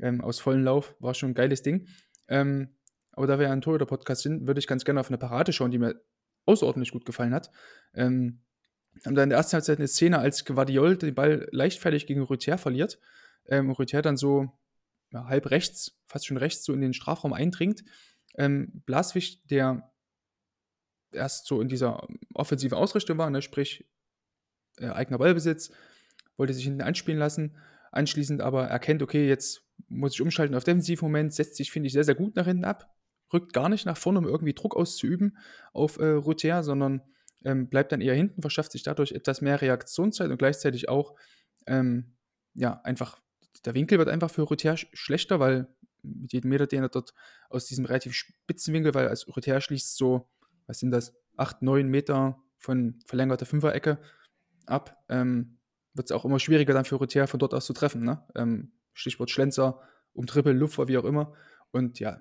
Ähm, 0.00 0.20
aus 0.20 0.40
vollen 0.40 0.62
Lauf. 0.62 0.94
War 1.00 1.14
schon 1.14 1.30
ein 1.30 1.34
geiles 1.34 1.62
Ding. 1.62 1.88
Ähm, 2.28 2.76
aber 3.12 3.26
da 3.26 3.38
wir 3.38 3.46
ja 3.46 3.52
ein 3.52 3.60
Torhüter-Podcast 3.60 4.22
sind, 4.22 4.46
würde 4.46 4.60
ich 4.60 4.66
ganz 4.66 4.84
gerne 4.84 5.00
auf 5.00 5.08
eine 5.08 5.18
Parade 5.18 5.52
schauen, 5.52 5.72
die 5.72 5.78
mir 5.78 6.00
außerordentlich 6.46 6.92
gut 6.92 7.04
gefallen 7.04 7.34
hat. 7.34 7.50
Ähm, 7.94 8.42
haben 9.04 9.14
da 9.14 9.22
in 9.22 9.28
der 9.28 9.38
ersten 9.38 9.54
Halbzeit 9.54 9.78
eine 9.78 9.88
Szene, 9.88 10.18
als 10.18 10.44
Guardiol 10.44 10.96
den 10.96 11.14
Ball 11.14 11.48
leichtfertig 11.50 12.06
gegen 12.06 12.22
Rüther 12.22 12.58
verliert. 12.58 12.98
Ähm, 13.46 13.70
Rüther 13.70 14.02
dann 14.02 14.16
so 14.16 14.50
ja, 15.10 15.26
halb 15.26 15.50
rechts, 15.50 15.98
fast 16.06 16.26
schon 16.26 16.36
rechts, 16.36 16.64
so 16.64 16.72
in 16.72 16.80
den 16.80 16.92
Strafraum 16.92 17.32
eindringt. 17.32 17.84
Ähm, 18.36 18.82
Blaswig, 18.86 19.46
der 19.48 19.90
erst 21.12 21.46
so 21.46 21.60
in 21.60 21.68
dieser 21.68 22.06
offensiven 22.34 22.76
Ausrichtung 22.76 23.18
war, 23.18 23.30
ne, 23.30 23.42
sprich 23.42 23.88
äh, 24.78 24.88
eigener 24.88 25.18
Ballbesitz, 25.18 25.72
wollte 26.36 26.52
sich 26.52 26.64
hinten 26.64 26.82
anspielen 26.82 27.18
lassen, 27.18 27.56
anschließend 27.90 28.42
aber 28.42 28.66
erkennt, 28.66 29.02
okay, 29.02 29.26
jetzt 29.26 29.62
muss 29.88 30.14
ich 30.14 30.20
umschalten 30.20 30.54
auf 30.54 30.64
Defensivmoment, 30.64 31.32
setzt 31.32 31.56
sich, 31.56 31.70
finde 31.70 31.86
ich, 31.86 31.92
sehr, 31.92 32.04
sehr 32.04 32.14
gut 32.14 32.36
nach 32.36 32.46
hinten 32.46 32.64
ab, 32.64 32.94
rückt 33.32 33.52
gar 33.52 33.68
nicht 33.68 33.86
nach 33.86 33.96
vorne, 33.96 34.18
um 34.18 34.26
irgendwie 34.26 34.54
Druck 34.54 34.76
auszuüben 34.76 35.38
auf 35.72 35.98
äh, 35.98 36.04
Rüther, 36.04 36.62
sondern 36.62 37.02
ähm, 37.44 37.68
bleibt 37.68 37.92
dann 37.92 38.00
eher 38.00 38.14
hinten, 38.14 38.42
verschafft 38.42 38.72
sich 38.72 38.82
dadurch 38.82 39.12
etwas 39.12 39.40
mehr 39.40 39.60
Reaktionszeit 39.60 40.30
und 40.30 40.38
gleichzeitig 40.38 40.88
auch, 40.88 41.14
ähm, 41.66 42.16
ja, 42.54 42.80
einfach, 42.84 43.20
der 43.64 43.74
Winkel 43.74 43.98
wird 43.98 44.08
einfach 44.08 44.30
für 44.30 44.50
Rüther 44.50 44.76
sch 44.76 44.88
schlechter, 44.92 45.40
weil 45.40 45.68
mit 46.02 46.32
jedem 46.32 46.50
Meter, 46.50 46.66
den 46.66 46.82
er 46.82 46.88
dort 46.88 47.12
aus 47.50 47.66
diesem 47.66 47.84
relativ 47.84 48.14
spitzen 48.14 48.74
Winkel, 48.74 48.94
weil 48.94 49.08
als 49.08 49.26
Rüther 49.36 49.60
schließt 49.60 49.96
so, 49.96 50.28
was 50.66 50.78
sind 50.78 50.90
das, 50.90 51.14
8, 51.36 51.62
9 51.62 51.88
Meter 51.88 52.42
von 52.58 52.98
verlängerter 53.06 53.46
Fünferecke 53.46 53.98
ab, 54.66 54.96
ähm, 55.08 55.58
wird 55.94 56.10
es 56.10 56.12
auch 56.12 56.24
immer 56.24 56.38
schwieriger 56.38 56.74
dann 56.74 56.84
für 56.84 57.00
Rüther 57.00 57.26
von 57.26 57.40
dort 57.40 57.54
aus 57.54 57.66
zu 57.66 57.72
treffen, 57.72 58.04
ne? 58.04 58.26
Ähm, 58.34 58.72
Stichwort 58.92 59.30
Schlenzer, 59.30 59.80
um 60.12 60.26
Triple, 60.26 60.52
Lupfer, 60.52 60.88
wie 60.88 60.98
auch 60.98 61.04
immer. 61.04 61.34
Und 61.70 62.00
ja, 62.00 62.20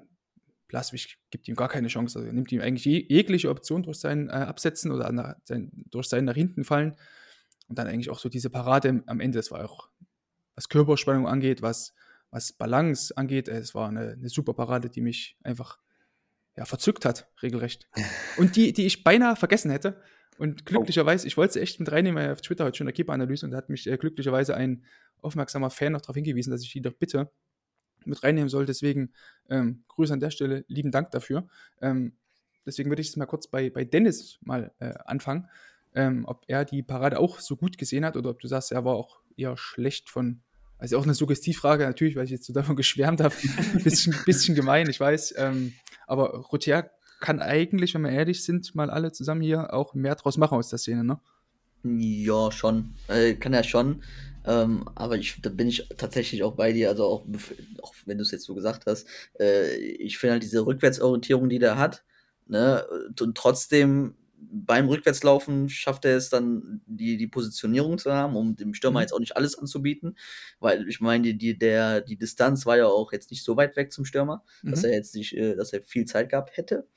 Blaswig 0.68 1.18
gibt 1.30 1.48
ihm 1.48 1.56
gar 1.56 1.70
keine 1.70 1.88
Chance. 1.88 2.20
Also 2.20 2.28
er 2.28 2.34
nimmt 2.34 2.52
ihm 2.52 2.62
eigentlich 2.62 2.86
je, 2.86 3.06
jegliche 3.08 3.50
Option 3.50 3.84
durch 3.84 4.00
sein 4.00 4.30
äh, 4.30 4.34
Absetzen 4.34 4.92
oder 4.92 5.12
nach, 5.12 5.36
sein, 5.44 5.72
durch 5.90 6.08
sein 6.08 6.26
nach 6.26 6.36
hinten 6.36 6.64
fallen. 6.64 6.96
Und 7.68 7.78
dann 7.78 7.88
eigentlich 7.88 8.10
auch 8.10 8.20
so 8.20 8.30
diese 8.30 8.50
Parade 8.50 8.88
im, 8.90 9.04
am 9.08 9.20
Ende. 9.20 9.40
Das 9.40 9.52
war 9.52 9.64
auch, 9.64 9.90
was 10.56 10.70
Körperspannung 10.70 11.28
angeht, 11.28 11.62
was, 11.62 11.94
was 12.32 12.54
Balance 12.54 13.16
angeht, 13.16 13.48
äh, 13.48 13.58
es 13.58 13.76
war 13.76 13.90
eine, 13.90 14.14
eine 14.14 14.30
super 14.30 14.54
Parade, 14.54 14.90
die 14.90 15.02
mich 15.02 15.38
einfach 15.44 15.80
ja, 16.56 16.66
verzückt 16.66 17.06
hat, 17.06 17.30
regelrecht. 17.42 17.88
Und 18.38 18.56
die, 18.56 18.74
die 18.74 18.86
ich 18.86 19.04
beinahe 19.04 19.36
vergessen 19.36 19.72
hätte. 19.72 20.02
Und 20.38 20.66
glücklicherweise, 20.66 21.26
ich 21.28 21.38
wollte 21.38 21.54
sie 21.54 21.62
echt 21.62 21.80
mit 21.80 21.92
reinnehmen 21.92 22.32
auf 22.32 22.42
Twitter 22.42 22.66
heute 22.66 22.78
schon 22.78 22.86
der 22.86 22.94
Keeper-Analyse 22.94 23.48
und 23.48 23.52
da 23.52 23.58
hat 23.58 23.70
mich 23.70 23.88
äh, 23.88 23.98
glücklicherweise 23.98 24.56
ein 24.56 24.86
aufmerksamer 25.20 25.72
Fan 25.72 25.94
noch 25.94 26.02
darauf 26.02 26.16
hingewiesen, 26.16 26.52
dass 26.52 26.62
ich 26.62 26.72
die 26.72 26.82
doch 26.82 26.94
bitte 26.94 27.32
mit 28.06 28.24
reinnehmen 28.24 28.50
soll. 28.50 28.66
Deswegen 28.66 29.12
ähm, 29.50 29.84
Grüße 29.88 30.14
an 30.14 30.20
der 30.20 30.32
Stelle, 30.32 30.66
lieben 30.68 30.92
Dank 30.92 31.12
dafür. 31.12 31.48
Ähm, 31.82 32.14
deswegen 32.66 32.90
würde 32.90 33.02
ich 33.02 33.08
jetzt 33.08 33.18
mal 33.18 33.26
kurz 33.26 33.48
bei, 33.48 33.70
bei 33.70 33.84
Dennis 33.86 34.38
mal 34.42 34.72
äh, 34.80 34.94
anfangen, 35.06 35.48
ähm, 35.96 36.26
ob 36.26 36.44
er 36.48 36.66
die 36.66 36.84
Parade 36.84 37.20
auch 37.20 37.40
so 37.40 37.56
gut 37.56 37.78
gesehen 37.78 38.06
hat 38.06 38.16
oder 38.16 38.30
ob 38.30 38.40
du 38.40 38.48
sagst, 38.48 38.72
er 38.72 38.86
war 38.86 38.96
auch 38.96 39.22
eher 39.36 39.58
schlecht 39.58 40.10
von. 40.10 40.42
Also 40.80 41.00
auch 41.00 41.04
eine 41.04 41.16
Suggestivfrage 41.16 41.86
natürlich, 41.86 42.16
weil 42.16 42.26
ich 42.26 42.32
jetzt 42.32 42.46
so 42.46 42.54
davon 42.54 42.76
geschwärmt 42.76 43.22
habe. 43.22 43.36
bisschen, 43.84 44.16
bisschen 44.26 44.54
gemein, 44.56 44.90
ich 44.90 45.00
weiß. 45.00 45.34
Ähm, 45.38 45.74
aber 46.06 46.36
Routier 46.36 46.92
kann 47.20 47.42
eigentlich, 47.42 47.96
wenn 47.96 48.04
wir 48.04 48.12
ehrlich 48.12 48.44
sind, 48.44 48.76
mal 48.76 48.92
alle 48.92 49.12
zusammen 49.12 49.42
hier 49.42 49.74
auch 49.74 49.96
mehr 49.96 50.16
draus 50.16 50.38
machen 50.38 50.58
aus 50.58 50.70
der 50.70 50.78
Szene, 50.78 51.04
ne? 51.04 51.20
Ja, 52.00 52.52
schon. 52.52 52.96
Äh, 53.08 53.36
kann 53.36 53.54
er 53.54 53.64
schon. 53.64 54.04
Ähm, 54.46 54.88
aber 54.96 55.18
ich, 55.18 55.42
da 55.42 55.50
bin 55.50 55.68
ich 55.68 55.88
tatsächlich 55.98 56.44
auch 56.44 56.56
bei 56.56 56.72
dir, 56.74 56.90
also 56.90 57.06
auch, 57.06 57.28
auch 57.82 57.94
wenn 58.06 58.18
du 58.18 58.22
es 58.24 58.32
jetzt 58.32 58.46
so 58.46 58.56
gesagt 58.56 58.86
hast, 58.86 59.08
äh, 59.40 59.76
ich 59.76 60.18
finde 60.18 60.34
halt 60.34 60.44
diese 60.44 60.66
Rückwärtsorientierung, 60.66 61.50
die 61.50 61.60
der 61.60 61.78
hat, 61.78 62.04
ne, 62.46 62.86
und 63.20 63.36
trotzdem 63.38 64.16
beim 64.40 64.88
Rückwärtslaufen 64.88 65.68
schafft 65.68 66.06
er 66.06 66.16
es 66.16 66.30
dann, 66.30 66.82
die, 66.86 67.18
die 67.18 67.28
Positionierung 67.28 67.98
zu 67.98 68.14
haben, 68.14 68.36
um 68.36 68.56
dem 68.56 68.74
Stürmer 68.76 69.00
Mhm. 69.00 69.02
jetzt 69.02 69.12
auch 69.14 69.20
nicht 69.20 69.36
alles 69.36 69.58
anzubieten. 69.58 70.16
Weil 70.60 70.88
ich 70.88 71.02
meine, 71.02 71.24
die, 71.24 71.38
die, 71.38 71.58
der, 71.58 72.02
die 72.02 72.18
Distanz 72.18 72.66
war 72.66 72.78
ja 72.78 72.86
auch 72.88 73.12
jetzt 73.12 73.32
nicht 73.32 73.44
so 73.44 73.58
weit 73.58 73.76
weg 73.76 73.92
zum 73.92 74.06
Stürmer, 74.06 74.44
dass 74.70 74.84
Mhm. 74.84 74.84
er 74.84 74.94
jetzt 74.94 75.16
nicht, 75.16 75.36
äh, 75.36 75.56
dass 75.56 75.74
er 75.74 75.84
viel 75.84 76.06
Zeit 76.06 76.30
gehabt 76.30 76.56
hätte. 76.56 76.88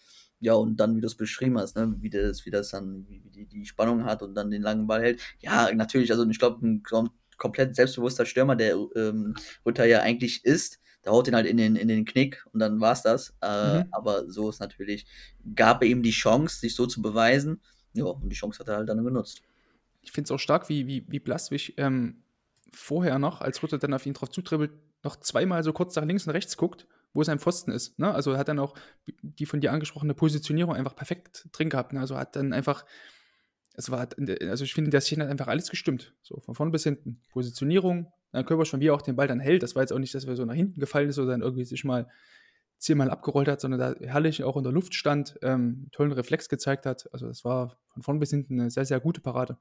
Ja, 0.40 0.54
und 0.54 0.76
dann, 0.76 0.96
wie 0.96 1.00
du 1.00 1.06
es 1.06 1.14
beschrieben 1.16 1.58
hast, 1.58 1.76
ne, 1.76 1.94
wie 2.00 2.10
das, 2.10 2.46
wie 2.46 2.50
das 2.50 2.70
dann, 2.70 3.06
wie, 3.08 3.20
die, 3.20 3.46
die 3.46 3.66
Spannung 3.66 4.04
hat 4.04 4.22
und 4.22 4.34
dann 4.34 4.50
den 4.50 4.62
langen 4.62 4.86
Ball 4.86 5.02
hält. 5.02 5.20
Ja, 5.40 5.70
natürlich, 5.74 6.10
also 6.12 6.28
ich 6.28 6.38
glaube, 6.38 6.66
ein 6.66 6.82
kom 6.82 7.10
komplett 7.36 7.74
selbstbewusster 7.74 8.26
Stürmer, 8.26 8.54
der 8.54 8.76
ähm, 8.96 9.34
Rütter 9.64 9.86
ja 9.86 10.02
eigentlich 10.02 10.44
ist, 10.44 10.78
der 11.04 11.12
haut 11.12 11.26
ihn 11.26 11.34
halt 11.34 11.46
in 11.46 11.56
den, 11.56 11.74
in 11.74 11.88
den 11.88 12.04
Knick 12.04 12.44
und 12.52 12.60
dann 12.60 12.80
war's 12.80 13.02
das. 13.02 13.34
Äh, 13.40 13.78
Mhm. 13.80 13.88
Aber 13.92 14.30
so 14.30 14.50
ist 14.50 14.60
natürlich, 14.60 15.06
gab 15.54 15.82
er 15.82 15.88
ihm 15.88 16.02
die 16.02 16.10
Chance, 16.10 16.60
sich 16.60 16.74
so 16.74 16.86
zu 16.86 17.00
beweisen. 17.02 17.60
Ja, 17.94 18.04
und 18.04 18.28
die 18.28 18.36
Chance 18.36 18.58
hat 18.60 18.68
er 18.68 18.76
halt 18.76 18.88
dann 18.88 19.02
genutzt. 19.02 19.42
Ich 20.02 20.12
finde 20.12 20.26
es 20.26 20.30
auch 20.30 20.38
stark, 20.38 20.68
wie, 20.68 20.86
wie, 20.86 21.04
wie 21.08 21.18
Blaswig 21.18 21.74
ähm, 21.78 22.22
vorher 22.72 23.18
noch, 23.18 23.40
als 23.40 23.62
Rütter 23.62 23.78
dann 23.78 23.94
auf 23.94 24.06
ihn 24.06 24.14
drauf 24.14 24.30
zutribbelt, 24.30 24.72
noch 25.02 25.16
zweimal 25.16 25.64
so 25.64 25.72
kurz 25.72 25.96
nach 25.96 26.04
links 26.04 26.26
und 26.26 26.32
rechts 26.32 26.56
guckt, 26.56 26.86
wo 27.12 27.22
sein 27.22 27.38
Pfosten 27.38 27.70
ist. 27.70 27.98
Ne? 27.98 28.12
Also 28.12 28.36
hat 28.36 28.48
dann 28.48 28.58
auch 28.58 28.74
die 29.22 29.46
von 29.46 29.60
dir 29.60 29.72
angesprochene 29.72 30.14
Positionierung 30.14 30.74
einfach 30.74 30.94
perfekt 30.94 31.48
drin 31.52 31.70
gehabt. 31.70 31.92
Ne? 31.92 32.00
Also 32.00 32.16
hat 32.16 32.36
dann 32.36 32.52
einfach, 32.52 32.84
es 33.74 33.90
war, 33.90 34.08
also 34.48 34.64
ich 34.64 34.74
finde, 34.74 34.88
in 34.88 34.92
der 34.92 35.00
Szene 35.00 35.24
hat 35.24 35.30
einfach 35.30 35.48
alles 35.48 35.70
gestimmt. 35.70 36.14
So 36.22 36.40
von 36.40 36.54
vorn 36.54 36.70
bis 36.70 36.84
hinten. 36.84 37.20
Positionierung, 37.30 38.12
dann 38.32 38.44
Körper 38.44 38.64
schon 38.64 38.80
wie 38.80 38.88
er 38.88 38.94
auch 38.94 39.02
den 39.02 39.16
Ball 39.16 39.26
dann 39.26 39.40
hält. 39.40 39.62
Das 39.62 39.74
war 39.74 39.82
jetzt 39.82 39.92
auch 39.92 39.98
nicht, 39.98 40.14
dass 40.14 40.24
er 40.24 40.36
so 40.36 40.44
nach 40.44 40.54
hinten 40.54 40.80
gefallen 40.80 41.08
ist 41.08 41.18
oder 41.18 41.32
dann 41.32 41.42
irgendwie 41.42 41.64
sich 41.64 41.84
mal 41.84 42.08
zehnmal 42.78 43.10
abgerollt 43.10 43.48
hat, 43.48 43.60
sondern 43.60 43.80
da 43.80 44.06
herrlich 44.06 44.42
auch 44.42 44.56
in 44.56 44.62
der 44.62 44.72
Luft 44.72 44.94
stand, 44.94 45.38
ähm, 45.42 45.88
tollen 45.92 46.12
Reflex 46.12 46.48
gezeigt 46.48 46.86
hat. 46.86 47.12
Also 47.12 47.26
das 47.26 47.44
war 47.44 47.78
von 47.92 48.02
vorn 48.02 48.20
bis 48.20 48.30
hinten 48.30 48.60
eine 48.60 48.70
sehr, 48.70 48.86
sehr 48.86 49.00
gute 49.00 49.20
Parade. 49.20 49.58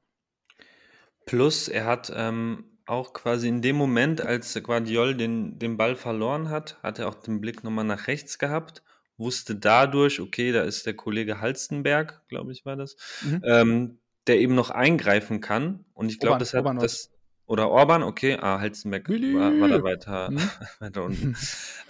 Plus, 1.25 1.67
er 1.67 1.85
hat 1.85 2.11
ähm, 2.15 2.78
auch 2.89 3.13
quasi 3.13 3.47
in 3.47 3.61
dem 3.61 3.75
Moment, 3.75 4.21
als 4.21 4.53
Guardiol 4.63 5.15
den, 5.15 5.59
den 5.59 5.77
Ball 5.77 5.95
verloren 5.95 6.49
hat, 6.49 6.77
hat 6.83 6.99
er 6.99 7.07
auch 7.07 7.15
den 7.15 7.39
Blick 7.41 7.63
nochmal 7.63 7.85
nach 7.85 8.07
rechts 8.07 8.39
gehabt, 8.39 8.83
wusste 9.17 9.55
dadurch, 9.55 10.19
okay, 10.19 10.51
da 10.51 10.63
ist 10.63 10.85
der 10.85 10.95
Kollege 10.95 11.41
Halstenberg, 11.41 12.21
glaube 12.27 12.51
ich, 12.51 12.65
war 12.65 12.75
das, 12.75 12.95
Mhm. 13.21 13.41
ähm, 13.45 13.99
der 14.27 14.39
eben 14.39 14.55
noch 14.55 14.69
eingreifen 14.69 15.41
kann. 15.41 15.85
Und 15.93 16.09
ich 16.09 16.19
glaube, 16.19 16.39
das 16.39 16.53
hat 16.53 16.59
Orban 16.59 16.79
das. 16.79 17.11
Oder 17.45 17.69
Orban, 17.69 18.03
okay, 18.03 18.37
ah, 18.39 18.59
Halstenberg 18.59 19.09
war, 19.09 19.59
war 19.59 19.67
da 19.67 19.83
weiter, 19.83 20.29
Mhm. 20.31 20.37
weiter 20.79 21.03
unten. 21.03 21.35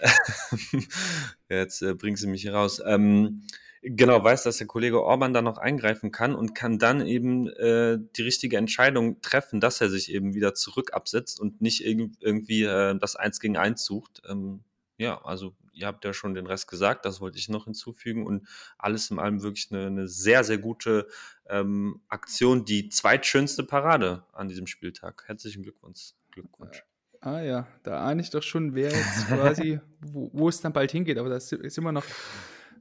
Jetzt 1.48 1.82
äh, 1.82 1.94
bringen 1.94 2.16
sie 2.16 2.26
mich 2.26 2.42
hier 2.42 2.54
raus. 2.54 2.80
Ähm, 2.84 3.42
genau, 3.82 4.22
weiß, 4.22 4.42
dass 4.42 4.58
der 4.58 4.66
Kollege 4.66 5.02
Orban 5.02 5.32
da 5.32 5.42
noch 5.42 5.58
eingreifen 5.58 6.10
kann 6.10 6.34
und 6.34 6.54
kann 6.54 6.78
dann 6.78 7.06
eben 7.06 7.48
äh, 7.48 7.98
die 8.16 8.22
richtige 8.22 8.56
Entscheidung 8.56 9.20
treffen, 9.20 9.60
dass 9.60 9.80
er 9.80 9.88
sich 9.88 10.12
eben 10.12 10.34
wieder 10.34 10.54
zurück 10.54 10.92
absetzt 10.92 11.40
und 11.40 11.60
nicht 11.60 11.84
irg 11.84 12.12
irgendwie 12.20 12.64
äh, 12.64 12.96
das 12.98 13.16
Eins 13.16 13.40
gegen 13.40 13.56
Eins 13.56 13.84
sucht. 13.84 14.22
Ähm, 14.28 14.64
ja, 14.96 15.22
also 15.24 15.54
ihr 15.72 15.86
habt 15.86 16.04
ja 16.04 16.12
schon 16.12 16.34
den 16.34 16.46
Rest 16.46 16.68
gesagt, 16.68 17.04
das 17.04 17.20
wollte 17.20 17.38
ich 17.38 17.48
noch 17.48 17.64
hinzufügen 17.64 18.26
und 18.26 18.46
alles 18.76 19.10
in 19.10 19.18
allem 19.18 19.42
wirklich 19.42 19.68
eine, 19.70 19.86
eine 19.86 20.08
sehr, 20.08 20.44
sehr 20.44 20.58
gute 20.58 21.08
ähm, 21.48 22.02
Aktion, 22.08 22.64
die 22.64 22.90
zweitschönste 22.90 23.64
Parade 23.64 24.24
an 24.32 24.48
diesem 24.48 24.66
Spieltag. 24.66 25.24
Herzlichen 25.26 25.62
Glückwunsch. 25.62 26.12
Glückwunsch. 26.32 26.84
Ah 27.22 27.40
ja, 27.40 27.66
da 27.82 28.02
ahne 28.04 28.22
ich 28.22 28.30
doch 28.30 28.42
schon, 28.42 28.74
wer 28.74 28.90
jetzt 28.90 29.26
quasi, 29.28 29.80
wo, 30.00 30.30
wo 30.32 30.48
es 30.48 30.60
dann 30.60 30.72
bald 30.72 30.92
hingeht. 30.92 31.18
Aber 31.18 31.28
da 31.28 31.40
sind 31.40 31.82
wir 31.82 31.92
noch, 31.92 32.04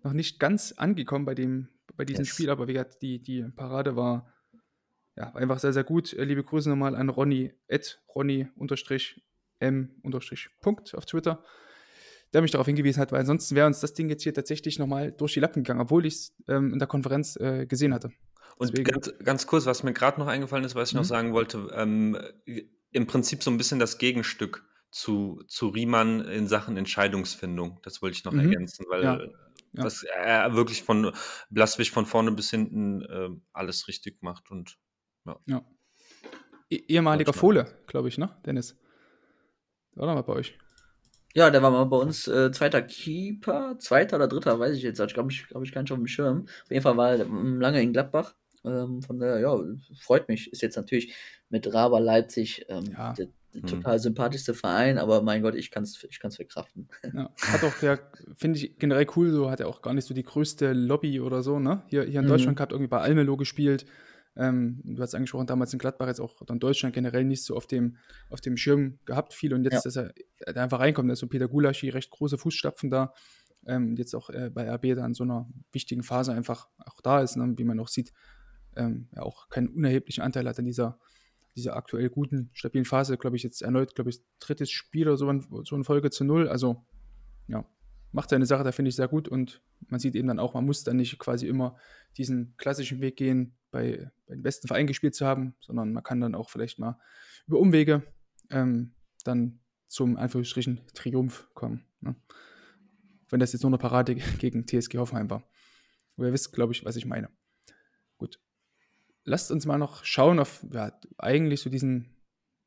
noch 0.04 0.14
nicht 0.14 0.40
ganz 0.40 0.72
angekommen 0.74 1.26
bei, 1.26 1.36
dem, 1.36 1.68
bei 1.96 2.06
diesem 2.06 2.26
Yes. 2.26 2.34
Spiel. 2.34 2.50
Aber 2.50 2.68
wie 2.68 2.74
gesagt, 2.74 3.02
die, 3.02 3.22
die 3.22 3.44
Parade 3.56 3.96
war 3.96 4.34
ja, 5.16 5.34
einfach 5.36 5.60
sehr, 5.60 5.74
sehr 5.74 5.84
gut. 5.84 6.14
Äh, 6.14 6.24
Liebe 6.24 6.44
Grüße 6.44 6.70
nochmal 6.70 6.96
an 6.96 7.10
Ronny, 7.10 7.54
at 7.70 8.02
Ronny 8.16 8.48
unterstrich 8.56 9.22
M 9.60 9.96
unterstrich 10.04 10.50
Punkt 10.62 10.96
auf 10.96 11.06
Twitter, 11.06 11.44
der 12.34 12.42
mich 12.42 12.52
darauf 12.52 12.68
hingewiesen 12.68 13.02
hat, 13.02 13.12
weil 13.12 13.20
ansonsten 13.20 13.56
wäre 13.56 13.68
uns 13.68 13.82
das 13.82 13.94
Ding 13.94 14.10
jetzt 14.10 14.24
hier 14.24 14.34
tatsächlich 14.34 14.80
nochmal 14.80 15.12
durch 15.12 15.34
die 15.34 15.40
Lappen 15.42 15.64
gegangen, 15.64 15.82
obwohl 15.82 16.06
ich 16.06 16.14
es 16.14 16.36
ähm, 16.48 16.72
in 16.72 16.80
der 16.80 16.88
Konferenz 16.88 17.36
äh, 17.36 17.66
gesehen 17.66 17.94
hatte. 17.94 18.12
Und 18.58 18.70
Deswegen- 18.72 18.92
ganz, 18.92 19.12
ganz 19.24 19.48
kurz, 19.48 19.66
was 19.66 19.84
mir 19.84 19.94
gerade 19.94 20.20
noch 20.20 20.28
eingefallen 20.28 20.64
ist, 20.64 20.76
was 20.76 20.90
ich 20.90 20.96
noch 20.96 21.02
Mhm. 21.04 21.08
sagen 21.08 21.34
wollte, 21.34 21.68
ähm, 21.74 22.18
im 22.92 23.08
Prinzip 23.08 23.44
so 23.44 23.52
ein 23.52 23.58
bisschen 23.58 23.80
das 23.80 23.98
Gegenstück 23.98 24.64
zu, 24.92 25.44
zu 25.48 25.68
Riemann 25.68 26.22
in 26.22 26.48
Sachen 26.48 26.76
Entscheidungsfindung. 26.78 27.80
Das 27.84 28.02
wollte 28.02 28.16
ich 28.18 28.26
noch 28.26 28.34
Mhm. 28.34 28.40
ergänzen, 28.40 28.86
weil 28.90 29.04
Ja, 29.04 29.20
ja. 29.74 29.84
das 29.84 30.04
er 30.04 30.56
wirklich 30.56 30.84
von 30.84 31.14
Blaswig 31.50 31.92
von 31.92 32.06
vorne 32.06 32.32
bis 32.32 32.50
hinten 32.50 33.02
äh, 33.02 33.30
alles 33.54 33.88
richtig 33.88 34.22
macht 34.22 34.52
und 34.52 34.78
Ja. 35.46 35.64
Eh- 36.72 36.84
ehemaliger 36.88 37.34
Fohle, 37.34 37.66
glaube 37.88 38.08
ich, 38.10 38.18
ne, 38.18 38.30
Dennis? 38.46 38.78
Der 39.96 40.02
war 40.02 40.08
doch 40.08 40.16
mal 40.16 40.22
bei 40.22 40.34
euch. 40.40 40.58
Ja, 41.36 41.50
der 41.52 41.62
war 41.62 41.72
mal 41.72 41.86
bei 41.86 41.98
uns 41.98 42.28
äh, 42.28 42.52
zweiter 42.52 42.82
Keeper, 42.82 43.78
zweiter 43.80 44.16
oder 44.16 44.28
dritter, 44.28 44.60
weiß 44.60 44.76
ich 44.76 44.84
jetzt. 44.84 45.00
Ich 45.00 45.14
glaube, 45.14 45.32
ich, 45.32 45.48
glaub, 45.48 45.64
ich 45.64 45.72
gar 45.72 45.82
nicht 45.82 45.92
auf 45.92 45.98
dem 45.98 46.08
Schirm. 46.08 46.48
Auf 46.64 46.72
jeden 46.72 46.82
Fall 46.82 46.98
war 46.98 47.12
er 47.12 47.22
ähm, 47.22 47.62
lange 47.62 47.82
in 47.82 47.94
Gladbach. 47.94 48.36
Ähm, 48.66 49.02
von 49.04 49.20
der, 49.20 49.40
ja, 49.40 49.56
freut 50.02 50.28
mich. 50.28 50.52
Ist 50.52 50.62
jetzt 50.62 50.76
natürlich 50.76 51.14
mit 51.50 51.72
Raber 51.72 52.00
Leipzig 52.00 52.66
ähm, 52.68 52.86
Ja. 52.98 53.14
Hm. 53.54 53.66
total 53.66 53.98
sympathischste 54.00 54.54
Verein, 54.54 54.98
aber 55.00 55.22
mein 55.24 55.42
Gott, 55.42 55.56
ich 55.56 55.72
kann 55.72 55.84
es 55.84 56.04
ich 56.04 56.20
kann's 56.20 56.36
verkraften. 56.36 56.88
Ja, 57.14 57.30
hat 57.52 57.64
auch 57.64 57.74
der, 57.80 58.00
finde 58.38 58.60
ich 58.60 58.78
generell 58.78 59.08
cool, 59.16 59.32
so 59.32 59.50
hat 59.50 59.60
er 59.60 59.68
auch 59.68 59.82
gar 59.82 59.94
nicht 59.94 60.06
so 60.06 60.14
die 60.14 60.24
größte 60.24 60.74
Lobby 60.74 61.20
oder 61.20 61.42
so, 61.42 61.60
ne? 61.60 61.84
Hier, 61.88 62.04
hier 62.04 62.20
in 62.20 62.26
Mhm. 62.26 62.30
Deutschland 62.30 62.58
gehabt, 62.58 62.72
irgendwie 62.72 62.90
bei 62.90 63.00
Almelo 63.00 63.38
gespielt. 63.38 63.86
Ähm, 64.36 64.80
du 64.84 65.02
hast 65.02 65.16
angesprochen, 65.16 65.48
damals 65.48 65.74
in 65.74 65.80
Gladbach 65.80 66.08
jetzt 66.08 66.22
auch 66.22 66.42
in 66.48 66.60
Deutschland 66.60 66.94
generell 66.94 67.26
nicht 67.26 67.44
so 67.44 67.56
auf 67.58 67.66
dem, 67.66 67.98
auf 68.30 68.40
dem 68.40 68.56
Schirm 68.56 69.00
gehabt, 69.06 69.34
viel. 69.34 69.54
Und 69.54 69.64
jetzt, 69.64 69.74
Ja. 69.74 69.82
dass 69.82 69.96
er 69.96 70.14
da 70.54 70.62
einfach 70.64 70.80
reinkommt, 70.80 71.10
da 71.10 71.14
ist 71.14 71.20
so 71.20 71.28
Peter 71.28 71.48
Gulaschi, 71.48 71.90
recht 71.90 72.12
große 72.12 72.38
Fußstapfen 72.38 72.90
da. 72.92 73.14
Ähm, 73.66 73.90
und 73.90 74.00
jetzt 74.00 74.14
auch 74.16 74.30
äh, 74.30 74.50
bei 74.54 74.70
RB 74.70 74.96
da 74.96 75.06
in 75.06 75.14
so 75.16 75.24
einer 75.24 75.50
wichtigen 75.72 76.04
Phase 76.04 76.32
einfach 76.34 76.70
auch 76.86 77.02
da 77.02 77.22
ist, 77.22 77.36
ne? 77.36 77.54
wie 77.58 77.64
man 77.66 77.80
auch 77.80 77.90
sieht, 77.90 78.14
ähm, 78.78 79.10
ja 79.16 79.24
auch 79.24 79.50
keinen 79.50 79.70
unerheblichen 79.70 80.24
Anteil 80.24 80.48
hat 80.48 80.60
an 80.60 80.66
dieser, 80.66 81.00
dieser 81.60 81.76
aktuell 81.76 82.10
guten, 82.10 82.50
stabilen 82.54 82.86
Phase. 82.86 83.18
Glaube 83.18 83.36
ich, 83.36 83.44
jetzt 83.44 83.62
erneut, 83.62 83.96
glaube 83.96 84.10
ich, 84.10 84.22
drittes 84.40 84.72
Spiel 84.72 85.08
oder 85.08 85.18
so 85.18 85.30
in, 85.30 85.46
so 85.64 85.76
in 85.76 85.84
Folge 85.84 86.10
zu 86.10 86.24
null. 86.24 86.48
Also, 86.48 86.86
ja, 87.48 87.66
macht 88.12 88.30
seine 88.30 88.46
Sache, 88.46 88.64
da 88.64 88.72
finde 88.72 88.90
ich 88.90 88.96
sehr 88.96 89.08
gut. 89.08 89.28
Und 89.28 89.62
man 89.88 90.00
sieht 90.00 90.16
eben 90.16 90.28
dann 90.28 90.40
auch, 90.40 90.54
man 90.54 90.66
muss 90.66 90.84
dann 90.84 90.98
nicht 90.98 91.18
quasi 91.20 91.48
immer 91.48 91.78
diesen 92.18 92.56
klassischen 92.58 93.02
Weg 93.02 93.18
gehen, 93.18 93.56
bei, 93.72 94.10
bei 94.26 94.36
den 94.36 94.44
besten 94.44 94.68
Vereinen 94.68 94.88
gespielt 94.88 95.16
zu 95.16 95.26
haben, 95.26 95.56
sondern 95.60 95.94
man 95.94 96.04
kann 96.04 96.22
dann 96.22 96.36
auch 96.36 96.50
vielleicht 96.50 96.80
mal 96.80 97.00
über 97.48 97.60
Umwege 97.60 98.04
ähm, 98.50 98.94
dann 99.24 99.60
zum 99.88 100.18
Anführungsstrichen 100.18 100.82
Triumph 100.94 101.50
kommen. 101.54 101.86
Ne? 102.02 102.16
Wenn 103.30 103.40
das 103.40 103.54
jetzt 103.54 103.62
nur 103.62 103.70
eine 103.70 103.78
Parade 103.78 104.16
gegen 104.40 104.66
TSG 104.66 104.98
Hoffenheim 104.98 105.30
war. 105.30 105.44
Aber 106.18 106.28
ihr 106.28 106.34
wisst, 106.34 106.52
glaube 106.54 106.74
ich, 106.74 106.84
was 106.86 106.96
ich 106.96 107.06
meine. 107.06 107.30
Gut. 108.18 108.40
Lasst 109.26 109.52
uns 109.52 109.66
mal 109.66 109.78
noch 109.78 110.04
schauen 110.06 110.40
auf, 110.40 110.66
ja, 110.72 110.92
eigentlich 111.18 111.62
so 111.62 111.70
diesen, 111.70 112.16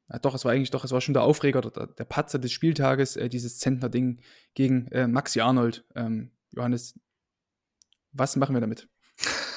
ja 0.08 0.18
doch, 0.18 0.34
es 0.34 0.44
war 0.44 0.52
eigentlich 0.52 0.70
doch, 0.70 0.84
es 0.84 0.92
war 0.92 1.00
schon 1.00 1.14
der 1.14 1.22
Aufreger, 1.24 1.60
der, 1.60 1.86
der 1.86 2.04
Patzer 2.04 2.38
des 2.38 2.52
Spieltages, 2.52 3.16
äh, 3.16 3.28
dieses 3.28 3.58
Zentner-Ding 3.58 4.20
gegen 4.54 4.86
äh, 4.88 5.06
Maxi 5.06 5.40
Arnold. 5.40 5.84
Ähm, 5.94 6.30
Johannes, 6.50 6.98
was 8.12 8.36
machen 8.36 8.54
wir 8.54 8.60
damit? 8.60 8.88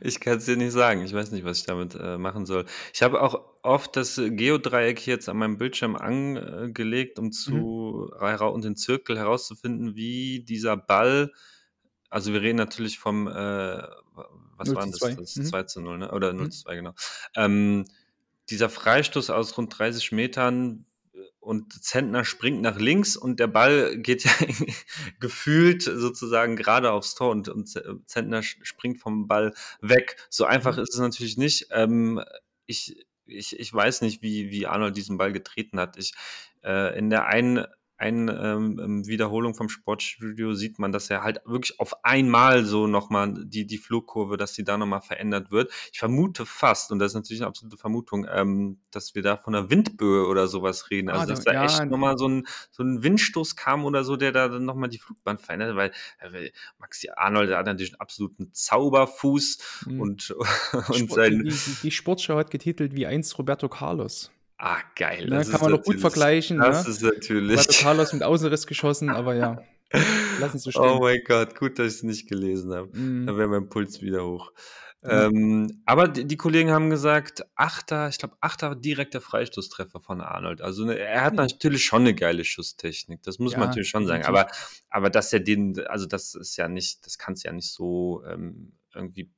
Ich 0.00 0.20
kann 0.20 0.36
es 0.36 0.44
dir 0.44 0.56
nicht 0.56 0.72
sagen. 0.72 1.02
Ich 1.02 1.14
weiß 1.14 1.32
nicht, 1.32 1.44
was 1.44 1.60
ich 1.60 1.64
damit 1.64 1.94
äh, 1.94 2.18
machen 2.18 2.44
soll. 2.44 2.66
Ich 2.92 3.02
habe 3.02 3.22
auch 3.22 3.40
oft 3.62 3.96
das 3.96 4.20
Geodreieck 4.22 5.06
jetzt 5.06 5.28
an 5.28 5.38
meinem 5.38 5.56
Bildschirm 5.56 5.96
angelegt, 5.96 7.18
um 7.18 7.32
zu 7.32 8.10
hera- 8.20 8.48
und 8.48 8.64
den 8.64 8.76
Zirkel 8.76 9.18
herauszufinden, 9.18 9.96
wie 9.96 10.44
dieser 10.44 10.76
Ball, 10.76 11.32
also 12.10 12.32
wir 12.32 12.42
reden 12.42 12.58
natürlich 12.58 12.98
vom, 12.98 13.28
äh, 13.28 13.82
was 14.56 14.68
0 14.68 14.76
war 14.76 14.86
das? 14.86 14.98
2. 14.98 15.14
Das 15.14 15.36
Mhm. 15.36 15.44
2 15.44 15.62
zu 15.64 15.80
0, 15.80 15.98
ne? 15.98 16.12
Oder 16.12 16.32
0 16.32 16.46
Mhm. 16.46 16.50
zu 16.50 16.62
2, 16.64 16.76
genau. 16.76 16.94
Ähm, 17.34 17.84
dieser 18.50 18.68
Freistoß 18.68 19.30
aus 19.30 19.56
rund 19.58 19.76
30 19.78 20.12
Metern 20.12 20.86
äh, 21.14 21.18
und 21.40 21.72
Zentner 21.84 22.24
springt 22.24 22.62
nach 22.62 22.78
links 22.78 23.16
und 23.16 23.40
der 23.40 23.48
Ball 23.48 23.96
geht 23.98 24.24
ja 24.24 24.30
gefühlt 25.20 25.82
sozusagen 25.82 26.56
gerade 26.56 26.92
aufs 26.92 27.14
Tor 27.14 27.30
und, 27.30 27.48
und 27.48 27.66
Zentner 28.06 28.40
sch- 28.40 28.64
springt 28.64 29.00
vom 29.00 29.26
Ball 29.28 29.54
weg. 29.80 30.16
So 30.30 30.44
einfach 30.44 30.76
Mhm. 30.76 30.82
ist 30.82 30.94
es 30.94 31.00
natürlich 31.00 31.36
nicht. 31.36 31.68
Ähm, 31.70 32.22
ich, 32.66 32.96
ich, 33.26 33.58
ich 33.58 33.72
weiß 33.74 34.02
nicht, 34.02 34.22
wie, 34.22 34.50
wie 34.50 34.66
Arnold 34.66 34.96
diesen 34.96 35.18
Ball 35.18 35.32
getreten 35.32 35.78
hat. 35.80 35.96
Ich, 35.98 36.14
äh, 36.64 36.96
in 36.98 37.10
der 37.10 37.26
einen 37.26 37.64
einen 37.98 38.28
ähm, 38.28 38.78
ähm, 38.82 39.06
Wiederholung 39.06 39.54
vom 39.54 39.68
Sportstudio 39.68 40.52
sieht 40.54 40.78
man, 40.78 40.92
dass 40.92 41.08
er 41.08 41.22
halt 41.22 41.40
wirklich 41.46 41.80
auf 41.80 42.04
einmal 42.04 42.64
so 42.64 42.86
nochmal 42.86 43.32
die, 43.46 43.66
die 43.66 43.78
Flugkurve, 43.78 44.36
dass 44.36 44.52
die 44.52 44.64
da 44.64 44.76
nochmal 44.76 45.00
verändert 45.00 45.50
wird. 45.50 45.72
Ich 45.92 45.98
vermute 45.98 46.44
fast, 46.46 46.92
und 46.92 46.98
das 46.98 47.12
ist 47.12 47.14
natürlich 47.14 47.40
eine 47.40 47.48
absolute 47.48 47.76
Vermutung, 47.76 48.26
ähm, 48.30 48.80
dass 48.90 49.14
wir 49.14 49.22
da 49.22 49.36
von 49.36 49.54
einer 49.54 49.70
Windböe 49.70 50.26
oder 50.26 50.46
sowas 50.46 50.90
reden. 50.90 51.08
Also, 51.08 51.22
Ah, 51.22 51.26
dass 51.26 51.44
da- 51.44 51.52
ja, 51.54 51.64
echt 51.64 51.86
nochmal 51.86 52.18
so 52.18 52.28
ein, 52.28 52.46
so 52.70 52.82
ein 52.82 53.02
Windstoß 53.02 53.56
kam 53.56 53.84
oder 53.84 54.04
so, 54.04 54.16
der 54.16 54.32
da 54.32 54.48
dann 54.48 54.64
nochmal 54.64 54.88
die 54.90 54.98
Flugbahn 54.98 55.38
verändert, 55.38 55.76
weil 55.76 55.90
äh, 56.20 56.50
Maxi 56.78 57.08
Arnold 57.16 57.48
der 57.50 57.58
hat 57.58 57.66
natürlich 57.66 57.92
einen 57.94 58.00
absoluten 58.00 58.52
Zauberfuß 58.52 59.58
Mhm. 59.86 60.00
und, 60.00 60.30
und 60.72 60.96
Sport, 60.96 61.10
sein. 61.12 61.42
die, 61.44 61.50
die, 61.50 61.76
die 61.82 61.90
Sportschau 61.90 62.36
hat 62.36 62.50
getitelt 62.50 62.94
wie 62.94 63.06
einst 63.06 63.38
Roberto 63.38 63.68
Carlos. 63.68 64.30
Ah, 64.58 64.78
geil. 64.94 65.24
Ne, 65.28 65.36
das 65.36 65.50
kann 65.50 65.60
man 65.60 65.70
noch 65.70 65.78
gut 65.78 65.96
natürlich- 65.96 66.00
vergleichen. 66.00 66.58
Das 66.58 66.84
ne? 66.84 66.90
ist 66.90 67.02
natürlich. 67.02 67.58
Roberto 67.58 67.82
Carlos 67.82 68.12
mit 68.12 68.22
Außenriss 68.22 68.66
geschossen, 68.66 69.10
aber 69.10 69.34
ja. 69.34 69.62
Lassen 70.40 70.58
Sie 70.58 70.70
so 70.70 70.80
Oh 70.80 70.84
stehen. 70.88 71.00
mein 71.00 71.20
Gott, 71.26 71.58
gut, 71.58 71.78
dass 71.78 71.86
ich 71.88 71.94
es 71.94 72.02
nicht 72.02 72.28
gelesen 72.28 72.72
habe. 72.74 72.88
Mhm. 72.96 73.26
Da 73.26 73.36
wäre 73.36 73.48
mein 73.48 73.68
Puls 73.68 74.00
wieder 74.02 74.24
hoch. 74.26 74.52
Ja. 75.02 75.26
Ähm, 75.26 75.82
aber 75.84 76.08
die, 76.08 76.24
die 76.24 76.36
Kollegen 76.38 76.70
haben 76.72 76.90
gesagt, 76.90 77.44
achter, 77.54 78.08
ich 78.08 78.18
glaube, 78.18 78.36
achter 78.40 78.74
direkter 78.74 79.20
Freistoßtreffer 79.20 80.00
von 80.00 80.20
Arnold. 80.22 80.62
Also 80.62 80.84
ne, 80.86 80.98
er 80.98 81.22
hat 81.22 81.34
Mhm. 81.34 81.36
natürlich 81.36 81.84
schon 81.84 82.00
eine 82.02 82.14
geile 82.14 82.44
Schusstechnik. 82.44 83.22
Das 83.22 83.38
muss 83.38 83.52
man 83.52 83.60
Ja, 83.62 83.66
natürlich 83.68 83.90
schon 83.90 84.06
sagen. 84.06 84.22
definitiv. 84.22 84.46
Aber, 84.46 84.96
aber 84.96 85.10
dass 85.10 85.32
er 85.32 85.40
den, 85.40 85.78
also 85.86 86.06
das 86.06 86.34
ist 86.34 86.56
ja 86.56 86.66
nicht, 86.68 87.06
das 87.06 87.18
kannst 87.18 87.44
du 87.44 87.48
ja 87.48 87.52
nicht 87.52 87.70
so 87.70 88.24
ähm, 88.26 88.72
irgendwie 88.94 89.30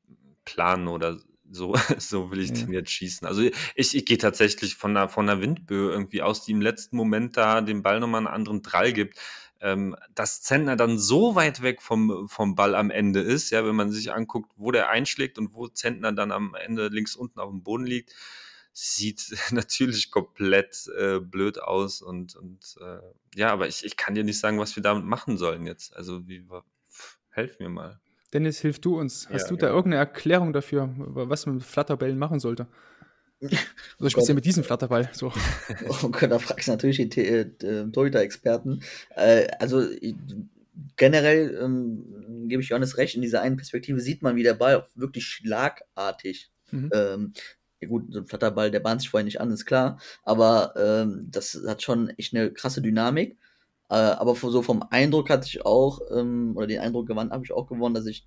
planen 0.45 0.89
oder 0.89 1.19
so, 1.51 1.74
so 1.99 2.30
will 2.30 2.40
ich 2.40 2.51
Ja. 2.51 2.57
den 2.64 2.72
jetzt 2.72 2.90
schießen. 2.90 3.26
Also 3.26 3.42
ich, 3.74 3.96
ich 3.96 4.05
gehe 4.07 4.18
tatsächlich 4.18 4.76
von 4.76 4.96
einer, 4.96 5.09
von 5.09 5.28
einer 5.28 5.40
Windböe 5.40 5.90
irgendwie 5.90 6.22
aus, 6.22 6.44
die 6.44 6.53
im 6.53 6.61
letzten 6.61 6.96
Moment 6.96 7.36
da 7.36 7.61
den 7.61 7.82
Ball 7.82 8.01
nochmal 8.01 8.20
einen 8.20 8.34
anderen 8.34 8.62
Drall 8.62 8.92
gibt 8.92 9.18
ähm, 9.61 9.96
dass 10.14 10.42
Zentner 10.42 10.76
dann 10.76 10.99
so 10.99 11.34
weit 11.34 11.62
weg 11.62 11.82
vom, 11.82 12.28
vom 12.28 12.55
Ball 12.55 12.74
am 12.74 12.90
Ende 12.90 13.20
ist, 13.20 13.51
ja, 13.51 13.64
wenn 13.66 13.74
man 13.74 13.90
sich 13.90 14.12
anguckt, 14.12 14.53
wo 14.57 14.70
der 14.70 14.88
einschlägt 14.88 15.38
und 15.38 15.53
wo 15.55 15.68
Zentner 15.68 16.12
dann 16.12 16.30
am 16.32 16.55
Ende 16.55 16.88
links 16.88 17.16
unten 17.16 17.40
auf 17.40 17.51
dem 17.51 17.62
Boden 17.62 17.84
liegt, 17.84 18.14
sieht 18.72 19.30
natürlich 19.51 20.11
komplett 20.11 20.88
äh, 20.96 21.18
blöd 21.20 21.61
aus 21.61 22.03
und, 22.03 22.36
und 22.36 22.76
äh, 22.80 23.01
ja, 23.34 23.53
aber 23.53 23.66
ich, 23.68 23.84
ich 23.84 23.96
kann 23.96 24.14
dir 24.14 24.24
nicht 24.24 24.38
sagen, 24.38 24.59
was 24.59 24.76
wir 24.76 24.82
damit 24.82 25.05
machen 25.05 25.36
sollen 25.36 25.66
jetzt. 25.66 25.96
Also 25.96 26.28
wie 26.28 26.46
helf 27.30 27.59
mir 27.59 27.68
mal. 27.68 28.01
Dennis, 28.33 28.61
hilf 28.61 28.79
du 28.81 28.99
uns. 28.99 29.29
Hast 29.31 29.45
Ja, 29.45 29.49
du 29.49 29.57
da 29.57 29.66
genau. 29.66 29.79
irgendeine 29.79 30.01
Erklärung 30.01 30.53
dafür, 30.53 30.91
was 30.97 31.47
man 31.47 31.57
mit 31.57 31.64
Flatterbällen 31.64 32.18
machen 32.18 32.41
sollte? 32.41 32.66
Oder 34.01 34.11
speziell 34.11 34.35
Gott. 34.35 34.35
mit 34.37 34.45
diesem 34.45 34.64
Flatterball. 34.64 35.09
So. 35.12 35.33
Oh 35.89 36.09
Gott, 36.09 36.31
da 36.31 36.39
fragst 36.39 36.68
du 36.68 36.72
natürlich 36.72 36.97
die 37.09 37.20
äh, 37.26 37.91
Torhüter-Experten. 37.91 38.83
Äh, 39.14 39.47
also 39.59 39.89
ich, 39.91 40.16
generell 40.97 41.59
ähm, 41.62 42.47
gebe 42.49 42.62
ich 42.62 42.68
Johannes 42.70 42.99
recht, 42.99 43.14
in 43.14 43.22
dieser 43.22 43.41
einen 43.43 43.57
Perspektive 43.57 44.01
sieht 44.01 44.22
man, 44.22 44.37
wie 44.37 44.43
der 44.43 44.55
Ball 44.55 44.76
auch 44.76 44.89
wirklich 44.95 45.24
schlagartig. 45.26 46.51
Mhm. 46.70 46.91
Ähm, 46.93 47.33
ja 47.81 47.89
gut, 47.89 48.12
so 48.12 48.20
ein 48.20 48.26
Flatterball, 48.26 48.70
der 48.70 48.81
bahnt 48.81 49.01
sich 49.01 49.11
vorher 49.11 49.24
nicht 49.24 49.41
an, 49.41 49.51
ist 49.53 49.64
klar. 49.66 50.01
Aber 50.24 50.74
ähm, 50.76 51.29
das 51.31 51.61
hat 51.66 51.83
schon 51.83 52.11
echt 52.11 52.35
eine 52.35 52.53
krasse 52.53 52.83
Dynamik. 52.83 53.39
Äh, 53.91 53.95
aber 53.95 54.34
so 54.34 54.62
vom 54.62 54.82
Eindruck 54.91 55.30
hatte 55.30 55.47
ich 55.47 55.64
auch, 55.64 56.01
ähm, 56.11 56.53
oder 56.57 56.66
den 56.66 56.80
Eindruck 56.80 57.07
gewann, 57.07 57.30
habe 57.30 57.45
ich 57.45 57.53
auch 57.53 57.66
gewonnen, 57.66 57.95
dass 57.95 58.07
ich 58.07 58.26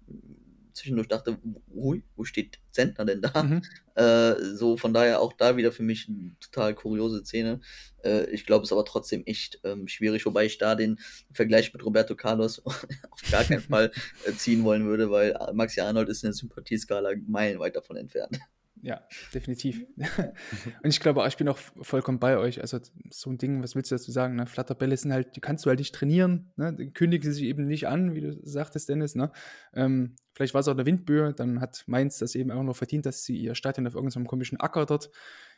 zwischendurch 0.73 1.07
dachte, 1.07 1.37
ui, 1.73 2.03
wo 2.15 2.23
steht 2.23 2.59
Zentner 2.71 3.05
denn 3.05 3.21
da? 3.21 3.43
Mhm. 3.43 3.61
Äh, 3.93 4.55
so 4.55 4.77
von 4.77 4.93
daher 4.93 5.19
auch 5.19 5.33
da 5.33 5.57
wieder 5.57 5.73
für 5.73 5.83
mich 5.83 6.07
eine 6.07 6.33
total 6.39 6.73
kuriose 6.73 7.25
Szene. 7.25 7.59
Äh, 8.05 8.29
ich 8.29 8.45
glaube, 8.45 8.63
es 8.63 8.69
ist 8.69 8.71
aber 8.71 8.85
trotzdem 8.85 9.23
echt 9.25 9.59
ähm, 9.65 9.89
schwierig, 9.89 10.25
wobei 10.25 10.45
ich 10.45 10.57
da 10.57 10.75
den 10.75 10.97
Vergleich 11.33 11.73
mit 11.73 11.83
Roberto 11.83 12.15
Carlos 12.15 12.65
auf 12.65 12.85
gar 13.29 13.43
keinen 13.43 13.61
Fall 13.61 13.91
äh, 14.25 14.31
ziehen 14.31 14.63
wollen 14.63 14.85
würde, 14.85 15.11
weil 15.11 15.37
Maxi 15.53 15.81
Arnold 15.81 16.07
ist 16.07 16.23
in 16.23 16.27
der 16.27 16.35
Sympathieskala 16.35 17.11
meilenweit 17.27 17.75
davon 17.75 17.97
entfernt. 17.97 18.39
Ja, 18.83 19.01
definitiv. 19.33 19.85
Und 20.83 20.89
ich 20.89 20.99
glaube, 20.99 21.23
ich 21.27 21.37
bin 21.37 21.47
auch 21.47 21.59
vollkommen 21.81 22.19
bei 22.19 22.37
euch. 22.37 22.61
Also 22.61 22.79
so 23.11 23.29
ein 23.29 23.37
Ding, 23.37 23.61
was 23.61 23.75
willst 23.75 23.91
du 23.91 23.95
dazu 23.95 24.11
sagen? 24.11 24.35
Ne? 24.35 24.47
Flatterbälle 24.47 24.97
sind 24.97 25.13
halt, 25.13 25.35
die 25.35 25.41
kannst 25.41 25.65
du 25.65 25.69
halt 25.69 25.79
nicht 25.79 25.93
trainieren. 25.93 26.51
Ne? 26.55 26.73
Die 26.73 26.91
kündigen 26.91 27.31
sich 27.31 27.43
eben 27.43 27.67
nicht 27.67 27.87
an, 27.87 28.15
wie 28.15 28.21
du 28.21 28.39
sagtest, 28.43 28.89
Dennis. 28.89 29.13
Ne? 29.13 29.31
Ähm, 29.73 30.15
vielleicht 30.33 30.55
war 30.55 30.61
es 30.61 30.67
auch 30.67 30.73
eine 30.73 30.87
Windböe, 30.87 31.33
dann 31.33 31.61
hat 31.61 31.83
Mainz 31.85 32.17
das 32.17 32.33
eben 32.33 32.49
auch 32.49 32.63
noch 32.63 32.75
verdient, 32.75 33.05
dass 33.05 33.23
sie 33.23 33.37
ihr 33.37 33.53
Stadion 33.53 33.85
auf 33.85 33.93
irgendeinem 33.93 34.25
komischen 34.25 34.59
Acker 34.59 34.87
dort 34.87 35.11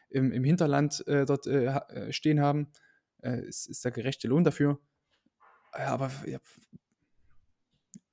im, 0.10 0.34
im 0.34 0.44
Hinterland 0.44 1.08
äh, 1.08 1.26
dort 1.26 1.48
äh, 1.48 1.68
äh, 1.68 2.12
stehen 2.12 2.42
haben. 2.42 2.72
Äh, 3.22 3.46
ist, 3.48 3.68
ist 3.68 3.86
der 3.86 3.94
gerechte 3.94 4.28
Lohn 4.28 4.44
dafür. 4.44 4.80
Ja, 5.78 5.88
aber 5.88 6.12
ja, 6.26 6.40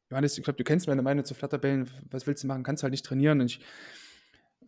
Johannes, 0.09 0.37
ich 0.37 0.45
glaube, 0.45 0.57
du 0.57 0.65
kennst 0.65 0.89
meine 0.89 1.03
Meinung 1.03 1.25
zu 1.25 1.35
Flatterbällen. 1.35 1.89
Was 2.11 2.27
willst 2.27 2.43
du 2.43 2.49
machen? 2.49 2.63
Kannst 2.63 2.83
du 2.83 2.85
halt 2.85 2.93
nicht 2.93 3.07
trainieren. 3.07 3.41
Und 3.41 3.47
ich 3.47 3.61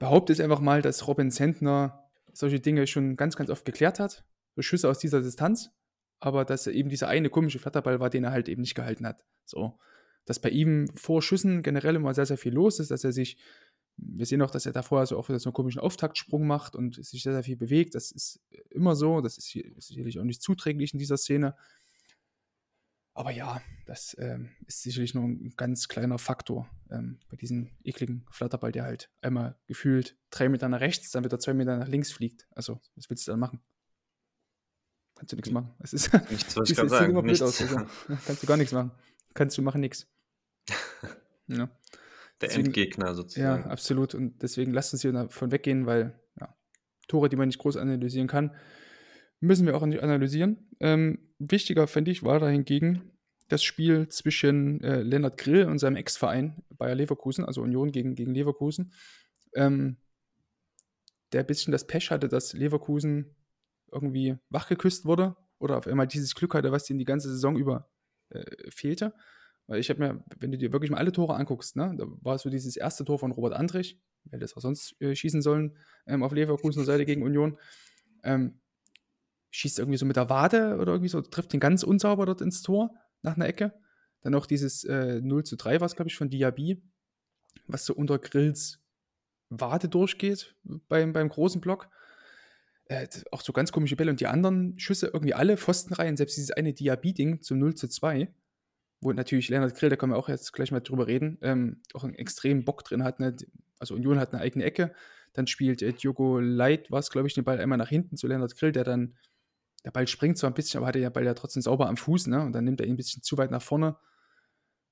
behaupte 0.02 0.32
es 0.32 0.40
einfach 0.40 0.58
mal, 0.58 0.82
dass 0.82 1.06
Robin 1.06 1.30
Zentner 1.30 2.10
solche 2.32 2.58
Dinge 2.58 2.88
schon 2.88 3.14
ganz, 3.14 3.36
ganz 3.36 3.50
oft 3.50 3.64
geklärt 3.64 4.00
hat. 4.00 4.24
So 4.56 4.62
Schüsse 4.62 4.88
aus 4.88 4.98
dieser 4.98 5.22
Distanz. 5.22 5.70
Aber 6.18 6.44
dass 6.44 6.66
er 6.66 6.72
eben 6.72 6.88
dieser 6.88 7.06
eine 7.06 7.30
komische 7.30 7.60
Flatterball 7.60 8.00
war, 8.00 8.10
den 8.10 8.24
er 8.24 8.32
halt 8.32 8.48
eben 8.48 8.62
nicht 8.62 8.74
gehalten 8.74 9.06
hat. 9.06 9.24
So. 9.44 9.78
Dass 10.24 10.40
bei 10.40 10.50
ihm 10.50 10.88
vor 10.96 11.22
Schüssen 11.22 11.62
generell 11.62 11.94
immer 11.94 12.14
sehr, 12.14 12.26
sehr 12.26 12.36
viel 12.36 12.52
los 12.52 12.80
ist, 12.80 12.90
dass 12.90 13.04
er 13.04 13.12
sich, 13.12 13.38
wir 13.96 14.26
sehen 14.26 14.42
auch, 14.42 14.50
dass 14.50 14.66
er 14.66 14.72
da 14.72 14.82
vorher 14.82 15.06
so 15.06 15.16
wieder 15.28 15.38
so 15.38 15.50
einen 15.50 15.54
komischen 15.54 15.80
Auftaktsprung 15.80 16.48
macht 16.48 16.74
und 16.74 16.96
sich 16.96 17.22
sehr, 17.22 17.34
sehr 17.34 17.44
viel 17.44 17.56
bewegt. 17.56 17.94
Das 17.94 18.10
ist 18.10 18.40
immer 18.70 18.96
so. 18.96 19.20
Das 19.20 19.38
ist 19.38 19.56
sicherlich 19.78 20.18
auch 20.18 20.24
nicht 20.24 20.42
zuträglich 20.42 20.94
in 20.94 20.98
dieser 20.98 21.16
Szene. 21.16 21.54
Aber 23.14 23.30
ja, 23.30 23.60
das 23.86 24.16
ähm, 24.18 24.50
ist 24.66 24.82
sicherlich 24.82 25.14
nur 25.14 25.24
ein 25.24 25.52
ganz 25.56 25.88
kleiner 25.88 26.18
Faktor 26.18 26.68
ähm, 26.90 27.20
bei 27.28 27.36
diesem 27.36 27.70
ekligen 27.84 28.24
Flatterball, 28.30 28.72
der 28.72 28.84
halt 28.84 29.10
einmal 29.20 29.58
gefühlt 29.66 30.16
drei 30.30 30.48
Meter 30.48 30.68
nach 30.68 30.80
rechts, 30.80 31.10
dann 31.10 31.22
wieder 31.24 31.38
zwei 31.38 31.52
Meter 31.52 31.76
nach 31.76 31.88
links 31.88 32.10
fliegt. 32.10 32.46
Also, 32.54 32.80
was 32.94 33.10
willst 33.10 33.26
du 33.26 33.32
dann 33.32 33.40
machen? 33.40 33.60
Kannst 35.14 35.32
du 35.32 35.36
nichts 35.36 35.50
machen. 35.50 35.74
Es 35.80 35.92
ist, 35.92 36.12
Nichts, 36.30 36.56
was 36.56 36.70
ich 36.70 36.76
sieht 36.76 36.88
sagen. 36.88 37.10
immer 37.10 37.22
Nichts. 37.22 37.42
aus. 37.42 37.60
Also, 37.60 37.76
kannst 38.24 38.42
du 38.42 38.46
gar 38.46 38.56
nichts 38.56 38.72
machen. 38.72 38.92
Kannst 39.34 39.58
du 39.58 39.62
machen 39.62 39.80
nichts. 39.80 40.06
Ja. 41.48 41.66
Der 42.40 42.48
Deswegen- 42.48 42.66
Endgegner 42.66 43.06
Ja, 43.08 43.14
sozusagen. 43.14 43.64
absolut. 43.64 44.14
Und 44.14 44.42
deswegen 44.42 44.72
lasst 44.72 44.92
uns 44.94 45.02
hier 45.02 45.12
davon 45.12 45.50
weggehen, 45.52 45.84
weil 45.86 46.18
ja, 46.40 46.56
Tore, 47.08 47.28
die 47.28 47.36
man 47.36 47.48
nicht 47.48 47.58
groß 47.58 47.76
analysieren 47.76 48.26
kann, 48.28 48.54
müssen 49.42 49.66
wir 49.66 49.76
auch 49.76 49.84
nicht 49.84 50.02
analysieren. 50.02 50.70
Ähm, 50.80 51.18
wichtiger, 51.38 51.86
finde 51.86 52.10
ich, 52.10 52.22
war 52.22 52.38
da 52.38 52.48
hingegen 52.48 53.12
das 53.48 53.62
Spiel 53.62 54.08
zwischen 54.08 54.82
äh, 54.82 55.02
Lennart 55.02 55.36
Grill 55.36 55.64
und 55.64 55.78
seinem 55.78 55.96
Ex-Verein 55.96 56.62
Bayer 56.70 56.94
Leverkusen, 56.94 57.44
also 57.44 57.60
Union 57.60 57.92
gegen, 57.92 58.14
gegen 58.14 58.32
Leverkusen, 58.32 58.92
ähm, 59.54 59.98
der 61.32 61.40
ein 61.40 61.46
bisschen 61.46 61.72
das 61.72 61.86
Pech 61.86 62.10
hatte, 62.10 62.28
dass 62.28 62.52
Leverkusen 62.54 63.34
irgendwie 63.90 64.36
wachgeküsst 64.48 65.04
wurde 65.04 65.36
oder 65.58 65.76
auf 65.76 65.86
einmal 65.86 66.06
dieses 66.06 66.34
Glück 66.34 66.54
hatte, 66.54 66.72
was 66.72 66.88
ihnen 66.88 66.98
die 66.98 67.04
ganze 67.04 67.28
Saison 67.30 67.56
über 67.56 67.90
äh, 68.30 68.44
fehlte. 68.70 69.12
Weil 69.66 69.80
ich 69.80 69.90
habe 69.90 70.00
mir, 70.00 70.24
wenn 70.38 70.52
du 70.52 70.58
dir 70.58 70.72
wirklich 70.72 70.90
mal 70.90 70.98
alle 70.98 71.12
Tore 71.12 71.34
anguckst, 71.34 71.76
ne, 71.76 71.94
da 71.96 72.04
war 72.22 72.38
so 72.38 72.48
dieses 72.48 72.76
erste 72.76 73.04
Tor 73.04 73.18
von 73.18 73.32
Robert 73.32 73.54
Andrich, 73.54 74.00
wer 74.24 74.38
das 74.38 74.56
auch 74.56 74.60
sonst 74.60 75.00
äh, 75.00 75.14
schießen 75.14 75.42
sollen, 75.42 75.76
ähm, 76.06 76.22
auf 76.22 76.32
Leverkusener 76.32 76.84
Seite 76.84 77.04
gegen 77.04 77.22
Union. 77.22 77.58
Ähm, 78.24 78.60
schießt 79.52 79.78
irgendwie 79.78 79.98
so 79.98 80.06
mit 80.06 80.16
der 80.16 80.28
Wade 80.28 80.78
oder 80.80 80.92
irgendwie 80.92 81.08
so, 81.08 81.20
trifft 81.20 81.52
den 81.52 81.60
ganz 81.60 81.84
unsauber 81.84 82.26
dort 82.26 82.40
ins 82.40 82.62
Tor 82.62 82.94
nach 83.22 83.36
einer 83.36 83.46
Ecke. 83.46 83.72
Dann 84.22 84.32
noch 84.32 84.46
dieses 84.46 84.84
äh, 84.84 85.20
0 85.20 85.44
zu 85.44 85.56
3 85.56 85.80
war 85.80 85.86
es, 85.86 85.94
glaube 85.94 86.08
ich, 86.08 86.16
von 86.16 86.30
Diaby, 86.30 86.82
was 87.66 87.84
so 87.84 87.94
unter 87.94 88.18
Grills 88.18 88.80
Wade 89.50 89.88
durchgeht 89.88 90.56
beim, 90.88 91.12
beim 91.12 91.28
großen 91.28 91.60
Block. 91.60 91.88
Äh, 92.86 93.06
auch 93.30 93.42
so 93.42 93.52
ganz 93.52 93.72
komische 93.72 93.96
Bälle 93.96 94.10
und 94.10 94.20
die 94.20 94.26
anderen 94.26 94.78
Schüsse 94.78 95.08
irgendwie 95.08 95.34
alle 95.34 95.56
Pfostenreihen, 95.56 96.16
selbst 96.16 96.36
dieses 96.36 96.50
eine 96.50 96.72
Diaby-Ding 96.72 97.42
zum 97.42 97.58
0 97.58 97.74
zu 97.74 97.88
2, 97.88 98.32
wo 99.00 99.12
natürlich 99.12 99.48
Leonard 99.48 99.74
Grill, 99.74 99.90
da 99.90 99.96
können 99.96 100.12
wir 100.12 100.16
auch 100.16 100.28
jetzt 100.28 100.52
gleich 100.52 100.72
mal 100.72 100.80
drüber 100.80 101.06
reden, 101.06 101.38
ähm, 101.42 101.82
auch 101.92 102.04
einen 102.04 102.14
extremen 102.14 102.64
Bock 102.64 102.84
drin 102.84 103.04
hat. 103.04 103.20
Ne? 103.20 103.36
Also 103.78 103.94
Union 103.94 104.18
hat 104.18 104.32
eine 104.32 104.42
eigene 104.42 104.64
Ecke, 104.64 104.94
dann 105.32 105.46
spielt 105.46 105.82
äh, 105.82 105.92
Diogo 105.92 106.38
Light, 106.40 106.90
war 106.90 107.00
es 107.00 107.10
glaube 107.10 107.28
ich, 107.28 107.34
den 107.34 107.44
Ball 107.44 107.60
einmal 107.60 107.78
nach 107.78 107.88
hinten 107.88 108.16
zu 108.16 108.26
Leonard 108.26 108.56
Grill, 108.56 108.72
der 108.72 108.84
dann, 108.84 109.16
der 109.84 109.90
Ball 109.90 110.06
springt 110.06 110.38
zwar 110.38 110.50
ein 110.50 110.54
bisschen, 110.54 110.78
aber 110.78 110.88
hat 110.88 110.94
der 110.94 111.10
Ball 111.10 111.24
ja 111.24 111.34
trotzdem 111.34 111.62
sauber 111.62 111.88
am 111.88 111.96
Fuß, 111.96 112.28
ne? 112.28 112.42
und 112.42 112.52
dann 112.52 112.64
nimmt 112.64 112.80
er 112.80 112.86
ihn 112.86 112.94
ein 112.94 112.96
bisschen 112.96 113.22
zu 113.22 113.36
weit 113.38 113.50
nach 113.50 113.62
vorne. 113.62 113.96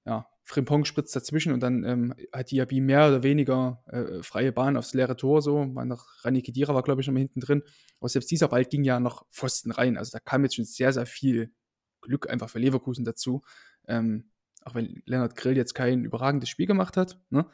Ja, 0.07 0.26
Frimpong 0.45 0.84
spritzt 0.84 1.14
dazwischen 1.14 1.53
und 1.53 1.61
dann 1.61 1.84
ähm, 1.84 2.14
hat 2.32 2.51
Diaby 2.51 2.80
mehr 2.80 3.09
oder 3.09 3.22
weniger 3.22 3.84
äh, 3.86 4.22
freie 4.22 4.51
Bahn 4.51 4.76
aufs 4.76 4.95
leere 4.95 5.16
Tor, 5.16 5.43
so, 5.43 5.74
war 5.74 5.84
noch 5.84 6.07
Rani 6.24 6.43
Kedira 6.43 6.74
war 6.74 6.82
glaube 6.82 7.03
ich 7.03 7.07
noch 7.07 7.14
mal 7.14 7.20
hinten 7.20 7.41
drin, 7.41 7.62
aber 8.01 8.09
selbst 8.09 8.30
dieser 8.30 8.49
Ball 8.49 8.64
ging 8.64 8.82
ja 8.82 8.99
noch 8.99 9.26
Pfosten 9.30 9.70
rein, 9.70 9.99
also 9.99 10.11
da 10.12 10.18
kam 10.18 10.43
jetzt 10.43 10.57
schon 10.57 10.64
sehr, 10.64 10.93
sehr 10.93 11.07
viel 11.07 11.53
Glück 12.01 12.30
einfach 12.30 12.49
für 12.49 12.59
Leverkusen 12.59 13.05
dazu. 13.05 13.43
Ähm, 13.86 14.30
auch 14.64 14.74
wenn 14.74 15.03
Lennart 15.07 15.36
Grill 15.36 15.57
jetzt 15.57 15.74
kein 15.74 16.05
überragendes 16.05 16.49
Spiel 16.49 16.66
gemacht 16.66 16.97
hat, 16.97 17.18
ne? 17.30 17.47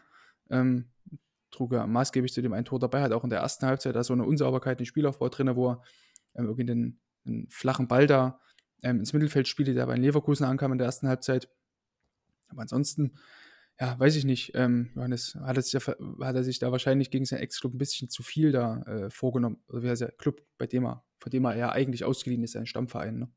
ähm, 0.51 0.91
trug 1.51 1.73
er 1.73 1.87
maßgeblich 1.87 2.33
zu 2.33 2.43
dem 2.43 2.53
ein 2.53 2.65
Tor 2.65 2.79
dabei, 2.79 3.03
hat 3.03 3.13
auch 3.13 3.25
in 3.25 3.31
der 3.31 3.41
ersten 3.41 3.67
Halbzeit 3.67 3.95
da 3.95 4.03
so 4.03 4.13
eine 4.13 4.25
Unsauberkeit 4.25 4.81
im 4.81 4.87
Spielaufbau 4.87 5.29
drin, 5.29 5.55
wo 5.57 5.71
er 5.71 5.83
ähm, 6.35 6.47
irgendwie 6.47 6.65
den, 6.65 7.01
den 7.27 7.49
flachen 7.51 7.89
Ball 7.89 8.07
da 8.07 8.41
ähm, 8.83 8.99
ins 9.01 9.13
Mittelfeld 9.13 9.49
spielte, 9.49 9.75
der 9.75 9.87
bei 9.87 9.97
Leverkusen 9.97 10.45
ankam 10.45 10.73
in 10.73 10.79
der 10.79 10.87
ersten 10.87 11.09
Halbzeit. 11.09 11.49
Aber 12.49 12.63
ansonsten, 12.63 13.19
ja, 13.81 13.99
weiß 13.99 14.17
ich 14.17 14.25
nicht. 14.25 14.53
Ähm, 14.55 14.91
Johannes, 14.95 15.37
hat 15.41 15.57
er, 15.57 15.63
sich, 15.63 15.75
hat 15.75 16.37
er 16.37 16.45
sich 16.45 16.59
da 16.59 16.73
wahrscheinlich 16.73 17.11
gegen 17.11 17.25
seinen 17.25 17.41
Ex-Club 17.41 17.75
ein 17.75 17.79
bisschen 17.79 18.09
zu 18.09 18.23
viel 18.23 18.53
da 18.53 18.83
äh, 18.83 19.11
vorgenommen? 19.11 19.63
Also 19.69 19.83
wie 19.83 19.91
heißt 19.91 20.03
der 20.03 20.13
Club, 20.13 20.43
bei 20.59 20.67
dem 20.67 20.87
er, 20.87 21.05
von 21.19 21.31
dem 21.31 21.45
er 21.45 21.57
ja 21.57 21.73
eigentlich 21.73 22.05
ausgeliehen 22.05 22.43
ist, 22.43 22.53
sein 22.53 22.67
Stammverein, 22.67 23.19
ne? 23.19 23.33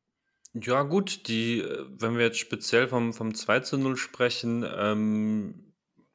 Ja, 0.54 0.82
gut, 0.82 1.28
die, 1.28 1.60
äh, 1.60 1.86
wenn 1.90 2.16
wir 2.16 2.26
jetzt 2.26 2.40
speziell 2.40 2.88
vom, 2.88 3.14
vom 3.14 3.36
2 3.36 3.60
zu 3.62 3.78
0 3.78 3.98
sprechen, 3.98 4.66
ähm, 4.68 5.69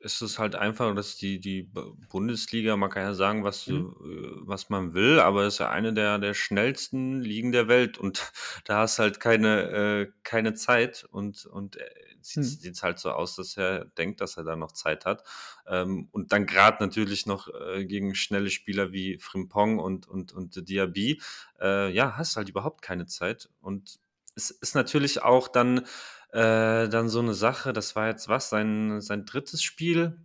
ist 0.05 0.21
es 0.21 0.39
halt 0.39 0.55
einfach, 0.55 0.95
dass 0.95 1.17
die, 1.17 1.41
die 1.41 1.63
Bundesliga, 2.11 2.77
man 2.77 2.91
kann 2.91 3.05
ja 3.05 3.15
sagen, 3.15 3.43
was, 3.43 3.67
mhm. 3.67 3.95
Äh, 4.05 4.47
was 4.47 4.69
man 4.69 4.93
will, 4.95 5.19
aber 5.19 5.45
es 5.45 5.55
ist 5.55 5.61
ja 5.61 5.71
eine 5.71 5.95
der, 5.95 6.19
der 6.19 6.35
schnellsten 6.35 7.21
Ligen 7.21 7.53
der 7.53 7.69
Welt 7.69 7.99
und 7.99 8.31
da 8.65 8.81
hast 8.81 8.99
halt 8.99 9.19
keine, 9.19 9.71
äh, 9.71 10.13
keine 10.23 10.55
Zeit 10.55 11.07
und, 11.11 11.47
und 11.47 11.77
äh, 11.77 11.91
sieht 12.21 12.73
es 12.73 12.83
mhm. 12.83 12.87
halt 12.87 12.99
so 12.99 13.11
aus, 13.11 13.37
dass 13.37 13.57
er 13.57 13.87
denkt, 13.87 14.21
dass 14.21 14.37
er 14.37 14.45
da 14.45 14.57
noch 14.57 14.73
Zeit 14.73 15.05
hat. 15.05 15.25
Ähm, 15.67 16.09
und 16.13 16.33
dann 16.33 16.47
gerade 16.47 16.83
natürlich 16.85 17.27
noch 17.27 17.49
äh, 17.49 17.85
gegen 17.85 18.15
schnelle 18.15 18.51
Spieler 18.51 18.93
wie 18.93 19.19
Frimpong 19.19 19.79
und, 19.79 20.07
und, 20.07 20.33
und 20.33 20.69
Diaby, 20.69 21.21
äh, 21.61 21.91
ja, 21.93 22.17
hast 22.17 22.37
halt 22.37 22.49
überhaupt 22.49 22.83
keine 22.83 23.07
Zeit 23.07 23.49
und 23.61 23.99
es 24.37 24.51
ist 24.51 24.75
natürlich 24.75 25.23
auch 25.23 25.49
dann 25.49 25.87
äh, 26.35 26.89
dann 26.89 27.09
so 27.09 27.20
eine 27.20 27.32
Sache, 27.32 27.72
das 27.72 27.95
war 27.95 28.09
jetzt 28.09 28.28
was, 28.28 28.49
sein, 28.49 29.01
sein 29.01 29.24
drittes 29.24 29.62
Spiel, 29.62 30.18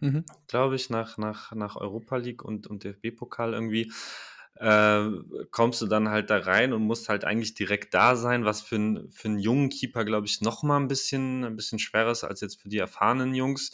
mhm. 0.00 0.26
glaube 0.48 0.76
ich, 0.76 0.90
nach, 0.90 1.16
nach, 1.16 1.52
nach 1.52 1.76
Europa 1.76 2.16
League 2.16 2.44
und, 2.44 2.66
und 2.66 2.84
DFB-Pokal 2.84 3.54
irgendwie. 3.54 3.90
Äh, 4.56 5.08
kommst 5.50 5.80
du 5.80 5.86
dann 5.86 6.10
halt 6.10 6.28
da 6.28 6.38
rein 6.38 6.74
und 6.74 6.82
musst 6.82 7.08
halt 7.08 7.24
eigentlich 7.24 7.54
direkt 7.54 7.94
da 7.94 8.16
sein, 8.16 8.44
was 8.44 8.60
für, 8.60 8.76
ein, 8.76 9.10
für 9.10 9.28
einen 9.28 9.38
jungen 9.38 9.70
Keeper, 9.70 10.04
glaube 10.04 10.26
ich, 10.26 10.42
noch 10.42 10.62
mal 10.62 10.76
ein 10.76 10.88
bisschen, 10.88 11.44
ein 11.44 11.56
bisschen 11.56 11.78
schwerer 11.78 12.10
ist 12.10 12.24
als 12.24 12.42
jetzt 12.42 12.60
für 12.60 12.68
die 12.68 12.78
erfahrenen 12.78 13.34
Jungs. 13.34 13.72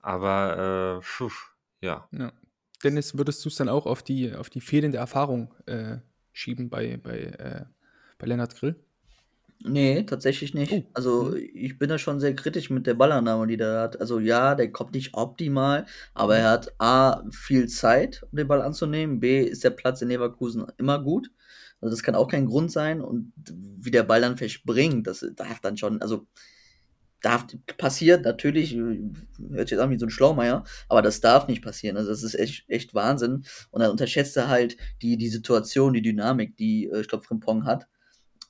Aber 0.00 0.98
äh, 0.98 1.02
pfuh, 1.02 1.32
ja. 1.80 2.08
ja. 2.12 2.32
Dennis, 2.84 3.18
würdest 3.18 3.44
du 3.44 3.48
es 3.48 3.56
dann 3.56 3.68
auch 3.68 3.86
auf 3.86 4.04
die, 4.04 4.32
auf 4.34 4.50
die 4.50 4.60
fehlende 4.60 4.98
Erfahrung 4.98 5.52
äh, 5.66 5.96
schieben 6.32 6.70
bei, 6.70 6.96
bei, 6.96 7.18
äh, 7.18 7.64
bei 8.18 8.26
Lennart 8.26 8.54
Grill? 8.54 8.76
Nee, 9.64 10.04
tatsächlich 10.04 10.54
nicht. 10.54 10.72
Oh. 10.72 10.84
Also, 10.94 11.24
mhm. 11.24 11.48
ich 11.52 11.78
bin 11.78 11.88
da 11.88 11.98
schon 11.98 12.20
sehr 12.20 12.34
kritisch 12.34 12.70
mit 12.70 12.86
der 12.86 12.94
Ballannahme, 12.94 13.46
die 13.46 13.56
der 13.56 13.80
hat. 13.80 14.00
Also, 14.00 14.20
ja, 14.20 14.54
der 14.54 14.70
kommt 14.70 14.94
nicht 14.94 15.14
optimal, 15.14 15.86
aber 16.14 16.34
mhm. 16.34 16.40
er 16.40 16.50
hat 16.50 16.74
A, 16.78 17.22
viel 17.30 17.66
Zeit, 17.68 18.22
um 18.30 18.36
den 18.36 18.46
Ball 18.48 18.62
anzunehmen. 18.62 19.20
B, 19.20 19.42
ist 19.42 19.64
der 19.64 19.70
Platz 19.70 20.00
in 20.00 20.08
Leverkusen 20.08 20.66
immer 20.78 21.02
gut. 21.02 21.30
Also, 21.80 21.94
das 21.94 22.02
kann 22.04 22.14
auch 22.14 22.28
kein 22.28 22.46
Grund 22.46 22.70
sein. 22.70 23.00
Und 23.00 23.32
wie 23.48 23.90
der 23.90 24.04
Ball 24.04 24.20
dann 24.20 24.36
verspringt, 24.36 25.06
das 25.08 25.26
darf 25.34 25.60
dann 25.60 25.76
schon, 25.76 26.00
also, 26.02 26.26
darf 27.20 27.46
passiert, 27.78 28.24
natürlich, 28.24 28.76
hört 28.76 29.68
sich 29.68 29.72
jetzt 29.72 29.80
an 29.80 29.90
wie 29.90 29.98
so 29.98 30.06
ein 30.06 30.10
Schlaumeier, 30.10 30.62
aber 30.88 31.02
das 31.02 31.20
darf 31.20 31.48
nicht 31.48 31.62
passieren. 31.62 31.96
Also, 31.96 32.10
das 32.10 32.22
ist 32.22 32.34
echt, 32.34 32.64
echt 32.68 32.94
Wahnsinn. 32.94 33.44
Und 33.70 33.80
dann 33.82 33.90
unterschätzt 33.90 34.36
er 34.36 34.48
halt 34.48 34.76
die, 35.02 35.16
die 35.16 35.28
Situation, 35.28 35.94
die 35.94 36.02
Dynamik, 36.02 36.56
die, 36.56 36.86
äh, 36.86 37.00
ich 37.00 37.08
glaube, 37.08 37.24
Frimpong 37.24 37.64
hat. 37.64 37.88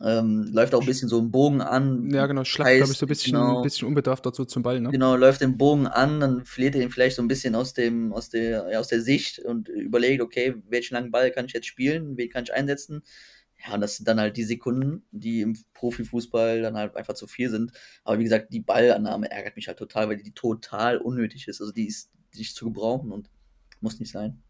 Ähm, 0.01 0.49
läuft 0.53 0.75
auch 0.75 0.81
ein 0.81 0.87
bisschen 0.87 1.09
so 1.09 1.19
im 1.19 1.33
Bogen 1.33 1.61
an. 1.61 2.09
Ja, 2.11 2.27
genau, 2.27 2.45
schlappt, 2.45 2.77
glaube 2.77 2.93
ich, 2.93 2.99
so 2.99 3.07
ein 3.07 3.09
bisschen, 3.09 3.33
genau, 3.33 3.57
ein 3.57 3.63
bisschen 3.63 3.89
unbedarft 3.89 4.25
dazu 4.25 4.45
zum 4.45 4.63
Ball, 4.63 4.81
ne? 4.81 4.91
Genau, 4.91 5.17
läuft 5.17 5.41
den 5.41 5.59
Bogen 5.59 5.89
an, 5.89 6.21
dann 6.21 6.45
verliert 6.45 6.77
er 6.77 6.83
ihn 6.83 6.91
vielleicht 6.91 7.17
so 7.17 7.23
ein 7.23 7.27
bisschen 7.27 7.57
aus, 7.57 7.75
dem, 7.75 8.13
aus, 8.13 8.29
der, 8.29 8.71
ja, 8.71 8.79
aus 8.79 8.87
der 8.87 9.01
Sicht 9.01 9.41
und 9.41 9.69
überlegt, 9.69 10.23
okay, 10.23 10.55
welchen 10.69 10.95
langen 10.95 11.11
Ball 11.11 11.33
kann 11.33 11.47
ich 11.47 11.53
jetzt 11.53 11.67
spielen, 11.67 12.17
wen 12.17 12.31
kann 12.31 12.45
ich 12.45 12.55
einsetzen. 12.55 13.03
Ja, 13.67 13.75
und 13.75 13.81
das 13.81 13.97
sind 13.97 14.07
dann 14.07 14.21
halt 14.21 14.37
die 14.37 14.45
Sekunden, 14.45 15.05
die 15.11 15.41
im 15.41 15.57
Profifußball 15.75 16.63
dann 16.63 16.77
halt 16.77 16.95
einfach 16.95 17.15
zu 17.15 17.27
viel 17.27 17.51
sind. 17.51 17.73
Aber 18.05 18.21
wie 18.21 18.25
gesagt, 18.25 18.53
die 18.53 18.61
Ballannahme 18.61 19.31
ärgert 19.33 19.57
mich 19.57 19.67
halt 19.67 19.79
total, 19.79 20.09
weil 20.09 20.17
die 20.17 20.33
total 20.33 20.99
unnötig 20.99 21.49
ist. 21.49 21.61
Also 21.61 21.73
die 21.73 21.89
ist 21.89 22.13
nicht 22.37 22.55
zu 22.55 22.67
gebrauchen 22.67 23.11
und 23.11 23.31
muss 23.81 23.99
nicht 23.99 24.13
sein. 24.13 24.43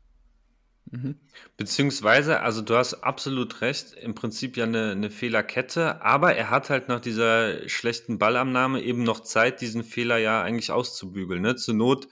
Mhm. 0.91 1.17
Beziehungsweise, 1.57 2.41
also 2.41 2.63
du 2.63 2.77
hast 2.77 2.95
absolut 2.95 3.61
recht, 3.61 3.93
im 3.95 4.15
Prinzip 4.15 4.57
ja 4.57 4.65
eine, 4.65 4.93
eine 4.93 5.11
Fehlerkette, 5.11 6.03
aber 6.03 6.35
er 6.35 6.51
hat 6.51 6.71
halt 6.71 6.89
nach 6.89 7.01
dieser 7.01 7.69
schlechten 7.69 8.19
Ballannahme 8.19 8.83
eben 8.83 9.03
noch 9.03 9.21
Zeit, 9.21 9.61
diesen 9.61 9.85
Fehler 9.85 10.19
ja 10.19 10.43
eigentlich 10.43 10.71
auszubügeln. 10.71 11.43
Ne? 11.43 11.57
Zur 11.57 11.75
Not 11.75 12.09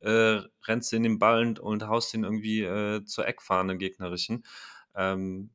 äh, 0.00 0.40
rennst 0.66 0.92
du 0.92 0.96
in 0.96 1.04
den 1.04 1.18
Ball 1.18 1.42
und, 1.46 1.60
und 1.60 1.86
haust 1.86 2.12
ihn 2.14 2.24
irgendwie 2.24 2.62
äh, 2.62 3.04
zur 3.04 3.26
Eckfahne 3.26 3.78
gegnerischen. 3.78 4.44
Ähm, 4.94 5.50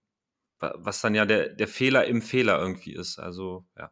was 0.59 1.01
dann 1.01 1.15
ja 1.15 1.25
der, 1.25 1.49
der 1.49 1.67
Fehler 1.67 2.05
im 2.05 2.21
Fehler 2.21 2.59
irgendwie 2.59 2.93
ist. 2.93 3.19
Also, 3.19 3.65
ja. 3.77 3.91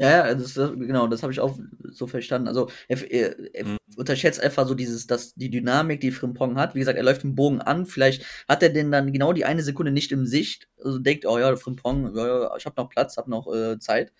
Ja, 0.00 0.28
ja, 0.28 0.34
das, 0.34 0.54
genau, 0.54 1.08
das 1.08 1.22
habe 1.22 1.30
ich 1.30 1.40
auch 1.40 1.58
so 1.90 2.06
verstanden. 2.06 2.48
Also 2.48 2.70
er, 2.88 3.10
er, 3.12 3.54
er 3.54 3.66
mhm. 3.66 3.76
unterschätzt 3.96 4.42
einfach 4.42 4.66
so 4.66 4.74
dieses, 4.74 5.06
dass 5.06 5.34
die 5.34 5.50
Dynamik, 5.50 6.00
die 6.00 6.10
Frimpong 6.10 6.56
hat. 6.56 6.74
Wie 6.74 6.78
gesagt, 6.78 6.96
er 6.96 7.04
läuft 7.04 7.22
den 7.22 7.34
Bogen 7.34 7.60
an. 7.60 7.84
Vielleicht 7.84 8.24
hat 8.48 8.62
er 8.62 8.70
den 8.70 8.90
dann 8.90 9.12
genau 9.12 9.34
die 9.34 9.44
eine 9.44 9.62
Sekunde 9.62 9.92
nicht 9.92 10.10
im 10.10 10.24
Sicht. 10.24 10.70
Also 10.82 10.98
denkt, 10.98 11.26
oh 11.26 11.38
ja, 11.38 11.54
Frimpong, 11.54 12.16
ja, 12.16 12.56
ich 12.56 12.64
habe 12.64 12.80
noch 12.80 12.88
Platz, 12.88 13.18
habe 13.18 13.28
noch 13.28 13.52
äh, 13.52 13.78
Zeit. 13.78 14.14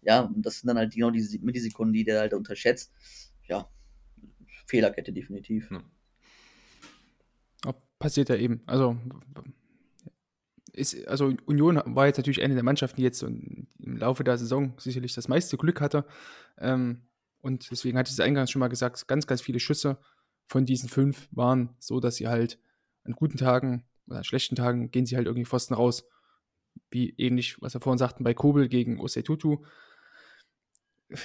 Ja, 0.00 0.20
und 0.20 0.40
das 0.40 0.60
sind 0.60 0.68
dann 0.68 0.78
halt 0.78 0.94
genau 0.94 1.10
die 1.10 1.38
Millisekunden, 1.42 1.92
die 1.92 2.04
der 2.04 2.20
halt 2.20 2.32
unterschätzt. 2.32 2.94
Ja, 3.46 3.68
Fehlerkette 4.66 5.12
definitiv. 5.12 5.70
Mhm. 5.70 5.84
Passiert 7.98 8.30
ja 8.30 8.36
eben. 8.36 8.62
Also 8.64 8.96
ist, 10.76 11.08
also 11.08 11.32
Union 11.46 11.80
war 11.84 12.06
jetzt 12.06 12.18
natürlich 12.18 12.42
eine 12.42 12.54
der 12.54 12.62
Mannschaften, 12.62 12.96
die 12.96 13.02
jetzt 13.02 13.22
im 13.22 13.66
Laufe 13.78 14.24
der 14.24 14.38
Saison 14.38 14.74
sicherlich 14.78 15.14
das 15.14 15.28
meiste 15.28 15.56
Glück 15.56 15.80
hatte. 15.80 16.04
Ähm, 16.58 17.02
und 17.40 17.70
deswegen 17.70 17.96
hatte 17.96 18.08
ich 18.08 18.14
es 18.14 18.20
eingangs 18.20 18.50
schon 18.50 18.60
mal 18.60 18.68
gesagt, 18.68 19.08
ganz, 19.08 19.26
ganz 19.26 19.40
viele 19.40 19.60
Schüsse 19.60 19.98
von 20.46 20.66
diesen 20.66 20.88
fünf 20.88 21.28
waren 21.30 21.70
so, 21.78 22.00
dass 22.00 22.16
sie 22.16 22.28
halt 22.28 22.58
an 23.04 23.12
guten 23.12 23.38
Tagen 23.38 23.84
oder 24.06 24.18
an 24.18 24.24
schlechten 24.24 24.56
Tagen 24.56 24.90
gehen 24.90 25.06
sie 25.06 25.16
halt 25.16 25.26
irgendwie 25.26 25.46
Pfosten 25.46 25.74
raus. 25.74 26.08
Wie 26.90 27.14
ähnlich, 27.16 27.60
was 27.62 27.74
wir 27.74 27.80
vorhin 27.80 27.98
sagten, 27.98 28.24
bei 28.24 28.34
Kobel 28.34 28.68
gegen 28.68 28.98
Tutu. 28.98 29.64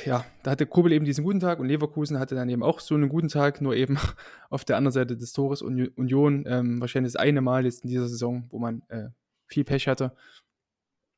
Ja, 0.05 0.25
da 0.43 0.51
hatte 0.51 0.67
Kobel 0.67 0.91
eben 0.91 1.05
diesen 1.05 1.23
guten 1.23 1.39
Tag 1.39 1.59
und 1.59 1.67
Leverkusen 1.67 2.19
hatte 2.19 2.35
dann 2.35 2.49
eben 2.49 2.61
auch 2.61 2.79
so 2.79 2.93
einen 2.93 3.09
guten 3.09 3.29
Tag, 3.29 3.61
nur 3.61 3.75
eben 3.75 3.97
auf 4.49 4.63
der 4.63 4.77
anderen 4.77 4.93
Seite 4.93 5.17
des 5.17 5.33
Tores 5.33 5.61
Union 5.61 6.45
ähm, 6.47 6.79
wahrscheinlich 6.79 7.13
das 7.13 7.21
eine 7.21 7.41
Mal 7.41 7.65
jetzt 7.65 7.83
in 7.83 7.89
dieser 7.89 8.07
Saison, 8.07 8.45
wo 8.49 8.59
man 8.59 8.83
äh, 8.89 9.09
viel 9.51 9.63
Pech 9.63 9.87
hatte. 9.87 10.15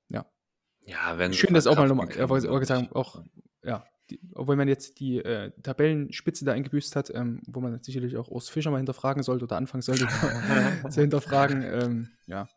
Ja. 0.10 0.26
Ja, 0.86 1.18
wenn 1.18 1.34
Schön, 1.34 1.54
dass 1.54 1.68
auch 1.68 1.78
mal 1.78 1.88
nochmal, 1.88 2.10
er 2.12 2.30
wollte 2.30 2.48
gesagt, 2.60 2.96
auch, 2.96 3.24
ja, 3.64 3.86
die, 4.10 4.20
obwohl 4.34 4.56
man 4.56 4.68
jetzt 4.68 5.00
die 5.00 5.20
äh, 5.20 5.52
Tabellenspitze 5.62 6.44
da 6.44 6.52
eingebüßt 6.52 6.96
hat, 6.96 7.10
ähm, 7.14 7.42
wo 7.48 7.62
man 7.62 7.82
sicherlich 7.82 8.18
auch 8.18 8.28
Urs 8.28 8.50
Fischer 8.50 8.72
mal 8.72 8.78
hinterfragen 8.78 9.24
sollte 9.24 9.46
oder 9.46 9.56
anfangen 9.56 9.82
sollte 9.82 10.08
zu 10.90 11.02
hinterfragen, 11.02 11.64
ähm, 11.64 12.10
ja, 12.28 12.50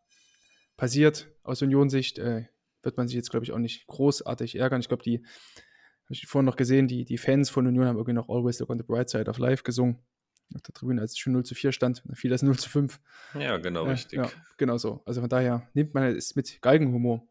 passiert 0.76 1.28
aus 1.42 1.62
Union-Sicht, 1.62 2.18
äh, 2.18 2.46
wird 2.82 2.96
man 2.96 3.06
sich 3.06 3.16
jetzt, 3.16 3.30
glaube 3.30 3.44
ich, 3.44 3.52
auch 3.52 3.58
nicht 3.58 3.86
großartig 3.86 4.56
ärgern. 4.56 4.80
Ich 4.80 4.88
glaube, 4.88 5.02
die, 5.02 5.18
habe 5.18 6.14
ich 6.14 6.26
vorhin 6.26 6.46
noch 6.46 6.56
gesehen, 6.56 6.88
die, 6.88 7.04
die 7.04 7.18
Fans 7.18 7.50
von 7.50 7.66
Union 7.66 7.86
haben 7.86 7.96
irgendwie 7.96 8.12
noch 8.12 8.28
Always 8.28 8.58
Look 8.60 8.70
on 8.70 8.78
the 8.78 8.84
Bright 8.84 9.08
Side 9.08 9.28
of 9.28 9.38
Life 9.38 9.62
gesungen 9.62 10.04
auf 10.54 10.62
der 10.62 10.74
Tribüne, 10.74 11.00
als 11.00 11.12
es 11.12 11.18
schon 11.18 11.32
0 11.32 11.44
zu 11.44 11.54
4 11.54 11.72
stand, 11.72 12.02
dann 12.06 12.16
fiel 12.16 12.30
das 12.30 12.42
0 12.44 12.58
zu 12.58 12.68
5. 12.68 13.00
Ja, 13.34 13.58
genau, 13.58 13.86
äh, 13.86 13.90
richtig. 13.90 14.18
Ja, 14.18 14.28
genau 14.56 14.78
so. 14.78 15.02
Also 15.04 15.20
von 15.20 15.30
daher 15.30 15.68
nimmt 15.74 15.94
man 15.94 16.04
es 16.04 16.36
mit 16.36 16.60
Galgenhumor. 16.62 17.26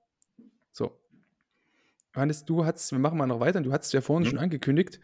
So. 0.72 0.97
Johannes, 2.13 2.45
du 2.45 2.66
hast, 2.66 2.91
wir 2.91 2.99
machen 2.99 3.18
mal 3.18 3.28
noch 3.28 3.39
weiter, 3.39 3.61
du 3.61 3.72
hast 3.72 3.93
ja 3.93 4.01
vorhin 4.01 4.26
mhm. 4.26 4.30
schon 4.30 4.39
angekündigt, 4.39 4.99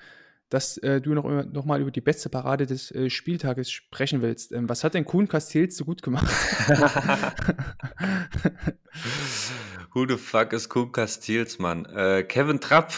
dass 0.50 0.78
äh, 0.80 1.00
du 1.00 1.14
noch, 1.14 1.24
noch 1.46 1.66
mal 1.66 1.80
über 1.80 1.92
die 1.92 2.02
beste 2.02 2.28
Parade 2.30 2.66
des 2.66 2.92
äh, 2.92 3.10
Spieltages 3.10 3.72
sprechen 3.72 4.22
willst. 4.22 4.52
Ähm, 4.52 4.68
was 4.68 4.84
hat 4.84 4.94
denn 4.94 5.06
Kuhn 5.06 5.30
Castells 5.30 5.78
so 5.78 5.86
gut 5.86 6.02
gemacht? 6.04 6.28
Who 9.94 10.06
the 10.08 10.18
fuck 10.18 10.52
ist 10.52 10.68
Kuhn 10.68 10.92
Castells, 10.92 11.58
Mann? 11.58 11.86
Äh, 11.86 12.24
Kevin 12.24 12.60
Trapp 12.60 12.94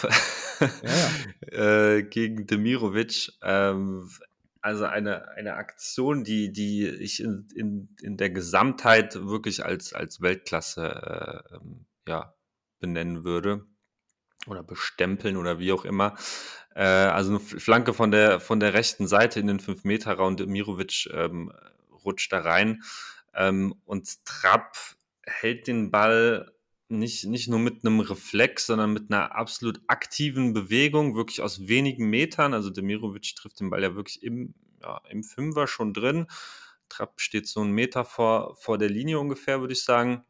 ja, 0.60 0.70
ja. 0.84 1.10
Äh, 1.96 2.04
gegen 2.04 2.48
Demirovic. 2.48 3.32
Ähm, 3.42 4.10
also 4.64 4.86
eine, 4.86 5.28
eine 5.30 5.56
Aktion, 5.56 6.24
die, 6.24 6.54
die 6.54 6.88
ich 6.88 7.22
in, 7.22 7.48
in, 7.54 7.96
in 8.02 8.16
der 8.16 8.30
Gesamtheit 8.30 9.28
wirklich 9.28 9.66
als, 9.66 9.94
als 9.94 10.22
Weltklasse 10.22 11.44
äh, 11.52 11.56
ähm, 11.56 11.86
ja, 12.08 12.34
benennen 12.80 13.26
würde 13.26 13.66
oder 14.48 14.64
bestempeln 14.64 15.36
oder 15.36 15.60
wie 15.60 15.74
auch 15.74 15.84
immer. 15.84 16.16
Äh, 16.76 16.84
also 16.86 17.32
eine 17.32 17.40
Flanke 17.42 17.94
von 17.94 18.12
der, 18.12 18.40
von 18.40 18.62
der 18.62 18.74
rechten 18.74 19.06
Seite 19.06 19.42
in 19.42 19.48
den 19.48 19.60
5-Meter-Raum. 19.60 20.38
Mirovic 20.48 21.10
ähm, 21.12 21.52
rutscht 22.06 22.32
da 22.32 22.40
rein 22.40 22.84
ähm, 23.34 23.76
und 23.84 24.24
Trapp 24.24 24.78
hält 25.26 25.68
den 25.68 25.92
Ball 25.92 26.53
nicht, 27.00 27.26
nicht 27.26 27.50
nur 27.50 27.60
mit 27.60 27.86
einem 27.86 28.00
Reflex, 28.00 28.68
sondern 28.68 28.94
mit 28.94 29.12
einer 29.12 29.36
absolut 29.36 29.82
aktiven 29.88 30.54
Bewegung, 30.54 31.16
wirklich 31.16 31.42
aus 31.42 31.68
wenigen 31.68 32.10
Metern. 32.10 32.54
Also 32.54 32.70
Demirovic 32.70 33.36
trifft 33.36 33.60
den 33.60 33.70
Ball 33.70 33.84
ja 33.84 33.96
wirklich 33.96 34.24
im, 34.24 34.54
ja, 34.82 35.02
im 35.10 35.24
Fünfer 35.24 35.68
schon 35.68 35.94
drin. 35.94 36.28
Trapp 36.90 37.20
steht 37.20 37.48
so 37.48 37.62
einen 37.62 37.72
Meter 37.72 38.06
vor, 38.06 38.56
vor 38.56 38.78
der 38.78 38.90
Linie 38.90 39.20
ungefähr, 39.20 39.60
würde 39.62 39.74
ich 39.74 39.84
sagen. 39.84 40.24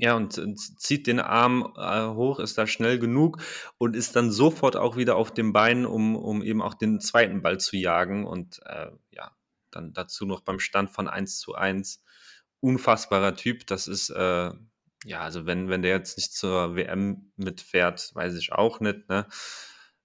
Ja, 0.00 0.14
und, 0.16 0.34
zieht 0.80 1.08
den 1.08 1.18
Arm 1.18 1.74
äh, 1.76 2.06
hoch, 2.14 2.38
ist 2.38 2.56
da 2.56 2.68
schnell 2.68 3.00
genug 3.00 3.42
und 3.78 3.96
ist 3.96 4.14
dann 4.14 4.30
sofort 4.30 4.76
auch 4.76 4.96
wieder 4.96 5.16
auf 5.16 5.34
dem 5.34 5.52
Bein, 5.52 5.86
um, 5.86 6.14
um 6.14 6.42
eben 6.42 6.62
auch 6.62 6.74
den 6.74 7.00
zweiten 7.00 7.42
Ball 7.42 7.58
zu 7.58 7.76
jagen. 7.76 8.24
Und 8.24 8.60
äh, 8.64 8.90
ja, 9.10 9.32
dann 9.72 9.92
dazu 9.92 10.24
noch 10.24 10.40
beim 10.40 10.60
Stand 10.60 10.90
von 10.90 11.08
1 11.08 11.38
zu 11.38 11.54
1. 11.54 12.02
Unfassbarer 12.60 13.34
Typ. 13.34 13.66
Das 13.66 13.88
ist, 13.88 14.10
äh, 14.10 14.52
ja, 15.04 15.20
also 15.20 15.46
wenn, 15.46 15.68
wenn 15.68 15.82
der 15.82 15.92
jetzt 15.92 16.16
nicht 16.16 16.32
zur 16.32 16.76
WM 16.76 17.32
mitfährt, 17.36 18.10
weiß 18.14 18.34
ich 18.34 18.52
auch 18.52 18.80
nicht. 18.80 19.08
Ne? 19.08 19.26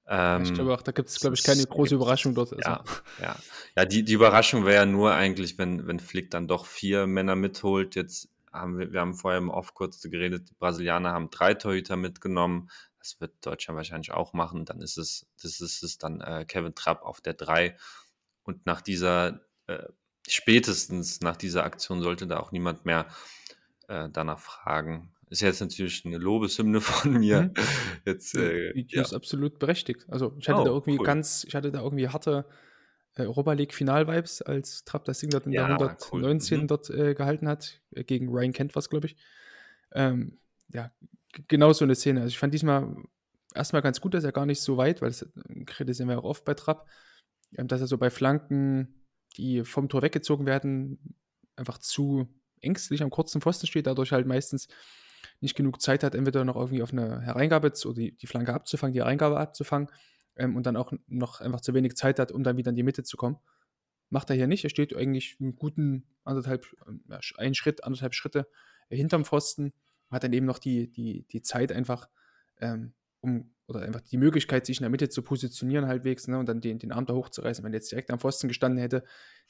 Ähm, 0.05 0.43
ich 0.43 0.53
glaube 0.53 0.73
auch, 0.73 0.81
da 0.81 0.91
gibt 0.91 1.09
es, 1.09 1.19
glaube 1.19 1.35
ich, 1.35 1.43
keine 1.43 1.65
große 1.65 1.95
Überraschung 1.95 2.35
dort. 2.35 2.53
Also. 2.53 2.61
Ja, 2.69 2.83
ja. 3.21 3.35
ja 3.75 3.85
die, 3.85 4.03
die 4.03 4.13
Überraschung 4.13 4.65
wäre 4.65 4.75
ja 4.75 4.85
nur 4.85 5.13
eigentlich, 5.13 5.57
wenn, 5.57 5.87
wenn 5.87 5.99
Flick 5.99 6.29
dann 6.31 6.47
doch 6.47 6.65
vier 6.65 7.07
Männer 7.07 7.35
mitholt. 7.35 7.95
Jetzt 7.95 8.29
haben 8.51 8.77
wir, 8.77 8.91
wir 8.91 8.99
haben 8.99 9.15
vorher 9.15 9.39
im 9.39 9.49
Off 9.49 9.73
kurz 9.73 10.01
geredet, 10.01 10.49
die 10.49 10.55
Brasilianer 10.55 11.11
haben 11.11 11.29
drei 11.29 11.53
Torhüter 11.53 11.95
mitgenommen. 11.95 12.69
Das 12.99 13.19
wird 13.19 13.33
Deutschland 13.45 13.77
wahrscheinlich 13.77 14.11
auch 14.11 14.33
machen. 14.33 14.65
Dann 14.65 14.81
ist 14.81 14.97
es, 14.97 15.25
das 15.41 15.59
ist 15.59 15.83
es 15.83 15.97
dann 15.97 16.21
äh, 16.21 16.45
Kevin 16.47 16.75
Trapp 16.75 17.03
auf 17.03 17.21
der 17.21 17.33
drei. 17.33 17.77
Und 18.43 18.65
nach 18.65 18.81
dieser, 18.81 19.41
äh, 19.67 19.87
spätestens 20.27 21.21
nach 21.21 21.37
dieser 21.37 21.63
Aktion 21.63 22.01
sollte 22.01 22.27
da 22.27 22.39
auch 22.39 22.51
niemand 22.51 22.85
mehr 22.85 23.07
äh, 23.87 24.09
danach 24.11 24.39
fragen. 24.39 25.11
Ist 25.29 25.41
jetzt 25.41 25.61
natürlich 25.61 26.05
eine 26.05 26.17
Lobeshymne 26.17 26.81
von 26.81 27.13
mir. 27.13 27.43
Mhm. 27.43 27.53
Jetzt, 28.05 28.35
äh, 28.35 28.73
die, 28.73 28.85
die 28.85 28.95
ja. 28.95 29.01
ist 29.01 29.13
absolut 29.13 29.59
berechtigt. 29.59 30.05
Also 30.09 30.35
ich 30.39 30.47
hatte 30.47 30.61
oh, 30.61 30.65
da 30.65 30.71
irgendwie 30.71 30.99
cool. 30.99 31.05
ganz, 31.05 31.43
ich 31.43 31.55
hatte 31.55 31.71
da 31.71 31.81
irgendwie 31.81 32.07
harte 32.07 32.45
äh, 33.15 33.23
Europa 33.23 33.53
League 33.53 33.73
Final-Vibes, 33.73 34.41
als 34.41 34.83
Trapp 34.85 35.05
das 35.05 35.19
Ding 35.19 35.29
dort 35.29 35.45
in 35.45 35.53
ja, 35.53 35.67
der 35.67 35.75
119 35.75 36.57
cool. 36.57 36.63
mhm. 36.63 36.67
dort 36.67 36.89
äh, 36.89 37.13
gehalten 37.13 37.47
hat. 37.47 37.81
Äh, 37.91 38.03
gegen 38.03 38.29
Ryan 38.29 38.53
Kent 38.53 38.75
was, 38.75 38.89
glaube 38.89 39.07
ich. 39.07 39.15
Ähm, 39.93 40.39
ja, 40.69 40.91
genau 41.47 41.73
so 41.73 41.85
eine 41.85 41.95
Szene. 41.95 42.21
Also 42.21 42.29
ich 42.29 42.39
fand 42.39 42.53
diesmal 42.53 42.95
erstmal 43.53 43.81
ganz 43.81 44.01
gut, 44.01 44.13
dass 44.13 44.23
er 44.23 44.31
gar 44.31 44.45
nicht 44.45 44.61
so 44.61 44.77
weit, 44.77 45.01
weil 45.01 45.09
das 45.09 45.23
äh, 45.23 45.63
kritisieren 45.65 46.09
wir 46.09 46.19
auch 46.19 46.23
oft 46.23 46.45
bei 46.45 46.53
Trapp, 46.53 46.87
ähm, 47.57 47.67
dass 47.67 47.81
er 47.81 47.87
so 47.87 47.97
bei 47.97 48.09
Flanken, 48.09 49.03
die 49.37 49.63
vom 49.63 49.89
Tor 49.89 50.01
weggezogen 50.01 50.45
werden, 50.45 51.17
einfach 51.55 51.77
zu 51.77 52.27
ängstlich 52.63 53.03
am 53.03 53.09
kurzen 53.09 53.41
Pfosten 53.41 53.67
steht, 53.67 53.87
dadurch 53.87 54.11
halt 54.11 54.27
meistens 54.27 54.67
nicht 55.39 55.55
genug 55.55 55.81
Zeit 55.81 56.03
hat, 56.03 56.15
entweder 56.15 56.45
noch 56.45 56.55
irgendwie 56.55 56.83
auf 56.83 56.91
eine 56.91 57.21
Hereingabe 57.21 57.73
oder 57.85 57.93
die, 57.93 58.15
die 58.15 58.27
Flanke 58.27 58.53
abzufangen, 58.53 58.93
die 58.93 59.01
Hereingabe 59.01 59.39
abzufangen 59.39 59.89
ähm, 60.35 60.55
und 60.55 60.65
dann 60.65 60.75
auch 60.75 60.91
noch 61.07 61.41
einfach 61.41 61.61
zu 61.61 61.73
wenig 61.73 61.95
Zeit 61.95 62.19
hat, 62.19 62.31
um 62.31 62.43
dann 62.43 62.57
wieder 62.57 62.69
in 62.69 62.75
die 62.75 62.83
Mitte 62.83 63.03
zu 63.03 63.17
kommen. 63.17 63.37
Macht 64.09 64.29
er 64.29 64.35
hier 64.35 64.47
nicht. 64.47 64.63
Er 64.63 64.69
steht 64.69 64.95
eigentlich 64.95 65.37
einen 65.39 65.55
guten 65.55 66.05
anderthalb, 66.23 66.65
ja, 67.09 67.19
einen 67.37 67.55
Schritt, 67.55 67.83
anderthalb 67.83 68.13
Schritte 68.13 68.47
hinterm 68.89 69.25
Pfosten, 69.25 69.73
hat 70.11 70.23
dann 70.23 70.33
eben 70.33 70.45
noch 70.45 70.59
die, 70.59 70.91
die, 70.91 71.25
die 71.27 71.41
Zeit 71.41 71.71
einfach, 71.71 72.07
ähm, 72.59 72.93
um, 73.23 73.53
oder 73.67 73.81
einfach 73.81 74.01
die 74.01 74.17
Möglichkeit, 74.17 74.65
sich 74.65 74.77
in 74.77 74.83
der 74.83 74.89
Mitte 74.89 75.09
zu 75.09 75.21
positionieren 75.21 75.87
halbwegs 75.87 76.27
ne, 76.27 76.37
und 76.37 76.47
dann 76.47 76.59
den, 76.59 76.79
den 76.79 76.91
Arm 76.91 77.05
da 77.05 77.13
hochzureißen. 77.13 77.63
Wenn 77.63 77.71
er 77.73 77.77
jetzt 77.77 77.91
direkt 77.91 78.11
am 78.11 78.19
Pfosten 78.19 78.49
gestanden 78.49 78.79
hätte, 78.79 79.03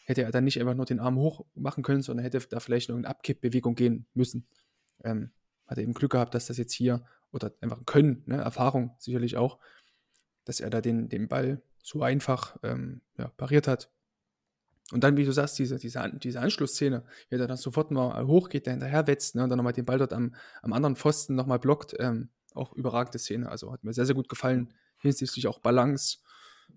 hätte 0.06 0.22
er 0.22 0.32
dann 0.32 0.44
nicht 0.44 0.60
einfach 0.60 0.76
nur 0.76 0.86
den 0.86 1.00
Arm 1.00 1.18
hoch 1.18 1.46
machen 1.56 1.84
können, 1.84 2.04
sondern 2.04 2.24
hätte 2.24 2.40
da 2.50 2.60
vielleicht 2.60 2.90
noch 2.90 2.96
eine 2.96 3.08
Abkippbewegung 3.08 3.76
gehen 3.76 4.06
müssen. 4.14 4.48
Ähm, 5.04 5.32
hat 5.66 5.78
er 5.78 5.84
eben 5.84 5.94
Glück 5.94 6.12
gehabt, 6.12 6.36
dass 6.36 6.46
das 6.46 6.58
jetzt 6.58 6.74
hier, 6.74 7.04
oder 7.32 7.52
einfach 7.62 7.84
Können, 7.86 8.22
ne, 8.28 8.38
Erfahrung 8.38 8.96
sicherlich 9.00 9.38
auch, 9.38 9.58
dass 10.46 10.60
er 10.60 10.70
da 10.70 10.82
den, 10.82 11.10
den 11.10 11.28
Ball 11.28 11.64
so 11.82 12.04
einfach 12.04 12.58
ähm, 12.62 13.02
ja, 13.18 13.30
pariert 13.30 13.68
hat. 13.68 13.90
Und 14.92 15.04
dann, 15.04 15.18
wie 15.18 15.26
du 15.26 15.32
sagst, 15.32 15.58
diese, 15.58 15.80
diese, 15.80 16.12
diese 16.22 16.40
Anschlussszene, 16.40 17.04
wie 17.30 17.36
er 17.36 17.48
dann 17.48 17.58
sofort 17.58 17.90
mal 17.90 18.28
hochgeht, 18.28 18.68
der 18.68 18.74
hinterher 18.74 19.08
wetzt 19.08 19.34
ne, 19.36 19.44
und 19.44 19.50
dann 19.50 19.58
nochmal 19.58 19.74
den 19.74 19.86
Ball 19.86 19.98
dort 19.98 20.14
am, 20.14 20.36
am 20.62 20.74
anderen 20.74 20.96
Pfosten 20.96 21.34
nochmal 21.34 21.58
blockt, 21.58 21.96
ähm, 21.98 22.30
auch 22.56 22.74
überragende 22.74 23.20
Szene. 23.20 23.50
Also 23.50 23.72
hat 23.72 23.84
mir 23.84 23.94
sehr, 23.94 24.06
sehr 24.06 24.16
gut 24.16 24.30
gefallen, 24.30 24.74
hinsichtlich 24.98 25.48
auch 25.48 25.60
Balance, 25.60 26.18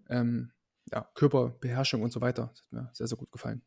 ähm, 0.09 0.53
ja, 0.93 1.09
Körperbeherrschung 1.15 2.03
und 2.03 2.13
so 2.13 2.21
weiter. 2.21 2.51
Das 2.53 2.63
hat 2.63 2.73
mir 2.73 2.91
sehr, 2.93 3.07
sehr 3.07 3.19
gut 3.19 3.33
gefallen. 3.33 3.63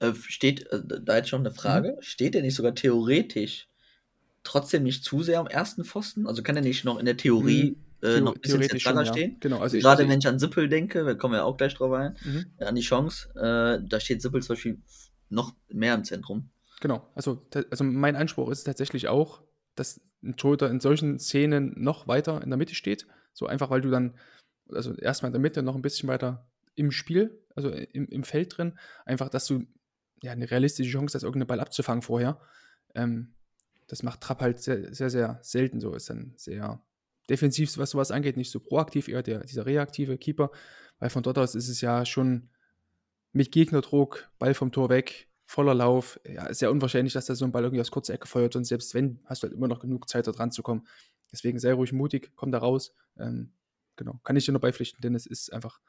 Äh, 0.00 0.12
steht, 0.14 0.70
äh, 0.72 0.82
da 1.02 1.16
jetzt 1.16 1.28
schon 1.28 1.40
eine 1.40 1.54
Frage, 1.54 1.94
mhm. 1.96 2.02
steht 2.02 2.34
er 2.34 2.42
nicht 2.42 2.54
sogar 2.54 2.74
theoretisch 2.74 3.68
trotzdem 4.42 4.82
nicht 4.82 5.04
zu 5.04 5.22
sehr 5.22 5.40
am 5.40 5.46
ersten 5.46 5.84
Pfosten? 5.84 6.26
Also 6.26 6.42
kann 6.42 6.56
er 6.56 6.62
nicht 6.62 6.84
noch 6.84 6.98
in 6.98 7.06
der 7.06 7.16
Theorie 7.16 7.76
mhm. 8.02 8.08
äh, 8.08 8.20
noch 8.20 8.34
ein 8.34 8.40
bisschen 8.40 8.62
zentraler 8.62 9.06
stehen? 9.06 9.32
Ja. 9.32 9.36
Genau, 9.40 9.58
also 9.60 9.78
Gerade 9.78 10.08
wenn 10.08 10.18
ich 10.18 10.26
an 10.26 10.38
Sippel 10.38 10.68
denke, 10.68 11.06
wir 11.06 11.16
kommen 11.16 11.34
ja 11.34 11.44
auch 11.44 11.56
gleich 11.56 11.74
drauf 11.74 11.92
ein, 11.92 12.16
mhm. 12.24 12.46
An 12.58 12.74
die 12.74 12.82
Chance, 12.82 13.30
äh, 13.36 13.86
da 13.88 14.00
steht 14.00 14.20
Sippel 14.20 14.42
zum 14.42 14.54
Beispiel 14.54 14.82
noch 15.28 15.54
mehr 15.68 15.94
im 15.94 16.04
Zentrum. 16.04 16.50
Genau, 16.80 17.08
also, 17.14 17.46
also 17.70 17.84
mein 17.84 18.16
Anspruch 18.16 18.50
ist 18.50 18.64
tatsächlich 18.64 19.08
auch, 19.08 19.43
dass 19.74 20.00
ein 20.22 20.36
Torhüter 20.36 20.70
in 20.70 20.80
solchen 20.80 21.18
Szenen 21.18 21.74
noch 21.76 22.08
weiter 22.08 22.42
in 22.42 22.50
der 22.50 22.56
Mitte 22.56 22.74
steht. 22.74 23.06
So 23.32 23.46
einfach, 23.46 23.70
weil 23.70 23.80
du 23.80 23.90
dann, 23.90 24.14
also 24.70 24.94
erstmal 24.94 25.28
in 25.28 25.34
der 25.34 25.40
Mitte 25.40 25.62
noch 25.62 25.74
ein 25.74 25.82
bisschen 25.82 26.08
weiter 26.08 26.46
im 26.74 26.90
Spiel, 26.90 27.38
also 27.54 27.70
im, 27.70 28.08
im 28.08 28.24
Feld 28.24 28.56
drin, 28.56 28.78
einfach, 29.04 29.28
dass 29.28 29.46
du 29.46 29.66
ja 30.22 30.32
eine 30.32 30.50
realistische 30.50 30.90
Chance 30.90 31.14
hast, 31.14 31.22
irgendeinen 31.22 31.48
Ball 31.48 31.60
abzufangen 31.60 32.02
vorher. 32.02 32.40
Ähm, 32.94 33.34
das 33.86 34.02
macht 34.02 34.20
Trapp 34.20 34.40
halt 34.40 34.60
sehr, 34.60 34.94
sehr, 34.94 35.10
sehr 35.10 35.38
selten 35.42 35.80
so. 35.80 35.94
Ist 35.94 36.10
dann 36.10 36.32
sehr 36.36 36.82
defensiv, 37.28 37.76
was 37.78 37.90
sowas 37.90 38.10
angeht, 38.10 38.36
nicht 38.36 38.50
so 38.50 38.60
proaktiv, 38.60 39.08
eher 39.08 39.22
der, 39.22 39.40
dieser 39.40 39.66
reaktive 39.66 40.18
Keeper. 40.18 40.50
Weil 40.98 41.10
von 41.10 41.22
dort 41.22 41.38
aus 41.38 41.54
ist 41.54 41.68
es 41.68 41.80
ja 41.80 42.06
schon 42.06 42.48
mit 43.32 43.52
Gegnerdruck, 43.52 44.30
Ball 44.38 44.54
vom 44.54 44.72
Tor 44.72 44.88
weg, 44.88 45.28
voller 45.44 45.74
Lauf. 45.74 46.18
Ja, 46.26 46.52
sehr 46.52 46.70
unwahrscheinlich, 46.70 47.12
dass 47.12 47.26
da 47.26 47.34
so 47.34 47.44
ein 47.44 47.52
Ball 47.52 47.64
irgendwie 47.64 47.80
aus 47.80 47.90
kurzer 47.90 48.14
Ecke 48.14 48.26
feuert. 48.26 48.56
Und 48.56 48.64
selbst 48.64 48.94
wenn, 48.94 49.20
hast 49.24 49.42
du 49.42 49.48
halt 49.48 49.54
immer 49.54 49.68
noch 49.68 49.80
genug 49.80 50.08
Zeit, 50.08 50.26
da 50.26 50.32
dran 50.32 50.50
zu 50.50 50.62
kommen. 50.62 50.86
Deswegen 51.32 51.58
sei 51.58 51.72
ruhig 51.72 51.92
mutig, 51.92 52.32
komm 52.36 52.52
da 52.52 52.58
raus. 52.58 52.94
Ähm, 53.18 53.52
genau, 53.96 54.20
kann 54.24 54.36
ich 54.36 54.44
dir 54.44 54.52
nur 54.52 54.60
beipflichten, 54.60 55.00
denn 55.00 55.14
es 55.14 55.26
ist 55.26 55.52
einfach 55.52 55.80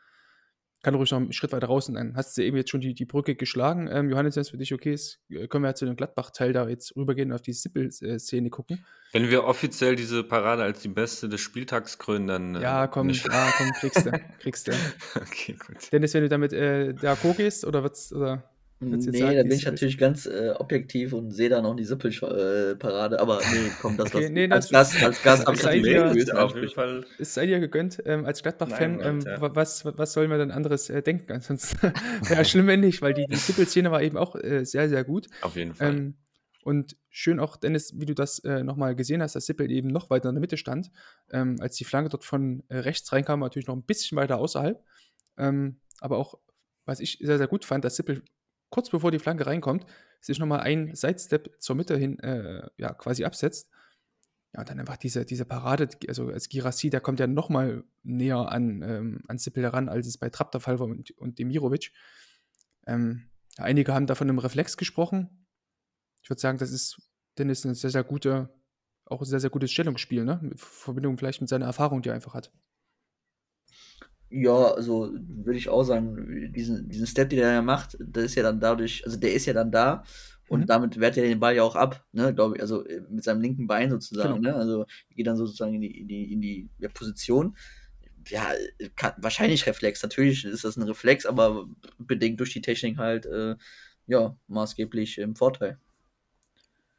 kann 0.85 0.93
ruhig 0.93 1.09
noch 1.09 1.17
einen 1.17 1.33
Schritt 1.33 1.51
weiter 1.51 1.65
raus 1.65 1.89
und 1.89 1.95
dann 1.95 2.15
hast 2.15 2.37
du 2.37 2.43
eben 2.43 2.57
jetzt 2.57 2.69
schon 2.69 2.79
die, 2.79 2.93
die 2.93 3.05
Brücke 3.05 3.33
geschlagen. 3.33 3.89
Ähm, 3.91 4.11
Johannes, 4.11 4.35
wenn 4.35 4.41
es 4.41 4.51
für 4.51 4.57
dich 4.57 4.71
okay 4.71 4.93
ist, 4.93 5.19
äh, 5.29 5.47
können 5.47 5.63
wir 5.63 5.69
ja 5.69 5.73
zu 5.73 5.85
dem 5.85 5.95
Gladbach-Teil 5.95 6.53
da 6.53 6.69
jetzt 6.69 6.95
rübergehen 6.95 7.31
und 7.31 7.35
auf 7.35 7.41
die 7.41 7.53
Sippel-Szene 7.53 8.51
gucken. 8.51 8.85
Wenn 9.11 9.31
wir 9.31 9.45
offiziell 9.45 9.95
diese 9.95 10.23
Parade 10.23 10.61
als 10.61 10.81
die 10.81 10.89
beste 10.89 11.27
des 11.27 11.41
Spieltags 11.41 11.97
krönen, 11.97 12.27
dann. 12.27 12.55
Äh, 12.55 12.61
ja, 12.61 12.85
komm, 12.85 13.09
ja, 13.09 13.53
komm, 13.57 13.71
kriegst 13.79 14.05
du. 14.05 14.11
Kriegst 14.37 14.67
du. 14.67 14.73
okay, 15.15 15.53
gut. 15.53 15.91
Dennis, 15.91 16.13
wenn 16.13 16.21
du 16.21 16.29
damit 16.29 16.53
äh, 16.53 16.93
da 16.93 17.15
gehst 17.15 17.65
oder 17.65 17.81
wird's, 17.81 18.13
oder 18.13 18.43
Nee, 18.89 19.19
sagen, 19.19 19.35
da 19.35 19.43
bin 19.43 19.51
ich 19.51 19.65
natürlich 19.65 19.97
ganz 19.97 20.25
äh, 20.25 20.53
objektiv 20.57 21.13
und 21.13 21.31
sehe 21.31 21.49
da 21.49 21.61
noch 21.61 21.75
die 21.75 21.83
Sippel-Parade, 21.85 23.19
aber 23.19 23.39
nee, 23.39 23.71
komm, 23.81 23.97
das, 23.97 24.07
okay, 24.15 24.29
nee, 24.29 24.49
als, 24.49 24.69
Gast, 24.69 25.01
als 25.03 25.21
Gast 25.23 25.47
ich 25.51 25.59
sei 25.61 25.79
dir, 25.79 26.11
auf 26.43 26.55
jeden 26.55 26.69
Fall. 26.69 27.05
Es 27.19 27.33
sei 27.33 27.45
dir 27.45 27.59
gegönnt, 27.59 28.01
ähm, 28.05 28.25
als 28.25 28.43
Gladbach-Fan, 28.43 28.99
ähm, 29.01 29.19
ja. 29.21 29.55
was, 29.55 29.85
was 29.85 30.13
soll 30.13 30.27
man 30.27 30.39
denn 30.39 30.51
anderes 30.51 30.89
äh, 30.89 31.01
denken? 31.01 31.31
Ansonsten 31.31 31.77
wäre 32.27 32.45
schlimm, 32.45 32.67
wenn 32.67 32.81
nicht, 32.81 33.01
weil 33.01 33.13
die, 33.13 33.25
die 33.25 33.35
Sippel-Szene 33.35 33.91
war 33.91 34.01
eben 34.01 34.17
auch 34.17 34.35
äh, 34.35 34.65
sehr, 34.65 34.89
sehr 34.89 35.03
gut. 35.03 35.27
Auf 35.41 35.55
jeden 35.55 35.73
Fall. 35.73 35.95
Ähm, 35.95 36.15
und 36.65 36.97
schön 37.09 37.39
auch, 37.39 37.57
Dennis, 37.57 37.93
wie 37.95 38.07
du 38.07 38.15
das 38.15 38.39
äh, 38.39 38.63
nochmal 38.63 38.95
gesehen 38.95 39.21
hast, 39.21 39.35
dass 39.35 39.45
Sippel 39.45 39.69
eben 39.69 39.89
noch 39.89 40.09
weiter 40.09 40.29
in 40.29 40.35
der 40.35 40.41
Mitte 40.41 40.57
stand, 40.57 40.89
ähm, 41.29 41.57
als 41.59 41.75
die 41.75 41.83
Flanke 41.83 42.09
dort 42.09 42.25
von 42.25 42.63
äh, 42.69 42.77
rechts 42.77 43.11
reinkam, 43.11 43.41
natürlich 43.41 43.67
noch 43.67 43.75
ein 43.75 43.83
bisschen 43.83 44.17
weiter 44.17 44.39
außerhalb. 44.39 44.83
Ähm, 45.37 45.79
aber 45.99 46.17
auch, 46.17 46.39
was 46.85 46.99
ich 46.99 47.19
sehr, 47.21 47.37
sehr 47.37 47.47
gut 47.47 47.65
fand, 47.65 47.85
dass 47.85 47.95
Sippel 47.95 48.23
kurz 48.69 48.89
bevor 48.89 49.11
die 49.11 49.19
Flanke 49.19 49.45
reinkommt, 49.45 49.85
sich 50.21 50.39
nochmal 50.39 50.61
ein 50.61 50.95
Sidestep 50.95 51.55
zur 51.59 51.75
Mitte 51.75 51.97
hin 51.97 52.19
äh, 52.19 52.67
ja, 52.77 52.93
quasi 52.93 53.25
absetzt. 53.25 53.69
Ja, 54.53 54.61
und 54.61 54.69
dann 54.69 54.79
einfach 54.79 54.97
diese, 54.97 55.25
diese 55.25 55.45
Parade, 55.45 55.89
also 56.07 56.27
als 56.29 56.47
Girassi, 56.47 56.89
der 56.89 57.01
kommt 57.01 57.19
ja 57.19 57.27
nochmal 57.27 57.83
näher 58.03 58.49
an, 58.49 58.81
ähm, 58.81 59.21
an 59.27 59.37
Sippel 59.37 59.63
heran, 59.63 59.89
als 59.89 60.07
es 60.07 60.17
bei 60.17 60.29
Trapp 60.29 60.51
der 60.51 60.61
Fall 60.61 60.79
war 60.79 60.87
und, 60.87 61.11
und 61.17 61.39
Demirovic. 61.39 61.91
Ähm, 62.87 63.29
einige 63.57 63.93
haben 63.93 64.07
davon 64.07 64.29
im 64.29 64.39
Reflex 64.39 64.77
gesprochen. 64.77 65.45
Ich 66.21 66.29
würde 66.29 66.39
sagen, 66.39 66.57
das 66.57 66.71
ist 66.71 67.01
Dennis 67.37 67.65
ein 67.65 67.75
sehr, 67.75 67.89
sehr 67.89 68.03
gute, 68.03 68.49
auch 69.05 69.21
ein 69.21 69.25
sehr, 69.25 69.41
sehr 69.41 69.49
gutes 69.49 69.71
Stellungsspiel, 69.71 70.23
ne? 70.23 70.39
In 70.41 70.57
Verbindung 70.57 71.17
vielleicht 71.17 71.41
mit 71.41 71.49
seiner 71.49 71.65
Erfahrung, 71.65 72.01
die 72.01 72.09
er 72.09 72.15
einfach 72.15 72.33
hat. 72.33 72.51
Ja, 74.29 74.73
also 74.73 75.13
würde 75.13 75.57
ich 75.57 75.69
auch 75.69 75.83
sagen, 75.83 76.51
diesen, 76.53 76.89
diesen 76.89 77.07
Step, 77.07 77.29
den 77.29 77.39
er 77.39 77.53
ja 77.53 77.61
macht, 77.61 77.97
das 77.99 78.25
ist 78.25 78.35
ja 78.35 78.43
dann 78.43 78.59
dadurch, 78.59 79.05
also 79.05 79.17
der 79.17 79.33
ist 79.33 79.45
ja 79.45 79.53
dann 79.53 79.71
da 79.71 80.03
und 80.47 80.61
mhm. 80.61 80.65
damit 80.65 80.99
wehrt 80.99 81.17
er 81.17 81.23
den 81.23 81.39
Ball 81.39 81.55
ja 81.55 81.63
auch 81.63 81.75
ab, 81.75 82.05
ne, 82.11 82.33
glaube 82.33 82.55
ich, 82.55 82.61
also 82.61 82.85
äh, 82.85 83.01
mit 83.09 83.23
seinem 83.23 83.41
linken 83.41 83.67
Bein 83.67 83.89
sozusagen, 83.89 84.41
genau. 84.41 84.55
ne, 84.55 84.55
also 84.55 84.85
geht 85.15 85.27
dann 85.27 85.37
sozusagen 85.37 85.73
in 85.75 85.81
die, 85.81 85.99
in 86.01 86.07
die, 86.07 86.33
in 86.33 86.41
die 86.41 86.69
ja, 86.79 86.89
Position. 86.89 87.55
Ja, 88.27 88.51
kann, 88.95 89.13
wahrscheinlich 89.17 89.67
Reflex, 89.67 90.01
natürlich 90.01 90.45
ist 90.45 90.63
das 90.63 90.77
ein 90.77 90.83
Reflex, 90.83 91.25
aber 91.25 91.67
bedingt 91.99 92.39
durch 92.39 92.53
die 92.53 92.61
Technik 92.61 92.97
halt, 92.97 93.25
äh, 93.25 93.55
ja, 94.07 94.35
maßgeblich 94.47 95.17
im 95.17 95.35
Vorteil. 95.35 95.79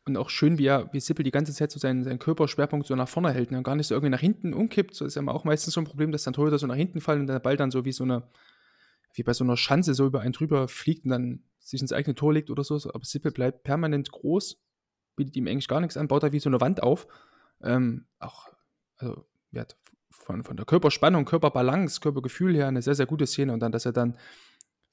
Und 0.06 0.16
auch 0.16 0.30
schön, 0.30 0.56
wie 0.56 0.66
er, 0.66 0.88
wie 0.92 1.00
Sippel 1.00 1.24
die 1.24 1.32
ganze 1.32 1.52
Zeit 1.52 1.72
so 1.72 1.80
seinen, 1.80 2.04
seinen 2.04 2.20
Körperschwerpunkt 2.20 2.86
so 2.86 2.94
nach 2.94 3.08
vorne 3.08 3.32
hält 3.32 3.50
ne? 3.50 3.58
und 3.58 3.64
gar 3.64 3.74
nicht 3.74 3.88
so 3.88 3.94
irgendwie 3.94 4.10
nach 4.10 4.20
hinten 4.20 4.54
umkippt. 4.54 4.94
So 4.94 5.04
ist 5.04 5.16
ja 5.16 5.26
auch 5.26 5.44
meistens 5.44 5.74
so 5.74 5.80
ein 5.80 5.84
Problem, 5.84 6.12
dass 6.12 6.22
dann 6.22 6.32
Torhüter 6.32 6.58
so 6.58 6.66
nach 6.68 6.76
hinten 6.76 7.00
fallen 7.00 7.22
und 7.22 7.26
der 7.26 7.40
Ball 7.40 7.56
dann 7.56 7.72
so 7.72 7.84
wie 7.84 7.90
so 7.90 8.04
eine, 8.04 8.22
wie 9.14 9.24
bei 9.24 9.32
so 9.32 9.42
einer 9.42 9.56
Schanze 9.56 9.94
so 9.94 10.06
über 10.06 10.20
einen 10.20 10.32
drüber 10.32 10.68
fliegt 10.68 11.04
und 11.04 11.10
dann 11.10 11.42
sich 11.58 11.80
ins 11.80 11.92
eigene 11.92 12.14
Tor 12.14 12.32
legt 12.32 12.50
oder 12.50 12.62
so. 12.62 12.76
Aber 12.76 13.04
Sippel 13.04 13.32
bleibt 13.32 13.64
permanent 13.64 14.12
groß, 14.12 14.62
bietet 15.16 15.34
ihm 15.34 15.48
eigentlich 15.48 15.66
gar 15.66 15.80
nichts 15.80 15.96
an, 15.96 16.06
baut 16.06 16.22
da 16.22 16.30
wie 16.30 16.38
so 16.38 16.48
eine 16.48 16.60
Wand 16.60 16.84
auf. 16.84 17.08
Ähm, 17.62 18.06
auch, 18.20 18.46
also, 18.98 19.26
ja, 19.50 19.64
von, 20.10 20.44
von 20.44 20.56
der 20.56 20.66
Körperspannung, 20.66 21.24
Körperbalance, 21.24 22.00
Körpergefühl 22.00 22.54
her 22.54 22.68
eine 22.68 22.82
sehr, 22.82 22.94
sehr 22.94 23.06
gute 23.06 23.26
Szene 23.26 23.52
und 23.52 23.60
dann, 23.60 23.72
dass 23.72 23.86
er 23.86 23.92
dann 23.92 24.16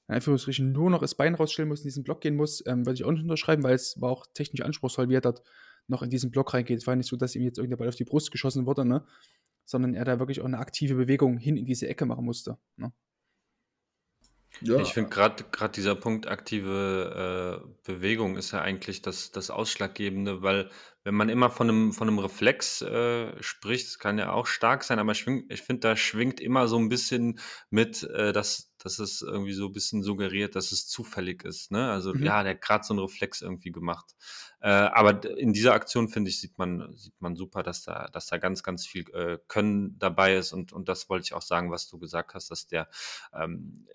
in 0.08 0.14
Anführungsstrichen 0.14 0.72
nur 0.72 0.90
noch 0.90 1.00
das 1.00 1.14
Bein 1.14 1.34
rausstellen 1.34 1.68
muss, 1.68 1.80
in 1.80 1.86
diesen 1.86 2.04
Block 2.04 2.20
gehen 2.20 2.36
muss, 2.36 2.62
ähm, 2.66 2.86
würde 2.86 2.94
ich 2.94 3.04
auch 3.04 3.12
nicht 3.12 3.22
unterschreiben, 3.22 3.62
weil 3.62 3.74
es 3.74 4.00
war 4.00 4.10
auch 4.10 4.26
technisch 4.34 4.60
anspruchsvoll, 4.60 5.08
wie 5.08 5.14
er 5.14 5.20
dort 5.20 5.42
noch 5.86 6.02
in 6.02 6.10
diesen 6.10 6.30
Block 6.30 6.54
reingeht. 6.54 6.78
Es 6.78 6.86
war 6.86 6.96
nicht 6.96 7.08
so, 7.08 7.16
dass 7.16 7.34
ihm 7.34 7.42
jetzt 7.42 7.58
irgendein 7.58 7.78
Ball 7.78 7.88
auf 7.88 7.96
die 7.96 8.04
Brust 8.04 8.30
geschossen 8.30 8.66
wurde, 8.66 8.84
ne? 8.84 9.04
sondern 9.64 9.94
er 9.94 10.04
da 10.04 10.18
wirklich 10.18 10.40
auch 10.40 10.46
eine 10.46 10.58
aktive 10.58 10.94
Bewegung 10.94 11.38
hin 11.38 11.56
in 11.56 11.64
diese 11.66 11.88
Ecke 11.88 12.06
machen 12.06 12.24
musste. 12.24 12.58
Ne? 12.76 12.92
Ja. 14.60 14.78
Ich 14.78 14.92
finde 14.92 15.10
gerade 15.10 15.44
dieser 15.74 15.96
Punkt 15.96 16.28
aktive 16.28 17.62
äh, 17.64 17.68
Bewegung 17.84 18.36
ist 18.36 18.52
ja 18.52 18.60
eigentlich 18.60 19.02
das, 19.02 19.32
das 19.32 19.50
Ausschlaggebende, 19.50 20.42
weil 20.42 20.70
wenn 21.02 21.14
man 21.14 21.28
immer 21.28 21.50
von 21.50 21.68
einem, 21.68 21.92
von 21.92 22.08
einem 22.08 22.18
Reflex 22.18 22.80
äh, 22.82 23.42
spricht, 23.42 23.86
das 23.88 23.98
kann 23.98 24.18
ja 24.18 24.32
auch 24.32 24.46
stark 24.46 24.84
sein, 24.84 24.98
aber 24.98 25.12
ich, 25.12 25.26
ich 25.26 25.62
finde, 25.62 25.80
da 25.80 25.96
schwingt 25.96 26.40
immer 26.40 26.68
so 26.68 26.78
ein 26.78 26.88
bisschen 26.88 27.40
mit, 27.70 28.04
äh, 28.04 28.32
dass, 28.32 28.73
dass 28.84 28.98
es 28.98 29.22
irgendwie 29.22 29.54
so 29.54 29.66
ein 29.66 29.72
bisschen 29.72 30.02
suggeriert, 30.02 30.54
dass 30.54 30.70
es 30.70 30.86
zufällig 30.86 31.42
ist. 31.42 31.72
Ne? 31.72 31.90
Also 31.90 32.12
mhm. 32.14 32.22
ja, 32.22 32.42
der 32.42 32.52
hat 32.52 32.60
gerade 32.60 32.84
so 32.84 32.92
einen 32.92 33.02
Reflex 33.02 33.40
irgendwie 33.40 33.72
gemacht. 33.72 34.14
Äh, 34.60 34.68
aber 34.68 35.24
in 35.38 35.54
dieser 35.54 35.72
Aktion, 35.72 36.08
finde 36.08 36.30
ich, 36.30 36.38
sieht 36.38 36.58
man, 36.58 36.94
sieht 36.94 37.18
man 37.18 37.34
super, 37.34 37.62
dass 37.62 37.82
da, 37.82 38.08
dass 38.12 38.26
da 38.26 38.36
ganz, 38.36 38.62
ganz 38.62 38.86
viel 38.86 39.08
äh, 39.14 39.38
Können 39.48 39.98
dabei 39.98 40.36
ist 40.36 40.52
und, 40.52 40.72
und 40.72 40.88
das 40.88 41.08
wollte 41.08 41.24
ich 41.24 41.32
auch 41.32 41.42
sagen, 41.42 41.70
was 41.70 41.88
du 41.88 41.98
gesagt 41.98 42.34
hast, 42.34 42.50
dass 42.50 42.66
der 42.66 42.88
ähm, 43.32 43.86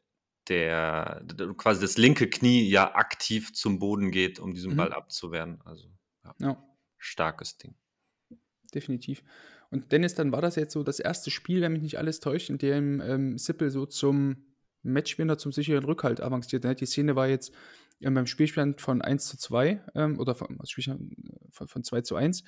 der 0.47 1.23
quasi 1.57 1.81
das 1.81 1.97
linke 1.97 2.27
Knie 2.27 2.67
ja 2.67 2.95
aktiv 2.95 3.53
zum 3.53 3.77
Boden 3.77 4.09
geht, 4.09 4.39
um 4.39 4.55
diesen 4.55 4.71
mhm. 4.71 4.77
Ball 4.77 4.93
abzuwehren. 4.93 5.61
Also 5.63 5.87
ja, 6.23 6.35
ja. 6.39 6.75
starkes 6.97 7.57
Ding. 7.59 7.75
Definitiv. 8.73 9.23
Und 9.69 9.91
Dennis, 9.91 10.15
dann 10.15 10.31
war 10.31 10.41
das 10.41 10.55
jetzt 10.55 10.73
so 10.73 10.83
das 10.83 10.99
erste 10.99 11.29
Spiel, 11.29 11.61
wenn 11.61 11.73
mich 11.73 11.83
nicht 11.83 11.99
alles 11.99 12.19
täuscht, 12.19 12.49
in 12.49 12.57
dem 12.57 13.01
ähm, 13.01 13.37
Sippel 13.37 13.69
so 13.69 13.85
zum 13.85 14.48
Matchwinner, 14.83 15.37
zum 15.37 15.51
sicheren 15.51 15.83
Rückhalt 15.83 16.21
avanciert. 16.21 16.63
Die 16.79 16.85
Szene 16.85 17.15
war 17.15 17.27
jetzt 17.27 17.53
ähm, 18.01 18.13
beim 18.13 18.27
Spielstand 18.27 18.81
von 18.81 19.01
1 19.01 19.27
zu 19.27 19.37
2 19.37 19.81
ähm, 19.95 20.19
oder 20.19 20.35
von, 20.35 20.59
von, 21.51 21.67
von 21.67 21.83
2 21.83 22.01
zu 22.01 22.15
1. 22.15 22.43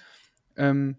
Ähm, 0.55 0.97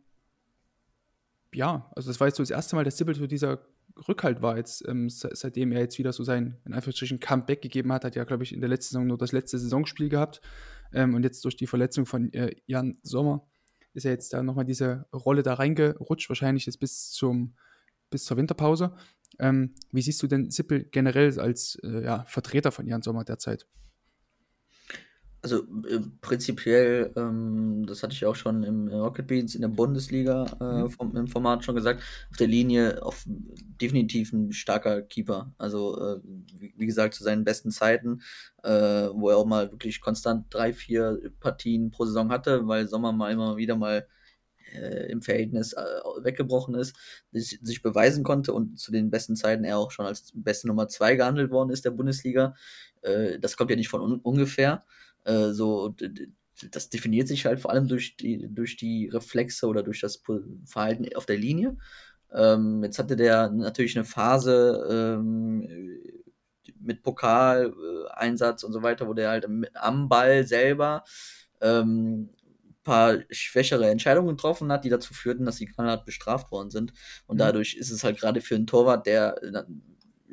ja, 1.54 1.90
also 1.94 2.10
das 2.10 2.20
war 2.20 2.28
jetzt 2.28 2.36
so 2.36 2.42
das 2.42 2.50
erste 2.50 2.76
Mal, 2.76 2.84
dass 2.84 2.96
Sippel 2.96 3.14
so 3.14 3.26
dieser 3.26 3.66
Rückhalt 4.08 4.40
war 4.40 4.56
jetzt, 4.56 4.86
ähm, 4.88 5.08
seitdem 5.10 5.72
er 5.72 5.80
jetzt 5.80 5.98
wieder 5.98 6.12
so 6.12 6.24
sein, 6.24 6.58
in 6.64 6.72
Anführungsstrichen, 6.72 7.20
Comeback 7.20 7.60
gegeben 7.60 7.92
hat, 7.92 8.04
hat 8.04 8.16
ja, 8.16 8.24
glaube 8.24 8.42
ich, 8.42 8.54
in 8.54 8.60
der 8.60 8.70
letzten 8.70 8.94
Saison 8.94 9.06
nur 9.06 9.18
das 9.18 9.32
letzte 9.32 9.58
Saisonspiel 9.58 10.08
gehabt. 10.08 10.40
Ähm, 10.92 11.14
und 11.14 11.22
jetzt 11.24 11.44
durch 11.44 11.56
die 11.56 11.66
Verletzung 11.66 12.06
von 12.06 12.32
äh, 12.32 12.54
Jan 12.66 12.98
Sommer 13.02 13.46
ist 13.94 14.06
er 14.06 14.12
jetzt 14.12 14.32
da 14.32 14.42
nochmal 14.42 14.64
diese 14.64 15.06
Rolle 15.12 15.42
da 15.42 15.54
reingerutscht, 15.54 16.30
wahrscheinlich 16.30 16.64
jetzt 16.66 16.78
bis 16.78 17.10
zum 17.10 17.54
bis 18.08 18.24
zur 18.24 18.36
Winterpause. 18.36 18.94
Ähm, 19.38 19.74
wie 19.90 20.02
siehst 20.02 20.22
du 20.22 20.26
denn 20.26 20.50
Sippel 20.50 20.84
generell 20.90 21.38
als 21.38 21.76
äh, 21.82 22.04
ja, 22.04 22.24
Vertreter 22.24 22.72
von 22.72 22.86
Jan 22.86 23.02
Sommer 23.02 23.24
derzeit? 23.24 23.66
Also 25.44 25.64
äh, 25.88 25.98
prinzipiell, 26.20 27.12
ähm, 27.16 27.84
das 27.84 28.04
hatte 28.04 28.12
ich 28.12 28.24
auch 28.24 28.36
schon 28.36 28.62
im 28.62 28.86
Rocket 28.86 29.26
Beans 29.26 29.56
in 29.56 29.62
der 29.62 29.68
Bundesliga 29.68 30.46
äh, 30.60 30.82
mhm. 30.84 30.90
vom, 30.90 31.16
im 31.16 31.26
Format 31.26 31.64
schon 31.64 31.74
gesagt, 31.74 32.00
auf 32.30 32.36
der 32.36 32.46
Linie 32.46 33.04
auf 33.04 33.24
definitiv 33.26 34.32
ein 34.32 34.52
starker 34.52 35.02
Keeper. 35.02 35.52
Also 35.58 36.00
äh, 36.00 36.20
wie, 36.56 36.72
wie, 36.76 36.86
gesagt 36.86 37.14
zu 37.14 37.24
seinen 37.24 37.42
besten 37.42 37.72
Zeiten, 37.72 38.22
äh, 38.62 38.70
wo 38.70 39.30
er 39.30 39.36
auch 39.36 39.46
mal 39.46 39.72
wirklich 39.72 40.00
konstant 40.00 40.46
drei, 40.48 40.72
vier 40.72 41.20
Partien 41.40 41.90
pro 41.90 42.04
Saison 42.04 42.30
hatte, 42.30 42.68
weil 42.68 42.86
Sommer 42.86 43.12
mal 43.12 43.32
immer 43.32 43.56
wieder 43.56 43.74
mal 43.74 44.06
äh, 44.74 45.10
im 45.10 45.22
Verhältnis 45.22 45.72
äh, 45.72 45.84
weggebrochen 46.22 46.74
ist, 46.74 46.96
sich, 47.32 47.58
sich, 47.62 47.82
beweisen 47.82 48.24
konnte 48.24 48.52
und 48.52 48.78
zu 48.78 48.92
den 48.92 49.10
besten 49.10 49.36
Zeiten 49.36 49.64
er 49.64 49.78
auch 49.78 49.90
schon 49.90 50.06
als 50.06 50.32
beste 50.34 50.66
Nummer 50.66 50.88
zwei 50.88 51.16
gehandelt 51.16 51.50
worden 51.50 51.70
ist 51.70 51.84
der 51.84 51.90
Bundesliga. 51.90 52.54
das 53.40 53.56
kommt 53.56 53.70
ja 53.70 53.76
nicht 53.76 53.88
von 53.88 54.00
un 54.00 54.20
ungefähr. 54.20 54.84
Äh, 55.24 55.50
so, 55.50 55.94
das 56.70 56.90
definiert 56.90 57.28
sich 57.28 57.46
halt 57.46 57.60
vor 57.60 57.70
allem 57.70 57.88
durch 57.88 58.16
die, 58.16 58.48
durch 58.50 58.76
die 58.76 59.08
Reflexe 59.08 59.66
oder 59.66 59.82
durch 59.82 60.00
das 60.00 60.22
Verhalten 60.66 61.06
auf 61.16 61.26
der 61.26 61.38
Linie. 61.38 61.76
Ähm, 62.32 62.82
jetzt 62.84 62.98
hatte 62.98 63.16
der 63.16 63.50
natürlich 63.50 63.96
eine 63.96 64.04
Phase 64.04 65.18
ähm, 65.20 65.68
mit 66.80 67.02
Pokaleinsatz 67.02 68.62
äh, 68.62 68.66
und 68.66 68.72
so 68.72 68.82
weiter, 68.82 69.06
wo 69.06 69.14
der 69.14 69.30
halt 69.30 69.46
am 69.74 70.08
Ball 70.08 70.44
selber 70.46 71.04
ähm, 71.60 72.30
paar 72.82 73.18
schwächere 73.30 73.88
Entscheidungen 73.90 74.36
getroffen 74.36 74.70
hat, 74.72 74.84
die 74.84 74.88
dazu 74.88 75.14
führten, 75.14 75.44
dass 75.44 75.56
die 75.56 75.66
knallhart 75.66 76.04
bestraft 76.04 76.50
worden 76.50 76.70
sind. 76.70 76.92
Und 77.26 77.36
mhm. 77.36 77.40
dadurch 77.40 77.74
ist 77.74 77.90
es 77.90 78.04
halt 78.04 78.18
gerade 78.18 78.40
für 78.40 78.54
einen 78.54 78.66
Torwart, 78.66 79.06
der 79.06 79.36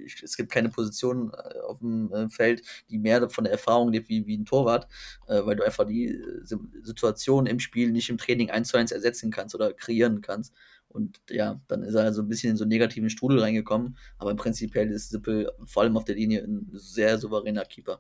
ich, 0.06 0.24
es 0.24 0.38
gibt 0.38 0.52
keine 0.52 0.70
Position 0.70 1.32
äh, 1.34 1.60
auf 1.60 1.80
dem 1.80 2.12
äh, 2.14 2.30
Feld, 2.30 2.62
die 2.90 2.98
mehr 2.98 3.30
von 3.30 3.44
der 3.44 3.54
Erfahrung 3.54 3.92
lebt 3.92 4.10
wie, 4.10 4.26
wie 4.26 4.38
ein 4.38 4.46
Torwart, 4.46 4.88
äh, 5.28 5.42
weil 5.46 5.56
du 5.56 5.64
einfach 5.64 5.86
die 5.86 6.08
äh, 6.08 6.58
Situation 6.82 7.46
im 7.46 7.60
Spiel 7.60 7.92
nicht 7.92 8.10
im 8.10 8.18
Training 8.18 8.50
eins 8.50 8.70
zu 8.70 8.78
eins 8.78 8.92
ersetzen 8.92 9.32
kannst 9.32 9.56
oder 9.56 9.74
kreieren 9.74 10.22
kannst. 10.22 10.54
Und 10.88 11.22
ja, 11.30 11.62
dann 11.68 11.84
ist 11.84 11.94
er 11.94 12.04
also 12.04 12.22
ein 12.22 12.28
bisschen 12.28 12.52
in 12.52 12.58
so 12.58 12.64
einen 12.64 12.70
negativen 12.70 13.10
Strudel 13.10 13.40
reingekommen. 13.40 13.98
Aber 14.18 14.32
im 14.32 14.38
Prinzipiell 14.38 14.90
ist 14.92 15.10
Sippel 15.10 15.52
vor 15.66 15.84
allem 15.84 15.98
auf 15.98 16.06
der 16.06 16.16
Linie 16.16 16.44
ein 16.44 16.70
sehr 16.74 17.18
souveräner 17.20 17.66
Keeper. 17.66 18.00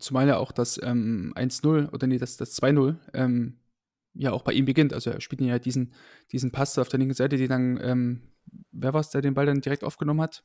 Zumal 0.00 0.28
ja 0.28 0.38
auch 0.38 0.52
das 0.52 0.80
ähm, 0.82 1.32
1-0 1.36 1.92
oder 1.92 2.06
nee, 2.06 2.18
das, 2.18 2.36
das 2.36 2.60
2-0 2.60 2.96
ähm, 3.14 3.58
ja 4.14 4.32
auch 4.32 4.42
bei 4.42 4.52
ihm 4.52 4.64
beginnt. 4.64 4.92
Also 4.92 5.10
er 5.10 5.20
spielt 5.20 5.40
ja 5.40 5.58
diesen, 5.58 5.92
diesen 6.32 6.52
Pass 6.52 6.78
auf 6.78 6.88
der 6.88 6.98
linken 6.98 7.14
Seite, 7.14 7.36
die 7.36 7.48
dann, 7.48 7.78
ähm, 7.82 8.22
wer 8.72 8.94
war 8.94 9.00
es, 9.00 9.10
der 9.10 9.20
den 9.20 9.34
Ball 9.34 9.46
dann 9.46 9.60
direkt 9.60 9.84
aufgenommen 9.84 10.20
hat? 10.20 10.44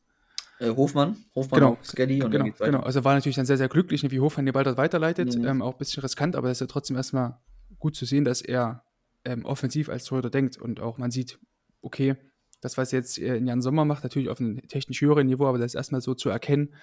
Äh, 0.60 0.70
Hofmann, 0.70 1.18
Hofmann 1.34 1.60
genau, 1.60 1.78
Skaddy 1.84 2.22
und 2.22 2.32
genau, 2.32 2.46
genau. 2.60 2.82
Also 2.82 3.04
war 3.04 3.16
natürlich 3.16 3.36
dann 3.36 3.46
sehr, 3.46 3.58
sehr 3.58 3.70
glücklich, 3.70 4.10
wie 4.10 4.20
Hofmann 4.20 4.46
den 4.46 4.54
Ball 4.54 4.64
dort 4.64 4.78
weiterleitet. 4.78 5.36
Mhm. 5.36 5.46
Ähm, 5.46 5.62
auch 5.62 5.74
ein 5.74 5.78
bisschen 5.80 6.04
riskant, 6.04 6.36
aber 6.36 6.50
das 6.50 6.58
ist 6.58 6.62
ja 6.62 6.68
trotzdem 6.68 6.98
erstmal 6.98 7.40
gut 7.80 7.96
zu 7.96 8.06
sehen, 8.06 8.26
dass 8.26 8.42
er 8.42 8.84
ähm, 9.26 9.46
offensiv 9.46 9.90
als 9.90 10.06
Torhüter 10.06 10.30
denkt 10.30 10.58
und 10.58 10.80
auch 10.80 10.98
man 10.98 11.12
sieht, 11.12 11.40
okay, 11.82 12.16
das, 12.62 12.78
was 12.78 12.92
jetzt 12.92 13.18
in 13.18 13.48
Jan 13.48 13.62
Sommer 13.62 13.86
macht, 13.86 14.04
natürlich 14.04 14.30
auf 14.30 14.40
einem 14.40 14.62
technisch 14.68 15.02
höheren 15.02 15.26
Niveau, 15.26 15.48
aber 15.48 15.58
das 15.58 15.72
ist 15.72 15.76
erstmal 15.76 16.02
so 16.02 16.14
zu 16.14 16.30
erkennen, 16.30 16.76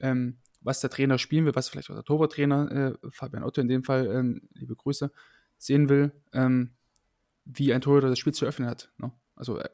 ähm, 0.00 0.38
was 0.60 0.80
der 0.80 0.90
Trainer 0.90 1.18
spielen 1.18 1.46
will, 1.46 1.54
was 1.54 1.68
vielleicht 1.68 1.90
auch 1.90 1.94
der 1.94 2.04
Torwarttrainer, 2.04 2.96
äh, 3.02 3.10
Fabian 3.10 3.44
Otto 3.44 3.60
in 3.60 3.68
dem 3.68 3.84
Fall, 3.84 4.06
ähm, 4.06 4.48
liebe 4.54 4.76
Grüße, 4.76 5.10
sehen 5.58 5.88
will, 5.88 6.12
ähm, 6.32 6.74
wie 7.44 7.72
ein 7.72 7.80
Torhüter 7.80 8.08
das 8.08 8.18
Spiel 8.18 8.34
zu 8.34 8.46
öffnen 8.46 8.68
hat. 8.68 8.90
Ne? 8.98 9.12
Also 9.34 9.58
äh, 9.58 9.68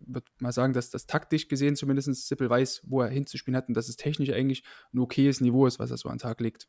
würde 0.00 0.26
mal 0.38 0.52
sagen, 0.52 0.72
dass 0.72 0.90
das 0.90 1.06
taktisch 1.06 1.48
gesehen 1.48 1.76
zumindest 1.76 2.26
Sippel 2.26 2.50
weiß, 2.50 2.82
wo 2.84 3.00
er 3.02 3.08
hinzuspielen 3.08 3.56
hat 3.56 3.68
und 3.68 3.74
dass 3.74 3.88
es 3.88 3.96
technisch 3.96 4.30
eigentlich 4.30 4.62
ein 4.92 4.98
okayes 4.98 5.40
Niveau 5.40 5.66
ist, 5.66 5.78
was 5.78 5.90
er 5.90 5.96
so 5.96 6.08
an 6.08 6.16
den 6.16 6.22
Tag 6.22 6.40
legt. 6.40 6.68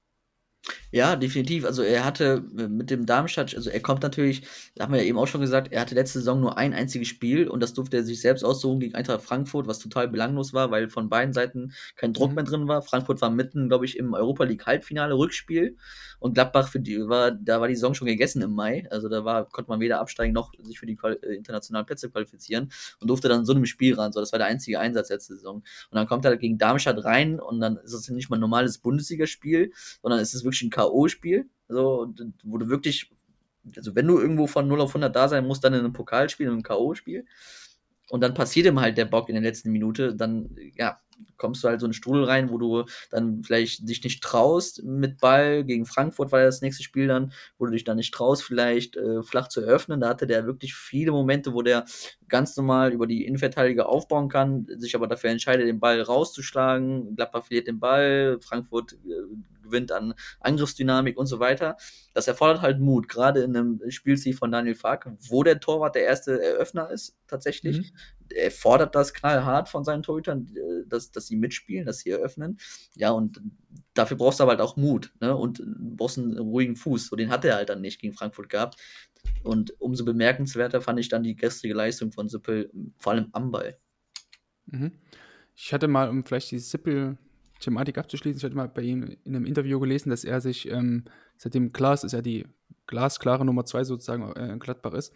Ja, 0.92 1.16
definitiv. 1.16 1.66
Also 1.66 1.82
er 1.82 2.06
hatte 2.06 2.44
äh, 2.58 2.68
mit 2.68 2.90
dem 2.90 3.06
Darmstadt, 3.06 3.56
also 3.56 3.70
er 3.70 3.80
kommt 3.82 4.04
natürlich, 4.04 4.44
da 4.76 4.84
haben 4.84 4.94
wir 4.94 5.02
ja 5.02 5.08
eben 5.08 5.18
auch 5.18 5.28
schon 5.28 5.42
gesagt, 5.42 5.72
er 5.72 5.82
hatte 5.82 5.96
letzte 5.96 6.20
Saison 6.20 6.40
nur 6.40 6.58
ein 6.58 6.74
einziges 6.74 7.08
Spiel 7.08 7.48
und 7.48 7.62
das 7.62 7.74
durfte 7.74 7.98
er 7.98 8.04
sich 8.04 8.22
selbst 8.22 8.44
aussuchen 8.44 8.80
gegen 8.80 8.96
Eintracht 8.96 9.22
Frankfurt, 9.22 9.68
was 9.68 9.80
total 9.80 10.08
belanglos 10.08 10.54
war, 10.54 10.72
weil 10.72 10.90
von 10.90 11.10
beiden 11.10 11.34
Seiten 11.34 11.74
kein 11.96 12.14
Druck 12.14 12.30
mhm. 12.30 12.36
mehr 12.36 12.44
drin 12.44 12.68
war. 12.68 12.82
Frankfurt 12.82 13.22
war 13.22 13.30
mitten, 13.30 13.68
glaube 13.68 13.86
ich, 13.86 13.98
im 13.98 14.14
Europa 14.14 14.44
League 14.46 14.66
Halbfinale 14.66 15.18
Rückspiel 15.18 15.78
und 16.20 16.34
Gladbach 16.34 16.68
für 16.68 16.80
die 16.80 16.98
war, 17.08 17.32
da 17.32 17.62
war 17.62 17.68
die 17.68 17.76
Saison 17.76 17.94
schon 17.94 18.08
gegessen 18.08 18.42
im 18.42 18.52
Mai. 18.52 18.88
Also 18.90 19.08
da 19.10 19.24
war, 19.24 19.46
konnte 19.50 19.70
man 19.70 19.80
weder 19.80 20.00
absteigen 20.00 20.34
noch 20.34 20.52
sich 20.60 20.80
für 20.80 20.86
die 20.86 20.98
äh, 21.04 21.36
internationalen 21.36 21.86
Plätze 21.86 22.10
qualifizieren 22.10 22.72
und 23.00 23.10
durfte 23.10 23.30
dann 23.30 23.46
so 23.46 23.54
einem 23.54 23.66
Spiel 23.66 23.94
ran. 23.96 24.12
So, 24.12 24.20
das 24.20 24.32
war 24.32 24.40
der 24.40 24.48
einzige 24.48 24.80
Einsatz 24.80 25.10
letzte 25.10 25.36
Saison. 25.36 25.58
Und 25.58 25.66
dann 25.92 26.08
kommt 26.08 26.26
er 26.26 26.36
gegen 26.38 26.58
Darmstadt 26.58 27.04
rein 27.04 27.40
und 27.40 27.60
dann 27.60 27.78
ist 27.78 27.94
es 27.94 28.10
nicht 28.10 28.30
mal 28.30 28.38
ein 28.38 28.42
normales 28.42 28.80
Bundesligaspiel, 28.80 29.72
sondern 30.02 30.20
es 30.20 30.34
ist 30.34 30.44
wirklich 30.58 30.64
ein 30.64 30.70
K.O.-Spiel, 30.70 31.46
so, 31.68 32.14
wo 32.44 32.58
du 32.58 32.70
wirklich, 32.70 33.12
also 33.76 33.96
wenn 33.96 34.08
du 34.08 34.20
irgendwo 34.20 34.48
von 34.48 34.68
0 34.68 34.82
auf 34.82 34.90
100 34.92 35.16
da 35.16 35.28
sein 35.28 35.46
musst, 35.46 35.64
dann 35.64 35.74
in 35.74 35.80
einem 35.80 35.94
Pokalspiel, 35.94 36.48
in 36.48 36.54
einem 36.54 36.64
K.O.-Spiel. 36.64 37.26
Und 38.10 38.22
dann 38.22 38.34
passiert 38.34 38.66
ihm 38.66 38.80
halt 38.80 38.98
der 38.98 39.06
Bock 39.06 39.30
in 39.30 39.36
der 39.36 39.44
letzten 39.44 39.72
Minute, 39.72 40.16
dann, 40.16 40.56
ja, 40.76 41.02
kommst 41.38 41.64
du 41.64 41.68
halt 41.68 41.80
so 41.80 41.86
einen 41.86 41.94
Strudel 41.94 42.24
rein, 42.24 42.50
wo 42.50 42.58
du 42.58 42.86
dann 43.12 43.44
vielleicht 43.44 43.88
dich 43.88 44.04
nicht 44.04 44.24
traust 44.24 44.84
mit 44.84 45.20
Ball. 45.20 45.64
Gegen 45.64 45.86
Frankfurt 45.86 46.32
war 46.32 46.44
das 46.44 46.62
nächste 46.62 46.84
Spiel 46.84 47.08
dann, 47.08 47.32
wo 47.58 47.66
du 47.66 47.72
dich 47.72 47.84
dann 47.84 47.98
nicht 47.98 48.14
traust, 48.14 48.44
vielleicht 48.44 48.98
äh, 48.98 49.24
flach 49.24 49.48
zu 49.48 49.62
eröffnen. 49.62 50.02
Da 50.02 50.10
hatte 50.10 50.28
der 50.28 50.46
wirklich 50.46 50.76
viele 50.76 51.12
Momente, 51.12 51.54
wo 51.54 51.62
der 51.62 51.86
ganz 52.28 52.56
normal 52.58 52.92
über 52.92 53.08
die 53.08 53.26
Innenverteidiger 53.26 53.88
aufbauen 53.88 54.30
kann, 54.30 54.68
sich 54.78 54.96
aber 54.96 55.08
dafür 55.08 55.30
entscheidet, 55.30 55.68
den 55.68 55.80
Ball 55.80 56.02
rauszuschlagen. 56.02 57.16
Gladbach 57.16 57.46
verliert 57.46 57.68
den 57.68 57.80
Ball, 57.80 58.40
Frankfurt 58.42 58.94
äh, 58.94 58.98
gewinnt 59.68 59.92
an 59.92 60.14
Angriffsdynamik 60.40 61.18
und 61.18 61.28
so 61.28 61.40
weiter. 61.40 61.78
Das 62.14 62.28
erfordert 62.28 62.62
halt 62.62 62.80
Mut, 62.80 63.08
gerade 63.08 63.42
in 63.42 63.56
einem 63.56 63.82
Spielziel 63.90 64.34
von 64.34 64.52
Daniel 64.52 64.76
Fark, 64.76 65.10
wo 65.30 65.44
der 65.44 65.60
Torwart 65.60 65.96
der 65.96 66.04
erste 66.04 66.42
Eröffner 66.42 66.90
ist, 66.90 67.16
tatsächlich. 67.28 67.78
Mhm. 67.78 67.98
Er 68.34 68.52
fordert 68.52 68.96
das 68.96 69.14
knallhart 69.14 69.70
von 69.70 69.84
seinen 69.84 70.04
Torhütern, 70.04 70.48
äh, 70.56 70.88
dass, 70.88 71.12
dass 71.12 71.28
sie 71.28 71.36
mitspielen, 71.36 71.86
dass 71.86 72.00
sie 72.00 72.12
eröffnen. 72.12 72.58
Ja, 72.96 73.12
und 73.12 73.42
dafür 73.94 74.18
brauchst 74.18 74.40
du 74.40 74.44
aber 74.44 74.52
halt 74.52 74.62
auch 74.62 74.78
Mut 74.78 75.14
ne? 75.20 75.36
und 75.36 75.62
brauchst 75.98 76.18
einen 76.18 76.38
ruhigen 76.38 76.76
Fuß. 76.76 77.08
So, 77.08 77.16
den 77.16 77.30
hat 77.30 77.46
er 77.46 77.56
halt 77.56 77.70
dann 77.70 77.82
nicht 77.82 78.00
gegen 78.00 78.14
Frankfurt 78.14 78.50
gehabt. 78.50 78.78
Und 79.44 79.80
umso 79.80 80.06
bemerkenswerter 80.06 80.82
fand 80.82 81.00
ich 81.00 81.10
dann 81.10 81.24
die 81.24 81.36
gestrige 81.36 81.74
Leistung 81.74 82.12
von 82.12 82.30
Sippel, 82.30 82.72
vor 82.98 83.14
allem 83.14 83.30
am 83.34 83.52
Ball. 83.52 83.78
Mhm. 84.68 84.92
Ich 85.56 85.74
hatte 85.74 85.88
mal, 85.88 86.10
um 86.10 86.24
vielleicht 86.24 86.52
die 86.52 86.60
Sippel-Thematik 86.60 87.98
abzuschließen, 87.98 88.38
ich 88.38 88.44
hatte 88.44 88.56
mal 88.56 88.70
bei 88.70 88.84
ihm 88.84 89.18
in 89.24 89.36
einem 89.36 89.46
Interview 89.46 89.80
gelesen, 89.80 90.10
dass 90.10 90.24
er 90.24 90.40
sich, 90.42 90.70
ähm, 90.70 91.06
seitdem 91.38 91.74
klar 91.74 91.94
ist, 91.94 92.14
er 92.14 92.22
die 92.22 92.46
glasklare 92.86 93.44
Nummer 93.46 93.66
zwei 93.66 93.84
sozusagen 93.84 94.32
äh, 94.36 94.58
Gladbach 94.60 94.94
ist, 94.94 95.14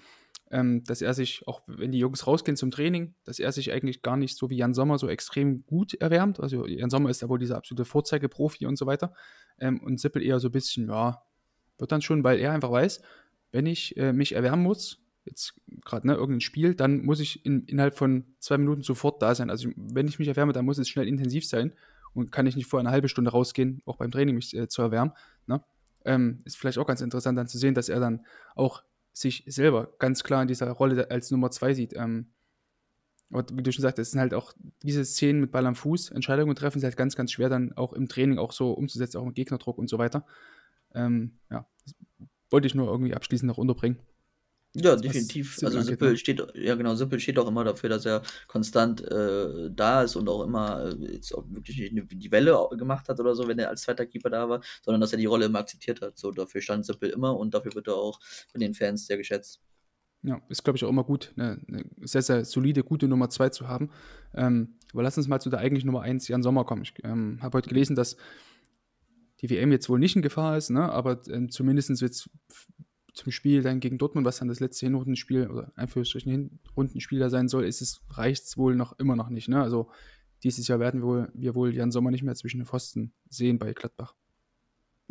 ähm, 0.52 0.84
dass 0.84 1.02
er 1.02 1.14
sich, 1.14 1.48
auch 1.48 1.62
wenn 1.66 1.92
die 1.92 2.00
Jungs 2.00 2.28
rausgehen 2.28 2.58
zum 2.58 2.72
Training, 2.72 3.16
dass 3.24 3.40
er 3.40 3.52
sich 3.52 3.72
eigentlich 3.72 4.02
gar 4.02 4.18
nicht 4.18 4.38
so 4.38 4.50
wie 4.50 4.58
Jan 4.58 4.74
Sommer 4.74 4.98
so 4.98 5.08
extrem 5.08 5.66
gut 5.66 5.94
erwärmt. 5.96 6.40
Also 6.40 6.68
Jan 6.68 6.90
Sommer 6.90 7.10
ist 7.10 7.22
ja 7.22 7.30
wohl 7.30 7.40
dieser 7.40 7.58
absolute 7.58 7.86
Vorzeigeprofi 7.86 8.66
und 8.66 8.78
so 8.78 8.86
weiter. 8.86 9.14
Ähm, 9.60 9.80
und 9.82 10.00
Sippel 10.00 10.22
eher 10.22 10.40
so 10.40 10.50
ein 10.50 10.52
bisschen, 10.52 10.90
ja, 10.90 11.24
wird 11.78 11.92
dann 11.92 12.02
schon, 12.02 12.24
weil 12.24 12.40
er 12.40 12.52
einfach 12.52 12.72
weiß, 12.72 13.02
wenn 13.52 13.66
ich 13.66 13.96
äh, 13.98 14.12
mich 14.12 14.34
erwärmen 14.34 14.64
muss, 14.64 15.00
jetzt 15.26 15.54
gerade 15.86 16.08
ne, 16.08 16.16
irgendein 16.16 16.42
Spiel, 16.42 16.76
dann 16.76 17.04
muss 17.06 17.20
ich 17.20 17.46
in, 17.46 17.66
innerhalb 17.66 17.98
von 17.98 18.26
zwei 18.40 18.58
Minuten 18.58 18.82
sofort 18.82 19.22
da 19.22 19.34
sein. 19.36 19.50
Also 19.50 19.70
wenn 19.76 20.08
ich 20.08 20.20
mich 20.20 20.28
erwärme, 20.28 20.52
dann 20.52 20.66
muss 20.66 20.78
es 20.78 20.90
schnell 20.90 21.08
intensiv 21.08 21.48
sein 21.48 21.74
und 22.14 22.32
kann 22.32 22.46
ich 22.46 22.58
nicht 22.58 22.68
vor 22.68 22.80
eine 22.80 22.92
halbe 22.92 23.08
Stunde 23.08 23.32
rausgehen, 23.32 23.82
auch 23.86 23.98
beim 23.98 24.12
Training 24.12 24.36
mich 24.36 24.56
äh, 24.56 24.68
zu 24.68 24.82
erwärmen. 24.82 25.14
Ne? 25.48 25.64
Ähm, 26.04 26.42
ist 26.44 26.58
vielleicht 26.58 26.78
auch 26.78 26.88
ganz 26.88 27.02
interessant 27.02 27.38
dann 27.38 27.48
zu 27.48 27.58
sehen, 27.58 27.74
dass 27.74 27.88
er 27.88 28.00
dann 28.00 28.26
auch 28.56 28.84
sich 29.14 29.44
selber 29.48 29.94
ganz 30.00 30.24
klar 30.24 30.42
in 30.42 30.48
dieser 30.48 30.70
Rolle 30.72 31.10
als 31.12 31.32
Nummer 31.32 31.52
zwei 31.52 31.74
sieht. 31.74 31.94
Ähm, 31.96 32.28
aber 33.32 33.46
wie 33.54 33.64
du 33.64 33.72
schon 33.72 33.82
sagst, 33.82 34.00
es 34.00 34.12
sind 34.12 34.20
halt 34.20 34.34
auch 34.34 34.54
diese 34.84 35.06
Szenen 35.06 35.40
mit 35.42 35.52
Ball 35.52 35.66
am 35.66 35.76
Fuß, 35.76 36.12
Entscheidungen 36.12 36.56
treffen, 36.56 36.80
sind 36.80 36.88
halt 36.88 36.98
ganz, 36.98 37.16
ganz 37.16 37.32
schwer 37.32 37.50
dann 37.50 37.74
auch 37.74 37.94
im 37.94 38.10
Training 38.10 38.38
auch 38.38 38.52
so 38.52 38.72
umzusetzen, 38.74 39.18
auch 39.18 39.26
im 39.26 39.34
Gegnerdruck 39.34 39.78
und 39.78 39.90
so 39.90 39.98
weiter. 39.98 40.26
Ähm, 40.94 41.40
ja, 41.50 41.66
wollte 42.50 42.68
ich 42.68 42.76
nur 42.76 42.88
irgendwie 42.88 43.14
abschließend 43.14 43.48
noch 43.48 43.58
unterbringen. 43.58 44.00
Ja, 44.74 44.96
definitiv. 44.96 45.56
Sippel 45.56 45.78
also 45.78 45.82
Sippel 45.82 46.12
ne? 46.12 46.18
steht, 46.18 46.42
ja 46.56 46.76
genau, 46.76 46.96
Sippel 46.96 47.20
steht 47.20 47.38
auch 47.38 47.48
immer 47.48 47.66
dafür, 47.66 47.90
dass 47.90 48.06
er 48.06 48.22
konstant 48.48 49.02
äh, 49.02 49.70
da 49.70 50.04
ist 50.04 50.16
und 50.16 50.30
auch 50.30 50.44
immer 50.44 50.86
äh, 50.86 51.14
jetzt 51.14 51.34
auch 51.34 51.44
wirklich 51.50 51.92
nicht 51.92 52.08
die 52.10 52.32
Welle 52.32 52.58
gemacht 52.78 53.10
hat 53.10 53.20
oder 53.20 53.36
so, 53.36 53.48
wenn 53.50 53.60
er 53.60 53.68
als 53.68 53.82
zweiter 53.82 54.06
Keeper 54.06 54.30
da 54.30 54.48
war, 54.48 54.62
sondern 54.82 55.02
dass 55.02 55.12
er 55.12 55.18
die 55.18 55.26
Rolle 55.26 55.46
immer 55.46 55.60
akzeptiert 55.60 56.02
hat. 56.02 56.18
So, 56.18 56.32
dafür 56.32 56.62
stand 56.62 56.86
Sippel 56.86 57.10
immer 57.10 57.36
und 57.36 57.54
dafür 57.54 57.76
wird 57.76 57.88
er 57.88 57.96
auch 57.96 58.22
von 58.50 58.62
den 58.62 58.74
Fans 58.74 59.08
sehr 59.08 59.18
geschätzt. 59.18 59.60
Ja, 60.24 60.40
ist, 60.50 60.64
glaube 60.64 60.78
ich, 60.78 60.86
auch 60.86 60.90
immer 60.90 61.04
gut, 61.04 61.34
eine, 61.36 61.60
eine, 61.68 61.84
sehr, 62.04 62.22
sehr 62.22 62.46
solide, 62.46 62.84
gute 62.84 63.08
Nummer 63.08 63.30
2 63.30 63.50
zu 63.50 63.68
haben. 63.68 63.90
Ähm, 64.36 64.76
aber 64.94 65.04
lass 65.04 65.18
uns 65.18 65.28
mal 65.28 65.40
zu 65.42 65.50
der 65.50 65.60
eigentlichen 65.60 65.88
Nummer 65.88 66.04
1, 66.04 66.28
Jan 66.28 66.44
Sommer, 66.44 66.64
kommen. 66.64 66.84
Ich 66.84 66.94
ähm, 67.04 67.40
habe 67.42 67.58
heute 67.58 67.70
gelesen, 67.70 67.96
dass 67.96 68.16
die 69.42 69.50
WM 69.50 69.72
jetzt 69.72 69.90
wohl 69.90 70.00
nicht 70.00 70.16
in 70.16 70.22
Gefahr 70.22 70.58
ist, 70.58 70.70
ne? 70.70 70.92
aber 70.92 71.22
ähm, 71.28 71.50
zumindest 71.50 71.90
jetzt 72.02 72.30
zum 73.14 73.32
Spiel 73.32 73.62
dann 73.62 73.80
gegen 73.80 73.98
Dortmund, 73.98 74.26
was 74.26 74.40
dann 74.40 74.48
das 74.48 74.60
letzte 74.60 74.86
Hinrundenspiel 74.86 75.48
oder 75.48 75.72
Einführungsstrichen 75.76 76.32
Hinrundenspiel 76.32 77.20
da 77.20 77.30
sein 77.30 77.48
soll, 77.48 77.66
ist 77.66 77.82
es, 77.82 78.02
reicht 78.10 78.44
es 78.44 78.58
wohl 78.58 78.76
noch 78.76 78.98
immer 79.00 79.16
noch 79.16 79.30
nicht. 79.30 79.50
Ne? 79.50 79.62
Also 79.62 79.90
dieses 80.44 80.68
Jahr 80.68 80.80
werden 80.80 81.02
wir 81.02 81.08
wohl, 81.08 81.32
wir 81.34 81.56
wohl 81.56 81.74
Jan 81.74 81.92
Sommer 81.92 82.12
nicht 82.12 82.24
mehr 82.24 82.36
zwischen 82.36 82.60
den 82.60 82.66
Pfosten 82.66 83.14
sehen 83.30 83.60
bei 83.60 83.74
Gladbach. 83.74 84.16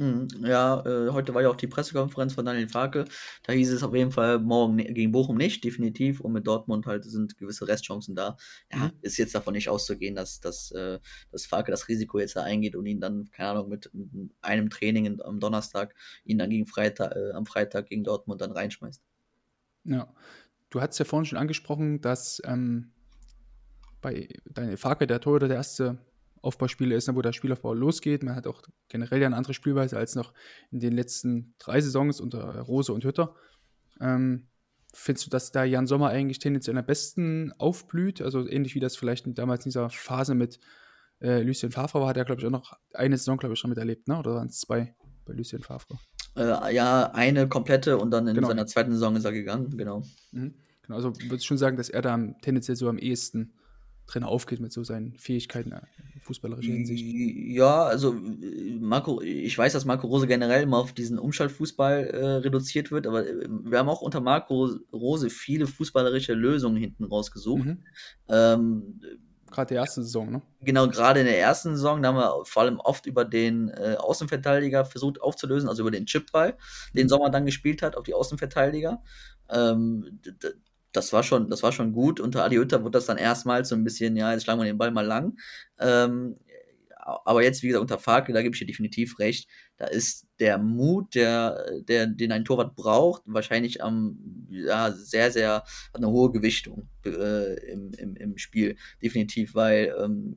Mhm, 0.01 0.28
ja, 0.46 0.80
äh, 0.86 1.11
heute 1.11 1.34
war 1.34 1.42
ja 1.42 1.51
auch 1.51 1.57
die 1.57 1.66
Pressekonferenz 1.66 2.32
von 2.32 2.46
Daniel 2.46 2.70
Farke. 2.70 3.05
Da 3.42 3.53
hieß 3.53 3.70
es 3.70 3.82
auf 3.82 3.94
jeden 3.94 4.12
Fall 4.12 4.38
morgen 4.38 4.76
ne, 4.76 4.84
gegen 4.94 5.12
Bochum 5.12 5.36
nicht, 5.36 5.62
definitiv. 5.62 6.20
Und 6.20 6.32
mit 6.32 6.46
Dortmund 6.46 6.86
halt 6.86 7.05
sind 7.05 7.36
gewisse 7.36 7.68
Restchancen 7.68 8.14
da. 8.14 8.38
Ja, 8.72 8.78
mhm. 8.78 8.92
ist 9.03 9.18
jetzt 9.18 9.34
davon 9.34 9.53
nicht 9.53 9.68
auszugehen, 9.68 10.14
dass, 10.14 10.40
dass, 10.40 10.70
äh, 10.70 11.01
dass 11.30 11.44
Farke 11.44 11.70
das 11.70 11.88
Risiko 11.88 12.18
jetzt 12.18 12.34
da 12.34 12.42
eingeht 12.44 12.76
und 12.76 12.86
ihn 12.86 12.98
dann, 12.98 13.30
keine 13.30 13.51
Ahnung, 13.51 13.68
mit, 13.68 13.90
einem 14.40 14.70
Training 14.70 15.20
am 15.20 15.38
Donnerstag, 15.38 15.94
ihn 16.24 16.38
dann 16.38 16.48
gegen 16.48 16.66
Freitag, 16.66 17.14
äh, 17.14 17.32
am 17.32 17.44
Freitag 17.44 17.88
gegen 17.88 18.03
Dortmund 18.03 18.40
dann 18.40 18.53
reinschmeißt. 18.53 19.03
Ja, 19.84 20.14
du 20.70 20.80
hattest 20.80 20.98
ja 20.98 21.05
vorhin 21.05 21.26
schon 21.26 21.38
angesprochen, 21.38 22.01
dass 22.01 22.40
ähm, 22.46 22.92
bei 24.01 24.28
Daniel 24.46 24.78
Farke 24.78 25.07
der 25.07 25.20
Torhüter 25.20 25.48
der 25.48 25.59
erste 25.59 25.98
Aufbauspiele 26.43 26.95
ist, 26.95 27.14
wo 27.14 27.22
der 27.22 27.32
Spielaufbau 27.32 27.74
losgeht. 27.74 28.22
Man 28.22 28.34
hat 28.34 28.47
auch 28.47 28.62
generell 28.88 29.20
ja 29.20 29.26
eine 29.26 29.36
andere 29.36 29.55
Spielweise 29.55 29.97
als 29.97 30.14
noch 30.14 30.32
in 30.70 30.80
den 30.80 30.93
letzten 30.93 31.55
drei 31.59 31.80
Saisons 31.80 32.20
unter 32.20 32.61
Rose 32.61 32.93
und 32.93 33.05
Hütter. 33.05 33.34
Ähm, 34.01 34.49
findest 34.93 35.26
du, 35.26 35.30
dass 35.30 35.53
da 35.53 35.64
Jan 35.64 35.86
Sommer 35.86 36.09
eigentlich 36.09 36.38
tendenziell 36.38 36.78
am 36.78 36.86
besten 36.86 37.53
aufblüht? 37.59 38.22
Also 38.22 38.49
ähnlich 38.49 38.74
wie 38.74 38.80
das 38.80 38.97
vielleicht 38.97 39.26
damals 39.38 39.64
in 39.64 39.70
dieser 39.70 39.91
Phase 39.91 40.34
mit 40.34 40.59
äh, 41.20 41.43
Lucien 41.43 41.70
Favre 41.70 42.01
war, 42.01 42.09
hat 42.09 42.16
er, 42.16 42.24
glaube 42.24 42.41
ich, 42.41 42.47
auch 42.47 42.51
noch 42.51 42.72
eine 42.95 43.16
Saison, 43.16 43.36
glaube 43.36 43.55
ich, 43.55 43.61
schon 43.61 43.70
miterlebt, 43.70 44.09
ne? 44.09 44.18
oder 44.18 44.34
waren 44.34 44.49
es 44.49 44.61
zwei 44.61 44.95
bei 45.26 45.34
Lucien 45.34 45.62
Favre? 45.62 45.99
Äh, 46.36 46.74
ja, 46.74 47.11
eine 47.12 47.49
komplette 47.49 47.99
und 47.99 48.11
dann 48.11 48.26
in 48.26 48.34
genau. 48.34 48.49
seiner 48.49 48.66
zweiten 48.66 48.93
Saison 48.93 49.16
ist 49.16 49.24
er 49.24 49.32
gegangen, 49.32 49.76
genau. 49.76 50.03
Mhm. 50.32 50.55
genau 50.82 50.97
also 50.97 51.14
würde 51.14 51.36
ich 51.36 51.45
schon 51.45 51.59
sagen, 51.59 51.76
dass 51.76 51.91
er 51.91 52.03
da 52.03 52.16
tendenziell 52.41 52.76
so 52.76 52.88
am 52.88 52.99
ehesten 52.99 53.53
drin 54.07 54.24
aufgeht 54.24 54.61
mit 54.61 54.72
so 54.72 54.82
seinen 54.82 55.16
Fähigkeiten 55.18 55.72
äh, 55.72 55.80
fußballerischer 56.31 56.72
Hinsicht. 56.72 57.05
Ja, 57.05 57.85
also 57.85 58.14
Marco, 58.78 59.20
ich 59.20 59.57
weiß, 59.59 59.72
dass 59.72 59.85
Marco 59.85 60.07
Rose 60.07 60.28
generell 60.28 60.62
immer 60.62 60.78
auf 60.78 60.93
diesen 60.93 61.18
Umschaltfußball 61.18 62.07
äh, 62.07 62.26
reduziert 62.37 62.93
wird, 62.93 63.07
aber 63.09 63.26
äh, 63.26 63.49
wir 63.49 63.78
haben 63.78 63.89
auch 63.89 64.01
unter 64.01 64.20
Marco 64.20 64.70
Rose 64.93 65.28
viele 65.28 65.66
fußballerische 65.66 66.35
Lösungen 66.35 66.76
hinten 66.76 67.05
rausgesucht. 67.05 67.64
Mhm. 67.64 67.83
Ähm, 68.28 69.01
gerade 69.51 69.74
die 69.74 69.74
erste 69.74 70.03
Saison, 70.05 70.31
ne? 70.31 70.43
Genau, 70.61 70.87
gerade 70.87 71.20
in 71.20 71.26
der 71.26 71.41
ersten 71.41 71.70
Saison, 71.70 72.01
da 72.01 72.09
haben 72.09 72.16
wir 72.16 72.45
vor 72.45 72.62
allem 72.62 72.78
oft 72.78 73.07
über 73.07 73.24
den 73.24 73.70
äh, 73.70 73.97
Außenverteidiger 73.99 74.85
versucht 74.85 75.20
aufzulösen, 75.20 75.68
also 75.68 75.83
über 75.83 75.91
den 75.91 76.07
Chipball, 76.07 76.57
den 76.95 77.07
mhm. 77.07 77.09
Sommer 77.09 77.31
dann 77.31 77.45
gespielt 77.45 77.83
hat, 77.83 77.97
auf 77.97 78.05
die 78.05 78.14
Außenverteidiger. 78.14 79.03
Ähm, 79.49 80.20
das 80.93 81.12
war 81.12 81.22
schon, 81.22 81.49
das 81.49 81.62
war 81.62 81.72
schon 81.72 81.93
gut. 81.93 82.20
Unter 82.20 82.45
Adi 82.45 82.57
Hütter 82.57 82.82
wurde 82.82 82.93
das 82.99 83.07
dann 83.07 83.18
erstmals 83.18 83.68
so 83.68 83.74
ein 83.74 83.84
bisschen, 83.84 84.16
ja, 84.16 84.32
jetzt 84.32 84.45
schlagen 84.45 84.61
wir 84.61 84.66
den 84.66 84.78
Ball 84.78 84.91
mal 84.91 85.07
lang. 85.07 85.36
Ähm, 85.78 86.36
aber 87.24 87.43
jetzt, 87.43 87.62
wie 87.62 87.68
gesagt, 87.68 87.82
unter 87.82 87.99
Farke, 87.99 88.32
da 88.32 88.43
gebe 88.43 88.55
ich 88.55 88.61
dir 88.61 88.66
definitiv 88.66 89.18
recht. 89.18 89.49
Da 89.78 89.86
ist 89.86 90.26
der 90.38 90.59
Mut, 90.59 91.14
der, 91.14 91.64
der, 91.82 92.07
den 92.07 92.32
ein 92.32 92.45
Torwart 92.45 92.76
braucht, 92.76 93.22
wahrscheinlich 93.24 93.82
am, 93.82 94.47
ja, 94.51 94.93
sehr, 94.93 95.30
sehr, 95.30 95.55
hat 95.55 95.66
eine 95.95 96.11
hohe 96.11 96.30
Gewichtung 96.30 96.88
äh, 97.05 97.72
im, 97.72 97.93
im, 97.95 98.16
im 98.16 98.38
Spiel. 98.38 98.76
Definitiv, 99.03 99.55
weil 99.55 99.95
ähm, 99.99 100.36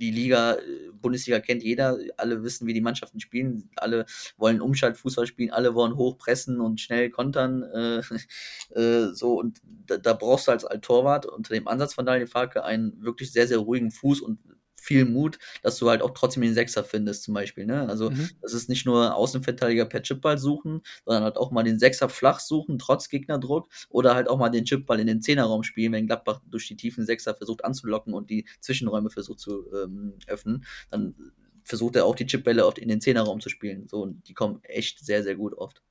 die 0.00 0.10
Liga, 0.10 0.54
äh, 0.54 0.90
Bundesliga 1.00 1.40
kennt 1.40 1.62
jeder, 1.62 1.98
alle 2.16 2.42
wissen, 2.42 2.66
wie 2.66 2.74
die 2.74 2.80
Mannschaften 2.80 3.20
spielen, 3.20 3.70
alle 3.76 4.06
wollen 4.36 4.60
Umschaltfußball 4.60 5.26
spielen, 5.26 5.50
alle 5.50 5.74
wollen 5.74 5.96
hochpressen 5.96 6.60
und 6.60 6.80
schnell 6.80 7.10
kontern, 7.10 7.62
äh, 7.62 8.00
äh, 8.78 9.12
so. 9.12 9.38
Und 9.38 9.60
da, 9.86 9.98
da, 9.98 10.12
brauchst 10.14 10.48
du 10.48 10.52
als, 10.52 10.64
als 10.64 10.80
Torwart 10.80 11.26
unter 11.26 11.54
dem 11.54 11.68
Ansatz 11.68 11.94
von 11.94 12.06
Daniel 12.06 12.26
Farke 12.26 12.64
einen 12.64 13.02
wirklich 13.02 13.32
sehr, 13.32 13.46
sehr 13.46 13.58
ruhigen 13.58 13.90
Fuß 13.90 14.20
und 14.20 14.38
viel 14.84 15.06
Mut, 15.06 15.38
dass 15.62 15.78
du 15.78 15.88
halt 15.88 16.02
auch 16.02 16.10
trotzdem 16.10 16.42
den 16.42 16.54
Sechser 16.54 16.84
findest, 16.84 17.22
zum 17.22 17.34
Beispiel. 17.34 17.64
Ne? 17.64 17.88
Also, 17.88 18.10
mhm. 18.10 18.30
das 18.42 18.52
ist 18.52 18.68
nicht 18.68 18.84
nur 18.84 19.14
Außenverteidiger 19.14 19.86
per 19.86 20.02
Chipball 20.02 20.38
suchen, 20.38 20.82
sondern 21.04 21.24
halt 21.24 21.36
auch 21.36 21.50
mal 21.50 21.62
den 21.62 21.78
Sechser 21.78 22.08
flach 22.08 22.40
suchen, 22.40 22.78
trotz 22.78 23.08
Gegnerdruck, 23.08 23.68
oder 23.88 24.14
halt 24.14 24.28
auch 24.28 24.38
mal 24.38 24.50
den 24.50 24.64
Chipball 24.64 25.00
in 25.00 25.06
den 25.06 25.22
Zehnerraum 25.22 25.62
spielen, 25.62 25.92
wenn 25.92 26.06
Gladbach 26.06 26.40
durch 26.46 26.68
die 26.68 26.76
tiefen 26.76 27.06
Sechser 27.06 27.34
versucht 27.34 27.64
anzulocken 27.64 28.12
und 28.12 28.28
die 28.28 28.46
Zwischenräume 28.60 29.10
versucht 29.10 29.40
zu 29.40 29.64
ähm, 29.72 30.14
öffnen. 30.26 30.64
Dann 30.90 31.14
versucht 31.62 31.96
er 31.96 32.04
auch 32.04 32.14
die 32.14 32.26
Chipbälle 32.26 32.66
oft 32.66 32.78
in 32.78 32.88
den 32.88 33.00
Zehnerraum 33.00 33.40
zu 33.40 33.48
spielen. 33.48 33.88
So, 33.88 34.02
und 34.02 34.28
die 34.28 34.34
kommen 34.34 34.60
echt 34.64 35.04
sehr, 35.04 35.22
sehr 35.22 35.34
gut 35.34 35.54
oft. 35.54 35.82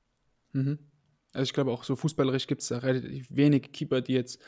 Mhm. 0.52 0.78
Also 1.32 1.44
ich 1.44 1.52
glaube 1.52 1.72
auch 1.72 1.82
so 1.82 1.96
fußballerisch 1.96 2.46
gibt 2.46 2.62
es 2.62 2.68
da 2.68 2.78
relativ 2.78 3.26
wenig 3.28 3.72
Keeper, 3.72 4.00
die 4.00 4.12
jetzt 4.12 4.40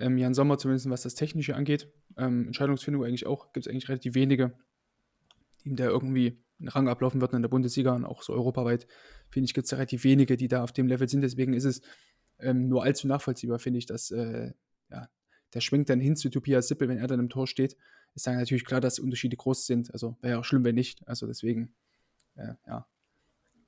ähm, 0.00 0.18
Jan 0.18 0.34
Sommer 0.34 0.58
zumindest, 0.58 0.88
was 0.90 1.02
das 1.02 1.14
Technische 1.14 1.54
angeht, 1.54 1.92
ähm, 2.16 2.46
Entscheidungsfindung 2.46 3.04
eigentlich 3.04 3.26
auch, 3.26 3.52
gibt 3.52 3.66
es 3.66 3.70
eigentlich 3.70 3.88
relativ 3.88 4.14
wenige, 4.14 4.52
die 5.64 5.74
da 5.74 5.84
irgendwie 5.84 6.42
einen 6.58 6.68
Rang 6.68 6.88
ablaufen 6.88 7.20
würden 7.20 7.36
in 7.36 7.42
der 7.42 7.48
Bundesliga 7.48 7.94
und 7.94 8.04
auch 8.04 8.22
so 8.22 8.32
europaweit, 8.32 8.86
finde 9.30 9.44
ich, 9.44 9.54
gibt 9.54 9.66
es 9.66 9.72
relativ 9.72 10.04
wenige, 10.04 10.36
die 10.36 10.48
da 10.48 10.62
auf 10.62 10.72
dem 10.72 10.86
Level 10.86 11.08
sind. 11.08 11.22
Deswegen 11.22 11.54
ist 11.54 11.64
es 11.64 11.80
ähm, 12.38 12.68
nur 12.68 12.82
allzu 12.82 13.06
nachvollziehbar, 13.06 13.58
finde 13.58 13.78
ich, 13.78 13.86
dass 13.86 14.10
äh, 14.10 14.52
ja, 14.90 15.08
der 15.54 15.60
schwingt 15.60 15.88
dann 15.88 16.00
hin 16.00 16.16
zu 16.16 16.30
Tobias 16.30 16.68
Sippel, 16.68 16.88
wenn 16.88 16.98
er 16.98 17.06
dann 17.06 17.20
im 17.20 17.28
Tor 17.28 17.46
steht. 17.46 17.76
Ist 18.14 18.26
dann 18.26 18.36
natürlich 18.36 18.64
klar, 18.64 18.80
dass 18.80 18.98
Unterschiede 18.98 19.36
groß 19.36 19.66
sind. 19.66 19.92
Also 19.92 20.16
wäre 20.20 20.34
ja 20.34 20.40
auch 20.40 20.44
schlimm, 20.44 20.64
wenn 20.64 20.74
nicht. 20.74 21.06
Also 21.06 21.26
deswegen, 21.26 21.74
äh, 22.36 22.54
ja, 22.66 22.86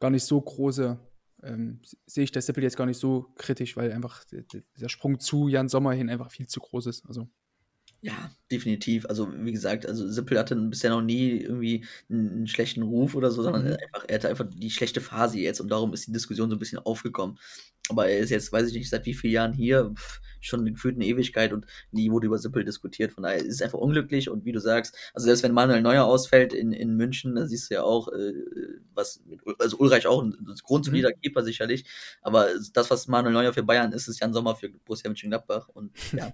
gar 0.00 0.10
nicht 0.10 0.24
so 0.24 0.40
große 0.40 0.98
ähm, 1.42 1.80
sehe 2.06 2.24
ich 2.24 2.32
der 2.32 2.42
Sippel 2.42 2.62
jetzt 2.62 2.76
gar 2.76 2.86
nicht 2.86 2.98
so 2.98 3.32
kritisch, 3.36 3.76
weil 3.76 3.92
einfach 3.92 4.24
der, 4.24 4.44
der 4.80 4.88
Sprung 4.88 5.20
zu 5.20 5.48
Jan 5.48 5.68
Sommer 5.68 5.92
hin 5.92 6.10
einfach 6.10 6.30
viel 6.30 6.46
zu 6.46 6.60
groß 6.60 6.86
ist. 6.86 7.06
Also. 7.06 7.28
Ja, 8.04 8.32
definitiv. 8.50 9.06
Also, 9.06 9.32
wie 9.44 9.52
gesagt, 9.52 9.86
also 9.86 10.08
Sippel 10.10 10.36
hatte 10.38 10.56
bisher 10.56 10.90
noch 10.90 11.02
nie 11.02 11.38
irgendwie 11.40 11.84
einen, 12.10 12.30
einen 12.30 12.46
schlechten 12.48 12.82
Ruf 12.82 13.14
oder 13.14 13.30
so, 13.30 13.42
sondern 13.42 13.64
Mhm. 13.64 13.76
einfach, 13.80 14.04
er 14.08 14.16
hatte 14.16 14.28
einfach 14.28 14.46
die 14.52 14.70
schlechte 14.70 15.00
Phase 15.00 15.38
jetzt 15.38 15.60
und 15.60 15.68
darum 15.68 15.92
ist 15.92 16.08
die 16.08 16.12
Diskussion 16.12 16.50
so 16.50 16.56
ein 16.56 16.58
bisschen 16.58 16.80
aufgekommen. 16.80 17.38
Aber 17.88 18.08
er 18.08 18.18
ist 18.18 18.30
jetzt, 18.30 18.52
weiß 18.52 18.68
ich 18.68 18.74
nicht, 18.74 18.88
seit 18.88 19.06
wie 19.06 19.14
vielen 19.14 19.32
Jahren 19.32 19.52
hier, 19.52 19.92
pff, 19.94 20.20
schon 20.42 20.64
gefühlt 20.66 20.96
eine 20.96 21.06
Ewigkeit 21.06 21.52
und 21.52 21.66
nie 21.90 22.10
wurde 22.10 22.26
über 22.26 22.38
Sippel 22.38 22.64
diskutiert. 22.64 23.12
Von 23.12 23.22
daher 23.22 23.38
ist 23.38 23.54
es 23.54 23.62
einfach 23.62 23.78
unglücklich 23.78 24.28
und 24.28 24.44
wie 24.44 24.52
du 24.52 24.60
sagst, 24.60 24.96
also 25.14 25.26
selbst 25.26 25.42
wenn 25.42 25.52
Manuel 25.52 25.82
Neuer 25.82 26.04
ausfällt 26.04 26.52
in, 26.52 26.72
in 26.72 26.96
München, 26.96 27.34
da 27.34 27.46
siehst 27.46 27.70
du 27.70 27.74
ja 27.74 27.82
auch, 27.82 28.08
äh, 28.08 28.32
was 28.94 29.22
mit, 29.24 29.40
also 29.58 29.78
Ulreich 29.78 30.06
auch 30.06 30.22
ein 30.22 30.36
grundsolider 30.62 31.12
Keeper 31.12 31.42
sicherlich, 31.44 31.84
aber 32.20 32.48
das, 32.72 32.90
was 32.90 33.08
Manuel 33.08 33.32
Neuer 33.32 33.52
für 33.52 33.62
Bayern 33.62 33.92
ist, 33.92 34.08
ist 34.08 34.20
Jan 34.20 34.32
Sommer 34.32 34.56
für 34.56 34.68
Borussia 34.68 35.08
Mönchengladbach 35.08 35.68
und 35.68 35.92
ja, 36.12 36.32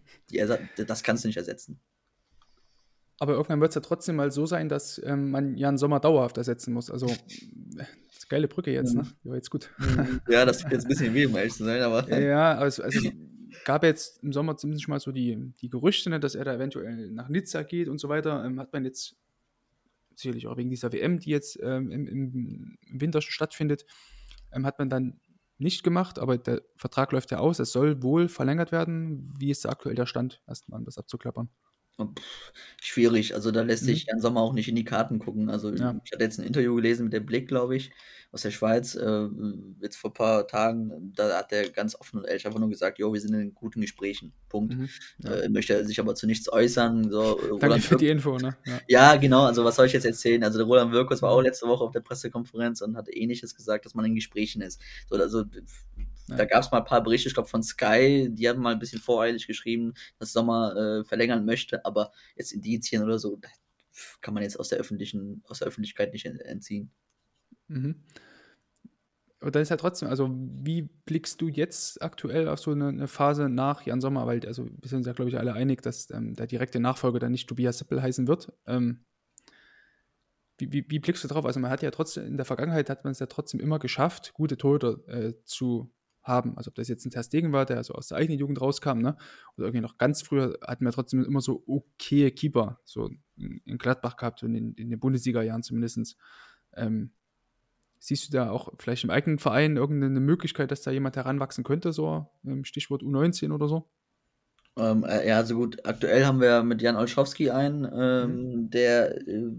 das 0.76 1.02
kannst 1.02 1.24
du 1.24 1.28
nicht 1.28 1.36
ersetzen. 1.36 1.78
Aber 3.20 3.32
irgendwann 3.32 3.60
wird 3.60 3.70
es 3.70 3.74
ja 3.74 3.80
trotzdem 3.80 4.14
mal 4.16 4.30
so 4.30 4.46
sein, 4.46 4.68
dass 4.68 5.00
ähm, 5.04 5.32
man 5.32 5.56
Jan 5.56 5.76
Sommer 5.76 5.98
dauerhaft 5.98 6.36
ersetzen 6.36 6.72
muss. 6.72 6.88
Also, 6.88 7.08
ist 8.28 8.30
geile 8.30 8.48
Brücke 8.48 8.72
jetzt, 8.72 8.94
ne? 8.94 9.02
Die 9.24 9.28
war 9.28 9.36
jetzt 9.36 9.50
gut. 9.50 9.70
Ja, 10.28 10.44
das 10.44 10.58
tut 10.58 10.72
jetzt 10.72 10.84
ein 10.84 10.88
bisschen 10.88 11.14
weh, 11.14 11.26
um 11.26 11.36
ehrlich 11.36 11.54
zu 11.54 11.64
sein, 11.64 11.80
aber 11.82 12.08
Ja, 12.18 12.56
also, 12.56 12.82
also 12.82 12.98
es 12.98 13.12
gab 13.64 13.82
jetzt 13.82 14.22
im 14.22 14.32
Sommer 14.32 14.56
zumindest 14.56 14.84
schon 14.84 14.92
mal 14.92 15.00
so 15.00 15.12
die, 15.12 15.52
die 15.60 15.70
Gerüchte, 15.70 16.10
ne, 16.10 16.20
dass 16.20 16.34
er 16.34 16.44
da 16.44 16.54
eventuell 16.54 17.10
nach 17.10 17.28
Nizza 17.28 17.62
geht 17.62 17.88
und 17.88 17.98
so 17.98 18.08
weiter. 18.08 18.44
Ähm, 18.44 18.60
hat 18.60 18.72
man 18.72 18.84
jetzt 18.84 19.16
sicherlich 20.14 20.46
auch 20.46 20.56
wegen 20.56 20.70
dieser 20.70 20.92
WM, 20.92 21.18
die 21.20 21.30
jetzt 21.30 21.58
ähm, 21.62 21.90
im, 21.90 22.06
im 22.06 23.00
Winter 23.00 23.22
schon 23.22 23.32
stattfindet, 23.32 23.86
ähm, 24.52 24.66
hat 24.66 24.78
man 24.78 24.90
dann 24.90 25.20
nicht 25.56 25.82
gemacht, 25.82 26.18
aber 26.18 26.38
der 26.38 26.62
Vertrag 26.76 27.12
läuft 27.12 27.30
ja 27.30 27.38
aus. 27.38 27.58
Es 27.58 27.72
soll 27.72 28.02
wohl 28.02 28.28
verlängert 28.28 28.70
werden. 28.70 29.34
Wie 29.38 29.50
ist 29.50 29.64
da 29.64 29.70
aktuell 29.70 29.94
der 29.94 30.06
Stand? 30.06 30.40
Erstmal 30.46 30.78
um 30.78 30.84
das 30.84 30.98
abzuklappern. 30.98 31.48
Pff, 32.06 32.52
schwierig. 32.80 33.34
Also 33.34 33.50
da 33.50 33.62
lässt 33.62 33.82
Mhm. 33.82 33.86
sich 33.86 34.06
Jan 34.06 34.20
Sommer 34.20 34.40
auch 34.40 34.52
nicht 34.52 34.68
in 34.68 34.76
die 34.76 34.84
Karten 34.84 35.18
gucken. 35.18 35.50
Also 35.50 35.70
Ja. 35.74 36.00
ich 36.04 36.12
hatte 36.12 36.22
jetzt 36.22 36.38
ein 36.38 36.46
Interview 36.46 36.74
gelesen 36.76 37.04
mit 37.04 37.12
der 37.12 37.20
Blick, 37.20 37.48
glaube 37.48 37.74
ich, 37.76 37.90
aus 38.30 38.42
der 38.42 38.50
Schweiz, 38.52 38.94
äh, 38.94 39.26
jetzt 39.80 39.96
vor 39.96 40.10
ein 40.10 40.14
paar 40.14 40.46
Tagen. 40.46 41.12
Da 41.16 41.36
hat 41.38 41.50
er 41.52 41.68
ganz 41.70 41.96
offen 41.96 42.18
und 42.20 42.26
ehrlich 42.26 42.46
einfach 42.46 42.60
nur 42.60 42.68
gesagt, 42.68 42.98
jo, 43.00 43.12
wir 43.12 43.20
sind 43.20 43.34
in 43.34 43.52
guten 43.54 43.80
Gesprächen. 43.80 44.32
Punkt. 44.48 44.74
Mhm. 44.74 44.88
Ja. 45.24 45.34
Äh, 45.34 45.48
möchte 45.48 45.84
sich 45.84 45.98
aber 45.98 46.14
zu 46.14 46.26
nichts 46.26 46.48
äußern. 46.52 47.10
So, 47.10 47.36
äh, 47.40 47.48
Danke 47.58 47.66
Roland 47.66 47.84
für 47.84 47.96
die 47.96 48.08
Info, 48.08 48.38
ne? 48.38 48.56
Ja. 48.66 48.80
ja, 48.86 49.16
genau, 49.16 49.44
also 49.46 49.64
was 49.64 49.74
soll 49.76 49.86
ich 49.86 49.92
jetzt 49.92 50.06
erzählen? 50.06 50.44
Also 50.44 50.58
der 50.58 50.66
Roland 50.68 50.92
Wirkus 50.92 51.20
war 51.22 51.30
auch 51.30 51.38
Mhm. 51.38 51.46
letzte 51.46 51.66
Woche 51.66 51.82
auf 51.84 51.90
der 51.92 52.00
Pressekonferenz 52.00 52.80
und 52.80 52.96
hat 52.96 53.08
ähnliches 53.08 53.54
gesagt, 53.56 53.86
dass 53.86 53.94
man 53.94 54.04
in 54.04 54.14
Gesprächen 54.14 54.62
ist. 54.62 54.80
So, 55.08 55.16
also 55.16 55.44
Ja. 56.28 56.36
da 56.36 56.44
gab 56.44 56.62
es 56.62 56.70
mal 56.70 56.78
ein 56.78 56.84
paar 56.84 57.02
Berichte, 57.02 57.28
ich 57.28 57.34
glaube 57.34 57.48
von 57.48 57.62
Sky, 57.62 58.28
die 58.30 58.48
haben 58.48 58.60
mal 58.60 58.72
ein 58.72 58.78
bisschen 58.78 59.00
voreilig 59.00 59.46
geschrieben, 59.46 59.94
dass 60.18 60.32
Sommer 60.32 60.76
äh, 60.76 61.04
verlängern 61.04 61.44
möchte, 61.44 61.84
aber 61.84 62.12
jetzt 62.36 62.52
Indizien 62.52 63.02
oder 63.02 63.18
so, 63.18 63.36
das 63.36 63.50
kann 64.20 64.34
man 64.34 64.42
jetzt 64.42 64.58
aus 64.60 64.68
der 64.68 64.78
öffentlichen, 64.78 65.42
aus 65.48 65.58
der 65.60 65.68
Öffentlichkeit 65.68 66.12
nicht 66.12 66.26
en- 66.26 66.38
entziehen. 66.40 66.90
Mhm. 67.68 68.04
Aber 69.40 69.52
dann 69.52 69.62
ist 69.62 69.68
ja 69.68 69.76
trotzdem, 69.76 70.08
also 70.08 70.30
wie 70.32 70.82
blickst 70.82 71.40
du 71.40 71.48
jetzt 71.48 72.02
aktuell 72.02 72.48
auf 72.48 72.58
so 72.58 72.72
eine, 72.72 72.88
eine 72.88 73.06
Phase 73.06 73.48
nach 73.48 73.82
Jan 73.86 74.00
Sommer? 74.00 74.26
Weil, 74.26 74.44
also 74.46 74.66
wir 74.66 74.88
sind 74.88 74.98
uns 74.98 75.06
ja, 75.06 75.12
glaube 75.12 75.30
ich, 75.30 75.38
alle 75.38 75.52
einig, 75.52 75.80
dass 75.80 76.10
ähm, 76.10 76.34
der 76.34 76.48
direkte 76.48 76.80
Nachfolger 76.80 77.20
dann 77.20 77.32
nicht 77.32 77.48
Tobias 77.48 77.78
Sippel 77.78 78.02
heißen 78.02 78.26
wird. 78.26 78.52
Ähm, 78.66 79.04
wie, 80.58 80.72
wie, 80.72 80.84
wie 80.88 80.98
blickst 80.98 81.22
du 81.22 81.28
drauf? 81.28 81.46
Also 81.46 81.60
man 81.60 81.70
hat 81.70 81.82
ja 81.82 81.92
trotzdem, 81.92 82.26
in 82.26 82.36
der 82.36 82.46
Vergangenheit 82.46 82.90
hat 82.90 83.04
man 83.04 83.12
es 83.12 83.20
ja 83.20 83.26
trotzdem 83.26 83.60
immer 83.60 83.78
geschafft, 83.78 84.32
gute 84.34 84.56
Torhüter 84.56 85.06
äh, 85.06 85.34
zu 85.44 85.94
haben. 86.28 86.56
Also 86.56 86.68
ob 86.68 86.74
das 86.76 86.88
jetzt 86.88 87.04
ein 87.04 87.10
Ter 87.10 87.22
Stegen 87.22 87.52
war, 87.52 87.66
der 87.66 87.82
so 87.82 87.94
aus 87.94 88.08
der 88.08 88.18
eigenen 88.18 88.38
Jugend 88.38 88.60
rauskam, 88.60 88.98
ne? 88.98 89.16
Oder 89.56 89.66
irgendwie 89.66 89.80
noch 89.80 89.98
ganz 89.98 90.22
früher 90.22 90.58
hatten 90.66 90.84
wir 90.84 90.92
trotzdem 90.92 91.24
immer 91.24 91.40
so 91.40 91.64
okay 91.66 92.30
Keeper, 92.30 92.80
so 92.84 93.10
in, 93.36 93.78
Gladbach 93.78 94.16
gehabt 94.16 94.42
und 94.42 94.54
in, 94.54 94.74
in 94.74 94.90
den 94.90 95.00
Bundesliga-Jahren 95.00 95.62
zumindest. 95.62 96.16
Ähm, 96.74 97.12
Siehst 98.00 98.28
du 98.28 98.32
da 98.32 98.50
auch 98.50 98.72
vielleicht 98.78 99.02
im 99.02 99.10
eigenen 99.10 99.38
Verein 99.38 99.76
irgendeine 99.76 100.20
Möglichkeit, 100.20 100.70
dass 100.70 100.82
da 100.82 100.92
jemand 100.92 101.16
heranwachsen 101.16 101.64
könnte, 101.64 101.92
so 101.92 102.28
ähm, 102.44 102.64
Stichwort 102.64 103.02
U19 103.02 103.52
oder 103.52 103.66
so? 103.66 103.90
Ähm, 104.78 105.04
äh, 105.04 105.26
ja, 105.28 105.36
also 105.38 105.56
gut, 105.56 105.84
aktuell 105.84 106.24
haben 106.24 106.40
wir 106.40 106.62
mit 106.62 106.80
Jan 106.82 106.96
Olschowski 106.96 107.50
einen, 107.50 107.84
ähm, 107.92 108.62
Mhm. 108.64 108.70
der 108.70 109.16
äh, 109.26 109.50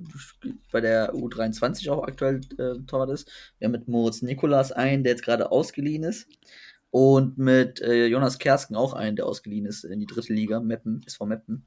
bei 0.71 0.81
der 0.81 1.13
U23 1.13 1.89
auch 1.91 2.03
aktuell 2.03 2.39
äh, 2.57 2.79
Torwart 2.87 3.09
ist. 3.11 3.29
Wir 3.57 3.65
haben 3.67 3.73
mit 3.73 3.87
Moritz 3.87 4.21
Nikolas 4.21 4.71
einen, 4.71 5.03
der 5.03 5.13
jetzt 5.13 5.23
gerade 5.25 5.51
ausgeliehen 5.51 6.03
ist. 6.03 6.27
Und 6.91 7.37
mit 7.37 7.81
äh, 7.81 8.07
Jonas 8.07 8.39
Kersken 8.39 8.75
auch 8.75 8.93
einen, 8.93 9.15
der 9.15 9.25
ausgeliehen 9.27 9.65
ist 9.67 9.83
in 9.83 9.99
die 9.99 10.07
dritte 10.07 10.33
Liga, 10.33 10.59
Meppen, 10.59 11.03
ist 11.05 11.17
von 11.17 11.29
Meppen. 11.29 11.65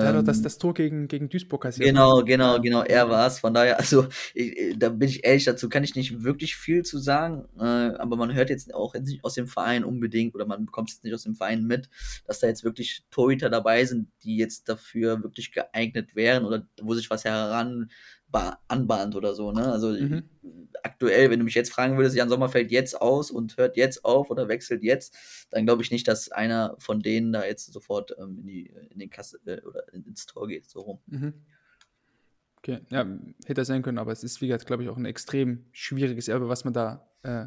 Der 0.00 0.08
hat 0.08 0.14
doch 0.16 0.22
das, 0.22 0.38
Ähm, 0.38 0.42
das 0.42 0.58
Tor 0.58 0.74
gegen, 0.74 1.08
gegen 1.08 1.28
Duisburg 1.28 1.62
kassiert. 1.62 1.94
Genau, 1.94 2.22
genau, 2.24 2.56
Ja. 2.56 2.58
genau, 2.58 2.82
er 2.82 3.08
war 3.08 3.26
es. 3.26 3.38
Von 3.38 3.54
daher, 3.54 3.78
also, 3.78 4.06
ich, 4.34 4.56
ich- 4.58 4.78
da 4.78 4.90
bin 4.90 5.08
ich 5.08 5.24
ehrlich, 5.24 5.44
dazu 5.44 5.68
kann 5.70 5.82
ich 5.82 5.94
nicht 5.94 6.22
wirklich 6.22 6.56
viel 6.56 6.82
zu 6.84 6.98
sagen, 6.98 7.48
äh, 7.58 7.62
aber 7.64 8.16
man 8.16 8.34
hört 8.34 8.50
jetzt 8.50 8.74
auch 8.74 8.92
nicht 8.94 9.24
aus 9.24 9.34
dem 9.34 9.46
Verein 9.48 9.82
unbedingt 9.84 10.34
oder 10.34 10.44
man 10.46 10.66
bekommt 10.66 10.90
es 10.90 11.02
nicht 11.02 11.14
aus 11.14 11.22
dem 11.22 11.36
Verein 11.36 11.64
mit, 11.66 11.88
dass 12.26 12.40
da 12.40 12.48
jetzt 12.48 12.64
wirklich 12.64 13.04
Torhüter 13.10 13.48
dabei 13.48 13.84
sind, 13.86 14.08
die 14.24 14.36
jetzt 14.36 14.68
dafür 14.68 15.22
wirklich 15.22 15.52
geeignet 15.52 16.14
wären 16.14 16.44
oder 16.44 16.66
wo 16.82 16.92
sich 16.94 17.08
was 17.08 17.24
heran 17.24 17.90
anbahnt 18.68 19.16
oder 19.16 19.34
so, 19.34 19.52
ne? 19.52 19.70
Also 19.72 19.90
Mhm. 19.90 20.22
aktuell, 20.82 21.30
wenn 21.30 21.38
du 21.38 21.44
mich 21.44 21.54
jetzt 21.54 21.72
fragen 21.72 21.96
würdest, 21.96 22.16
Jan 22.16 22.28
Sommer 22.28 22.48
fällt 22.48 22.70
jetzt 22.70 23.00
aus 23.00 23.30
und 23.30 23.56
hört 23.56 23.76
jetzt 23.76 24.04
auf 24.04 24.30
oder 24.30 24.48
wechselt 24.48 24.82
jetzt, 24.82 25.48
dann 25.50 25.66
glaube 25.66 25.82
ich 25.82 25.90
nicht, 25.90 26.06
dass 26.08 26.30
einer 26.30 26.76
von 26.78 27.00
denen 27.00 27.32
da 27.32 27.44
jetzt 27.44 27.72
sofort 27.72 28.14
ähm, 28.18 28.38
in, 28.38 28.46
die, 28.46 28.72
in 28.90 28.98
den 28.98 29.10
Kasse 29.10 29.38
äh, 29.46 29.60
oder 29.62 29.92
ins 29.92 30.26
Tor 30.26 30.48
geht, 30.48 30.68
so 30.68 30.80
rum. 30.80 31.00
Mhm. 31.06 31.34
Okay, 32.58 32.80
ja, 32.90 33.06
hätte 33.46 33.64
sein 33.64 33.82
können, 33.82 33.98
aber 33.98 34.12
es 34.12 34.22
ist, 34.22 34.40
wie 34.42 34.48
gesagt, 34.48 34.66
glaube 34.66 34.82
ich, 34.82 34.88
auch 34.90 34.98
ein 34.98 35.06
extrem 35.06 35.64
schwieriges 35.72 36.28
Erbe, 36.28 36.48
was 36.48 36.64
man 36.64 36.74
da 36.74 37.08
äh, 37.22 37.46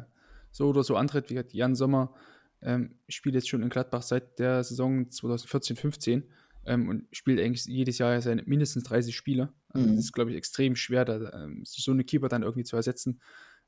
so 0.50 0.68
oder 0.68 0.82
so 0.82 0.96
antritt. 0.96 1.30
Wie 1.30 1.34
gesagt, 1.34 1.52
Jan 1.54 1.76
Sommer 1.76 2.14
ähm, 2.62 2.98
spielt 3.08 3.36
jetzt 3.36 3.48
schon 3.48 3.62
in 3.62 3.68
Gladbach 3.68 4.02
seit 4.02 4.38
der 4.38 4.64
Saison 4.64 5.10
2014, 5.10 5.76
15 5.76 6.24
ähm, 6.66 6.88
und 6.88 7.06
spielt 7.12 7.38
eigentlich 7.40 7.64
jedes 7.66 7.98
Jahr 7.98 8.20
seine 8.20 8.42
mindestens 8.44 8.84
30 8.84 9.14
Spiele. 9.14 9.52
Also 9.74 9.86
Mhm. 9.86 9.96
Das 9.96 10.04
ist, 10.06 10.12
glaube 10.12 10.30
ich, 10.30 10.36
extrem 10.36 10.76
schwer, 10.76 11.04
da, 11.04 11.44
ähm, 11.44 11.62
so 11.64 11.92
eine 11.92 12.04
Keeper 12.04 12.28
dann 12.28 12.42
irgendwie 12.42 12.64
zu 12.64 12.76
ersetzen. 12.76 13.20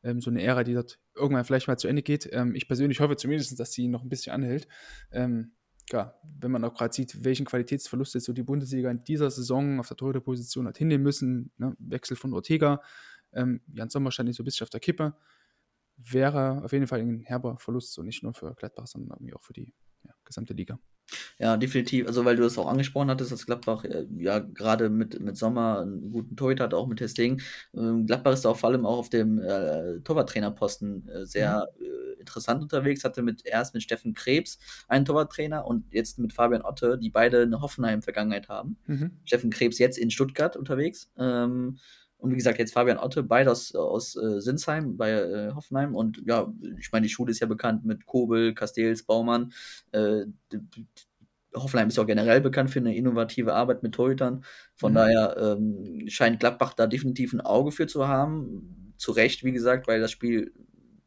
Ähm, 0.03 0.21
so 0.21 0.31
eine 0.31 0.43
Ära, 0.43 0.65
die 0.65 0.75
dort 0.75 0.99
irgendwann 1.15 1.45
vielleicht 1.45 1.69
mal 1.69 1.79
zu 1.79 1.89
Ende 1.89 2.03
geht. 2.03 2.29
Ähm, 2.33 2.55
ich 2.55 2.69
persönlich 2.69 3.01
hoffe 3.01 3.17
zumindest, 3.17 3.59
dass 3.59 3.73
sie 3.73 3.89
noch 3.89 4.03
ein 4.03 4.09
bisschen 4.09 4.33
anhält. 4.33 4.69
Ähm, 5.11 5.53
klar, 5.89 6.21
wenn 6.23 6.51
man 6.51 6.65
auch 6.65 6.75
gerade 6.75 6.95
sieht, 6.95 7.25
welchen 7.25 7.47
Qualitätsverlust 7.47 8.15
jetzt 8.15 8.25
so 8.27 8.33
die 8.33 8.43
Bundesliga 8.43 8.91
in 8.91 9.05
dieser 9.05 9.31
Saison 9.31 9.81
auf 9.81 9.89
der 9.89 9.97
Torhüterposition 9.97 10.67
hat 10.67 10.79
hinnehmen 10.79 11.05
müssen, 11.05 11.53
ne? 11.57 11.75
Wechsel 11.79 12.17
von 12.17 12.33
Ortega, 12.35 12.83
ähm, 13.33 13.61
Jan 13.73 13.91
Sommer 13.91 14.11
stand 14.11 14.29
nicht 14.29 14.37
so 14.37 14.43
ein 14.43 14.45
bisschen 14.45 14.65
auf 14.65 14.71
der 14.71 14.81
Kippe, 14.81 15.15
wäre 15.97 16.63
auf 16.65 16.73
jeden 16.73 16.87
Fall 16.87 17.01
ein 17.01 17.21
herber 17.21 17.59
Verlust, 17.59 17.93
so 17.93 18.03
nicht 18.03 18.23
nur 18.23 18.35
für 18.35 18.55
Gladbach, 18.55 18.87
sondern 18.87 19.11
irgendwie 19.17 19.35
auch 19.35 19.45
für 19.45 19.53
die 19.53 19.75
ja, 20.05 20.15
gesamte 20.25 20.55
Liga. 20.55 20.79
Ja, 21.39 21.57
definitiv. 21.57 22.07
Also, 22.07 22.25
weil 22.25 22.37
du 22.37 22.43
das 22.43 22.59
auch 22.59 22.69
angesprochen 22.69 23.11
hattest, 23.11 23.33
dass 23.33 23.47
Gladbach 23.47 23.85
äh, 23.85 24.07
ja 24.17 24.39
gerade 24.39 24.89
mit, 24.89 25.21
mit 25.21 25.37
Sommer 25.37 25.81
einen 25.81 26.11
guten 26.11 26.37
Torhüter 26.37 26.65
hat, 26.65 26.75
auch 26.75 26.87
mit 26.87 26.99
Testing. 26.99 27.41
Ähm, 27.75 28.07
Gladbach 28.07 28.33
ist 28.33 28.47
auch 28.47 28.57
vor 28.57 28.71
allem 28.71 28.87
auch 28.87 28.99
auf 28.99 29.09
dem 29.09 29.39
äh, 29.39 30.01
Torwarttrainerposten 30.01 31.09
äh, 31.09 31.27
sehr 31.27 31.69
äh, 31.81 32.21
interessant 32.21 32.63
unterwegs. 32.63 33.05
Hatte 33.05 33.23
mit 33.23 33.47
erst 33.47 33.75
mit 33.75 33.83
Steffen 33.83 34.15
Krebs 34.15 34.59
einen 34.89 35.05
Torwarttrainer 35.05 35.67
und 35.67 35.93
jetzt 35.93 36.19
mit 36.19 36.33
Fabian 36.33 36.63
Otte, 36.63 36.99
die 36.99 37.11
beide 37.11 37.43
eine 37.43 37.61
Hoffenheim-Vergangenheit 37.61 38.49
haben. 38.49 38.77
Mhm. 38.87 39.13
Steffen 39.25 39.51
Krebs 39.51 39.79
jetzt 39.79 39.99
in 39.99 40.11
Stuttgart 40.11 40.57
unterwegs. 40.57 41.11
Ähm, 41.19 41.79
und 42.19 42.31
wie 42.33 42.37
gesagt, 42.37 42.59
jetzt 42.59 42.73
Fabian 42.73 42.99
Otte, 42.99 43.23
beide 43.23 43.51
aus, 43.51 43.75
aus 43.75 44.17
äh, 44.17 44.41
Sinsheim 44.41 44.97
bei 44.97 45.11
äh, 45.13 45.53
Hoffenheim. 45.55 45.95
Und 45.95 46.23
ja, 46.27 46.53
ich 46.79 46.91
meine, 46.93 47.05
die 47.07 47.13
Schule 47.13 47.31
ist 47.31 47.41
ja 47.41 47.47
bekannt 47.47 47.85
mit 47.85 48.07
Kobel, 48.07 48.55
Castells, 48.55 49.03
Baumann. 49.05 49.53
Äh, 49.93 50.25
Hoffenheim 51.55 51.89
ist 51.89 51.97
ja 51.97 52.03
auch 52.03 52.07
generell 52.07 52.41
bekannt 52.41 52.71
für 52.71 52.81
eine 52.81 52.95
innovative 52.95 53.55
Arbeit 53.55 53.83
mit 53.83 53.95
Torhütern. 53.95 54.45
Von 54.75 54.93
Mhm. 54.93 54.97
daher 54.97 55.37
ähm, 55.39 56.05
scheint 56.09 56.41
Gladbach 56.41 56.75
da 56.75 56.87
definitiv 56.87 57.33
ein 57.33 57.41
Auge 57.41 57.73
für 57.73 57.87
zu 57.87 58.07
haben. 58.09 58.93
Zu 58.99 59.13
Recht, 59.13 59.45
wie 59.45 59.53
gesagt, 59.53 59.87
weil 59.89 60.01
das 60.01 60.11
Spiel 60.11 60.53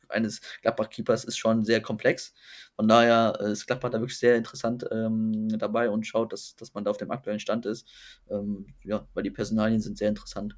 eines 0.08 0.42
Gladbach-Keepers 0.64 1.24
ist 1.26 1.38
schon 1.38 1.64
sehr 1.66 1.82
komplex. 1.82 2.34
Von 2.76 2.88
daher 2.88 3.38
äh, 3.42 3.52
ist 3.52 3.68
Gladbach 3.68 3.92
da 3.92 4.00
wirklich 4.00 4.18
sehr 4.18 4.38
interessant 4.38 4.86
ähm, 4.92 5.50
dabei 5.60 5.90
und 5.92 6.08
schaut, 6.08 6.34
dass, 6.34 6.56
dass 6.56 6.74
man 6.74 6.84
da 6.84 6.92
auf 6.92 6.98
dem 6.98 7.12
aktuellen 7.12 7.40
Stand 7.40 7.68
ist. 7.68 7.88
Ähm, 8.30 8.68
ja, 8.84 9.08
weil 9.14 9.24
die 9.24 9.30
Personalien 9.32 9.82
sind 9.82 9.98
sehr 10.00 10.10
interessant. 10.10 10.56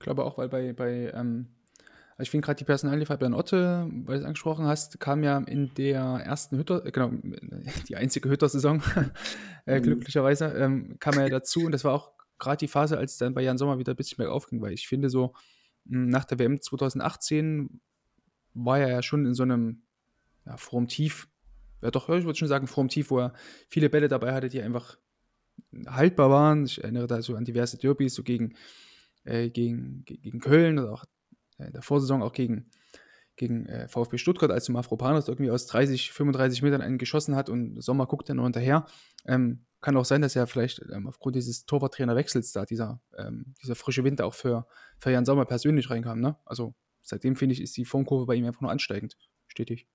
Ich 0.00 0.04
glaube 0.04 0.24
auch, 0.24 0.38
weil 0.38 0.48
bei, 0.48 0.72
bei 0.72 1.12
ähm, 1.14 1.48
also 2.12 2.22
ich 2.22 2.30
finde 2.30 2.46
gerade 2.46 2.56
die 2.56 2.64
Personalie 2.64 3.04
Fabian 3.04 3.34
Otte, 3.34 3.86
weil 4.06 4.16
du 4.16 4.20
es 4.20 4.24
angesprochen 4.24 4.64
hast, 4.64 4.98
kam 4.98 5.22
ja 5.22 5.36
in 5.38 5.74
der 5.74 6.00
ersten 6.00 6.56
Hütter, 6.56 6.86
äh, 6.86 6.90
genau, 6.90 7.10
die 7.88 7.96
einzige 7.96 8.30
Hütter-Saison, 8.30 8.82
äh, 9.66 9.78
Mhm. 9.78 9.82
glücklicherweise, 9.82 10.46
ähm, 10.46 10.96
kam 11.00 11.18
er 11.18 11.24
ja 11.24 11.28
dazu 11.38 11.64
und 11.66 11.72
das 11.72 11.84
war 11.84 11.92
auch 11.92 12.12
gerade 12.38 12.56
die 12.56 12.68
Phase, 12.68 12.96
als 12.96 13.12
es 13.12 13.18
dann 13.18 13.34
bei 13.34 13.42
Jan 13.42 13.58
Sommer 13.58 13.78
wieder 13.78 13.92
ein 13.92 13.96
bisschen 13.96 14.22
mehr 14.24 14.32
aufging, 14.32 14.62
weil 14.62 14.72
ich 14.72 14.88
finde 14.88 15.10
so, 15.10 15.34
mh, 15.84 16.10
nach 16.10 16.24
der 16.24 16.38
WM 16.38 16.62
2018 16.62 17.80
war 18.54 18.78
er 18.78 18.88
ja 18.88 19.02
schon 19.02 19.26
in 19.26 19.34
so 19.34 19.42
einem 19.42 19.82
ja, 20.46 20.56
Formtief, 20.56 21.28
ja 21.82 21.90
doch, 21.90 22.08
ich 22.08 22.24
würde 22.24 22.38
schon 22.38 22.48
sagen 22.48 22.66
Formtief, 22.66 23.10
wo 23.10 23.18
er 23.18 23.34
viele 23.68 23.90
Bälle 23.90 24.08
dabei 24.08 24.32
hatte, 24.32 24.48
die 24.48 24.62
einfach 24.62 24.96
haltbar 25.86 26.30
waren. 26.30 26.64
Ich 26.64 26.82
erinnere 26.82 27.06
da 27.06 27.20
so 27.20 27.36
an 27.36 27.44
diverse 27.44 27.76
Derbys, 27.76 28.14
so 28.14 28.22
gegen, 28.22 28.54
äh, 29.24 29.50
gegen, 29.50 30.04
gegen 30.04 30.40
Köln 30.40 30.78
oder 30.78 30.92
auch 30.92 31.04
in 31.58 31.72
der 31.72 31.82
Vorsaison 31.82 32.22
auch 32.22 32.32
gegen, 32.32 32.70
gegen 33.36 33.66
äh, 33.66 33.88
VfB 33.88 34.18
Stuttgart, 34.18 34.50
als 34.50 34.68
Mafropanos 34.68 35.28
irgendwie 35.28 35.50
aus 35.50 35.66
30, 35.66 36.12
35 36.12 36.62
Metern 36.62 36.80
einen 36.80 36.98
geschossen 36.98 37.36
hat 37.36 37.48
und 37.48 37.82
Sommer 37.82 38.06
guckt 38.06 38.28
dann 38.28 38.36
nur 38.36 38.46
hinterher. 38.46 38.86
Ähm, 39.26 39.66
kann 39.80 39.96
auch 39.96 40.04
sein, 40.04 40.20
dass 40.20 40.36
er 40.36 40.46
vielleicht 40.46 40.82
ähm, 40.92 41.06
aufgrund 41.06 41.36
dieses 41.36 41.64
Torwarttrainerwechsels 41.64 42.52
da 42.52 42.64
dieser, 42.64 43.00
ähm, 43.16 43.54
dieser 43.62 43.74
frische 43.74 44.04
Wind 44.04 44.20
auch 44.20 44.34
für, 44.34 44.66
für 44.98 45.10
Jan 45.10 45.24
Sommer 45.24 45.46
persönlich 45.46 45.88
reinkam. 45.88 46.20
Ne? 46.20 46.36
Also 46.44 46.74
seitdem 47.02 47.36
finde 47.36 47.54
ich, 47.54 47.62
ist 47.62 47.76
die 47.76 47.86
Formkurve 47.86 48.26
bei 48.26 48.34
ihm 48.34 48.44
einfach 48.44 48.60
nur 48.60 48.70
ansteigend. 48.70 49.16
Stetig. 49.46 49.88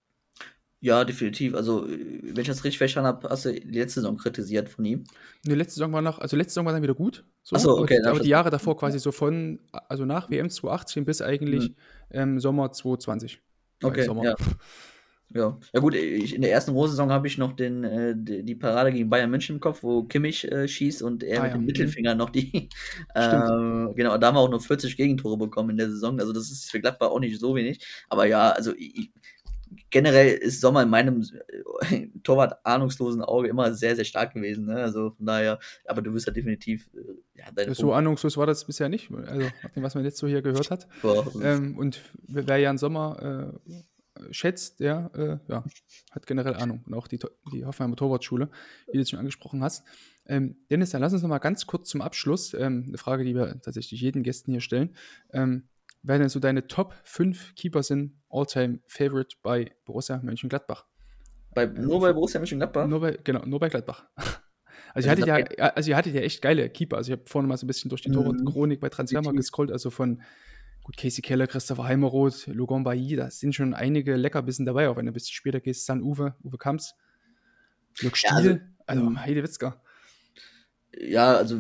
Ja, 0.82 1.04
definitiv. 1.04 1.56
Also, 1.56 1.88
äh, 1.88 2.20
wenn 2.24 2.42
ich 2.42 2.48
das 2.48 2.64
richtig 2.64 2.78
verstanden 2.78 3.08
habe, 3.08 3.30
hast 3.30 3.46
du 3.46 3.54
die 3.54 3.62
letzte 3.80 4.02
Saison 4.02 4.18
kritisiert 4.18 4.70
von 4.70 4.86
ihm. 4.86 5.04
Die 5.44 5.56
letzte 5.56 5.76
Saison 5.76 5.92
war 5.94 6.02
noch, 6.02 6.20
also 6.20 6.36
letzte 6.38 6.52
Saison 6.54 6.66
war 6.66 6.74
dann 6.74 6.84
wieder 6.84 6.94
gut. 6.94 7.26
So, 7.44 7.56
Ach 7.56 7.60
so, 7.60 7.78
okay, 7.80 8.00
aber, 8.02 8.12
aber 8.12 8.20
die. 8.20 8.30
Jahre 8.30 8.50
davor 8.52 8.78
quasi 8.78 9.00
so 9.00 9.12
von, 9.12 9.60
also 9.72 10.06
nach 10.06 10.30
WM 10.30 10.50
2018 10.50 11.06
bis 11.06 11.22
eigentlich 11.22 11.70
Mhm. 11.70 11.76
ähm, 12.12 12.40
Sommer 12.40 12.72
2020. 12.72 13.42
Äh, 13.82 13.88
Okay, 13.88 14.04
Sommer. 14.04 14.24
ja. 14.24 14.36
Ja, 15.34 15.58
ja 15.74 15.80
gut, 15.80 15.96
ich, 15.96 16.36
in 16.36 16.44
der 16.44 16.52
ersten 16.52 16.74
Saison 16.80 17.12
habe 17.12 17.28
ich 17.28 17.38
noch 17.40 17.54
den, 17.54 17.84
äh, 17.84 18.14
die, 18.16 18.56
Parade 18.56 18.92
gegen 18.94 19.10
Bayern 19.10 19.32
München 19.32 19.56
im 19.56 19.60
Kopf, 19.60 19.82
wo 19.82 20.04
Kimmich 20.04 20.50
äh, 20.52 20.68
schießt 20.68 21.02
und 21.02 21.24
er 21.24 21.42
Ah, 21.42 21.44
mit 21.44 21.52
ja. 21.52 21.58
dem 21.58 21.62
Mhm. 21.62 21.66
Mittelfinger 21.66 22.16
noch 22.16 22.30
die. 22.30 22.70
Ähm, 23.16 23.94
genau, 23.96 24.18
da 24.18 24.28
haben 24.28 24.36
wir 24.36 24.40
auch 24.42 24.50
nur 24.50 24.62
40 24.62 24.96
Gegentore 24.98 25.36
bekommen 25.38 25.72
in 25.72 25.78
der 25.78 25.90
Saison. 25.90 26.20
Also 26.20 26.32
das 26.32 26.52
ist 26.52 26.70
für 26.70 26.80
Gladbach 26.80 27.10
auch 27.10 27.20
nicht 27.20 27.40
so 27.40 27.56
wenig. 27.56 27.84
Aber 28.08 28.28
ja, 28.28 28.52
also 28.52 28.74
ich, 28.78 29.12
generell 29.96 30.34
ist 30.34 30.60
Sommer 30.60 30.84
in 30.84 30.90
meinem 30.90 31.26
äh, 31.90 32.08
Torwart 32.24 32.66
ahnungslosen 32.66 33.22
Auge 33.22 33.48
immer 33.48 33.74
sehr, 33.74 33.96
sehr 33.96 34.04
stark 34.04 34.34
gewesen. 34.34 34.66
Ne? 34.66 34.76
Also 34.76 35.12
von 35.12 35.26
daher, 35.26 35.58
aber 35.86 36.02
du 36.02 36.14
wirst 36.14 36.28
ja 36.28 36.34
definitiv 36.34 36.90
äh, 36.94 37.40
ja, 37.40 37.46
deine 37.56 37.74
So 37.74 37.94
ahnungslos 37.94 38.36
war 38.36 38.46
das 38.46 38.66
bisher 38.66 38.90
nicht, 38.90 39.10
also 39.10 39.48
nach 39.64 39.70
dem, 39.70 39.84
was 39.84 39.96
man 39.96 40.04
jetzt 40.04 40.18
so 40.18 40.28
hier 40.28 40.42
gehört 40.42 40.70
hat. 40.70 40.88
Ähm, 41.42 41.78
und 41.78 42.02
wer 42.28 42.58
Jan 42.58 42.78
Sommer 42.78 43.54
äh, 43.66 44.32
schätzt, 44.32 44.82
der 44.82 45.12
äh, 45.16 45.52
ja, 45.52 45.64
hat 46.12 46.28
generell 46.28 46.56
Ahnung. 46.56 46.84
Und 46.86 46.94
auch 46.94 47.08
die, 47.08 47.20
die 47.54 47.66
Hoffenheimer 47.66 47.96
Torwartschule, 47.96 48.50
die 48.92 48.98
du 48.98 49.06
schon 49.06 49.20
angesprochen 49.20 49.64
hast. 49.64 49.86
Ähm, 50.26 50.58
Dennis, 50.70 50.90
dann 50.90 51.02
lass 51.02 51.14
uns 51.14 51.22
noch 51.22 51.30
mal 51.30 51.38
ganz 51.40 51.68
kurz 51.68 51.90
zum 51.90 52.02
Abschluss 52.02 52.54
ähm, 52.54 52.86
eine 52.88 52.98
Frage, 52.98 53.24
die 53.24 53.36
wir 53.36 53.62
tatsächlich 53.62 54.02
jeden 54.02 54.24
Gästen 54.24 54.52
hier 54.52 54.62
stellen. 54.62 54.96
Ähm, 55.32 55.70
wer 56.07 56.19
denn 56.19 56.30
so 56.30 56.40
deine 56.40 56.68
Top 56.68 56.94
5 57.03 57.56
Keeper 57.56 57.84
sind, 57.84 58.22
All-Time 58.30 58.80
Favorite 58.88 59.36
bei 59.41 59.72
Borussia 59.86 60.19
Mönchengladbach? 60.23 60.86
bei, 61.53 61.65
nur 61.68 62.02
bei 62.02 62.11
Borussia 62.14 62.40
Mönchengladbach? 62.40 62.88
Nur 62.88 62.99
bei, 62.99 63.18
genau, 63.23 63.45
nur 63.45 63.60
bei 63.60 63.69
Gladbach. 63.69 64.06
Also, 64.94 65.10
Also 65.10 65.26
ihr 65.26 65.34
hattet 65.34 65.49
das- 65.52 65.57
ja, 65.57 65.65
also 65.73 65.90
ihr 65.90 65.98
hattet 65.98 66.14
ja 66.15 66.22
echt 66.22 66.41
geile 66.41 66.69
Keeper. 66.69 66.95
Also 66.98 67.11
ich 67.11 67.19
habe 67.19 67.30
vorhin 67.30 67.49
mal 67.49 67.57
so 67.57 67.65
ein 67.65 67.68
bisschen 67.68 67.90
durch 67.90 68.02
die 68.02 68.10
Mhm. 68.10 68.14
Torwart-Chronik 68.14 68.80
bei 68.80 68.88
Transfermarkt 68.88 69.36
gescrollt, 69.36 69.69
also 69.72 69.90
von 69.90 70.22
gut, 70.84 70.95
Casey 70.95 71.22
Keller, 71.22 71.48
Christopher 71.48 71.84
Heimeroth, 71.86 72.48
Logan 72.48 72.84
Bailly, 72.86 73.15
da 73.18 73.30
sind 73.30 73.53
schon 73.56 73.73
einige 73.73 74.15
Leckerbissen 74.15 74.65
dabei, 74.65 74.88
auch 74.88 74.95
wenn 74.95 75.06
du 75.06 75.11
ein 75.11 75.14
bisschen 75.14 75.34
später 75.34 75.60
gehst, 75.60 75.86
San 75.86 76.02
Uwe, 76.02 76.36
Uwe 76.44 76.57
Kamps, 76.57 76.94
Jörg 77.99 78.15
Stiel, 78.15 78.30
Ja, 78.30 78.36
also, 78.38 78.60
also, 78.86 79.03
mhm. 79.03 79.19
Heide 79.22 79.44
Witzka. 79.44 79.82
Ja, 80.98 81.36
also 81.36 81.60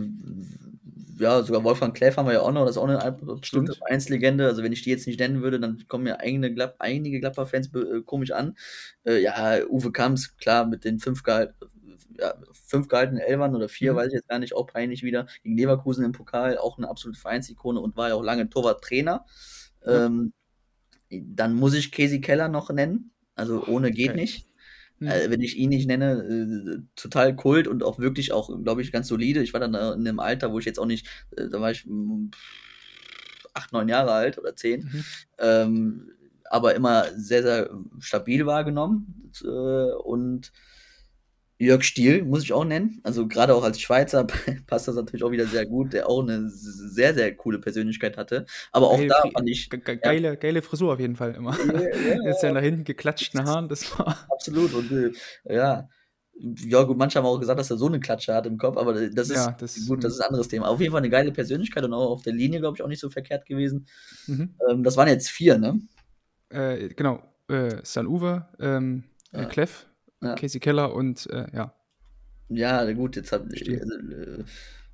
ja, 1.19 1.43
sogar 1.43 1.63
Wolfgang 1.63 1.95
Kläff 1.95 2.17
haben 2.17 2.25
wir 2.27 2.33
ja 2.33 2.41
auch 2.41 2.51
noch, 2.51 2.65
das 2.65 2.71
ist 2.75 2.77
auch 2.77 2.87
eine 2.87 3.01
absolute. 3.03 3.73
Vereinslegende. 3.75 4.45
Also 4.47 4.63
wenn 4.63 4.71
ich 4.71 4.81
die 4.83 4.89
jetzt 4.89 5.07
nicht 5.07 5.19
nennen 5.19 5.41
würde, 5.41 5.59
dann 5.59 5.83
kommen 5.87 6.05
mir 6.05 6.19
eigene 6.19 6.53
Glad 6.53 6.75
einige 6.79 7.19
Gladbach-Fans 7.19 7.69
be- 7.69 7.97
äh, 7.97 8.01
komisch 8.03 8.31
an. 8.31 8.55
Äh, 9.05 9.21
ja, 9.21 9.59
Uwe 9.69 9.91
Kamps, 9.91 10.37
klar, 10.37 10.65
mit 10.65 10.85
den 10.85 10.99
fünf, 10.99 11.23
gehalt, 11.23 11.53
ja, 12.17 12.33
fünf 12.51 12.87
gehaltenen 12.87 13.21
Elfern 13.21 13.55
oder 13.55 13.67
vier, 13.69 13.93
Mhm. 13.93 13.97
weiß 13.97 14.07
ich 14.07 14.13
jetzt 14.13 14.29
gar 14.29 14.39
nicht, 14.39 14.55
auch 14.55 14.67
peinlich 14.67 15.03
wieder. 15.03 15.27
Gegen 15.43 15.57
Leverkusen 15.57 16.05
im 16.05 16.11
Pokal, 16.13 16.57
auch 16.57 16.77
eine 16.77 16.87
absolute 16.89 17.19
Vereinsikone 17.19 17.79
und 17.79 17.97
war 17.97 18.09
ja 18.09 18.15
auch 18.15 18.23
lange 18.23 18.49
Torwarttrainer. 18.49 19.25
Ähm, 19.85 20.33
dann 21.09 21.53
muss 21.53 21.73
ich 21.73 21.91
Casey 21.91 22.21
Keller 22.21 22.47
noch 22.47 22.69
nennen. 22.69 23.11
Also 23.35 23.65
ohne 23.67 23.91
geht 23.91 24.07
geil. 24.07 24.15
nicht. 24.15 24.44
Mhm. 24.99 25.07
Äh, 25.09 25.29
wenn 25.29 25.41
ich 25.41 25.57
ihn 25.57 25.69
nicht 25.69 25.87
nenne, 25.87 26.23
äh, 26.23 26.81
total 26.95 27.35
Kult 27.35 27.67
und 27.67 27.83
auch 27.83 27.99
wirklich 27.99 28.31
auch, 28.31 28.49
glaube 28.63 28.81
ich, 28.81 28.91
ganz 28.91 29.07
solide. 29.07 29.41
Ich 29.43 29.53
war 29.53 29.59
dann 29.59 29.73
in 29.75 30.07
einem 30.07 30.19
Alter, 30.19 30.51
wo 30.51 30.59
ich 30.59 30.65
jetzt 30.65 30.79
auch 30.79 30.85
nicht, 30.85 31.07
äh, 31.37 31.49
da 31.49 31.61
war 31.61 31.71
ich 31.71 31.85
mm, 31.85 32.29
acht, 33.53 33.71
neun 33.73 33.89
Jahre 33.89 34.11
alt 34.11 34.37
oder 34.37 34.55
zehn, 34.55 34.83
Mhm. 34.83 35.03
ähm, 35.39 36.11
aber 36.49 36.75
immer 36.75 37.05
sehr, 37.15 37.43
sehr 37.43 37.69
stabil 37.99 38.45
wahrgenommen. 38.45 39.31
Äh, 39.43 39.47
und 39.47 40.51
Jörg 41.57 41.83
Stiel 41.83 42.23
muss 42.25 42.43
ich 42.43 42.51
auch 42.51 42.65
nennen. 42.65 42.99
Also 43.03 43.27
gerade 43.27 43.55
auch 43.55 43.63
als 43.63 43.79
Schweizer 43.79 44.25
passt 44.67 44.87
das 44.89 44.95
natürlich 44.95 45.23
auch 45.23 45.31
wieder 45.31 45.45
sehr 45.47 45.65
gut, 45.65 45.93
der 45.93 46.09
auch 46.09 46.21
eine 46.21 46.49
sehr, 46.49 47.13
sehr 47.13 47.33
coole 47.35 47.59
Persönlichkeit 47.59 48.17
hatte. 48.17 48.45
Aber 48.73 48.89
auch 48.89 48.97
Geile 48.97 49.07
da 49.07 49.21
fand 49.33 49.49
ich 49.49 49.69
ge- 49.69 49.79
ge- 49.79 49.95
geile, 49.97 50.35
geile 50.37 50.61
Frisur 50.61 50.93
auf 50.93 50.99
jeden 50.99 51.15
Fall 51.15 51.33
immer. 51.35 51.57
Ja, 51.57 51.81
ja, 51.81 52.23
Jetzt 52.25 52.43
ja 52.43 52.51
nach 52.51 52.61
hinten 52.61 52.83
geklatschten 52.83 53.45
Haaren, 53.45 53.69
das 53.69 53.97
war. 53.97 54.27
Absolut. 54.29 54.73
Und 54.73 54.91
äh, 54.91 55.11
ja, 55.53 55.87
ja, 56.37 56.83
gut, 56.83 56.97
manche 56.97 57.17
haben 57.17 57.25
auch 57.25 57.39
gesagt, 57.39 57.57
dass 57.57 57.71
er 57.71 57.77
so 57.77 57.87
eine 57.87 58.01
Klatsche 58.01 58.33
hat 58.33 58.45
im 58.45 58.57
Kopf, 58.57 58.75
aber 58.75 58.93
das 58.93 59.29
ist 59.29 59.35
Ja, 59.37 59.51
das- 59.57 59.87
gut, 59.87 60.03
das 60.03 60.15
ist 60.15 60.19
ein 60.19 60.27
anderes 60.27 60.49
Thema. 60.49 60.67
Auf 60.67 60.81
jeden 60.81 60.91
Fall 60.91 60.99
eine 60.99 61.09
geile 61.09 61.31
Persönlichkeit 61.31 61.85
und 61.85 61.93
auch 61.93 62.11
auf 62.11 62.23
der 62.23 62.33
Linie, 62.33 62.59
glaube 62.59 62.75
ich, 62.77 62.83
auch 62.83 62.89
nicht 62.89 62.99
so 62.99 63.09
verkehrt 63.09 63.45
gewesen. 63.45 63.87
Mhm. 64.27 64.55
Ähm, 64.69 64.83
das 64.83 64.97
waren 64.97 65.07
jetzt 65.07 65.29
vier, 65.29 65.57
ne? 65.57 65.79
Äh, 66.49 66.89
genau, 66.89 67.23
äh, 67.47 67.77
San 67.83 68.07
Uwe, 68.07 68.45
ähm, 68.59 69.05
Ja. 69.31 69.43
Ja. 70.21 70.35
Casey 70.35 70.59
Keller 70.59 70.93
und 70.93 71.27
äh, 71.29 71.45
ja. 71.53 71.73
Ja, 72.49 72.91
gut, 72.93 73.15
jetzt 73.15 73.31
hab 73.31 73.45
Stiel. 73.55 73.81
also, 73.81 73.95
äh, 73.95 74.43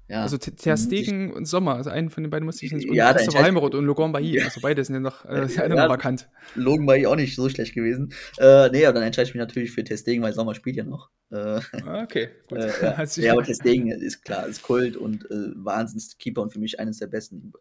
ja. 0.08 0.24
Also 0.24 0.38
Ter 0.38 0.74
ich- 0.74 0.80
Stegen 0.82 1.32
und 1.34 1.46
Sommer, 1.46 1.76
also 1.76 1.90
einen 1.90 2.10
von 2.10 2.24
den 2.24 2.30
beiden 2.32 2.46
musste 2.46 2.66
ich. 2.66 2.74
Und 2.74 2.82
Ja, 2.94 3.14
Christopher 3.14 3.44
Heimeroth 3.44 3.76
und 3.76 3.86
Logan 3.86 4.12
Bailly, 4.12 4.42
also 4.42 4.60
beide 4.62 4.84
sind 4.84 4.96
ja 4.96 5.00
noch, 5.02 5.24
äh, 5.26 5.46
Ja, 5.48 5.48
ja. 5.68 5.70
noch 5.70 5.90
vakant. 5.90 6.28
Logan 6.56 6.86
war 6.88 6.96
auch 7.10 7.16
nicht 7.16 7.36
so 7.36 7.48
schlecht 7.50 7.74
gewesen. 7.76 8.14
Äh, 8.38 8.70
nee, 8.72 8.86
aber 8.86 8.96
dann 8.96 9.04
entscheide 9.04 9.28
ich 9.30 9.34
mich 9.36 9.40
natürlich 9.40 9.72
für 9.72 9.84
Testegen, 9.84 10.22
weil 10.24 10.34
Sommer 10.34 10.54
spielt 10.56 10.76
ja 10.76 10.84
noch. 10.84 11.10
Äh, 11.30 11.60
Ah, 11.86 12.04
Okay, 12.04 12.30
gut. 12.50 12.58
äh, 12.60 12.68
ja. 12.82 13.04
Ja, 13.24 13.34
aber 13.34 13.44
Testegen 13.44 13.90
ist 13.90 14.24
klar, 14.26 14.48
ist 14.48 14.64
Kult 14.64 14.98
und 14.98 15.30
äh, 15.32 15.52
Wahnsinns-Keeper 15.56 16.42
und 16.42 16.52
für 16.52 16.60
mich 16.60 16.78
eines 16.80 17.00
der 17.00 17.08
besten 17.08 17.54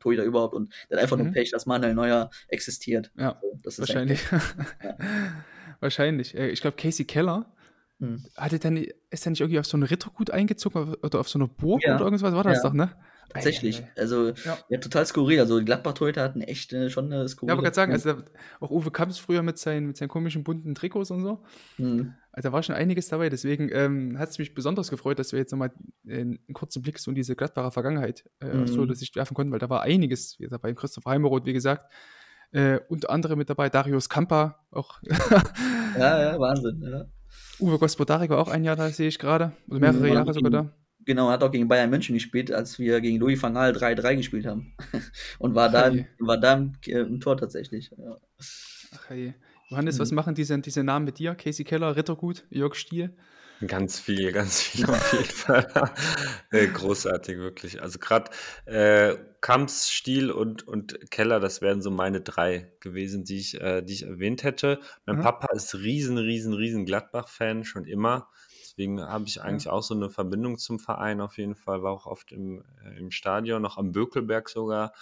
Torhüter 0.00 0.24
überhaupt 0.24 0.54
und 0.54 0.70
der 0.90 0.98
hat 0.98 1.04
einfach 1.04 1.16
nur 1.16 1.26
Mhm. 1.28 1.32
Pech, 1.32 1.50
dass 1.52 1.64
Manuel 1.64 1.94
Neuer 1.94 2.28
existiert. 2.48 3.10
ja, 3.16 3.38
So, 3.40 3.58
das 3.62 3.74
ist 3.74 3.80
wahrscheinlich. 3.80 4.20
wahrscheinlich. 5.84 6.34
Äh, 6.34 6.48
Ich 6.50 6.60
glaube, 6.60 6.76
Casey 6.76 7.04
Keller 7.04 7.46
Hm. 8.00 8.24
hatte 8.36 8.58
dann, 8.58 8.76
ist 9.10 9.24
er 9.24 9.30
nicht 9.30 9.40
irgendwie 9.40 9.60
auf 9.60 9.66
so 9.66 9.76
ein 9.76 9.84
Rittergut 9.84 10.32
eingezogen 10.32 10.94
oder 10.96 11.20
auf 11.20 11.28
so 11.28 11.38
eine 11.38 11.46
Burg 11.46 11.82
Ja. 11.84 11.94
oder 11.94 12.06
irgendwas? 12.06 12.32
War 12.32 12.42
das 12.42 12.56
Ja. 12.64 12.68
doch, 12.68 12.72
ne? 12.74 12.90
Tatsächlich. 13.32 13.82
Also, 13.96 14.30
Ja. 14.44 14.58
ja. 14.68 14.78
total 14.78 15.06
skurril. 15.06 15.40
Also, 15.40 15.58
die 15.58 15.64
Gladbach-Torhüter 15.64 16.22
hatten 16.22 16.40
echt 16.40 16.72
äh, 16.72 16.90
schon 16.90 17.06
eine 17.06 17.22
Ja, 17.22 17.28
skurrile. 17.28 17.52
aber 17.52 17.62
gerade 17.62 17.74
sagen, 17.74 17.92
also 17.92 18.12
da- 18.14 18.24
auch 18.60 18.70
Uwe 18.70 18.90
Kamps 18.90 19.18
früher 19.18 19.42
mit 19.42 19.58
seinen, 19.58 19.86
mit 19.88 19.96
seinen 19.96 20.08
komischen 20.08 20.42
bunten 20.44 20.74
Trikots 20.74 21.10
und 21.12 21.22
so. 21.22 21.42
Hm. 21.76 22.14
Also 22.32 22.48
da 22.48 22.52
war 22.52 22.62
schon 22.64 22.74
einiges 22.74 23.08
dabei, 23.08 23.28
deswegen 23.30 23.70
ähm, 23.72 24.18
hat 24.18 24.28
es 24.28 24.38
mich 24.38 24.54
besonders 24.54 24.90
gefreut, 24.90 25.18
dass 25.20 25.30
wir 25.32 25.38
jetzt 25.38 25.52
nochmal 25.52 25.72
einen 26.08 26.38
kurzen 26.52 26.82
Blick 26.82 26.98
so 26.98 27.10
in 27.12 27.14
diese 27.14 27.34
Gladbacher 27.36 27.70
Vergangenheit 27.70 28.24
äh, 28.40 28.46
Mhm. 28.54 28.66
so 28.66 28.92
Sicht 28.92 29.14
werfen 29.16 29.34
konnten, 29.34 29.52
weil 29.52 29.60
da 29.60 29.70
war 29.70 29.82
einiges 29.82 30.38
wieder 30.40 30.50
dabei. 30.50 30.74
Christoph 30.74 31.04
Heimeroth, 31.06 31.46
wie 31.46 31.52
gesagt, 31.52 31.92
äh, 32.54 32.80
unter 32.88 33.10
anderem 33.10 33.38
mit 33.38 33.50
dabei, 33.50 33.68
Darius 33.68 34.08
Kampa, 34.08 34.64
auch 34.70 35.00
Ja, 35.98 36.32
ja, 36.32 36.38
Wahnsinn. 36.38 36.82
Ja. 36.82 37.04
Uwe 37.60 37.78
Gospodarik 37.78 38.30
war 38.30 38.38
auch 38.38 38.48
ein 38.48 38.64
Jahr 38.64 38.76
da, 38.76 38.88
sehe 38.90 39.08
ich 39.08 39.18
gerade, 39.18 39.52
oder 39.68 39.80
mehrere 39.80 39.98
Mhm, 40.08 40.12
Jahre 40.14 40.32
sogar 40.34 40.50
da. 40.50 40.70
Genau, 41.06 41.28
hat 41.28 41.42
auch 41.42 41.50
gegen 41.50 41.68
Bayern 41.68 41.90
München 41.90 42.14
gespielt, 42.14 42.50
als 42.50 42.78
wir 42.78 43.00
gegen 43.02 43.18
Louis 43.18 43.40
van 43.42 43.52
Gaal 43.54 43.72
3-3 43.72 44.16
gespielt 44.16 44.46
haben. 44.46 44.74
Und 45.38 45.54
war 45.54 45.68
da, 45.68 45.90
Hey. 45.90 46.06
war 46.18 46.38
da 46.38 46.54
im, 46.54 46.72
äh, 46.86 47.00
im 47.00 47.20
Tor 47.20 47.36
tatsächlich. 47.36 47.90
Ja. 47.96 48.16
Ach, 48.94 49.08
hey. 49.10 49.34
Johannes, 49.70 49.96
Mhm. 49.96 50.00
was 50.02 50.12
machen 50.12 50.34
diese, 50.34 50.58
diese 50.58 50.82
Namen 50.82 51.04
mit 51.04 51.18
dir? 51.18 51.34
Casey 51.34 51.64
Keller, 51.64 51.94
Rittergut, 51.96 52.44
Jörg 52.50 52.74
Stiel? 52.74 53.14
Ganz 53.66 53.98
viel, 54.00 54.32
ganz 54.32 54.60
viel 54.62 54.84
auf 54.90 55.12
jeden 55.12 55.24
Fall. 55.24 55.94
Äh, 56.50 56.68
Großartig, 56.68 57.38
wirklich. 57.38 57.80
Also 57.82 57.98
gerade 57.98 58.30
äh, 58.66 59.16
Kamps, 59.40 59.90
Stiel 59.90 60.30
und, 60.30 60.66
und 60.66 61.10
Keller, 61.10 61.40
das 61.40 61.60
wären 61.62 61.80
so 61.82 61.90
meine 61.90 62.20
drei 62.20 62.72
gewesen, 62.80 63.24
die 63.24 63.38
ich, 63.38 63.60
äh, 63.60 63.82
die 63.82 63.92
ich 63.94 64.02
erwähnt 64.04 64.42
hätte. 64.44 64.80
Mein 65.06 65.16
Mhm. 65.16 65.20
Papa 65.20 65.48
ist 65.54 65.74
riesen, 65.76 66.18
riesen, 66.18 66.52
riesen 66.52 66.84
Gladbach-Fan, 66.84 67.64
schon 67.64 67.84
immer. 67.86 68.28
Deswegen 68.60 69.00
habe 69.00 69.24
ich 69.26 69.40
eigentlich 69.40 69.68
auch 69.68 69.82
so 69.82 69.94
eine 69.94 70.10
Verbindung 70.10 70.58
zum 70.58 70.78
Verein 70.78 71.20
auf 71.20 71.38
jeden 71.38 71.54
Fall. 71.54 71.82
War 71.82 71.92
auch 71.92 72.06
oft 72.06 72.32
im, 72.32 72.64
äh, 72.84 72.98
im 72.98 73.10
Stadion, 73.10 73.62
noch 73.62 73.78
am 73.78 73.92
Bökelberg 73.92 74.48
sogar. 74.48 74.92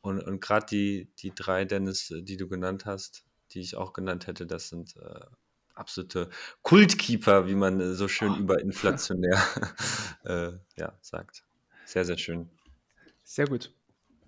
Und, 0.00 0.20
und 0.22 0.40
gerade 0.40 0.66
die, 0.66 1.10
die 1.18 1.34
drei, 1.34 1.64
Dennis, 1.64 2.10
äh, 2.10 2.22
die 2.22 2.36
du 2.36 2.48
genannt 2.48 2.86
hast, 2.86 3.24
die 3.50 3.60
ich 3.60 3.76
auch 3.76 3.92
genannt 3.92 4.26
hätte, 4.26 4.46
das 4.46 4.68
sind 4.68 4.96
äh, 4.96 5.20
absolute 5.74 6.30
Kultkeeper, 6.62 7.48
wie 7.48 7.54
man 7.54 7.80
äh, 7.80 7.94
so 7.94 8.08
schön 8.08 8.34
überinflationär 8.36 9.42
äh, 10.24 10.52
ja, 10.76 10.92
sagt. 11.00 11.44
Sehr, 11.84 12.04
sehr 12.04 12.18
schön. 12.18 12.48
Sehr 13.22 13.46
gut. 13.46 13.72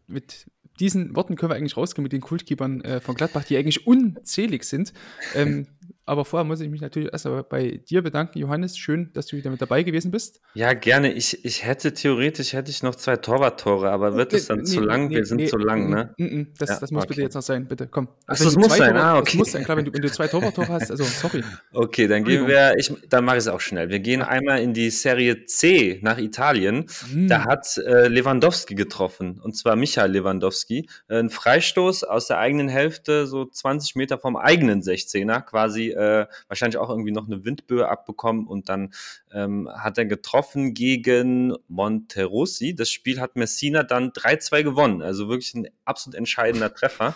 Mit 0.07 0.47
diesen 0.79 1.17
Worten 1.17 1.37
können 1.37 1.51
wir 1.51 1.57
eigentlich 1.57 1.77
rausgehen 1.77 2.03
mit 2.03 2.13
den 2.13 2.21
Kultkeepern 2.21 2.81
äh, 2.83 3.01
von 3.01 3.15
Gladbach, 3.15 3.45
die 3.45 3.57
eigentlich 3.57 3.87
unzählig 3.87 4.65
sind. 4.65 4.93
Ähm, 5.35 5.67
Aber 6.09 6.25
vorher 6.25 6.45
muss 6.45 6.61
ich 6.61 6.71
mich 6.71 6.81
natürlich 6.81 7.13
erst 7.13 7.29
bei 7.49 7.81
dir 7.89 8.01
bedanken, 8.01 8.39
Johannes. 8.39 8.79
Schön, 8.79 9.11
dass 9.13 9.27
du 9.27 9.37
wieder 9.37 9.51
mit 9.51 9.61
dabei 9.61 9.83
gewesen 9.83 10.13
bist. 10.13 10.41
Ja, 10.55 10.73
gerne. 10.73 11.13
Ich, 11.13 11.45
ich 11.45 11.65
hätte 11.65 11.93
theoretisch 11.95 12.53
hätte 12.53 12.71
ich 12.71 12.85
noch 12.85 12.95
zwei 12.95 13.17
Torwarttore, 13.17 13.91
aber 13.91 14.15
wird 14.15 14.33
es 14.33 14.47
dann 14.47 14.59
nee, 14.59 14.65
zu 14.65 14.81
lang? 14.81 15.09
Nee, 15.09 15.17
Wir 15.17 15.27
sind 15.27 15.49
zu 15.49 15.59
lang, 15.59 15.91
ne? 15.91 16.15
Nee, 16.17 16.47
das, 16.59 16.71
ja, 16.71 16.79
das 16.79 16.93
muss 16.93 17.03
okay. 17.03 17.09
bitte 17.09 17.23
jetzt 17.23 17.35
noch 17.35 17.43
sein, 17.43 17.67
bitte. 17.67 17.89
Komm. 17.89 18.07
Also 18.25 18.45
Ach, 18.45 18.47
das 18.47 18.57
muss 18.57 18.77
sein. 18.77 18.93
Tore, 18.93 19.03
ah, 19.03 19.19
okay. 19.19 19.25
Das 19.25 19.35
muss 19.35 19.53
sein, 19.53 19.65
klar, 19.65 19.77
wenn 19.79 19.85
du, 19.85 19.93
wenn 19.93 20.01
du 20.01 20.11
zwei 20.11 20.29
Torwarttore 20.29 20.69
hast. 20.69 20.91
Also, 20.93 21.03
sorry. 21.03 21.43
Okay, 21.73 22.07
dann 22.07 22.25
gehen 22.25 22.47
wir, 22.47 22.75
ich, 22.79 22.93
dann 23.09 23.25
mache 23.25 23.37
ich 23.37 23.43
es 23.43 23.49
auch 23.49 23.61
schnell. 23.61 23.91
Wir 23.91 23.99
gehen 23.99 24.23
einmal 24.23 24.61
in 24.61 24.73
die 24.73 24.91
Serie 24.91 25.45
C 25.45 25.99
nach 26.03 26.19
Italien. 26.19 26.87
Mhm. 27.13 27.29
Da 27.29 27.45
hat 27.45 27.77
äh, 27.79 28.07
Lewandowski 28.07 28.75
getroffen, 28.75 29.41
und 29.43 29.57
zwar 29.57 29.75
Michael 29.77 30.13
Lewandowski. 30.13 30.89
Äh, 31.09 31.19
ein 31.19 31.31
Freistoß 31.31 32.05
aus 32.05 32.29
der 32.29 32.39
eigenen 32.39 32.69
Hälfte, 32.69 33.27
so 33.27 33.45
20 33.45 33.97
Meter 33.97 34.19
vom 34.19 34.37
eigenen 34.37 34.81
16er, 34.83 35.43
quasi 35.43 35.96
äh, 35.97 36.27
wahrscheinlich 36.49 36.79
auch 36.79 36.91
irgendwie 36.91 37.13
noch 37.13 37.27
eine 37.27 37.45
Windböe 37.45 37.89
abbekommen 37.89 38.47
und 38.47 38.69
dann 38.69 38.93
ähm, 39.33 39.69
hat 39.73 39.99
er 39.99 40.05
getroffen 40.05 40.75
gegen 40.75 41.55
Monterossi. 41.69 42.75
Das 42.75 42.91
Spiel 42.91 43.21
hat 43.21 43.37
Messina 43.37 43.83
dann 43.83 44.11
3-2 44.11 44.63
gewonnen, 44.63 45.03
also 45.03 45.29
wirklich 45.29 45.55
ein 45.55 45.69
absolut 45.85 46.17
entscheidender 46.17 46.73
Treffer 46.73 47.15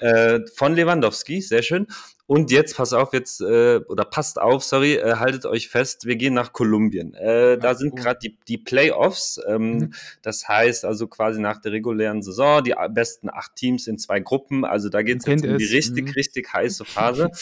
äh, 0.00 0.40
von 0.54 0.74
Lewandowski, 0.74 1.40
sehr 1.40 1.62
schön. 1.62 1.86
Und 2.26 2.50
jetzt, 2.50 2.76
pass 2.76 2.94
auf, 2.94 3.12
jetzt, 3.12 3.42
äh, 3.42 3.80
oder 3.86 4.04
passt 4.06 4.40
auf, 4.40 4.64
sorry, 4.64 4.94
äh, 4.94 5.16
haltet 5.16 5.44
euch 5.44 5.68
fest, 5.68 6.06
wir 6.06 6.16
gehen 6.16 6.32
nach 6.32 6.54
Kolumbien. 6.54 7.12
Äh, 7.14 7.58
da 7.58 7.74
sind 7.74 7.96
gerade 7.96 8.18
die, 8.22 8.38
die 8.48 8.56
Playoffs, 8.56 9.38
ähm, 9.46 9.76
mhm. 9.76 9.94
das 10.22 10.48
heißt 10.48 10.86
also 10.86 11.06
quasi 11.06 11.40
nach 11.40 11.60
der 11.60 11.72
regulären 11.72 12.22
Saison, 12.22 12.64
die 12.64 12.74
besten 12.90 13.28
acht 13.28 13.56
Teams 13.56 13.86
in 13.86 13.98
zwei 13.98 14.20
Gruppen, 14.20 14.64
also 14.64 14.88
da 14.88 15.02
geht 15.02 15.18
es 15.20 15.26
jetzt 15.26 15.44
um 15.44 15.58
die 15.58 15.64
richtig, 15.64 16.06
mhm. 16.06 16.12
richtig 16.12 16.52
heiße 16.52 16.84
Phase. 16.84 17.30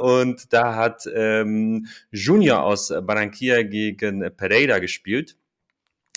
Und 0.00 0.52
da 0.52 0.74
hat 0.74 1.08
ähm, 1.14 1.86
Junior 2.10 2.62
aus 2.62 2.88
Barranquilla 2.88 3.62
gegen 3.62 4.30
Pereira 4.36 4.78
gespielt. 4.78 5.36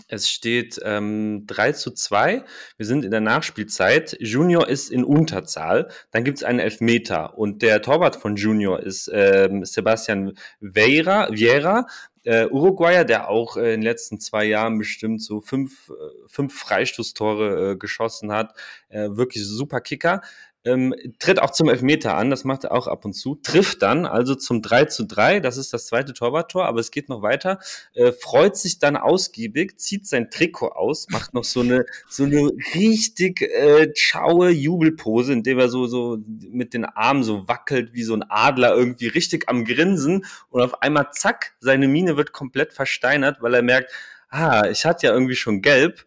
Es 0.08 0.30
steht 0.30 0.80
ähm, 0.84 1.46
3 1.48 1.72
zu 1.74 1.92
2. 1.92 2.44
Wir 2.78 2.86
sind 2.86 3.06
in 3.06 3.12
der 3.12 3.22
Nachspielzeit. 3.22 4.16
Junior 4.20 4.68
ist 4.68 4.90
in 4.90 5.04
Unterzahl. 5.04 5.90
Dann 6.12 6.24
gibt 6.24 6.38
es 6.38 6.44
einen 6.44 6.60
Elfmeter. 6.60 7.38
Und 7.38 7.62
der 7.62 7.82
Torwart 7.82 8.16
von 8.16 8.36
Junior 8.36 8.80
ist 8.80 9.10
ähm, 9.14 9.66
Sebastian 9.66 10.34
Vieira, 10.60 11.30
Vieira 11.32 11.88
äh, 12.26 12.48
Uruguayer, 12.48 13.06
der 13.06 13.30
auch 13.30 13.58
äh, 13.58 13.74
in 13.74 13.82
den 13.82 13.84
letzten 13.84 14.20
zwei 14.20 14.46
Jahren 14.46 14.78
bestimmt 14.78 15.22
so 15.22 15.42
fünf, 15.42 15.90
äh, 15.90 15.94
fünf 16.28 16.58
Freistoßtore 16.58 17.72
äh, 17.72 17.76
geschossen 17.76 18.32
hat. 18.32 18.56
Äh, 18.90 19.10
wirklich 19.12 19.46
super 19.46 19.82
Kicker 19.82 20.22
ähm, 20.66 20.94
tritt 21.20 21.42
auch 21.42 21.52
zum 21.52 21.70
Elfmeter 21.70 22.16
an, 22.16 22.30
das 22.30 22.44
macht 22.44 22.64
er 22.64 22.72
auch 22.72 22.88
ab 22.88 23.06
und 23.06 23.14
zu, 23.14 23.36
trifft 23.36 23.82
dann 23.82 24.06
also 24.06 24.36
zum 24.36 24.62
3 24.62 24.86
zu 24.86 25.06
3, 25.06 25.40
das 25.40 25.58
ist 25.58 25.74
das 25.74 25.88
zweite 25.88 26.14
Torwarttor, 26.14 26.66
aber 26.66 26.80
es 26.80 26.92
geht 26.92 27.10
noch 27.10 27.22
weiter, 27.22 27.60
äh, 27.94 28.12
freut 28.12 28.56
sich 28.56 28.80
dann 28.80 28.96
ausgiebig, 28.96 29.78
zieht 29.78 30.08
sein 30.08 30.30
Trikot 30.30 30.70
aus, 30.70 31.08
macht 31.10 31.34
noch 31.34 31.44
so 31.44 31.62
eine, 31.62 31.86
so 32.08 32.24
eine 32.24 32.52
richtig 32.76 33.42
äh, 33.42 33.92
schaue 33.96 34.50
Jubelpose, 34.50 35.34
indem 35.34 35.60
er 35.60 35.70
so, 35.70 35.88
so 35.88 36.18
mit 36.28 36.74
den 36.74 36.86
Armen 36.86 37.24
so 37.24 37.48
wackelt 37.48 37.94
wie 37.94 38.04
so 38.04 38.14
ein 38.14 38.24
Adler 38.24 38.76
irgendwie 38.76 39.08
richtig 39.08 39.50
am 39.50 39.66
Grinsen. 39.66 40.26
Und 40.50 40.62
auf 40.62 40.82
einmal 40.82 41.10
zack, 41.12 41.54
seine 41.60 41.88
Miene 41.88 42.18
wird 42.18 42.32
komplett 42.32 42.74
versteinert, 42.74 43.42
weil 43.42 43.54
er 43.54 43.62
merkt, 43.62 43.92
ah, 44.30 44.68
ich 44.70 44.86
hatte 44.86 45.08
ja 45.08 45.14
irgendwie 45.14 45.36
schon 45.36 45.62
gelb, 45.62 46.04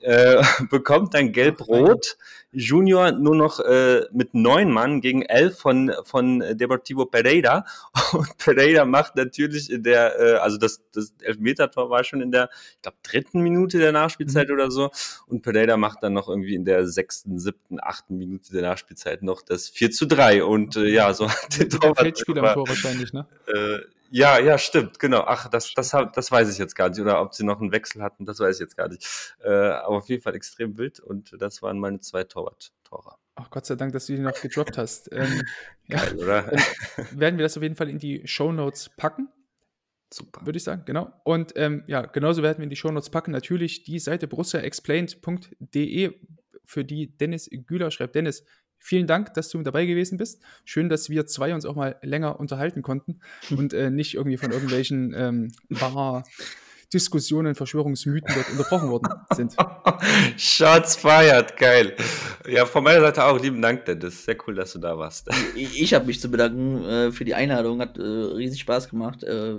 äh, 0.00 0.42
bekommt 0.70 1.14
dann 1.14 1.32
gelb-rot. 1.32 2.16
Junior 2.50 3.12
nur 3.12 3.36
noch 3.36 3.60
äh, 3.60 4.06
mit 4.10 4.32
neun 4.32 4.70
Mann 4.70 5.02
gegen 5.02 5.22
elf 5.22 5.58
von, 5.58 5.92
von 6.04 6.42
Deportivo 6.56 7.04
Pereira. 7.04 7.66
Und 8.12 8.38
Pereira 8.38 8.86
macht 8.86 9.16
natürlich 9.16 9.70
in 9.70 9.82
der, 9.82 10.18
äh, 10.18 10.32
also 10.38 10.56
das, 10.56 10.82
das 10.92 11.12
Elfmeter-Tor 11.20 11.90
war 11.90 12.04
schon 12.04 12.22
in 12.22 12.32
der, 12.32 12.48
ich 12.76 12.82
glaube, 12.82 12.96
dritten 13.02 13.40
Minute 13.40 13.78
der 13.78 13.92
Nachspielzeit 13.92 14.48
mhm. 14.48 14.54
oder 14.54 14.70
so. 14.70 14.90
Und 15.26 15.42
Pereira 15.42 15.76
macht 15.76 16.02
dann 16.02 16.14
noch 16.14 16.28
irgendwie 16.28 16.54
in 16.54 16.64
der 16.64 16.86
sechsten, 16.86 17.38
siebten, 17.38 17.78
achten 17.80 18.16
Minute 18.16 18.50
der 18.52 18.62
Nachspielzeit 18.62 19.22
noch 19.22 19.42
das 19.42 19.68
4 19.68 19.90
zu 19.90 20.06
3. 20.06 20.42
Und 20.44 20.76
äh, 20.76 20.88
ja, 20.88 21.12
so 21.12 21.28
hat 21.28 21.58
der 21.58 21.68
Torwart. 21.68 21.98
Feldspieler 21.98 22.48
im 22.48 22.54
Tor 22.54 22.68
wahrscheinlich, 22.68 23.12
ne? 23.12 23.26
Äh, 23.46 23.80
ja, 24.10 24.38
ja, 24.38 24.58
stimmt, 24.58 24.98
genau. 24.98 25.24
Ach, 25.26 25.48
das, 25.48 25.72
das, 25.74 25.94
das 26.14 26.30
weiß 26.30 26.50
ich 26.50 26.58
jetzt 26.58 26.74
gar 26.74 26.88
nicht. 26.88 27.00
Oder 27.00 27.20
ob 27.20 27.34
sie 27.34 27.44
noch 27.44 27.60
einen 27.60 27.72
Wechsel 27.72 28.02
hatten, 28.02 28.24
das 28.24 28.40
weiß 28.40 28.56
ich 28.56 28.60
jetzt 28.60 28.76
gar 28.76 28.88
nicht. 28.88 29.34
Äh, 29.42 29.50
aber 29.50 29.96
auf 29.96 30.08
jeden 30.08 30.22
Fall 30.22 30.34
extrem 30.34 30.78
wild 30.78 31.00
und 31.00 31.34
das 31.38 31.62
waren 31.62 31.78
meine 31.78 32.00
zwei 32.00 32.24
Torwart-Tore. 32.24 33.16
Ach 33.34 33.50
Gott 33.50 33.66
sei 33.66 33.76
Dank, 33.76 33.92
dass 33.92 34.06
du 34.06 34.16
die 34.16 34.22
noch 34.22 34.40
gedroppt 34.40 34.78
hast. 34.78 35.10
Ähm, 35.18 35.42
Geil, 35.88 36.16
ja, 36.18 36.22
oder? 36.22 36.52
werden 37.12 37.38
wir 37.38 37.44
das 37.44 37.56
auf 37.56 37.62
jeden 37.62 37.76
Fall 37.76 37.88
in 37.88 37.98
die 37.98 38.26
Show 38.26 38.52
Notes 38.52 38.90
packen. 38.96 39.28
Super. 40.12 40.44
Würde 40.44 40.56
ich 40.56 40.64
sagen, 40.64 40.82
genau. 40.84 41.12
Und 41.24 41.52
ähm, 41.56 41.84
ja, 41.86 42.02
genauso 42.02 42.42
werden 42.42 42.58
wir 42.58 42.64
in 42.64 42.70
die 42.70 42.76
Show 42.76 42.90
Notes 42.90 43.10
packen. 43.10 43.30
Natürlich 43.30 43.84
die 43.84 43.98
Seite 43.98 44.26
borussiaexplained.de, 44.26 46.14
für 46.64 46.84
die 46.84 47.16
Dennis 47.16 47.48
Güler 47.50 47.90
schreibt. 47.90 48.14
Dennis, 48.14 48.44
Vielen 48.78 49.06
Dank, 49.06 49.34
dass 49.34 49.48
du 49.50 49.58
mit 49.58 49.66
dabei 49.66 49.86
gewesen 49.86 50.18
bist. 50.18 50.42
Schön, 50.64 50.88
dass 50.88 51.10
wir 51.10 51.26
zwei 51.26 51.54
uns 51.54 51.64
auch 51.66 51.74
mal 51.74 51.96
länger 52.02 52.40
unterhalten 52.40 52.82
konnten 52.82 53.20
und 53.50 53.72
äh, 53.74 53.90
nicht 53.90 54.14
irgendwie 54.14 54.36
von 54.36 54.50
irgendwelchen 54.52 55.14
ähm, 55.16 55.52
Diskussionen, 56.92 57.54
Verschwörungsmythen 57.54 58.34
dort 58.34 58.50
unterbrochen 58.50 58.88
worden 58.88 59.12
sind. 59.34 59.54
Shots 60.38 60.96
fired, 60.96 61.56
geil. 61.58 61.94
Ja, 62.48 62.64
von 62.64 62.82
meiner 62.82 63.02
Seite 63.02 63.24
auch 63.24 63.38
lieben 63.38 63.60
Dank, 63.60 63.84
Dennis. 63.84 64.24
Sehr 64.24 64.38
cool, 64.46 64.54
dass 64.54 64.72
du 64.72 64.78
da 64.78 64.96
warst. 64.96 65.28
Ich, 65.54 65.82
ich 65.82 65.92
habe 65.92 66.06
mich 66.06 66.20
zu 66.20 66.30
bedanken 66.30 66.84
äh, 66.84 67.12
für 67.12 67.26
die 67.26 67.34
Einladung, 67.34 67.80
hat 67.82 67.98
äh, 67.98 68.02
riesig 68.02 68.60
Spaß 68.60 68.88
gemacht. 68.88 69.22
Äh, 69.22 69.56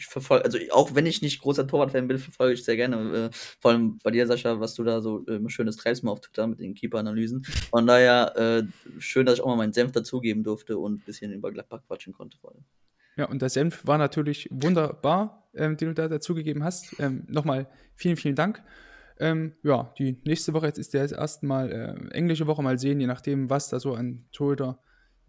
ich 0.00 0.06
verfolge, 0.06 0.44
also 0.46 0.58
auch 0.72 0.94
wenn 0.94 1.04
ich 1.04 1.20
nicht 1.20 1.42
großer 1.42 1.66
Torwart-Fan 1.66 2.08
bin, 2.08 2.18
verfolge 2.18 2.54
ich 2.54 2.64
sehr 2.64 2.76
gerne. 2.76 3.30
Äh, 3.30 3.36
vor 3.60 3.70
allem 3.70 3.98
bei 4.02 4.10
dir, 4.10 4.26
Sascha, 4.26 4.58
was 4.58 4.74
du 4.74 4.82
da 4.82 5.02
so 5.02 5.26
äh, 5.26 5.38
schönes 5.48 5.76
treibst 5.76 6.02
mal 6.02 6.10
auf 6.10 6.20
Twitter 6.20 6.46
mit 6.46 6.58
den 6.58 6.74
Keeper-Analysen. 6.74 7.44
Von 7.44 7.86
daher 7.86 8.34
äh, 8.36 8.62
schön, 8.98 9.26
dass 9.26 9.34
ich 9.36 9.40
auch 9.42 9.48
mal 9.48 9.56
meinen 9.56 9.74
Senf 9.74 9.92
dazugeben 9.92 10.42
durfte 10.42 10.78
und 10.78 10.94
ein 10.94 11.04
bisschen 11.04 11.32
über 11.32 11.52
Gladbach 11.52 11.82
quatschen 11.86 12.14
konnte. 12.14 12.38
Vor 12.38 12.52
allem. 12.52 12.64
Ja, 13.16 13.26
und 13.26 13.42
der 13.42 13.50
Senf 13.50 13.86
war 13.86 13.98
natürlich 13.98 14.48
wunderbar, 14.50 15.50
ähm, 15.54 15.76
den 15.76 15.88
du 15.88 15.94
da 15.94 16.08
dazugegeben 16.08 16.64
hast. 16.64 16.98
Ähm, 16.98 17.24
Nochmal 17.28 17.68
vielen, 17.94 18.16
vielen 18.16 18.36
Dank. 18.36 18.62
Ähm, 19.18 19.52
ja, 19.62 19.92
die 19.98 20.16
nächste 20.24 20.54
Woche, 20.54 20.66
jetzt 20.66 20.78
ist 20.78 20.94
der 20.94 21.10
erste 21.12 21.44
Mal 21.44 21.70
äh, 21.70 22.14
englische 22.14 22.46
Woche, 22.46 22.62
mal 22.62 22.78
sehen, 22.78 23.00
je 23.00 23.06
nachdem, 23.06 23.50
was 23.50 23.68
da 23.68 23.78
so 23.78 23.92
an 23.92 24.24
Torhüter 24.32 24.80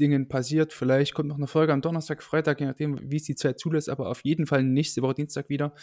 Dingen 0.01 0.27
passiert. 0.27 0.73
Vielleicht 0.73 1.13
kommt 1.13 1.29
noch 1.29 1.37
eine 1.37 1.47
Folge 1.47 1.71
am 1.71 1.81
Donnerstag, 1.81 2.21
Freitag, 2.23 2.59
je 2.59 2.65
nachdem, 2.65 2.99
wie 3.09 3.15
es 3.15 3.23
die 3.23 3.35
Zeit 3.35 3.59
zulässt, 3.59 3.87
aber 3.87 4.09
auf 4.09 4.21
jeden 4.25 4.47
Fall 4.47 4.63
nächste 4.63 5.01
Woche 5.01 5.13
Dienstag 5.13 5.47
wieder, 5.47 5.73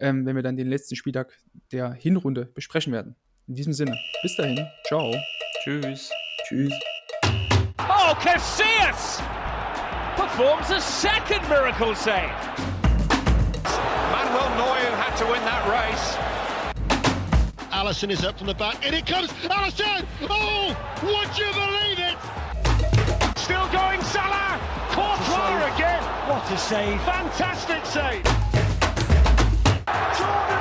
ähm, 0.00 0.24
wenn 0.24 0.36
wir 0.36 0.42
dann 0.42 0.56
den 0.56 0.68
letzten 0.68 0.96
Spieltag 0.96 1.36
der 1.72 1.92
Hinrunde 1.92 2.46
besprechen 2.46 2.92
werden. 2.92 3.16
In 3.48 3.54
diesem 3.56 3.72
Sinne, 3.72 3.98
bis 4.22 4.36
dahin, 4.36 4.66
ciao. 4.86 5.14
Tschüss. 5.62 6.10
Tschüss. 6.48 6.72
Oh, 7.80 8.14
Casillas 8.20 9.20
performs 10.16 10.70
a 10.70 10.80
second 10.80 11.46
miracle 11.48 11.94
save. 11.94 12.32
Manuel 14.12 14.48
Neuer 14.56 14.96
had 14.96 15.16
to 15.18 15.26
win 15.26 15.42
that 15.44 15.66
race. 15.68 16.36
Allison 17.72 18.10
is 18.10 18.24
up 18.24 18.38
from 18.38 18.46
the 18.46 18.54
back, 18.54 18.76
and 18.86 18.94
it 18.94 19.06
comes. 19.06 19.30
Allison! 19.50 20.06
Oh, 20.22 20.74
would 21.02 21.38
you 21.38 21.52
believe 21.52 21.98
it? 21.98 22.25
Going 23.76 24.00
Salah. 24.04 24.58
Courtois 24.88 25.74
again. 25.74 26.02
What 26.28 26.50
a 26.50 26.56
save. 26.56 26.98
Fantastic 27.02 27.84
save. 27.84 28.24
Jordan 30.16 30.16
Pickford, 30.16 30.16
you 30.16 30.46
beauty. 30.46 30.55